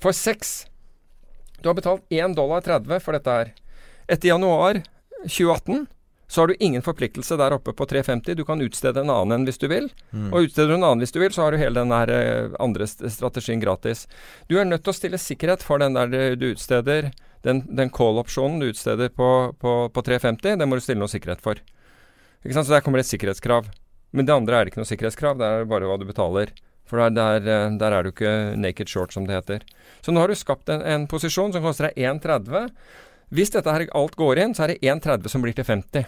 for 0.00 0.12
seks. 0.12 0.66
Du 1.62 1.68
har 1.68 1.74
betalt 1.74 2.02
1 2.10 2.34
dollar 2.34 2.60
30 2.60 3.00
for 3.00 3.12
dette 3.12 3.26
her. 3.30 3.52
Etter 4.06 4.28
januar 4.28 4.82
2018 5.24 5.86
så 6.26 6.40
har 6.40 6.48
du 6.48 6.56
ingen 6.58 6.82
forpliktelse 6.82 7.36
der 7.36 7.54
oppe 7.54 7.72
på 7.72 7.86
350. 7.86 8.34
Du 8.34 8.44
kan 8.44 8.62
utstede 8.64 9.04
en 9.04 9.12
annen 9.12 9.36
enn 9.36 9.44
hvis 9.46 9.60
du 9.60 9.68
vil. 9.70 9.90
Mm. 10.10 10.32
Og 10.32 10.48
utsteder 10.48 10.72
du 10.72 10.78
en 10.78 10.86
annen 10.86 11.04
hvis 11.04 11.14
du 11.14 11.20
vil, 11.20 11.32
så 11.32 11.44
har 11.44 11.54
du 11.54 11.60
hele 11.60 11.84
den 11.84 11.92
der 11.92 12.10
eh, 12.10 12.56
andre 12.64 12.88
strategien 12.88 13.62
gratis. 13.62 14.06
Du 14.48 14.56
er 14.58 14.66
nødt 14.66 14.82
til 14.86 14.94
å 14.94 14.96
stille 14.96 15.20
sikkerhet 15.20 15.62
for 15.62 15.82
den 15.82 15.94
der 15.94 16.16
eh, 16.16 16.34
du 16.40 16.48
utsteder, 16.50 17.12
den, 17.44 17.62
den 17.68 17.92
call-opsjonen 17.92 18.58
du 18.62 18.70
utsteder 18.72 19.12
på, 19.12 19.30
på, 19.60 19.76
på 19.94 20.06
350. 20.08 20.58
Den 20.58 20.70
må 20.70 20.80
du 20.80 20.84
stille 20.84 21.02
noe 21.02 21.12
sikkerhet 21.12 21.44
for. 21.44 21.60
Ikke 22.42 22.56
sant? 22.56 22.66
Så 22.66 22.74
der 22.74 22.84
kommer 22.84 23.00
det 23.00 23.06
et 23.06 23.14
sikkerhetskrav. 23.14 23.68
Men 24.14 24.26
det 24.26 24.34
andre 24.34 24.56
er 24.56 24.64
det 24.64 24.72
ikke 24.72 24.82
noe 24.82 24.90
sikkerhetskrav, 24.90 25.38
det 25.38 25.46
er 25.46 25.68
bare 25.68 25.90
hva 25.90 26.00
du 26.00 26.08
betaler. 26.08 26.54
For 26.88 27.00
der, 27.00 27.14
der, 27.16 27.46
eh, 27.48 27.78
der 27.80 27.96
er 27.96 28.04
du 28.04 28.10
ikke 28.12 28.34
naked 28.60 28.90
short, 28.90 29.14
som 29.14 29.28
det 29.28 29.38
heter. 29.38 29.64
Så 30.04 30.12
nå 30.12 30.20
har 30.20 30.28
du 30.32 30.36
skapt 30.38 30.72
en, 30.72 30.82
en 30.82 31.06
posisjon 31.10 31.54
som 31.54 31.64
koster 31.64 31.88
deg 31.90 32.10
1,30. 32.18 32.74
Hvis 33.28 33.50
dette 33.54 33.72
her 33.72 33.86
alt 33.94 34.16
går 34.16 34.40
inn, 34.42 34.54
så 34.54 34.64
er 34.64 34.74
det 34.74 34.82
1,30 34.82 35.28
som 35.32 35.42
blir 35.42 35.56
til 35.56 35.66
50. 35.66 36.06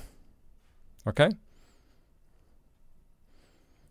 Ok? 1.06 1.20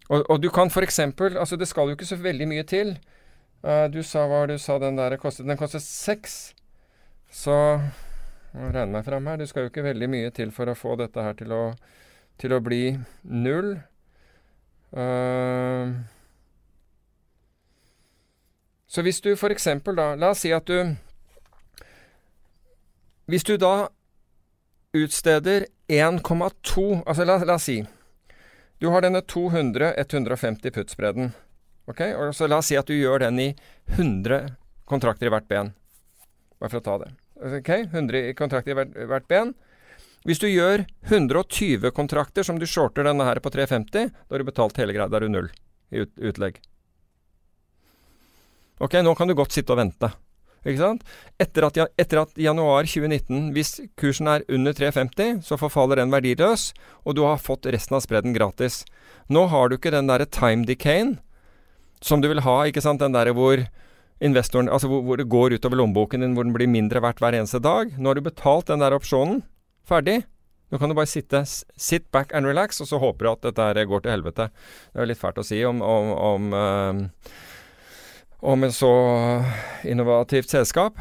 Og, 0.10 0.24
og 0.30 0.42
du 0.44 0.50
kan 0.54 0.70
f.eks. 0.70 1.00
Altså, 1.00 1.56
det 1.56 1.68
skal 1.68 1.90
jo 1.90 1.98
ikke 1.98 2.06
så 2.06 2.20
veldig 2.22 2.48
mye 2.48 2.64
til. 2.70 2.96
Uh, 3.66 3.88
du 3.90 4.04
sa 4.06 4.28
hva 4.30 4.46
du 4.50 4.58
sa 4.62 4.78
den 4.80 5.00
der 5.00 5.18
kostet? 5.18 5.48
Den 5.48 5.58
kostet 5.58 5.82
6. 5.82 6.56
Så 7.34 7.56
Nå 8.56 8.70
regner 8.70 8.86
jeg 8.86 8.92
meg 8.94 9.08
fram 9.08 9.26
her. 9.28 9.40
Du 9.42 9.50
skal 9.50 9.66
jo 9.66 9.72
ikke 9.72 9.84
veldig 9.84 10.08
mye 10.08 10.32
til 10.32 10.52
for 10.56 10.72
å 10.72 10.78
få 10.78 10.96
dette 11.00 11.24
her 11.24 11.34
til 11.36 11.52
å, 11.52 11.64
til 12.40 12.54
å 12.56 12.62
bli 12.64 12.96
null. 13.28 13.74
Uh, 14.96 15.92
så 18.88 19.04
hvis 19.04 19.20
du 19.20 19.34
f.eks. 19.34 19.68
da 19.98 20.14
La 20.16 20.30
oss 20.32 20.46
si 20.46 20.54
at 20.56 20.70
du 20.70 20.96
Hvis 23.26 23.44
du 23.44 23.56
da 23.58 23.90
utsteder 24.96 25.66
1,2 25.90 27.04
Altså 27.06 27.26
la, 27.26 27.38
la 27.44 27.56
oss 27.58 27.68
si 27.68 27.80
du 28.78 28.90
har 28.92 29.02
denne 29.02 29.22
200-150 29.22 30.72
putt-spredden. 30.76 31.32
Ok, 31.88 32.02
og 32.20 32.34
så 32.36 32.48
La 32.52 32.60
oss 32.60 32.72
si 32.72 32.78
at 32.78 32.90
du 32.90 32.96
gjør 32.98 33.24
den 33.24 33.40
i 33.40 33.48
100 33.96 34.50
kontrakter 34.90 35.30
i 35.30 35.32
hvert 35.32 35.48
ben. 35.48 35.72
Bare 36.60 36.74
for 36.74 36.82
å 36.82 36.86
ta 36.86 36.98
det. 37.06 37.12
Ok, 37.62 37.72
100 37.94 38.34
kontrakter 38.36 38.74
i 38.74 38.78
hvert, 38.80 38.98
hvert 39.12 39.28
ben. 39.32 39.54
Hvis 40.26 40.42
du 40.42 40.48
gjør 40.50 40.84
120 41.08 41.92
kontrakter 41.96 42.44
som 42.44 42.60
du 42.60 42.66
shorter 42.68 43.06
denne 43.06 43.28
her 43.28 43.40
på 43.40 43.52
350, 43.54 44.10
da 44.12 44.36
har 44.36 44.42
du 44.44 44.50
betalt 44.50 44.80
hele 44.82 44.96
greia. 44.96 45.08
Da 45.08 45.22
er 45.22 45.28
du 45.28 45.34
null 45.34 45.50
i 45.94 46.04
ut, 46.04 46.12
utlegg. 46.18 46.60
Ok, 48.82 48.98
nå 49.06 49.14
kan 49.16 49.30
du 49.30 49.38
godt 49.38 49.56
sitte 49.56 49.72
og 49.72 49.80
vente. 49.80 50.10
Etter 50.66 51.68
at, 51.68 51.78
etter 52.02 52.22
at 52.24 52.40
januar 52.42 52.88
2019, 52.90 53.52
hvis 53.54 53.76
kursen 54.00 54.30
er 54.32 54.46
under 54.50 54.74
350, 54.74 55.44
så 55.46 55.60
forfaller 55.62 56.02
den 56.02 56.14
verdiløs, 56.14 56.72
og 57.06 57.18
du 57.18 57.22
har 57.28 57.42
fått 57.42 57.70
resten 57.70 57.98
av 57.98 58.02
spredden 58.06 58.34
gratis. 58.34 58.84
Nå 59.30 59.46
har 59.54 59.70
du 59.70 59.78
ikke 59.78 59.94
den 59.94 60.10
derre 60.10 60.26
time 60.26 60.66
decayen 60.66 61.20
som 62.02 62.22
du 62.22 62.30
vil 62.30 62.44
ha, 62.46 62.58
ikke 62.66 62.84
sant? 62.84 63.02
Den 63.02 63.16
derre 63.16 63.34
hvor 63.36 63.62
investoren 64.24 64.70
Altså 64.72 64.88
hvor, 64.88 65.02
hvor 65.04 65.20
det 65.20 65.28
går 65.30 65.58
utover 65.58 65.80
lommeboken 65.82 66.24
din, 66.24 66.36
hvor 66.38 66.46
den 66.48 66.54
blir 66.56 66.72
mindre 66.72 67.02
verdt 67.04 67.20
hver 67.24 67.36
eneste 67.36 67.60
dag. 67.60 67.92
Nå 67.98 68.10
har 68.10 68.18
du 68.18 68.26
betalt 68.26 68.70
den 68.72 68.84
der 68.84 68.96
opsjonen. 68.96 69.44
Ferdig. 69.86 70.24
Nå 70.72 70.80
kan 70.82 70.90
du 70.90 70.98
bare 70.98 71.10
sitte 71.10 71.44
sit 71.46 72.08
back 72.12 72.34
and 72.34 72.48
relax, 72.48 72.82
og 72.82 72.90
så 72.90 72.98
håper 73.02 73.26
du 73.26 73.32
at 73.32 73.50
dette 73.52 73.86
går 73.86 74.02
til 74.02 74.16
helvete. 74.16 74.48
Det 74.94 75.04
er 75.04 75.12
litt 75.12 75.22
fælt 75.22 75.42
å 75.42 75.46
si 75.46 75.60
om, 75.68 75.82
om, 75.86 76.10
om 76.30 76.56
eh, 76.58 77.04
om 78.46 78.64
en 78.64 78.74
så 78.74 78.94
innovativt 79.88 80.52
selskap, 80.54 81.00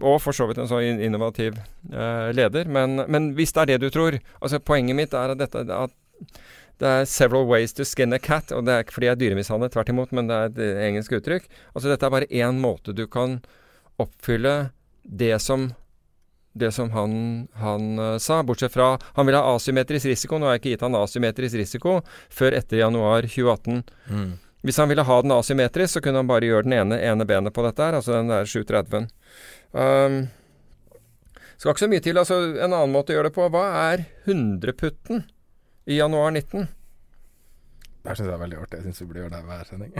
og 0.00 0.20
for 0.22 0.36
så 0.36 0.46
vidt 0.48 0.60
en 0.62 0.70
så 0.70 0.80
innovativ 0.82 1.56
eh, 1.92 2.30
leder. 2.36 2.68
Men, 2.70 3.04
men 3.10 3.32
hvis 3.38 3.54
det 3.54 3.62
er 3.62 3.72
det 3.72 3.80
du 3.84 3.90
tror 3.94 4.18
altså 4.38 4.60
Poenget 4.62 4.98
mitt 4.98 5.14
er 5.16 5.34
at, 5.34 5.40
dette, 5.40 5.64
at 5.66 5.94
det 6.80 6.88
er 6.88 7.04
'several 7.04 7.44
ways 7.48 7.72
to 7.72 7.84
skin 7.84 8.12
a 8.12 8.18
cat'. 8.18 8.52
Og 8.56 8.64
det 8.64 8.72
er 8.72 8.84
ikke 8.84 8.96
fordi 8.96 9.06
jeg 9.06 9.16
er 9.16 9.22
dyremishandlet, 9.22 9.72
tvert 9.72 9.88
imot, 9.92 10.12
men 10.12 10.30
det 10.30 10.36
er 10.36 10.50
et 10.50 10.62
eh, 10.64 10.86
engelsk 10.88 11.12
uttrykk. 11.18 11.48
Altså 11.74 11.90
Dette 11.90 12.06
er 12.06 12.14
bare 12.14 12.30
én 12.30 12.60
måte 12.60 12.96
du 12.96 13.06
kan 13.06 13.40
oppfylle 14.00 14.70
det 15.04 15.36
som 15.42 15.72
det 16.52 16.72
som 16.74 16.90
han, 16.90 17.48
han 17.54 17.98
uh, 17.98 18.18
sa, 18.18 18.40
bortsett 18.42 18.72
fra 18.74 18.98
Han 19.14 19.26
vil 19.26 19.36
ha 19.38 19.54
asymmetrisk 19.54 20.08
risiko. 20.10 20.38
Nå 20.38 20.48
har 20.48 20.56
jeg 20.56 20.62
ikke 20.62 20.72
gitt 20.74 20.86
han 20.86 20.98
asymmetrisk 20.98 21.54
risiko 21.60 22.00
før 22.28 22.56
etter 22.58 22.80
januar 22.82 23.22
2018. 23.22 23.84
Mm. 24.10 24.32
Hvis 24.66 24.76
han 24.76 24.90
ville 24.90 25.04
ha 25.08 25.22
den 25.24 25.32
asymmetrisk, 25.32 25.94
så 25.94 26.02
kunne 26.04 26.20
han 26.20 26.28
bare 26.28 26.48
gjøre 26.48 26.66
den 26.66 26.76
ene, 26.76 26.98
ene 27.00 27.24
benet 27.28 27.54
på 27.56 27.64
dette 27.64 27.86
her, 27.86 27.96
altså 27.96 28.18
den 28.18 28.28
der 28.28 28.48
730-en. 28.50 29.06
Um, 29.72 30.18
skal 31.60 31.72
ikke 31.72 31.84
så 31.84 31.88
mye 31.92 32.04
til. 32.04 32.18
altså 32.20 32.36
En 32.56 32.72
annen 32.72 32.92
måte 32.92 33.12
å 33.12 33.18
gjøre 33.18 33.30
det 33.30 33.36
på. 33.36 33.48
Hva 33.52 33.64
er 33.92 34.04
100-putten 34.24 35.24
i 35.88 35.98
januar 35.98 36.32
19? 36.32 36.68
Det 38.00 38.14
syns 38.16 38.28
jeg 38.30 38.32
er 38.32 38.40
veldig 38.40 38.60
artig. 38.62 38.78
Jeg 38.80 38.86
syns 38.88 39.02
vi 39.02 39.08
burde 39.10 39.24
gjøre 39.24 39.34
det 39.34 39.42
hver 39.48 39.66
sending. 39.68 39.92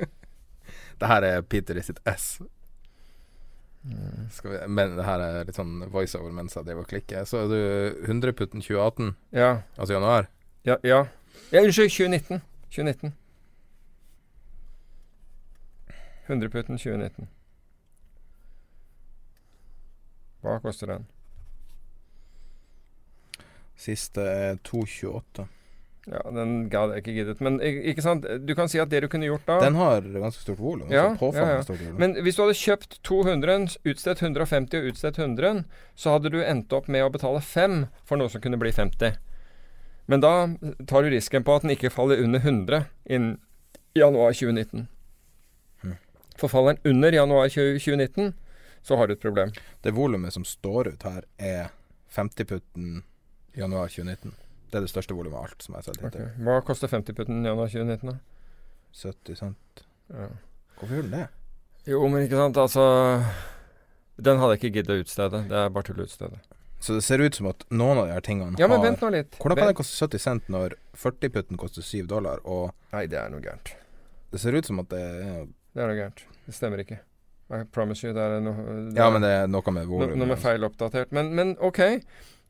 det 1.00 1.10
her 1.10 1.26
er 1.26 1.42
Peter 1.42 1.78
i 1.78 1.82
sitt 1.86 1.98
S. 2.06 2.28
Skal 4.34 4.50
vi, 4.52 4.60
men 4.78 4.94
det 4.98 5.06
her 5.06 5.22
er 5.22 5.46
litt 5.46 5.58
sånn 5.58 5.84
voiceover 5.90 6.32
mens 6.34 6.54
jeg 6.58 6.66
driver 6.66 6.86
og 6.86 6.90
klikker. 6.90 7.26
Så 7.26 7.44
er 7.44 7.50
du 7.50 8.06
100-putten 8.06 8.62
2018, 8.62 9.14
Ja. 9.34 9.50
altså 9.76 9.94
januar. 9.98 10.30
Ja, 10.66 10.78
ja. 10.86 11.04
ja 11.50 11.62
unnskyld, 11.66 11.90
2019. 11.94 12.42
2019. 12.74 13.14
100-putten 16.28 16.78
2019. 16.78 17.28
Hva 20.42 20.58
koster 20.62 20.90
den? 20.92 21.06
Siste 23.76 24.22
er 24.22 24.58
228. 24.64 25.46
Ja, 26.06 26.20
Den 26.30 26.68
gadd 26.70 26.92
jeg 26.94 27.02
ikke 27.02 27.14
giddet. 27.16 27.40
Men 27.42 27.58
ikke 27.60 28.02
sant? 28.04 28.26
du 28.46 28.54
kan 28.54 28.70
si 28.70 28.78
at 28.78 28.90
det 28.92 29.02
du 29.02 29.08
kunne 29.10 29.26
gjort 29.26 29.46
da 29.48 29.58
Den 29.64 29.74
har 29.74 30.04
ganske 30.06 30.42
stort 30.42 30.60
volum. 30.62 30.90
Ja, 30.92 31.08
altså 31.18 31.42
ja, 31.42 31.58
ja. 31.58 31.94
Men 31.98 32.14
hvis 32.22 32.38
du 32.38 32.44
hadde 32.44 32.54
kjøpt 32.54 33.00
200, 33.02 33.78
utstedt 33.84 34.22
150 34.22 34.78
og 34.78 34.90
utstedt 34.92 35.18
100, 35.18 35.64
så 35.98 36.14
hadde 36.14 36.30
du 36.30 36.38
endt 36.44 36.72
opp 36.72 36.86
med 36.88 37.02
å 37.02 37.10
betale 37.10 37.42
5 37.42 37.80
for 38.06 38.22
noe 38.22 38.30
som 38.30 38.44
kunne 38.44 38.60
bli 38.60 38.70
50. 38.72 39.18
Men 40.06 40.22
da 40.22 40.32
tar 40.86 41.02
du 41.02 41.10
risken 41.10 41.42
på 41.42 41.56
at 41.56 41.66
den 41.66 41.74
ikke 41.74 41.90
faller 41.90 42.22
under 42.22 42.38
100 42.38 42.84
innen 43.10 43.40
januar 43.98 44.30
2019. 44.30 44.86
For 46.36 46.48
faller 46.52 46.76
den 46.76 46.92
under 46.94 47.12
januar 47.16 47.48
2019, 47.48 48.34
så 48.86 48.96
har 49.00 49.06
du 49.08 49.14
et 49.16 49.20
problem. 49.22 49.52
Det 49.82 49.92
volumet 49.96 50.32
som 50.34 50.44
står 50.44 50.88
ut 50.94 51.02
her, 51.08 51.24
er 51.38 51.70
50-putten 52.14 53.02
januar 53.56 53.88
2019. 53.88 54.34
Det 54.70 54.78
er 54.80 54.84
det 54.84 54.90
største 54.90 55.14
volumet 55.16 55.38
av 55.38 55.44
alt 55.48 55.62
som 55.64 55.74
jeg 55.74 55.82
har 55.82 55.86
sett 55.88 56.02
Ok. 56.04 56.10
hittil. 56.12 56.44
Hva 56.44 56.58
koster 56.66 56.88
50-putten 56.92 57.44
januar 57.46 57.68
2019, 57.72 58.10
da? 58.12 58.18
70 58.96 59.36
cent. 59.40 59.84
Ja. 60.10 60.28
Hvorfor 60.78 60.94
gjør 60.98 61.02
den 61.08 61.16
det? 61.16 61.26
Jo, 61.86 62.02
men 62.08 62.24
ikke 62.26 62.36
sant, 62.40 62.56
altså 62.58 62.84
Den 64.18 64.38
hadde 64.40 64.56
jeg 64.56 64.60
ikke 64.64 64.74
giddet 64.78 64.94
å 64.96 65.02
utstede. 65.04 65.42
Det 65.50 65.56
er 65.60 65.68
bare 65.72 65.84
tull 65.86 66.00
å 66.00 66.06
utstede. 66.06 66.38
Så 66.80 66.94
det 66.96 67.02
ser 67.04 67.20
ut 67.24 67.34
som 67.36 67.46
at 67.50 67.64
noen 67.72 67.98
av 68.00 68.06
de 68.08 68.12
her 68.16 68.20
tingene 68.24 68.58
Ja, 68.60 68.66
men 68.68 68.78
har 68.80 68.86
vent 68.90 69.00
nå 69.04 69.10
litt. 69.12 69.36
Hvordan 69.40 69.58
kan 69.58 69.70
det 69.70 69.76
koste 69.78 69.96
70 70.06 70.18
cent 70.22 70.48
når 70.52 70.74
40-putten 70.96 71.56
koster 71.60 71.82
7 71.84 72.06
dollar, 72.10 72.40
og 72.44 72.72
Nei, 72.92 73.06
det 73.06 73.18
er 73.20 73.30
noe 73.32 73.40
gærent. 73.44 73.72
det 74.32 74.40
ser 74.40 74.52
ut 74.56 74.66
som 74.68 74.80
at 74.80 74.88
det 74.92 75.00
er 75.00 75.46
Det 75.76 75.82
er 75.84 75.90
noe 75.90 75.98
gærent. 75.98 76.22
Det 76.46 76.54
stemmer 76.56 76.80
ikke. 76.80 76.96
I 77.52 77.60
promise 77.70 78.02
you, 78.06 78.14
det 78.16 78.22
er 78.24 78.40
noe 78.42 78.56
det 78.88 78.96
Ja, 78.98 79.10
men 79.12 79.22
det 79.22 79.28
er 79.30 79.46
noe 79.52 79.72
med 79.76 79.86
volumet. 79.86 80.16
noe 80.18 80.26
med 80.32 80.40
feil 80.42 80.64
oppdatert. 80.66 81.12
Men, 81.14 81.28
men 81.36 81.52
OK. 81.62 81.78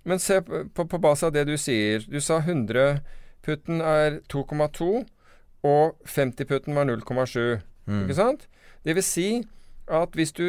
Men 0.06 0.22
se 0.22 0.38
på, 0.46 0.62
på, 0.72 0.86
på 0.88 1.00
base 1.02 1.26
av 1.26 1.32
det 1.34 1.42
du 1.50 1.56
sier. 1.58 2.04
Du 2.06 2.20
sa 2.22 2.38
100-putten 2.40 3.82
er 3.82 4.20
2,2, 4.32 4.88
og 5.66 5.96
50-putten 6.06 6.76
var 6.78 6.86
0,7. 6.86 7.60
Mm. 7.90 8.04
Ikke 8.06 8.16
sant? 8.18 8.46
Det 8.86 8.94
vil 8.96 9.04
si 9.04 9.28
at 9.90 10.14
hvis 10.18 10.32
du 10.32 10.46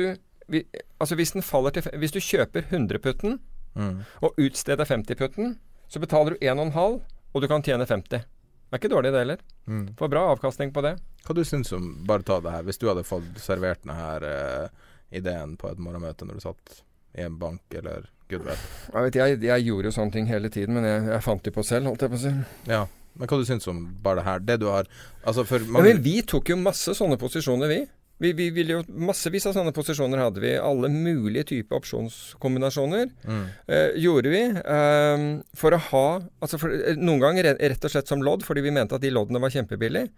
Altså 1.02 1.16
hvis 1.20 1.34
den 1.36 1.44
faller 1.44 1.74
til 1.76 1.84
Hvis 2.00 2.14
du 2.16 2.22
kjøper 2.24 2.62
100-putten 2.72 3.40
Mm. 3.78 4.00
og 4.26 4.34
utsteder 4.42 4.86
50-putten, 4.90 5.52
så 5.88 6.00
betaler 6.02 6.34
du 6.34 6.38
1,5, 6.42 6.96
og 7.34 7.42
du 7.44 7.46
kan 7.48 7.62
tjene 7.62 7.86
50. 7.86 8.10
Det 8.10 8.74
er 8.74 8.80
ikke 8.80 8.90
dårlig, 8.90 9.12
det 9.14 9.20
heller. 9.22 9.44
Mm. 9.70 9.84
Får 10.00 10.10
bra 10.10 10.24
avkastning 10.32 10.72
på 10.74 10.82
det. 10.82 10.96
Hva 11.28 11.36
du 11.36 11.44
syns 11.44 11.74
om 11.76 11.90
Bare 12.08 12.24
ta 12.24 12.40
det 12.44 12.54
her. 12.54 12.68
Hvis 12.68 12.80
du 12.80 12.88
hadde 12.88 13.04
fått 13.08 13.42
servert 13.44 13.84
denne 13.84 13.98
her 14.00 14.28
uh, 14.28 14.92
ideen 15.12 15.58
på 15.60 15.72
et 15.72 15.82
morgenmøte 15.82 16.28
når 16.28 16.40
du 16.40 16.46
satt 16.46 16.78
i 17.18 17.26
en 17.26 17.36
bank, 17.40 17.64
eller 17.76 18.08
gud 18.30 18.44
vet. 18.46 18.64
Jeg, 18.94 19.04
vet, 19.08 19.18
jeg, 19.18 19.42
jeg 19.48 19.66
gjorde 19.66 19.90
jo 19.90 19.96
sånne 19.96 20.14
ting 20.14 20.28
hele 20.30 20.52
tiden, 20.54 20.78
men 20.78 20.88
jeg, 20.88 21.06
jeg 21.14 21.26
fant 21.26 21.44
de 21.44 21.54
på 21.56 21.64
selv, 21.66 21.90
holdt 21.90 22.06
jeg 22.06 22.14
på 22.14 22.20
å 22.20 22.24
si. 22.24 22.34
Ja. 22.70 22.82
Men 23.18 23.32
hva 23.32 23.40
du 23.40 23.48
syns 23.48 23.68
om 23.72 23.80
bare 24.04 24.22
det 24.22 24.28
her? 24.28 24.42
Det 24.46 24.58
du 24.62 24.68
har 24.70 24.90
Altså, 25.24 25.46
for 25.48 25.64
Ja, 25.64 25.84
men 25.84 26.04
vi 26.06 26.20
tok 26.28 26.52
jo 26.52 26.60
masse 26.60 26.94
sånne 26.98 27.18
posisjoner, 27.20 27.72
vi. 27.72 27.80
Vi, 28.18 28.32
vi 28.34 28.48
ville 28.50 28.80
jo 28.80 28.84
Massevis 29.08 29.46
av 29.50 29.54
sånne 29.58 29.74
posisjoner 29.76 30.22
hadde 30.22 30.42
vi. 30.42 30.54
Alle 30.58 30.90
mulige 30.94 31.48
typer 31.54 31.80
opsjonskombinasjoner 31.82 33.10
mm. 33.14 33.44
eh, 33.74 33.98
gjorde 34.04 34.34
vi. 34.34 34.44
eh, 34.58 35.26
for 35.58 35.78
å 35.78 35.82
ha 35.92 36.08
altså 36.42 36.62
for, 36.62 36.74
eh, 36.74 36.98
Noen 36.98 37.22
ganger 37.24 37.52
rett 37.58 37.86
og 37.86 37.94
slett 37.94 38.10
som 38.10 38.24
lodd, 38.26 38.46
fordi 38.46 38.66
vi 38.66 38.74
mente 38.74 38.98
at 38.98 39.06
de 39.06 39.14
loddene 39.14 39.42
var 39.44 39.54
kjempebillige. 39.54 40.10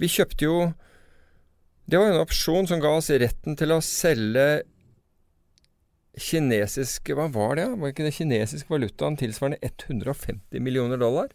Vi 0.00 0.10
kjøpte 0.10 0.46
jo 0.46 0.58
Det 1.86 2.00
var 2.00 2.10
en 2.10 2.22
opsjon 2.22 2.66
som 2.66 2.80
ga 2.82 2.94
oss 2.98 3.10
retten 3.10 3.58
til 3.58 3.74
å 3.74 3.82
selge 3.84 4.64
kinesiske 6.14 7.16
Hva 7.18 7.26
var 7.34 7.58
det? 7.58 7.66
Var 7.78 7.92
ikke 7.92 8.06
det 8.06 8.14
kinesiske 8.16 8.70
valutaen 8.70 9.18
tilsvarende 9.18 9.58
150 9.62 10.62
millioner 10.62 11.00
dollar? 11.00 11.32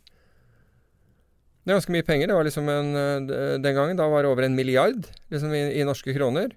Det 1.60 1.73
er 1.73 1.77
ganske 1.77 1.94
mye 1.94 2.07
penger. 2.07 2.30
Det 2.31 2.36
var 2.38 2.48
liksom 2.48 2.69
en, 2.72 2.95
eh, 3.30 3.57
Den 3.60 3.76
gangen 3.76 3.98
da 3.98 4.07
var 4.10 4.23
det 4.23 4.31
over 4.31 4.44
en 4.44 4.56
milliard 4.56 5.06
liksom 5.30 5.53
i, 5.53 5.80
i 5.80 5.84
norske 5.84 6.15
kroner. 6.15 6.56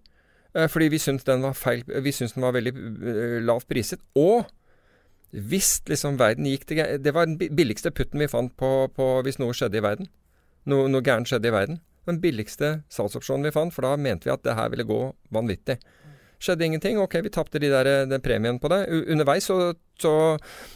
Eh, 0.54 0.68
Fordi 0.68 0.88
vi 0.88 0.98
syntes 0.98 1.24
den 1.24 1.42
var 1.42 1.52
feil 1.52 1.82
Vi 1.84 2.12
syntes 2.12 2.34
den 2.34 2.42
var 2.46 2.52
veldig 2.52 2.72
eh, 2.72 3.38
lavt 3.42 3.68
priset. 3.68 4.00
Og 4.14 4.46
hvis 5.32 5.82
liksom 5.88 6.18
verden 6.18 6.44
gikk 6.46 6.66
til 6.68 6.76
Det 7.00 7.14
var 7.14 7.26
den 7.26 7.38
billigste 7.38 7.90
putten 7.90 8.20
vi 8.20 8.28
fant 8.28 8.54
på, 8.56 8.88
på 8.94 9.22
hvis 9.22 9.38
noe 9.38 9.52
skjedde 9.52 9.80
i 9.80 9.82
verden. 9.84 10.08
Noe, 10.64 10.88
noe 10.88 11.02
gærent 11.02 11.28
skjedde 11.28 11.48
i 11.48 11.52
verden. 11.52 11.80
Den 12.08 12.20
billigste 12.22 12.82
salgsopsjonen 12.90 13.46
vi 13.46 13.54
fant, 13.54 13.74
for 13.74 13.86
da 13.86 13.96
mente 13.96 14.28
vi 14.28 14.34
at 14.34 14.42
det 14.46 14.56
her 14.58 14.70
ville 14.72 14.86
gå 14.88 15.00
vanvittig. 15.34 15.78
Skjedde 16.42 16.66
ingenting. 16.66 16.98
Ok, 16.98 17.14
vi 17.22 17.30
tapte 17.30 17.60
de 17.62 17.70
der, 17.70 17.90
den 18.10 18.22
premien 18.22 18.58
på 18.58 18.70
det. 18.72 18.80
U 18.90 19.04
underveis 19.14 19.46
så, 19.46 19.74
så, 20.02 20.14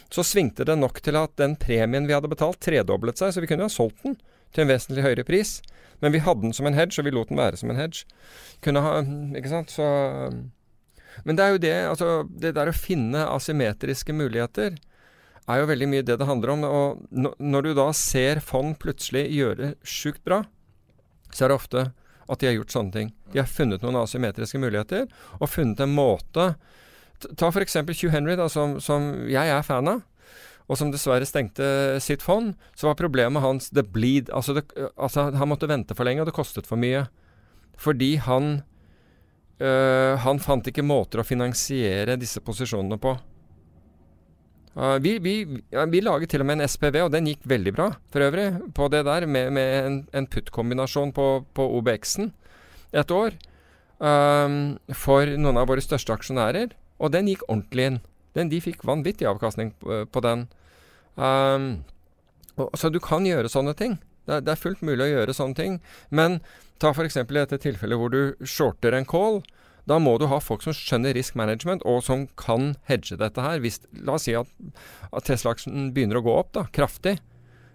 så 0.07 0.23
svingte 0.23 0.63
det 0.67 0.77
nok 0.79 1.01
til 1.03 1.19
at 1.19 1.33
den 1.39 1.57
premien 1.59 2.07
vi 2.07 2.15
hadde 2.15 2.31
betalt, 2.31 2.61
tredoblet 2.63 3.19
seg, 3.19 3.33
så 3.35 3.43
vi 3.43 3.49
kunne 3.51 3.67
ha 3.67 3.73
solgt 3.73 4.05
den 4.05 4.15
til 4.55 4.63
en 4.63 4.71
vesentlig 4.71 5.03
høyere 5.03 5.27
pris. 5.27 5.57
Men 5.99 6.13
vi 6.15 6.21
hadde 6.23 6.45
den 6.45 6.55
som 6.55 6.69
en 6.69 6.77
hedge, 6.77 7.01
og 7.01 7.09
vi 7.09 7.11
lot 7.11 7.27
den 7.27 7.41
være 7.41 7.59
som 7.59 7.73
en 7.73 7.81
hedge. 7.81 8.05
Kunne 8.63 8.85
ha 8.85 9.01
Ikke 9.35 9.51
sant? 9.51 9.73
Så 9.73 9.83
Men 11.25 11.35
det 11.35 11.43
er 11.43 11.49
jo 11.49 11.57
det 11.57 11.77
Altså, 11.89 12.09
det 12.29 12.53
der 12.55 12.69
å 12.69 12.77
finne 12.77 13.27
asymmetriske 13.33 14.13
muligheter 14.13 14.77
er 15.47 15.61
jo 15.61 15.69
veldig 15.69 15.87
mye 15.89 16.05
det 16.05 16.17
det 16.19 16.27
handler 16.27 16.53
om. 16.53 16.63
Og 16.63 17.35
når 17.39 17.67
du 17.67 17.73
da 17.75 17.91
ser 17.95 18.39
fond 18.43 18.75
plutselig 18.79 19.27
gjøre 19.31 19.73
sjukt 19.83 20.23
bra, 20.23 20.43
så 21.37 21.45
er 21.45 21.53
det 21.53 21.59
ofte 21.61 21.85
at 22.27 22.41
de 22.41 22.49
har 22.49 22.57
gjort 22.57 22.73
sånne 22.73 22.93
ting. 22.93 23.13
De 23.31 23.39
har 23.39 23.47
funnet 23.49 23.83
noen 23.85 24.01
asymmetriske 24.01 24.59
muligheter, 24.59 25.05
og 25.39 25.51
funnet 25.51 25.85
en 25.85 25.95
måte 25.95 26.51
Ta 27.17 27.47
f.eks. 27.49 27.79
Hugh 27.97 28.11
Henry, 28.13 28.35
da, 28.37 28.45
som, 28.45 28.75
som 28.77 29.07
jeg 29.25 29.49
er 29.49 29.63
fan 29.65 29.89
av, 29.89 30.03
og 30.67 30.77
som 30.77 30.91
dessverre 30.93 31.25
stengte 31.25 31.97
sitt 32.03 32.21
fond. 32.21 32.51
Så 32.77 32.85
var 32.89 32.99
problemet 32.99 33.41
hans 33.41 33.71
the 33.73 33.81
bleed. 33.81 34.29
Altså, 34.29 34.53
det, 34.57 34.67
altså 34.93 35.31
han 35.33 35.49
måtte 35.49 35.69
vente 35.71 35.97
for 35.97 36.05
lenge, 36.05 36.21
og 36.21 36.29
det 36.29 36.35
kostet 36.37 36.69
for 36.69 36.77
mye. 36.77 37.07
Fordi 37.77 38.15
han 38.21 38.59
øh, 39.57 40.13
Han 40.21 40.39
fant 40.41 40.69
ikke 40.69 40.85
måter 40.85 41.21
å 41.21 41.25
finansiere 41.25 42.19
disse 42.21 42.41
posisjonene 42.45 42.99
på. 43.01 43.15
Uh, 44.77 44.97
vi, 45.01 45.15
vi, 45.17 45.35
vi 45.89 46.01
laget 46.03 46.29
til 46.29 46.43
og 46.43 46.47
med 46.49 46.59
en 46.59 46.69
SPV, 46.69 46.99
og 47.07 47.13
den 47.13 47.25
gikk 47.31 47.45
veldig 47.49 47.73
bra 47.73 47.87
for 48.13 48.21
øvrig, 48.21 48.51
på 48.77 48.89
det 48.93 49.03
der, 49.07 49.25
med, 49.25 49.49
med 49.57 49.71
en, 49.79 49.95
en 50.13 50.27
putt-kombinasjon 50.29 51.15
på, 51.17 51.27
på 51.57 51.65
OBX-en 51.79 52.29
et 52.93 53.11
år. 53.11 53.33
um, 53.97 54.77
for 54.93 55.25
noen 55.25 55.57
av 55.57 55.71
våre 55.71 55.81
største 55.81 56.13
aksjonærer. 56.13 56.75
Og 57.01 57.11
den 57.13 57.29
gikk 57.29 57.45
ordentlig 57.47 57.89
inn. 57.89 57.99
Den, 58.37 58.51
de 58.53 58.61
fikk 58.61 58.85
vanvittig 58.85 59.27
avkastning 59.29 59.73
på, 59.81 60.03
på 60.13 60.23
den. 60.25 60.45
Um, 61.17 61.67
og, 62.57 62.69
så 62.77 62.89
du 62.93 62.99
kan 63.01 63.25
gjøre 63.25 63.49
sånne 63.49 63.73
ting. 63.77 63.97
Det, 64.29 64.43
det 64.45 64.53
er 64.53 64.61
fullt 64.61 64.83
mulig 64.85 65.05
å 65.05 65.11
gjøre 65.11 65.35
sånne 65.37 65.57
ting. 65.57 65.79
Men 66.09 66.39
ta 66.81 66.93
f.eks. 66.93 67.19
dette 67.29 67.61
tilfellet 67.61 67.97
hvor 67.97 68.13
du 68.13 68.45
shorter 68.45 68.97
en 68.97 69.09
call. 69.09 69.41
Da 69.87 69.97
må 70.03 70.17
du 70.19 70.27
ha 70.27 70.41
folk 70.43 70.65
som 70.65 70.75
skjønner 70.75 71.15
risk 71.15 71.37
management, 71.39 71.85
og 71.87 72.01
som 72.03 72.25
kan 72.39 72.73
hedge 72.89 73.15
dette 73.19 73.43
her. 73.43 73.61
Hvis, 73.63 73.79
la 74.03 74.17
oss 74.17 74.27
si 74.27 74.35
at, 74.35 74.51
at 75.15 75.27
Tesla-aksjen 75.29 75.93
begynner 75.95 76.19
å 76.19 76.25
gå 76.25 76.35
opp 76.35 76.51
da, 76.57 76.65
kraftig. 76.75 77.17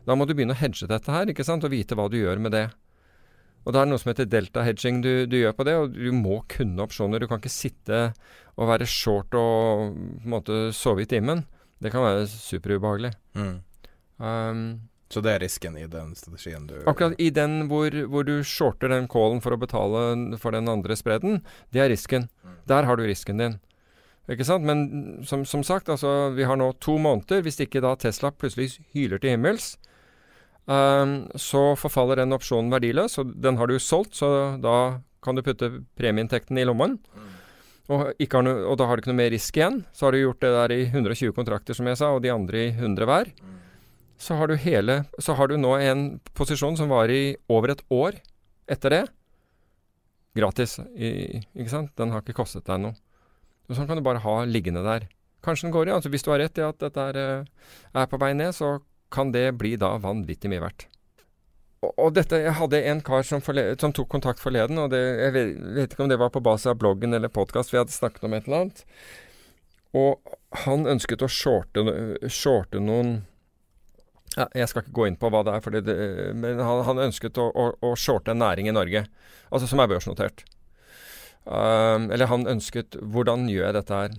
Da 0.04 0.16
må 0.18 0.26
du 0.26 0.34
begynne 0.36 0.56
å 0.56 0.60
hedge 0.60 0.88
dette 0.90 1.14
her, 1.14 1.30
ikke 1.30 1.46
sant, 1.46 1.64
og 1.64 1.72
vite 1.72 1.96
hva 1.96 2.10
du 2.12 2.18
gjør 2.20 2.42
med 2.42 2.52
det. 2.52 2.66
Og 3.62 3.72
Det 3.72 3.80
er 3.80 3.88
noe 3.88 4.00
som 4.02 4.10
heter 4.10 4.26
delta-hedging 4.28 5.02
du, 5.04 5.10
du 5.30 5.38
gjør 5.38 5.54
på 5.56 5.66
det, 5.68 5.74
og 5.78 5.94
du 5.94 6.10
må 6.16 6.40
kunne 6.50 6.82
opsjoner. 6.84 7.22
Du 7.22 7.30
kan 7.30 7.40
ikke 7.40 7.52
sitte 7.52 8.04
og 8.58 8.68
være 8.68 8.88
short 8.90 9.32
og 9.38 9.92
på 9.94 10.24
en 10.26 10.32
måte 10.34 10.62
sove 10.76 11.04
i 11.04 11.08
timen. 11.08 11.44
Det 11.82 11.92
kan 11.94 12.04
være 12.04 12.26
superubehagelig. 12.30 13.12
Mm. 13.38 13.54
Um, 14.22 14.64
Så 15.12 15.20
det 15.20 15.34
er 15.34 15.42
risken 15.44 15.76
i 15.76 15.84
den 15.90 16.14
strategien 16.16 16.64
du 16.70 16.78
akkurat 16.88 17.18
i 17.20 17.28
den 17.34 17.66
hvor, 17.68 17.92
hvor 18.08 18.24
du 18.24 18.38
shorter 18.46 18.88
den 18.88 19.10
callen 19.12 19.42
for 19.44 19.52
å 19.52 19.60
betale 19.60 20.38
for 20.40 20.56
den 20.56 20.70
andre 20.72 20.96
spredden, 20.96 21.42
det 21.74 21.84
er 21.84 21.92
risken. 21.92 22.30
Der 22.70 22.88
har 22.88 22.96
du 22.96 23.04
risken 23.04 23.42
din. 23.42 23.58
Ikke 24.30 24.46
sant? 24.46 24.64
Men 24.64 25.22
som, 25.26 25.44
som 25.48 25.64
sagt, 25.66 25.90
altså, 25.90 26.30
vi 26.36 26.46
har 26.46 26.56
nå 26.56 26.70
to 26.80 26.94
måneder. 27.02 27.42
Hvis 27.44 27.60
ikke 27.60 27.82
da 27.82 27.96
Tesla 27.98 28.30
plutselig 28.32 28.78
hyler 28.94 29.20
til 29.20 29.34
himmels, 29.34 29.74
um, 30.70 31.16
så 31.34 31.72
forfaller 31.78 32.22
den 32.22 32.34
opsjonen 32.36 32.70
verdiløs, 32.72 33.18
og 33.20 33.34
den 33.42 33.58
har 33.58 33.68
du 33.68 33.76
solgt, 33.82 34.14
så 34.20 34.54
da 34.62 34.76
kan 35.22 35.38
du 35.38 35.42
putte 35.44 35.70
premieinntekten 35.98 36.58
i 36.58 36.66
lommen. 36.66 36.96
Og, 37.90 38.12
ikke 38.22 38.38
har 38.38 38.46
noe, 38.46 38.62
og 38.70 38.78
da 38.78 38.86
har 38.86 38.96
du 38.96 39.02
ikke 39.02 39.10
noe 39.10 39.20
mer 39.24 39.32
risk 39.34 39.58
igjen. 39.58 39.82
Så 39.92 40.06
har 40.06 40.14
du 40.14 40.22
gjort 40.22 40.40
det 40.44 40.52
der 40.54 40.74
i 40.76 40.84
120 40.86 41.34
kontrakter, 41.36 41.76
som 41.76 41.90
jeg 41.90 41.98
sa, 41.98 42.12
og 42.14 42.22
de 42.24 42.32
andre 42.32 42.68
i 42.68 42.72
100 42.72 43.10
hver. 43.10 43.32
Så 44.22 44.36
har 44.38 44.52
hele 44.62 45.04
Så 45.18 45.34
har 45.34 45.48
du 45.50 45.56
nå 45.58 45.74
en 45.82 46.20
posisjon 46.38 46.76
som 46.78 46.92
varer 46.92 47.14
i 47.14 47.36
over 47.50 47.74
et 47.74 47.82
år 47.90 48.20
etter 48.70 48.94
det. 48.94 49.02
Gratis, 50.38 50.78
i, 50.94 51.42
ikke 51.58 51.72
sant? 51.72 51.90
Den 51.98 52.14
har 52.14 52.22
ikke 52.22 52.38
kostet 52.38 52.64
deg 52.68 52.78
noe. 52.80 52.94
Og 53.68 53.76
sånn 53.76 53.88
kan 53.88 53.98
du 53.98 54.04
bare 54.06 54.22
ha 54.22 54.36
liggende 54.46 54.84
der. 54.86 55.08
Kanskje 55.44 55.66
den 55.66 55.74
går 55.74 55.90
i. 55.90 55.94
Altså 55.96 56.12
hvis 56.12 56.24
du 56.24 56.30
har 56.30 56.40
rett 56.40 56.60
i 56.60 56.64
at 56.64 56.78
dette 56.80 57.08
er, 57.10 57.18
eh, 57.18 57.74
er 57.98 58.08
på 58.08 58.20
vei 58.22 58.30
ned, 58.38 58.54
så 58.54 58.78
kan 59.12 59.32
det 59.34 59.58
bli 59.58 59.74
da 59.76 59.96
vanvittig 60.00 60.48
mye 60.52 60.62
verdt. 60.62 60.86
Og, 61.82 61.90
og 61.98 62.14
dette, 62.14 62.38
Jeg 62.38 62.54
hadde 62.60 62.82
en 62.92 63.02
kar 63.04 63.26
som, 63.26 63.42
forled, 63.42 63.74
som 63.82 63.92
tok 63.92 64.08
kontakt 64.08 64.40
forleden, 64.40 64.78
og 64.78 64.94
det, 64.94 65.02
jeg 65.02 65.34
vet, 65.34 65.52
vet 65.80 65.92
ikke 65.92 66.06
om 66.06 66.12
det 66.14 66.20
var 66.22 66.30
på 66.30 66.44
base 66.44 66.70
av 66.70 66.78
bloggen 66.78 67.12
eller 67.12 67.28
podkast, 67.28 67.74
vi 67.74 67.80
hadde 67.82 67.92
snakket 67.92 68.24
om 68.28 68.38
et 68.38 68.46
eller 68.46 68.62
annet. 68.62 68.84
Og 69.98 70.38
han 70.62 70.86
ønsket 70.88 71.26
å 71.26 71.28
shorte, 71.28 71.84
shorte 72.30 72.80
noen 72.80 73.18
ja, 74.36 74.46
Jeg 74.56 74.70
skal 74.70 74.84
ikke 74.84 74.96
gå 74.96 75.06
inn 75.08 75.18
på 75.20 75.30
hva 75.32 75.42
det 75.46 75.54
er, 75.58 75.78
det, 75.84 75.96
men 76.38 76.60
han, 76.62 76.82
han 76.88 77.04
ønsket 77.08 77.38
å, 77.40 77.48
å, 77.50 77.68
å 77.84 77.92
shorte 77.98 78.32
en 78.32 78.42
næring 78.42 78.70
i 78.70 78.74
Norge, 78.74 79.04
altså 79.50 79.68
som 79.70 79.82
er 79.82 79.90
børsnotert. 79.92 80.44
Um, 81.42 82.06
eller 82.14 82.28
han 82.30 82.46
ønsket 82.46 82.94
Hvordan 83.02 83.48
gjør 83.50 83.64
jeg 83.64 83.74
dette 83.74 83.96
her? 83.98 84.12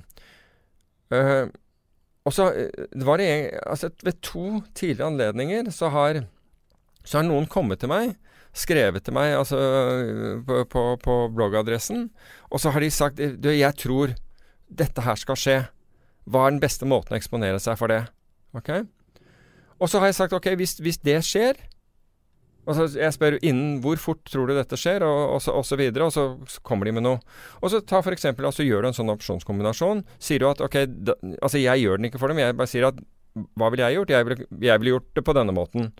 Uh, 1.07 1.45
og 2.27 2.33
så 2.35 2.49
det 2.91 3.05
var 3.07 3.21
det 3.21 3.27
en, 3.31 3.45
altså 3.63 3.93
Ved 4.03 4.17
to 4.19 4.59
tidligere 4.75 5.07
anledninger 5.07 5.69
så 5.71 5.87
har, 5.93 6.19
så 7.07 7.21
har 7.21 7.27
noen 7.29 7.47
kommet 7.47 7.79
til 7.79 7.93
meg, 7.93 8.17
skrevet 8.51 9.05
til 9.07 9.15
meg 9.15 9.37
altså, 9.37 9.59
på, 10.47 10.59
på, 10.71 10.83
på 10.99 11.15
bloggadressen, 11.35 12.09
og 12.51 12.59
så 12.59 12.73
har 12.75 12.83
de 12.83 12.91
sagt 12.91 13.23
du, 13.23 13.49
'Jeg 13.49 13.79
tror 13.79 14.17
dette 14.67 15.01
her 15.01 15.15
skal 15.15 15.39
skje'. 15.39 15.63
Hva 16.27 16.45
er 16.45 16.53
den 16.53 16.63
beste 16.63 16.87
måten 16.87 17.15
å 17.15 17.19
eksponere 17.19 17.59
seg 17.59 17.79
for 17.79 17.91
det? 17.91 18.03
Ok? 18.55 18.83
Og 19.81 19.89
så 19.89 20.01
har 20.01 20.11
jeg 20.11 20.19
sagt 20.21 20.35
ok, 20.37 20.51
hvis, 20.59 20.77
hvis 20.83 21.01
det 21.01 21.19
skjer 21.25 21.59
og 22.63 22.77
så 22.77 22.85
Jeg 22.95 23.15
spør 23.15 23.37
innen 23.43 23.79
hvor 23.83 23.99
fort 23.99 24.21
tror 24.29 24.47
du 24.47 24.55
dette 24.55 24.77
skjer, 24.79 25.03
og, 25.03 25.35
og, 25.35 25.41
så, 25.43 25.55
og 25.59 25.65
så 25.67 25.77
videre, 25.79 26.07
og 26.07 26.13
så 26.15 26.59
kommer 26.63 26.87
de 26.87 26.93
med 26.95 27.05
noe. 27.05 27.19
Og 27.59 27.73
så 27.73 27.81
ta 27.83 27.99
for 28.05 28.15
eksempel, 28.15 28.47
altså 28.47 28.63
gjør 28.63 28.85
du 28.85 28.89
en 28.89 28.95
sånn 28.95 29.11
opsjonskombinasjon. 29.11 30.05
Sier 30.15 30.43
du 30.43 30.47
at 30.47 30.63
ok, 30.63 30.77
da, 31.09 31.17
altså 31.43 31.59
jeg 31.59 31.83
gjør 31.83 31.99
den 31.99 32.07
ikke 32.07 32.21
for 32.21 32.31
dem, 32.31 32.39
jeg 32.39 32.55
bare 32.59 32.71
sier 32.71 32.87
at 32.87 33.01
hva 33.59 33.69
ville 33.73 33.89
jeg 33.89 33.97
gjort? 33.97 34.13
Jeg 34.13 34.29
ville, 34.29 34.47
jeg 34.61 34.87
gjort 34.93 35.09
det 35.17 35.25
på 35.25 35.35
denne 35.35 35.55
måten. 35.57 35.91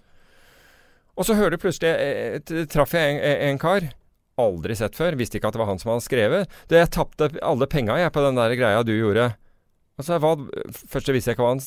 Og 1.17 1.27
så 1.27 1.35
hører 1.37 1.55
du 1.55 1.61
plutselig 1.61 1.91
eh, 1.91 2.65
Traff 2.71 2.93
jeg 2.95 3.17
en, 3.17 3.41
en, 3.49 3.59
kar. 3.61 3.89
Aldri 4.39 4.77
sett 4.77 4.95
før. 4.97 5.17
Visste 5.19 5.37
ikke 5.37 5.51
at 5.51 5.57
det 5.57 5.61
var 5.61 5.71
han 5.73 5.81
som 5.81 5.91
hadde 5.91 6.05
skrevet. 6.05 6.55
Det 6.71 6.79
jeg 6.79 6.93
tapte 6.93 7.29
alle 7.43 7.67
penga 7.69 7.99
jeg 7.99 8.13
på 8.13 8.23
den 8.23 8.39
der 8.39 8.55
greia 8.57 8.85
du 8.85 8.93
gjorde. 8.95 9.33
Altså, 9.99 10.17
hva, 10.21 10.37
Først 10.71 11.11
visste 11.13 11.33
jeg 11.33 11.37
ikke 11.37 11.45
hva 11.45 11.55
han 11.57 11.61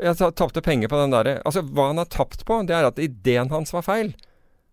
Jeg 0.00 0.34
tapte 0.38 0.62
penger 0.64 0.88
på 0.88 0.96
den 0.96 1.12
derre 1.12 1.36
Altså, 1.44 1.60
hva 1.60 1.90
han 1.90 2.00
har 2.00 2.08
tapt 2.08 2.46
på, 2.48 2.56
det 2.64 2.76
er 2.76 2.88
at 2.88 3.00
ideen 3.02 3.52
hans 3.52 3.74
var 3.76 3.84
feil. 3.86 4.14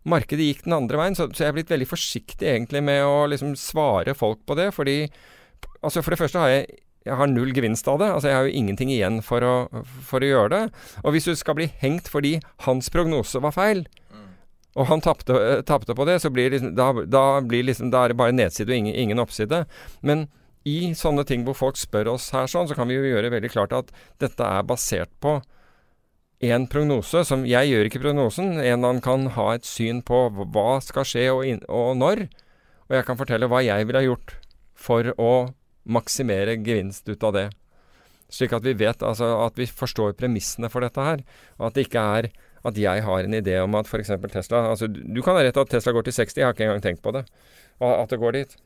Markedet 0.07 0.45
gikk 0.45 0.65
den 0.65 0.77
andre 0.77 0.99
veien, 1.01 1.17
så, 1.17 1.27
så 1.33 1.43
jeg 1.43 1.51
er 1.51 1.57
blitt 1.57 1.73
veldig 1.73 1.89
forsiktig 1.89 2.47
egentlig 2.47 2.81
med 2.87 3.03
å 3.03 3.25
liksom 3.27 3.57
svare 3.59 4.15
folk 4.17 4.45
på 4.47 4.59
det, 4.59 4.71
fordi 4.75 5.01
Altså, 5.81 6.01
for 6.01 6.13
det 6.13 6.19
første 6.19 6.41
har 6.41 6.51
jeg 6.51 6.67
jeg 7.07 7.15
har 7.15 7.29
null 7.31 7.53
gevinst 7.55 7.87
av 7.87 8.01
det. 8.01 8.09
Altså, 8.11 8.27
jeg 8.27 8.35
har 8.35 8.47
jo 8.47 8.57
ingenting 8.59 8.89
igjen 8.91 9.21
for 9.25 9.43
å, 9.45 9.53
for 10.03 10.23
å 10.23 10.27
gjøre 10.27 10.49
det. 10.51 10.63
Og 11.05 11.15
hvis 11.15 11.29
du 11.29 11.37
skal 11.39 11.55
bli 11.55 11.69
hengt 11.79 12.09
fordi 12.11 12.33
hans 12.65 12.91
prognose 12.93 13.39
var 13.43 13.55
feil, 13.55 13.85
og 14.77 14.89
han 14.91 15.01
tapte, 15.01 15.33
tapte 15.65 15.95
på 15.97 16.05
det, 16.05 16.19
så 16.21 16.29
blir 16.33 16.51
liksom, 16.53 16.75
da, 16.77 16.91
da, 17.09 17.23
blir 17.41 17.65
liksom, 17.65 17.89
da 17.93 18.03
er 18.03 18.13
det 18.13 18.19
bare 18.19 18.35
nedside 18.35 18.69
og 18.69 18.77
ingen, 18.77 18.93
ingen, 18.93 19.21
oppside. 19.23 19.63
Men 20.05 20.27
i 20.67 20.93
sånne 20.97 21.23
ting 21.27 21.45
hvor 21.47 21.55
folk 21.57 21.79
spør 21.79 22.13
oss 22.15 22.31
her 22.35 22.49
sånn, 22.51 22.67
så 22.67 22.75
kan 22.77 22.89
vi 22.89 22.97
jo 22.97 23.07
gjøre 23.07 23.31
veldig 23.33 23.51
klart 23.53 23.75
at 23.75 23.93
dette 24.21 24.43
er 24.43 24.65
basert 24.67 25.13
på 25.23 25.39
en 26.47 26.67
prognose 26.69 27.23
som 27.25 27.45
Jeg 27.49 27.71
gjør 27.71 27.87
ikke 27.87 28.01
prognosen. 28.03 28.59
En 28.61 28.83
man 28.83 28.99
kan 29.01 29.31
ha 29.33 29.53
et 29.55 29.65
syn 29.65 30.03
på 30.05 30.27
hva 30.29 30.81
skal 30.85 31.07
skje 31.07 31.29
og, 31.33 31.45
in, 31.47 31.63
og 31.65 31.95
når. 31.97 32.27
Og 32.87 32.97
jeg 32.99 33.07
kan 33.07 33.17
fortelle 33.19 33.49
hva 33.49 33.63
jeg 33.65 33.87
ville 33.87 34.03
ha 34.03 34.05
gjort 34.05 34.35
for 34.77 35.13
å 35.17 35.31
maksimere 35.87 36.59
gevinst 36.61 37.07
ut 37.09 37.23
av 37.25 37.33
det. 37.33 37.47
Slik 38.29 38.53
at 38.53 38.65
vi 38.65 38.75
vet, 38.75 39.01
altså 39.01 39.31
at 39.45 39.57
vi 39.57 39.65
forstår 39.65 40.17
premissene 40.19 40.69
for 40.69 40.83
dette 40.83 41.01
her. 41.01 41.23
Og 41.57 41.69
at 41.69 41.77
det 41.77 41.87
ikke 41.87 42.03
er 42.19 42.29
at 42.67 42.77
jeg 42.77 43.03
har 43.05 43.23
en 43.23 43.37
idé 43.37 43.57
om 43.63 43.75
at 43.79 43.87
f.eks. 43.87 44.11
Tesla 44.33 44.65
altså 44.73 44.89
Du 44.89 45.21
kan 45.23 45.37
ha 45.37 45.45
rett 45.45 45.57
at 45.57 45.69
Tesla 45.71 45.93
går 45.95 46.09
til 46.09 46.17
60, 46.17 46.41
jeg 46.41 46.45
har 46.45 46.55
ikke 46.55 46.67
engang 46.67 46.83
tenkt 46.83 47.03
på 47.05 47.13
det. 47.15 47.23
Og 47.79 47.93
at 47.93 48.11
det 48.11 48.19
går 48.21 48.35
dit. 48.35 48.57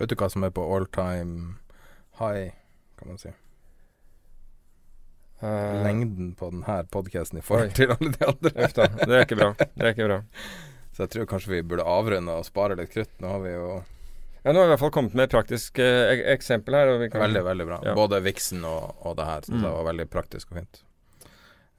Vet 0.00 0.12
du 0.12 0.16
hva 0.16 0.28
som 0.32 0.44
er 0.46 0.52
på 0.54 0.64
all 0.74 0.88
time 0.92 1.56
high, 2.20 2.52
kan 2.98 3.12
man 3.12 3.20
si? 3.20 3.32
Uh, 5.42 5.82
Lengden 5.82 6.34
på 6.38 6.52
denne 6.52 6.82
podkasten 6.94 7.40
i 7.40 7.42
forhold 7.42 7.72
til 7.74 7.90
alle 7.90 8.12
de 8.14 8.28
andre. 8.30 8.52
Efter, 8.54 8.92
det 9.00 9.16
er 9.16 9.24
ikke 9.26 9.40
bra. 9.40 9.48
Det 9.58 9.88
er 9.88 9.96
ikke 9.96 10.06
bra. 10.06 10.20
Så 10.92 11.06
jeg 11.06 11.14
tror 11.14 11.28
kanskje 11.30 11.54
vi 11.54 11.64
burde 11.66 11.88
avrunde 11.88 12.36
og 12.36 12.46
spare 12.46 12.76
litt 12.78 12.92
krutt. 12.92 13.12
Nå 13.24 13.32
har 13.32 13.42
vi 13.42 13.54
jo 13.54 13.66
ja, 14.42 14.52
Nå 14.52 14.58
har 14.58 14.66
vi 14.66 14.68
i 14.68 14.72
hvert 14.74 14.82
fall 14.82 14.94
kommet 14.94 15.14
med 15.16 15.28
et 15.28 15.34
praktisk 15.34 15.78
eh, 15.82 16.22
eksempel 16.34 16.76
her. 16.76 16.90
Kan, 17.08 17.22
veldig, 17.24 17.44
veldig 17.46 17.66
bra. 17.68 17.78
Ja. 17.86 17.94
Både 17.96 18.20
viksen 18.22 18.64
og, 18.68 18.98
og 19.06 19.16
det 19.18 19.26
her 19.28 19.46
Så 19.46 19.54
mm. 19.54 19.62
det 19.62 19.70
var 19.76 19.86
veldig 19.88 20.08
praktisk 20.12 20.52
og 20.52 20.60
fint. 20.60 20.82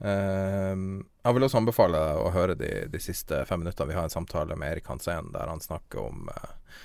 Uh, 0.03 1.03
jeg 1.23 1.35
vil 1.37 1.45
også 1.47 1.61
anbefale 1.61 1.99
deg 2.01 2.19
å 2.19 2.31
høre 2.33 2.55
de, 2.59 2.71
de, 2.91 2.99
siste 3.03 3.43
fem 3.47 3.61
minuttene. 3.63 3.91
Vi 3.91 3.95
har 3.95 4.09
en 4.09 4.15
samtale 4.15 4.57
med 4.59 4.73
Erik 4.73 4.89
Hansen 4.91 5.29
der 5.35 5.51
han 5.51 5.63
snakker 5.63 6.01
om 6.03 6.27
uh, 6.33 6.81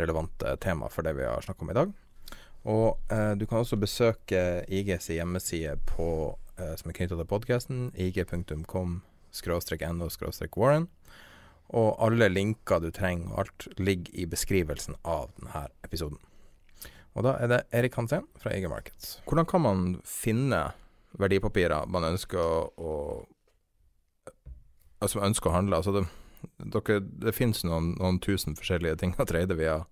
relevante 0.00 0.56
tema 0.62 0.88
for 0.92 1.06
det 1.06 1.16
vi 1.18 1.26
har 1.28 1.44
snakket 1.44 1.62
om 1.66 1.72
i 1.72 1.78
dag. 1.78 1.92
Og 2.72 3.12
eh, 3.12 3.32
du 3.38 3.46
kan 3.46 3.62
også 3.62 3.78
besøke 3.80 4.64
IGs 4.68 5.10
hjemmeside 5.14 5.78
på, 5.88 6.38
som 6.78 6.90
er 6.90 6.94
knytta 6.94 7.16
til 7.18 7.26
podkasten, 7.26 7.86
ig.com 7.98 9.00
no-warren. 9.32 10.88
Og 11.72 11.96
alle 12.04 12.28
linker 12.28 12.80
du 12.80 12.90
trenger, 12.90 13.32
og 13.32 13.38
alt 13.38 13.68
ligger 13.80 14.12
i 14.14 14.26
beskrivelsen 14.26 14.94
av 15.04 15.30
denne 15.38 15.68
episoden. 15.84 16.18
Og 17.16 17.24
da 17.24 17.36
er 17.40 17.48
det 17.48 17.60
Erik 17.72 17.96
Hansen 17.96 18.26
fra 18.40 18.52
IG 18.52 18.68
Markets. 18.68 19.20
Hvordan 19.26 19.46
kan 19.46 19.60
man 19.60 20.00
finne 20.04 20.72
verdipapirer 21.20 21.86
man 21.86 22.04
ønsker 22.12 22.40
å, 22.40 22.72
å 22.76 22.92
Altså 25.02 25.18
ønsker 25.18 25.50
å 25.50 25.52
handle? 25.56 25.80
Altså 25.80 25.90
det, 25.96 26.04
dere, 26.58 27.00
det 27.00 27.34
finnes 27.36 27.64
noen, 27.64 27.94
noen, 27.98 28.20
tusen 28.22 28.56
forskjellige 28.58 29.00
ting 29.02 29.16
å 29.18 29.26
trade 29.28 29.56
via, 29.58 29.82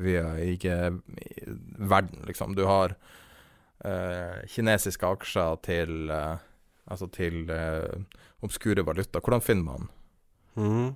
via 0.00 0.34
ikke 0.42 1.00
verden, 1.78 2.24
liksom. 2.28 2.54
Du 2.58 2.64
har 2.68 2.96
uh, 3.84 4.40
kinesiske 4.50 5.06
aksjer 5.06 5.60
til 5.66 6.12
uh, 6.12 6.38
Altså 6.90 7.06
til 7.14 7.50
uh, 7.54 8.02
obskure 8.42 8.82
valuta. 8.82 9.20
Hvordan 9.22 9.44
finner 9.44 9.62
man? 9.62 9.88
Mm. 10.58 10.88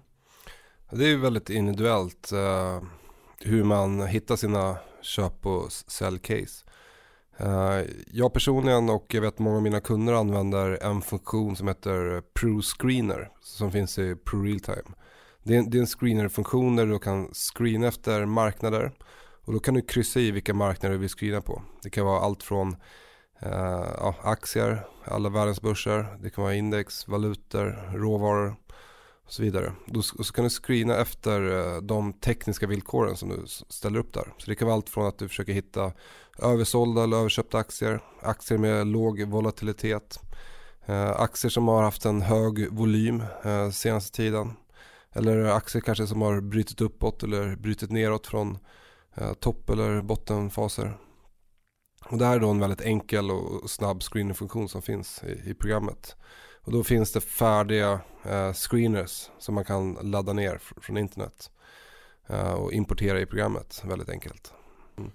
Det 0.90 1.06
er 1.06 1.12
jo 1.14 1.22
veldig 1.22 1.42
individuelt 1.54 2.32
uh, 2.34 2.82
hur 3.46 3.64
man 3.64 4.02
hittar 4.06 4.36
sina 4.36 4.78
köp 5.02 5.46
och 5.46 5.72
säljcase. 5.72 6.64
Uh, 7.40 7.80
jag 8.06 8.32
personligen 8.32 8.90
och 8.90 9.06
jag 9.14 9.20
vet 9.20 9.38
många 9.38 9.56
av 9.56 9.62
mina 9.62 9.80
kunder 9.80 10.12
använder 10.12 10.78
en 10.82 11.02
funktion 11.02 11.56
som 11.56 11.68
heter 11.68 12.20
Pro 12.20 12.62
Screener 12.62 13.30
som 13.40 13.72
finns 13.72 13.98
i 13.98 14.16
Pro 14.16 14.42
Realtime. 14.42 14.94
Det 15.46 15.56
är, 15.56 15.76
en 15.76 15.86
screener-funktion 15.86 16.76
där 16.76 16.86
du 16.86 16.98
kan 16.98 17.28
screena 17.34 17.86
efter 17.86 18.26
marknader 18.26 18.92
och 19.44 19.52
då 19.52 19.58
kan 19.58 19.74
du 19.74 19.82
kryssa 19.82 20.20
i 20.20 20.30
vilka 20.30 20.54
marknader 20.54 20.94
du 20.94 21.00
vill 21.00 21.08
screena 21.08 21.40
på. 21.40 21.62
Det 21.82 21.90
kan 21.90 22.06
vara 22.06 22.20
allt 22.20 22.42
från 22.42 22.76
eh, 23.40 24.14
aktier, 24.22 24.86
alla 25.04 25.28
världens 25.28 25.60
börser, 25.60 26.18
det 26.22 26.30
kan 26.30 26.44
vara 26.44 26.54
index, 26.54 27.08
valutor, 27.08 27.90
råvaror 27.94 28.56
och 29.24 29.32
så 29.32 29.42
vidare. 29.42 29.72
Och 29.94 30.04
så 30.04 30.32
kan 30.32 30.44
du 30.44 30.50
screena 30.50 30.96
efter 30.96 31.40
uh, 31.40 31.82
de 31.82 32.12
tekniska 32.12 32.66
villkoren 32.66 33.16
som 33.16 33.28
du 33.28 33.46
ställer 33.68 33.98
upp 33.98 34.12
där. 34.12 34.32
Så 34.38 34.50
det 34.50 34.54
kan 34.54 34.66
vara 34.66 34.76
allt 34.76 34.88
från 34.88 35.06
att 35.06 35.18
du 35.18 35.28
försöker 35.28 35.52
hitta 35.52 35.92
översålda 36.38 37.04
eller 37.04 37.16
överköpta 37.16 37.58
aktier, 37.58 38.00
aktier 38.22 38.58
med 38.58 38.86
låg 38.86 39.22
volatilitet, 39.22 40.20
eh, 40.86 41.10
aktier 41.10 41.50
som 41.50 41.68
har 41.68 41.82
haft 41.82 42.04
en 42.04 42.22
hög 42.22 42.72
volym 42.72 43.22
eh, 43.44 43.70
senaste 43.70 44.16
tiden 44.16 44.52
eller 45.14 45.44
aktier 45.44 45.82
kanske 45.82 46.06
som 46.06 46.22
har 46.22 46.40
brutit 46.40 46.80
uppåt 46.80 47.22
eller 47.22 47.56
brutit 47.56 47.90
neråt 47.90 48.26
från 48.26 48.58
eh, 49.14 49.32
topp 49.32 49.70
eller 49.70 50.02
bottenfaser. 50.02 50.98
Det 52.10 52.26
här 52.26 52.40
är 52.40 52.50
en 52.50 52.60
väldigt 52.60 52.80
enkel 52.80 53.30
och 53.30 53.70
snabb 53.70 54.02
screeningfunktion 54.02 54.68
som 54.68 54.82
finns 54.82 55.22
i, 55.24 55.50
i 55.50 55.54
programmet. 55.54 56.16
Och 56.64 56.72
då 56.72 56.84
finns 56.84 57.12
det 57.12 57.20
färdiga 57.20 58.00
eh, 58.24 58.52
screeners 58.52 59.30
som 59.38 59.54
man 59.54 59.64
kan 59.64 59.98
ladda 60.02 60.32
ner 60.32 60.58
från 60.58 60.96
internet 60.96 61.50
eh, 62.26 62.52
och 62.52 62.72
importera 62.72 63.20
i 63.20 63.26
programmet 63.26 63.82
väldigt 63.84 64.08
enkelt. 64.08 64.52
Mm. 64.98 65.10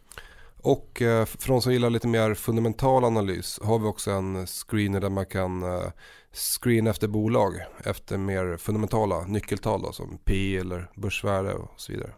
Och 0.61 1.01
eh, 1.01 1.25
för 1.25 1.47
de 1.47 1.61
som 1.61 1.73
gillar 1.73 1.89
lite 1.89 2.07
mer 2.07 2.33
fundamental 2.33 3.03
analys 3.03 3.59
har 3.63 3.79
vi 3.79 3.85
också 3.85 4.11
en 4.11 4.47
screener 4.47 4.99
där 4.99 5.09
man 5.09 5.25
kan 5.25 5.63
eh, 5.63 5.91
screena 6.31 6.89
efter 6.89 7.07
bolag 7.07 7.53
efter 7.83 8.17
mer 8.17 8.57
fundamentala 8.57 9.25
nyckeltal 9.25 9.81
då, 9.81 9.91
som 9.91 10.17
P 10.23 10.57
eller 10.57 10.91
börsvärde 10.95 11.53
och 11.53 11.71
så 11.75 11.91
vidare. 11.91 12.11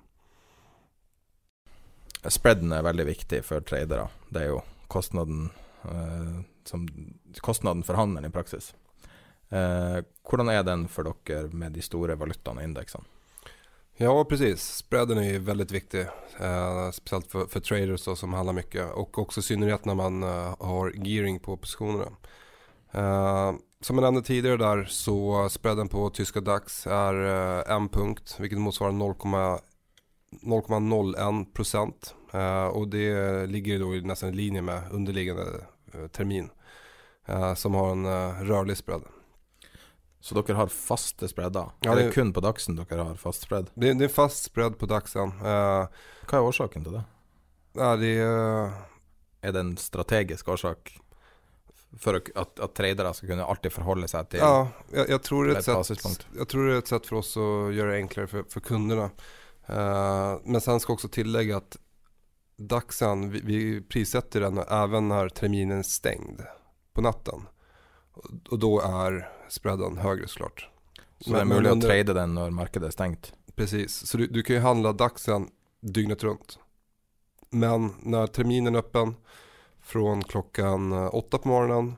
Spreaden 2.30 2.72
er 2.72 2.84
veldig 2.84 3.06
viktig 3.06 3.46
for 3.46 3.62
tradere. 3.62 4.08
Det 4.30 4.44
er 4.44 4.52
jo 4.52 4.60
kostnaden, 4.88 5.50
eh, 5.84 6.42
som, 6.66 6.88
kostnaden 7.42 7.84
for 7.84 7.98
handelen 7.98 8.30
i 8.30 8.34
praksis. 8.34 8.76
Eh, 9.50 10.04
hvordan 10.30 10.50
er 10.50 10.64
den 10.64 10.88
for 10.88 11.10
dere 11.10 11.50
med 11.50 11.74
de 11.74 11.82
store 11.82 12.16
valutaene 12.16 12.62
og 12.62 12.70
indeksene? 12.70 13.21
Ja, 14.04 14.26
precis. 14.26 14.76
Spreaden 14.76 15.18
är 15.18 15.40
väldigt 15.40 15.72
viktig. 15.72 16.02
Eh, 16.40 16.92
speciellt 16.92 17.32
för, 17.32 17.46
för 17.46 17.60
traders 17.60 18.06
då, 18.06 18.16
som 18.16 18.34
handlar 18.34 18.54
mycket. 18.54 18.92
Och 18.92 19.20
också 19.20 19.40
i 19.40 19.44
synnerhet 19.44 19.86
när 19.86 19.96
man 19.96 20.24
eh, 20.24 20.56
har 20.60 21.08
gearing 21.08 21.40
på 21.40 21.58
positionerna. 21.58 22.08
Eh, 22.92 23.54
som 23.82 23.98
jag 23.98 24.04
nämnde 24.04 24.22
tidigare 24.22 24.58
där 24.58 24.84
så 24.84 25.50
spreaden 25.50 25.88
på 25.88 26.10
tyska 26.10 26.42
DAX 26.42 26.88
är 26.88 27.14
eh, 27.14 27.64
en 27.76 27.90
punkt. 27.90 28.36
Vilket 28.40 28.60
motsvarar 28.60 28.92
0,01 28.92 31.54
procent. 31.54 32.16
Eh, 32.34 32.68
och 32.68 32.88
det 32.88 33.46
ligger 33.46 33.80
då 33.80 33.88
nästan 33.88 34.30
i 34.30 34.34
linje 34.34 34.62
med 34.62 34.82
underliggande 34.92 35.44
eh, 35.94 36.08
termin. 36.08 36.50
som 37.56 37.74
har 37.74 37.92
en 37.92 38.06
rörlig 38.48 38.78
spread. 38.78 39.02
Så 40.22 40.38
dere 40.38 40.56
har 40.60 40.70
faste 40.70 41.28
spredder? 41.28 41.72
Ja, 41.82 41.96
det 41.98 42.08
er 42.08 42.14
kun 42.14 42.30
på 42.34 42.44
Dagsen 42.46 42.78
dere 42.78 43.08
har 43.08 43.18
fast 43.18 43.48
spredd? 43.48 43.72
Det, 43.74 43.96
det, 43.98 44.06
er 44.06 44.14
fast 44.14 44.46
spredd 44.52 44.78
på 44.78 44.90
Dagsen. 44.90 45.34
Uh, 45.42 45.90
Hva 46.30 46.38
er 46.38 46.46
årsaken 46.46 46.86
til 46.86 47.00
det? 47.00 47.04
Ja, 47.80 47.96
de, 47.98 48.12
er 48.22 48.74
er 49.42 49.52
det 49.56 49.60
en 49.60 49.78
strategisk 49.78 50.50
årsak 50.54 50.94
for 52.00 52.22
at, 52.22 52.60
at 52.60 52.74
tradere 52.78 53.14
skal 53.14 53.34
kunne 53.34 53.46
alltid 53.50 53.74
forholde 53.74 54.08
seg 54.08 54.30
til 54.32 54.44
Ja, 54.44 54.68
jeg, 54.94 55.10
jeg, 55.10 55.22
tror 55.26 55.48
det 55.48 55.56
er 55.56 55.60
et 55.60 55.68
sett 55.68 56.04
sätt, 56.06 56.28
tror 56.48 56.68
det 56.68 56.76
er 56.76 56.84
et 56.84 56.92
sett 56.94 57.10
for 57.10 57.20
oss 57.20 57.34
å 57.42 57.48
gjøre 57.74 57.96
det 57.96 58.04
enklere 58.06 58.32
for, 58.32 58.48
for 58.54 58.64
kundene. 58.64 59.10
Uh, 59.68 60.38
men 60.46 60.62
sen 60.64 60.80
skal 60.84 60.96
også 60.96 61.12
tillegge 61.12 61.58
at 61.58 61.80
DAXen, 62.62 63.32
vi, 63.34 63.42
vi 63.44 63.60
prissetter 63.82 64.46
den 64.46 64.62
även 64.68 65.10
når 65.10 65.34
terminen 65.36 65.82
er 65.82 65.88
stengt 65.88 66.46
på 66.94 67.04
natten. 67.04 67.48
Og 68.14 68.60
da 68.60 68.62
då 68.62 68.74
är 69.58 70.02
høyere, 70.02 70.28
så 70.28 70.38
klart. 70.38 70.68
Så 71.20 71.34
det 71.34 71.42
er 71.42 71.46
mulig 71.46 71.70
men 71.70 71.84
å 71.84 71.88
trade 71.88 72.14
den 72.14 72.36
når 72.36 72.52
markedet 72.52 72.88
er 72.88 72.92
stengt. 72.92 73.34
Precis, 73.56 74.08
så 74.08 74.18
du, 74.18 74.28
du 74.28 74.44
kan 74.44 74.56
ju 74.56 74.62
handla 74.62 74.94
DAXen 74.94 75.50
dygnet 75.82 76.24
rundt. 76.24 76.58
Men 77.52 77.94
når 78.02 78.28
terminen 78.28 78.76
er 78.76 78.80
öppen 78.80 79.16
fra 79.82 80.22
klockan 80.24 80.92
eh, 80.92 81.10
åtta 81.16 81.38
på 81.38 81.50
morgenen 81.50 81.96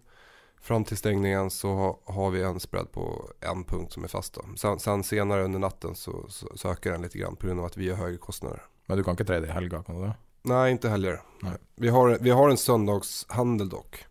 fram 0.63 0.83
til 0.83 0.97
stängningen 0.97 1.49
så 1.51 1.99
har 2.05 2.31
vi 2.31 2.41
en 2.41 2.59
spread 2.59 2.91
på 2.91 3.29
en 3.41 3.63
punkt 3.63 3.93
som 3.93 4.03
er 4.03 4.07
fast. 4.07 4.37
Sen, 4.57 4.79
sen 4.79 5.03
senere 5.03 5.43
under 5.43 5.59
natten 5.59 5.95
så, 5.95 6.25
så, 6.29 6.47
så 6.55 6.71
øker 6.71 6.91
den 6.91 7.03
litt 7.03 7.13
grann 7.13 7.35
på 7.35 7.47
grunn 7.47 7.59
av 7.59 7.65
at 7.65 7.77
vi 7.77 7.89
har 7.91 7.99
høyere 7.99 8.21
kostnader. 8.23 8.63
Men 8.87 8.97
du 8.97 9.03
kan 9.03 9.17
ikke 9.17 9.27
trade 9.27 9.47
i 9.47 9.51
helga, 9.55 9.83
kan 9.83 9.99
du 9.99 10.05
det? 10.07 10.13
Nei, 10.47 10.63
ikke 10.75 10.91
heller. 10.91 11.19
Nej. 11.43 11.57
Vi, 11.75 11.91
har, 11.91 12.17
vi 12.19 12.31
har 12.31 12.49
en 12.49 12.57
söndagshandel 12.57 13.69
dock. 13.69 14.05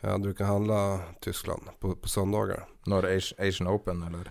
Ja, 0.00 0.18
du 0.18 0.34
kan 0.34 0.46
handla 0.46 1.00
Tyskland 1.20 1.62
på, 1.80 1.96
på 1.96 2.08
söndagar. 2.08 2.68
Når 2.86 3.06
Asian 3.38 3.68
Open, 3.68 4.02
eller? 4.02 4.30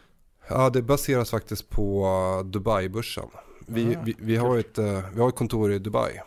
Ja, 0.50 0.70
det 0.70 0.82
baseras 0.82 1.30
faktiskt 1.30 1.70
på 1.70 2.06
uh, 2.06 2.46
Dubai-börsen. 2.46 3.30
Vi, 3.68 3.96
Ah, 3.96 4.02
vi, 4.06 4.16
vi, 4.20 4.36
har 4.36 4.58
ett, 4.58 4.80
uh, 4.80 5.00
vi 5.14 5.22
har 5.22 5.30
ett 5.30 5.36
kontor 5.36 5.72
i 5.72 5.80
Dubai. 5.80 6.22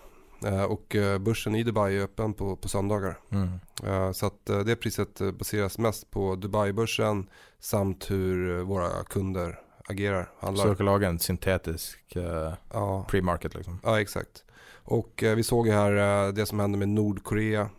Uh, 0.44 0.62
och 0.62 0.96
börsen 1.20 1.54
i 1.54 1.62
Dubai 1.62 1.96
är 1.96 2.02
öppen 2.02 2.34
på, 2.34 2.56
på 2.56 2.68
söndagar. 2.68 3.18
Mm. 3.30 4.14
Så 4.14 4.26
att 4.26 4.46
det 4.46 4.76
priset 4.76 5.20
baseras 5.38 5.78
mest 5.78 6.10
på 6.10 6.36
Dubai-börsen 6.36 7.26
samt 7.60 8.10
hur 8.10 8.62
våre 8.62 8.88
våra 8.88 9.04
kunder 9.04 9.58
agerar, 9.88 10.30
Så 10.40 10.46
handlar. 10.46 10.66
dere 10.66 10.84
lager 10.84 11.08
en 11.08 11.18
syntetisk 11.18 12.16
eh, 12.16 12.52
Ja, 12.72 13.06
pre-market, 13.10 13.54
liksom? 13.54 13.80
ja, 13.82 14.00
exakt. 14.00 14.44
Och 14.84 15.22
uh, 15.22 15.34
vi 15.34 15.42
såg 15.42 15.66
ju 15.66 15.72
här 15.72 16.26
uh, 16.26 16.34
det 16.34 16.46
som 16.46 16.60
hände 16.60 16.78
med 16.78 16.88
Nordkorea 16.88 17.70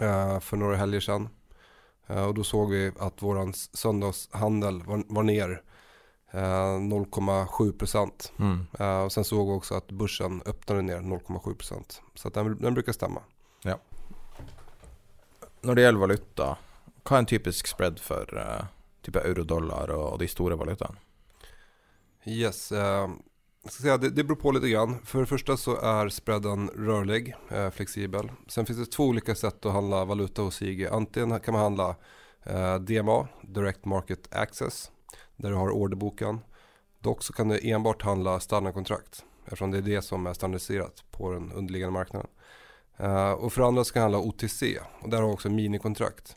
uh, 0.00 0.40
för 0.40 0.56
några 0.56 0.76
helger 0.76 1.00
sedan. 1.00 1.28
Uh, 2.10 2.24
och 2.24 2.34
då 2.34 2.44
såg 2.44 2.70
vi 2.70 2.92
att 2.98 3.22
vår 3.22 3.36
søndagshandel 3.36 3.54
söndagshandel 3.54 4.82
var, 4.82 5.02
var 5.08 5.22
ner 5.22 5.50
uh, 6.34 6.38
0,7 6.38 7.78
procent. 7.78 8.32
Mm. 8.38 8.66
Eh, 8.78 9.08
sen 9.08 9.24
såg 9.24 9.46
vi 9.46 9.52
också 9.52 9.74
att 9.74 9.90
börsen 9.90 10.42
öppnade 10.46 10.82
ner 10.82 10.98
0,7%. 10.98 12.00
Så 12.14 12.28
den, 12.28 12.58
den 12.60 12.74
brukar 12.74 12.92
stämma. 12.92 13.22
Når 15.62 15.74
det 15.74 15.82
gjelder 15.82 16.00
valuta, 16.02 16.46
hva 17.06 17.16
er 17.16 17.22
en 17.22 17.28
typisk 17.30 17.68
spread 17.70 18.00
for 18.02 18.26
uh, 18.34 18.64
type 19.06 19.20
euro-dollar 19.22 19.92
og, 19.94 20.06
og 20.14 20.18
de 20.18 20.26
store 20.30 20.56
valutaene? 20.58 20.98
Yes, 22.26 22.72
eh, 22.72 23.06
ska 23.06 23.31
säga, 23.70 23.98
det, 23.98 24.10
det 24.10 24.24
beror 24.24 24.36
på 24.36 24.52
lite 24.52 24.68
grann. 24.68 24.98
För 25.04 25.20
det 25.20 25.26
första 25.26 25.56
så 25.56 25.76
är 25.76 26.08
spreaden 26.08 26.68
rörlig, 26.68 27.34
eh, 27.48 27.70
flexibel. 27.70 28.30
Sen 28.48 28.66
finns 28.66 28.78
det 28.78 28.86
två 28.86 29.04
olika 29.04 29.34
sätt 29.34 29.66
att 29.66 29.72
handla 29.72 30.04
valuta 30.04 30.42
hos 30.42 30.62
IG. 30.62 30.86
Antingen 30.86 31.40
kan 31.40 31.54
man 31.54 31.62
handla 31.62 31.96
eh, 32.42 32.74
DMA, 32.74 33.28
Direct 33.42 33.84
Market 33.84 34.34
Access, 34.34 34.90
där 35.36 35.50
du 35.50 35.56
har 35.56 35.70
orderboken. 35.70 36.40
Dock 37.00 37.22
så 37.22 37.32
kan 37.32 37.48
du 37.48 37.70
enbart 37.70 38.02
handla 38.02 38.40
standardkontrakt, 38.40 39.24
eftersom 39.44 39.70
det 39.70 39.78
är 39.78 39.82
det 39.82 40.02
som 40.02 40.26
är 40.26 40.32
standardiserat 40.32 41.04
på 41.10 41.32
den 41.32 41.52
underliggande 41.52 41.92
marknaden. 41.92 42.30
Eh, 42.96 43.32
och 43.32 43.52
för 43.52 43.62
andra 43.62 43.84
ska 43.84 44.00
handla 44.00 44.18
OTC, 44.18 44.62
och 45.00 45.08
där 45.08 45.20
har 45.20 45.26
du 45.26 45.32
också 45.32 45.50
minikontrakt. 45.50 46.36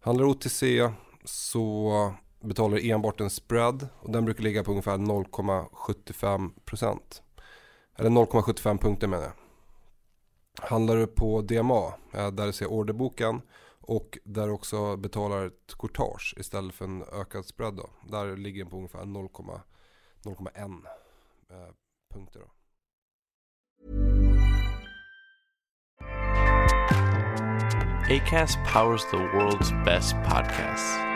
Handlar 0.00 0.24
OTC 0.24 0.62
så 1.24 2.14
betalar 2.46 2.90
enbart 2.90 3.20
en 3.20 3.30
spread 3.30 3.88
och 4.00 4.12
den 4.12 4.24
brukar 4.24 4.42
ligga 4.42 4.64
på 4.64 4.70
ungefär 4.70 4.98
0,75%. 4.98 6.98
Eller 7.96 8.10
0,75 8.10 8.78
punkter 8.78 9.06
menar 9.06 9.24
jag. 9.24 9.32
Handlar 10.68 10.96
du 10.96 11.06
på 11.06 11.42
DMA, 11.42 11.94
der 12.12 12.30
där 12.30 12.46
du 12.46 12.52
ser 12.52 12.66
där 14.24 14.46
du 14.46 14.52
också 14.52 14.96
betalar 14.96 15.46
ett 15.46 15.74
courtage 15.78 16.34
istället 16.36 16.74
för 16.74 16.84
en 16.84 17.02
ökad 17.02 17.46
spread 17.46 17.76
då. 17.76 17.90
Där 18.08 18.36
ligger 18.36 18.62
den 18.62 18.70
på 18.70 18.76
ungefär 18.76 19.04
0,1 19.04 19.60
0,1 20.26 20.86
eh, 21.50 21.72
punkter 22.14 22.40
då. 22.40 22.46
Powers 28.72 29.04
the 29.10 29.16
world's 29.16 29.84
best 29.84 30.14
podcasts. 30.14 31.15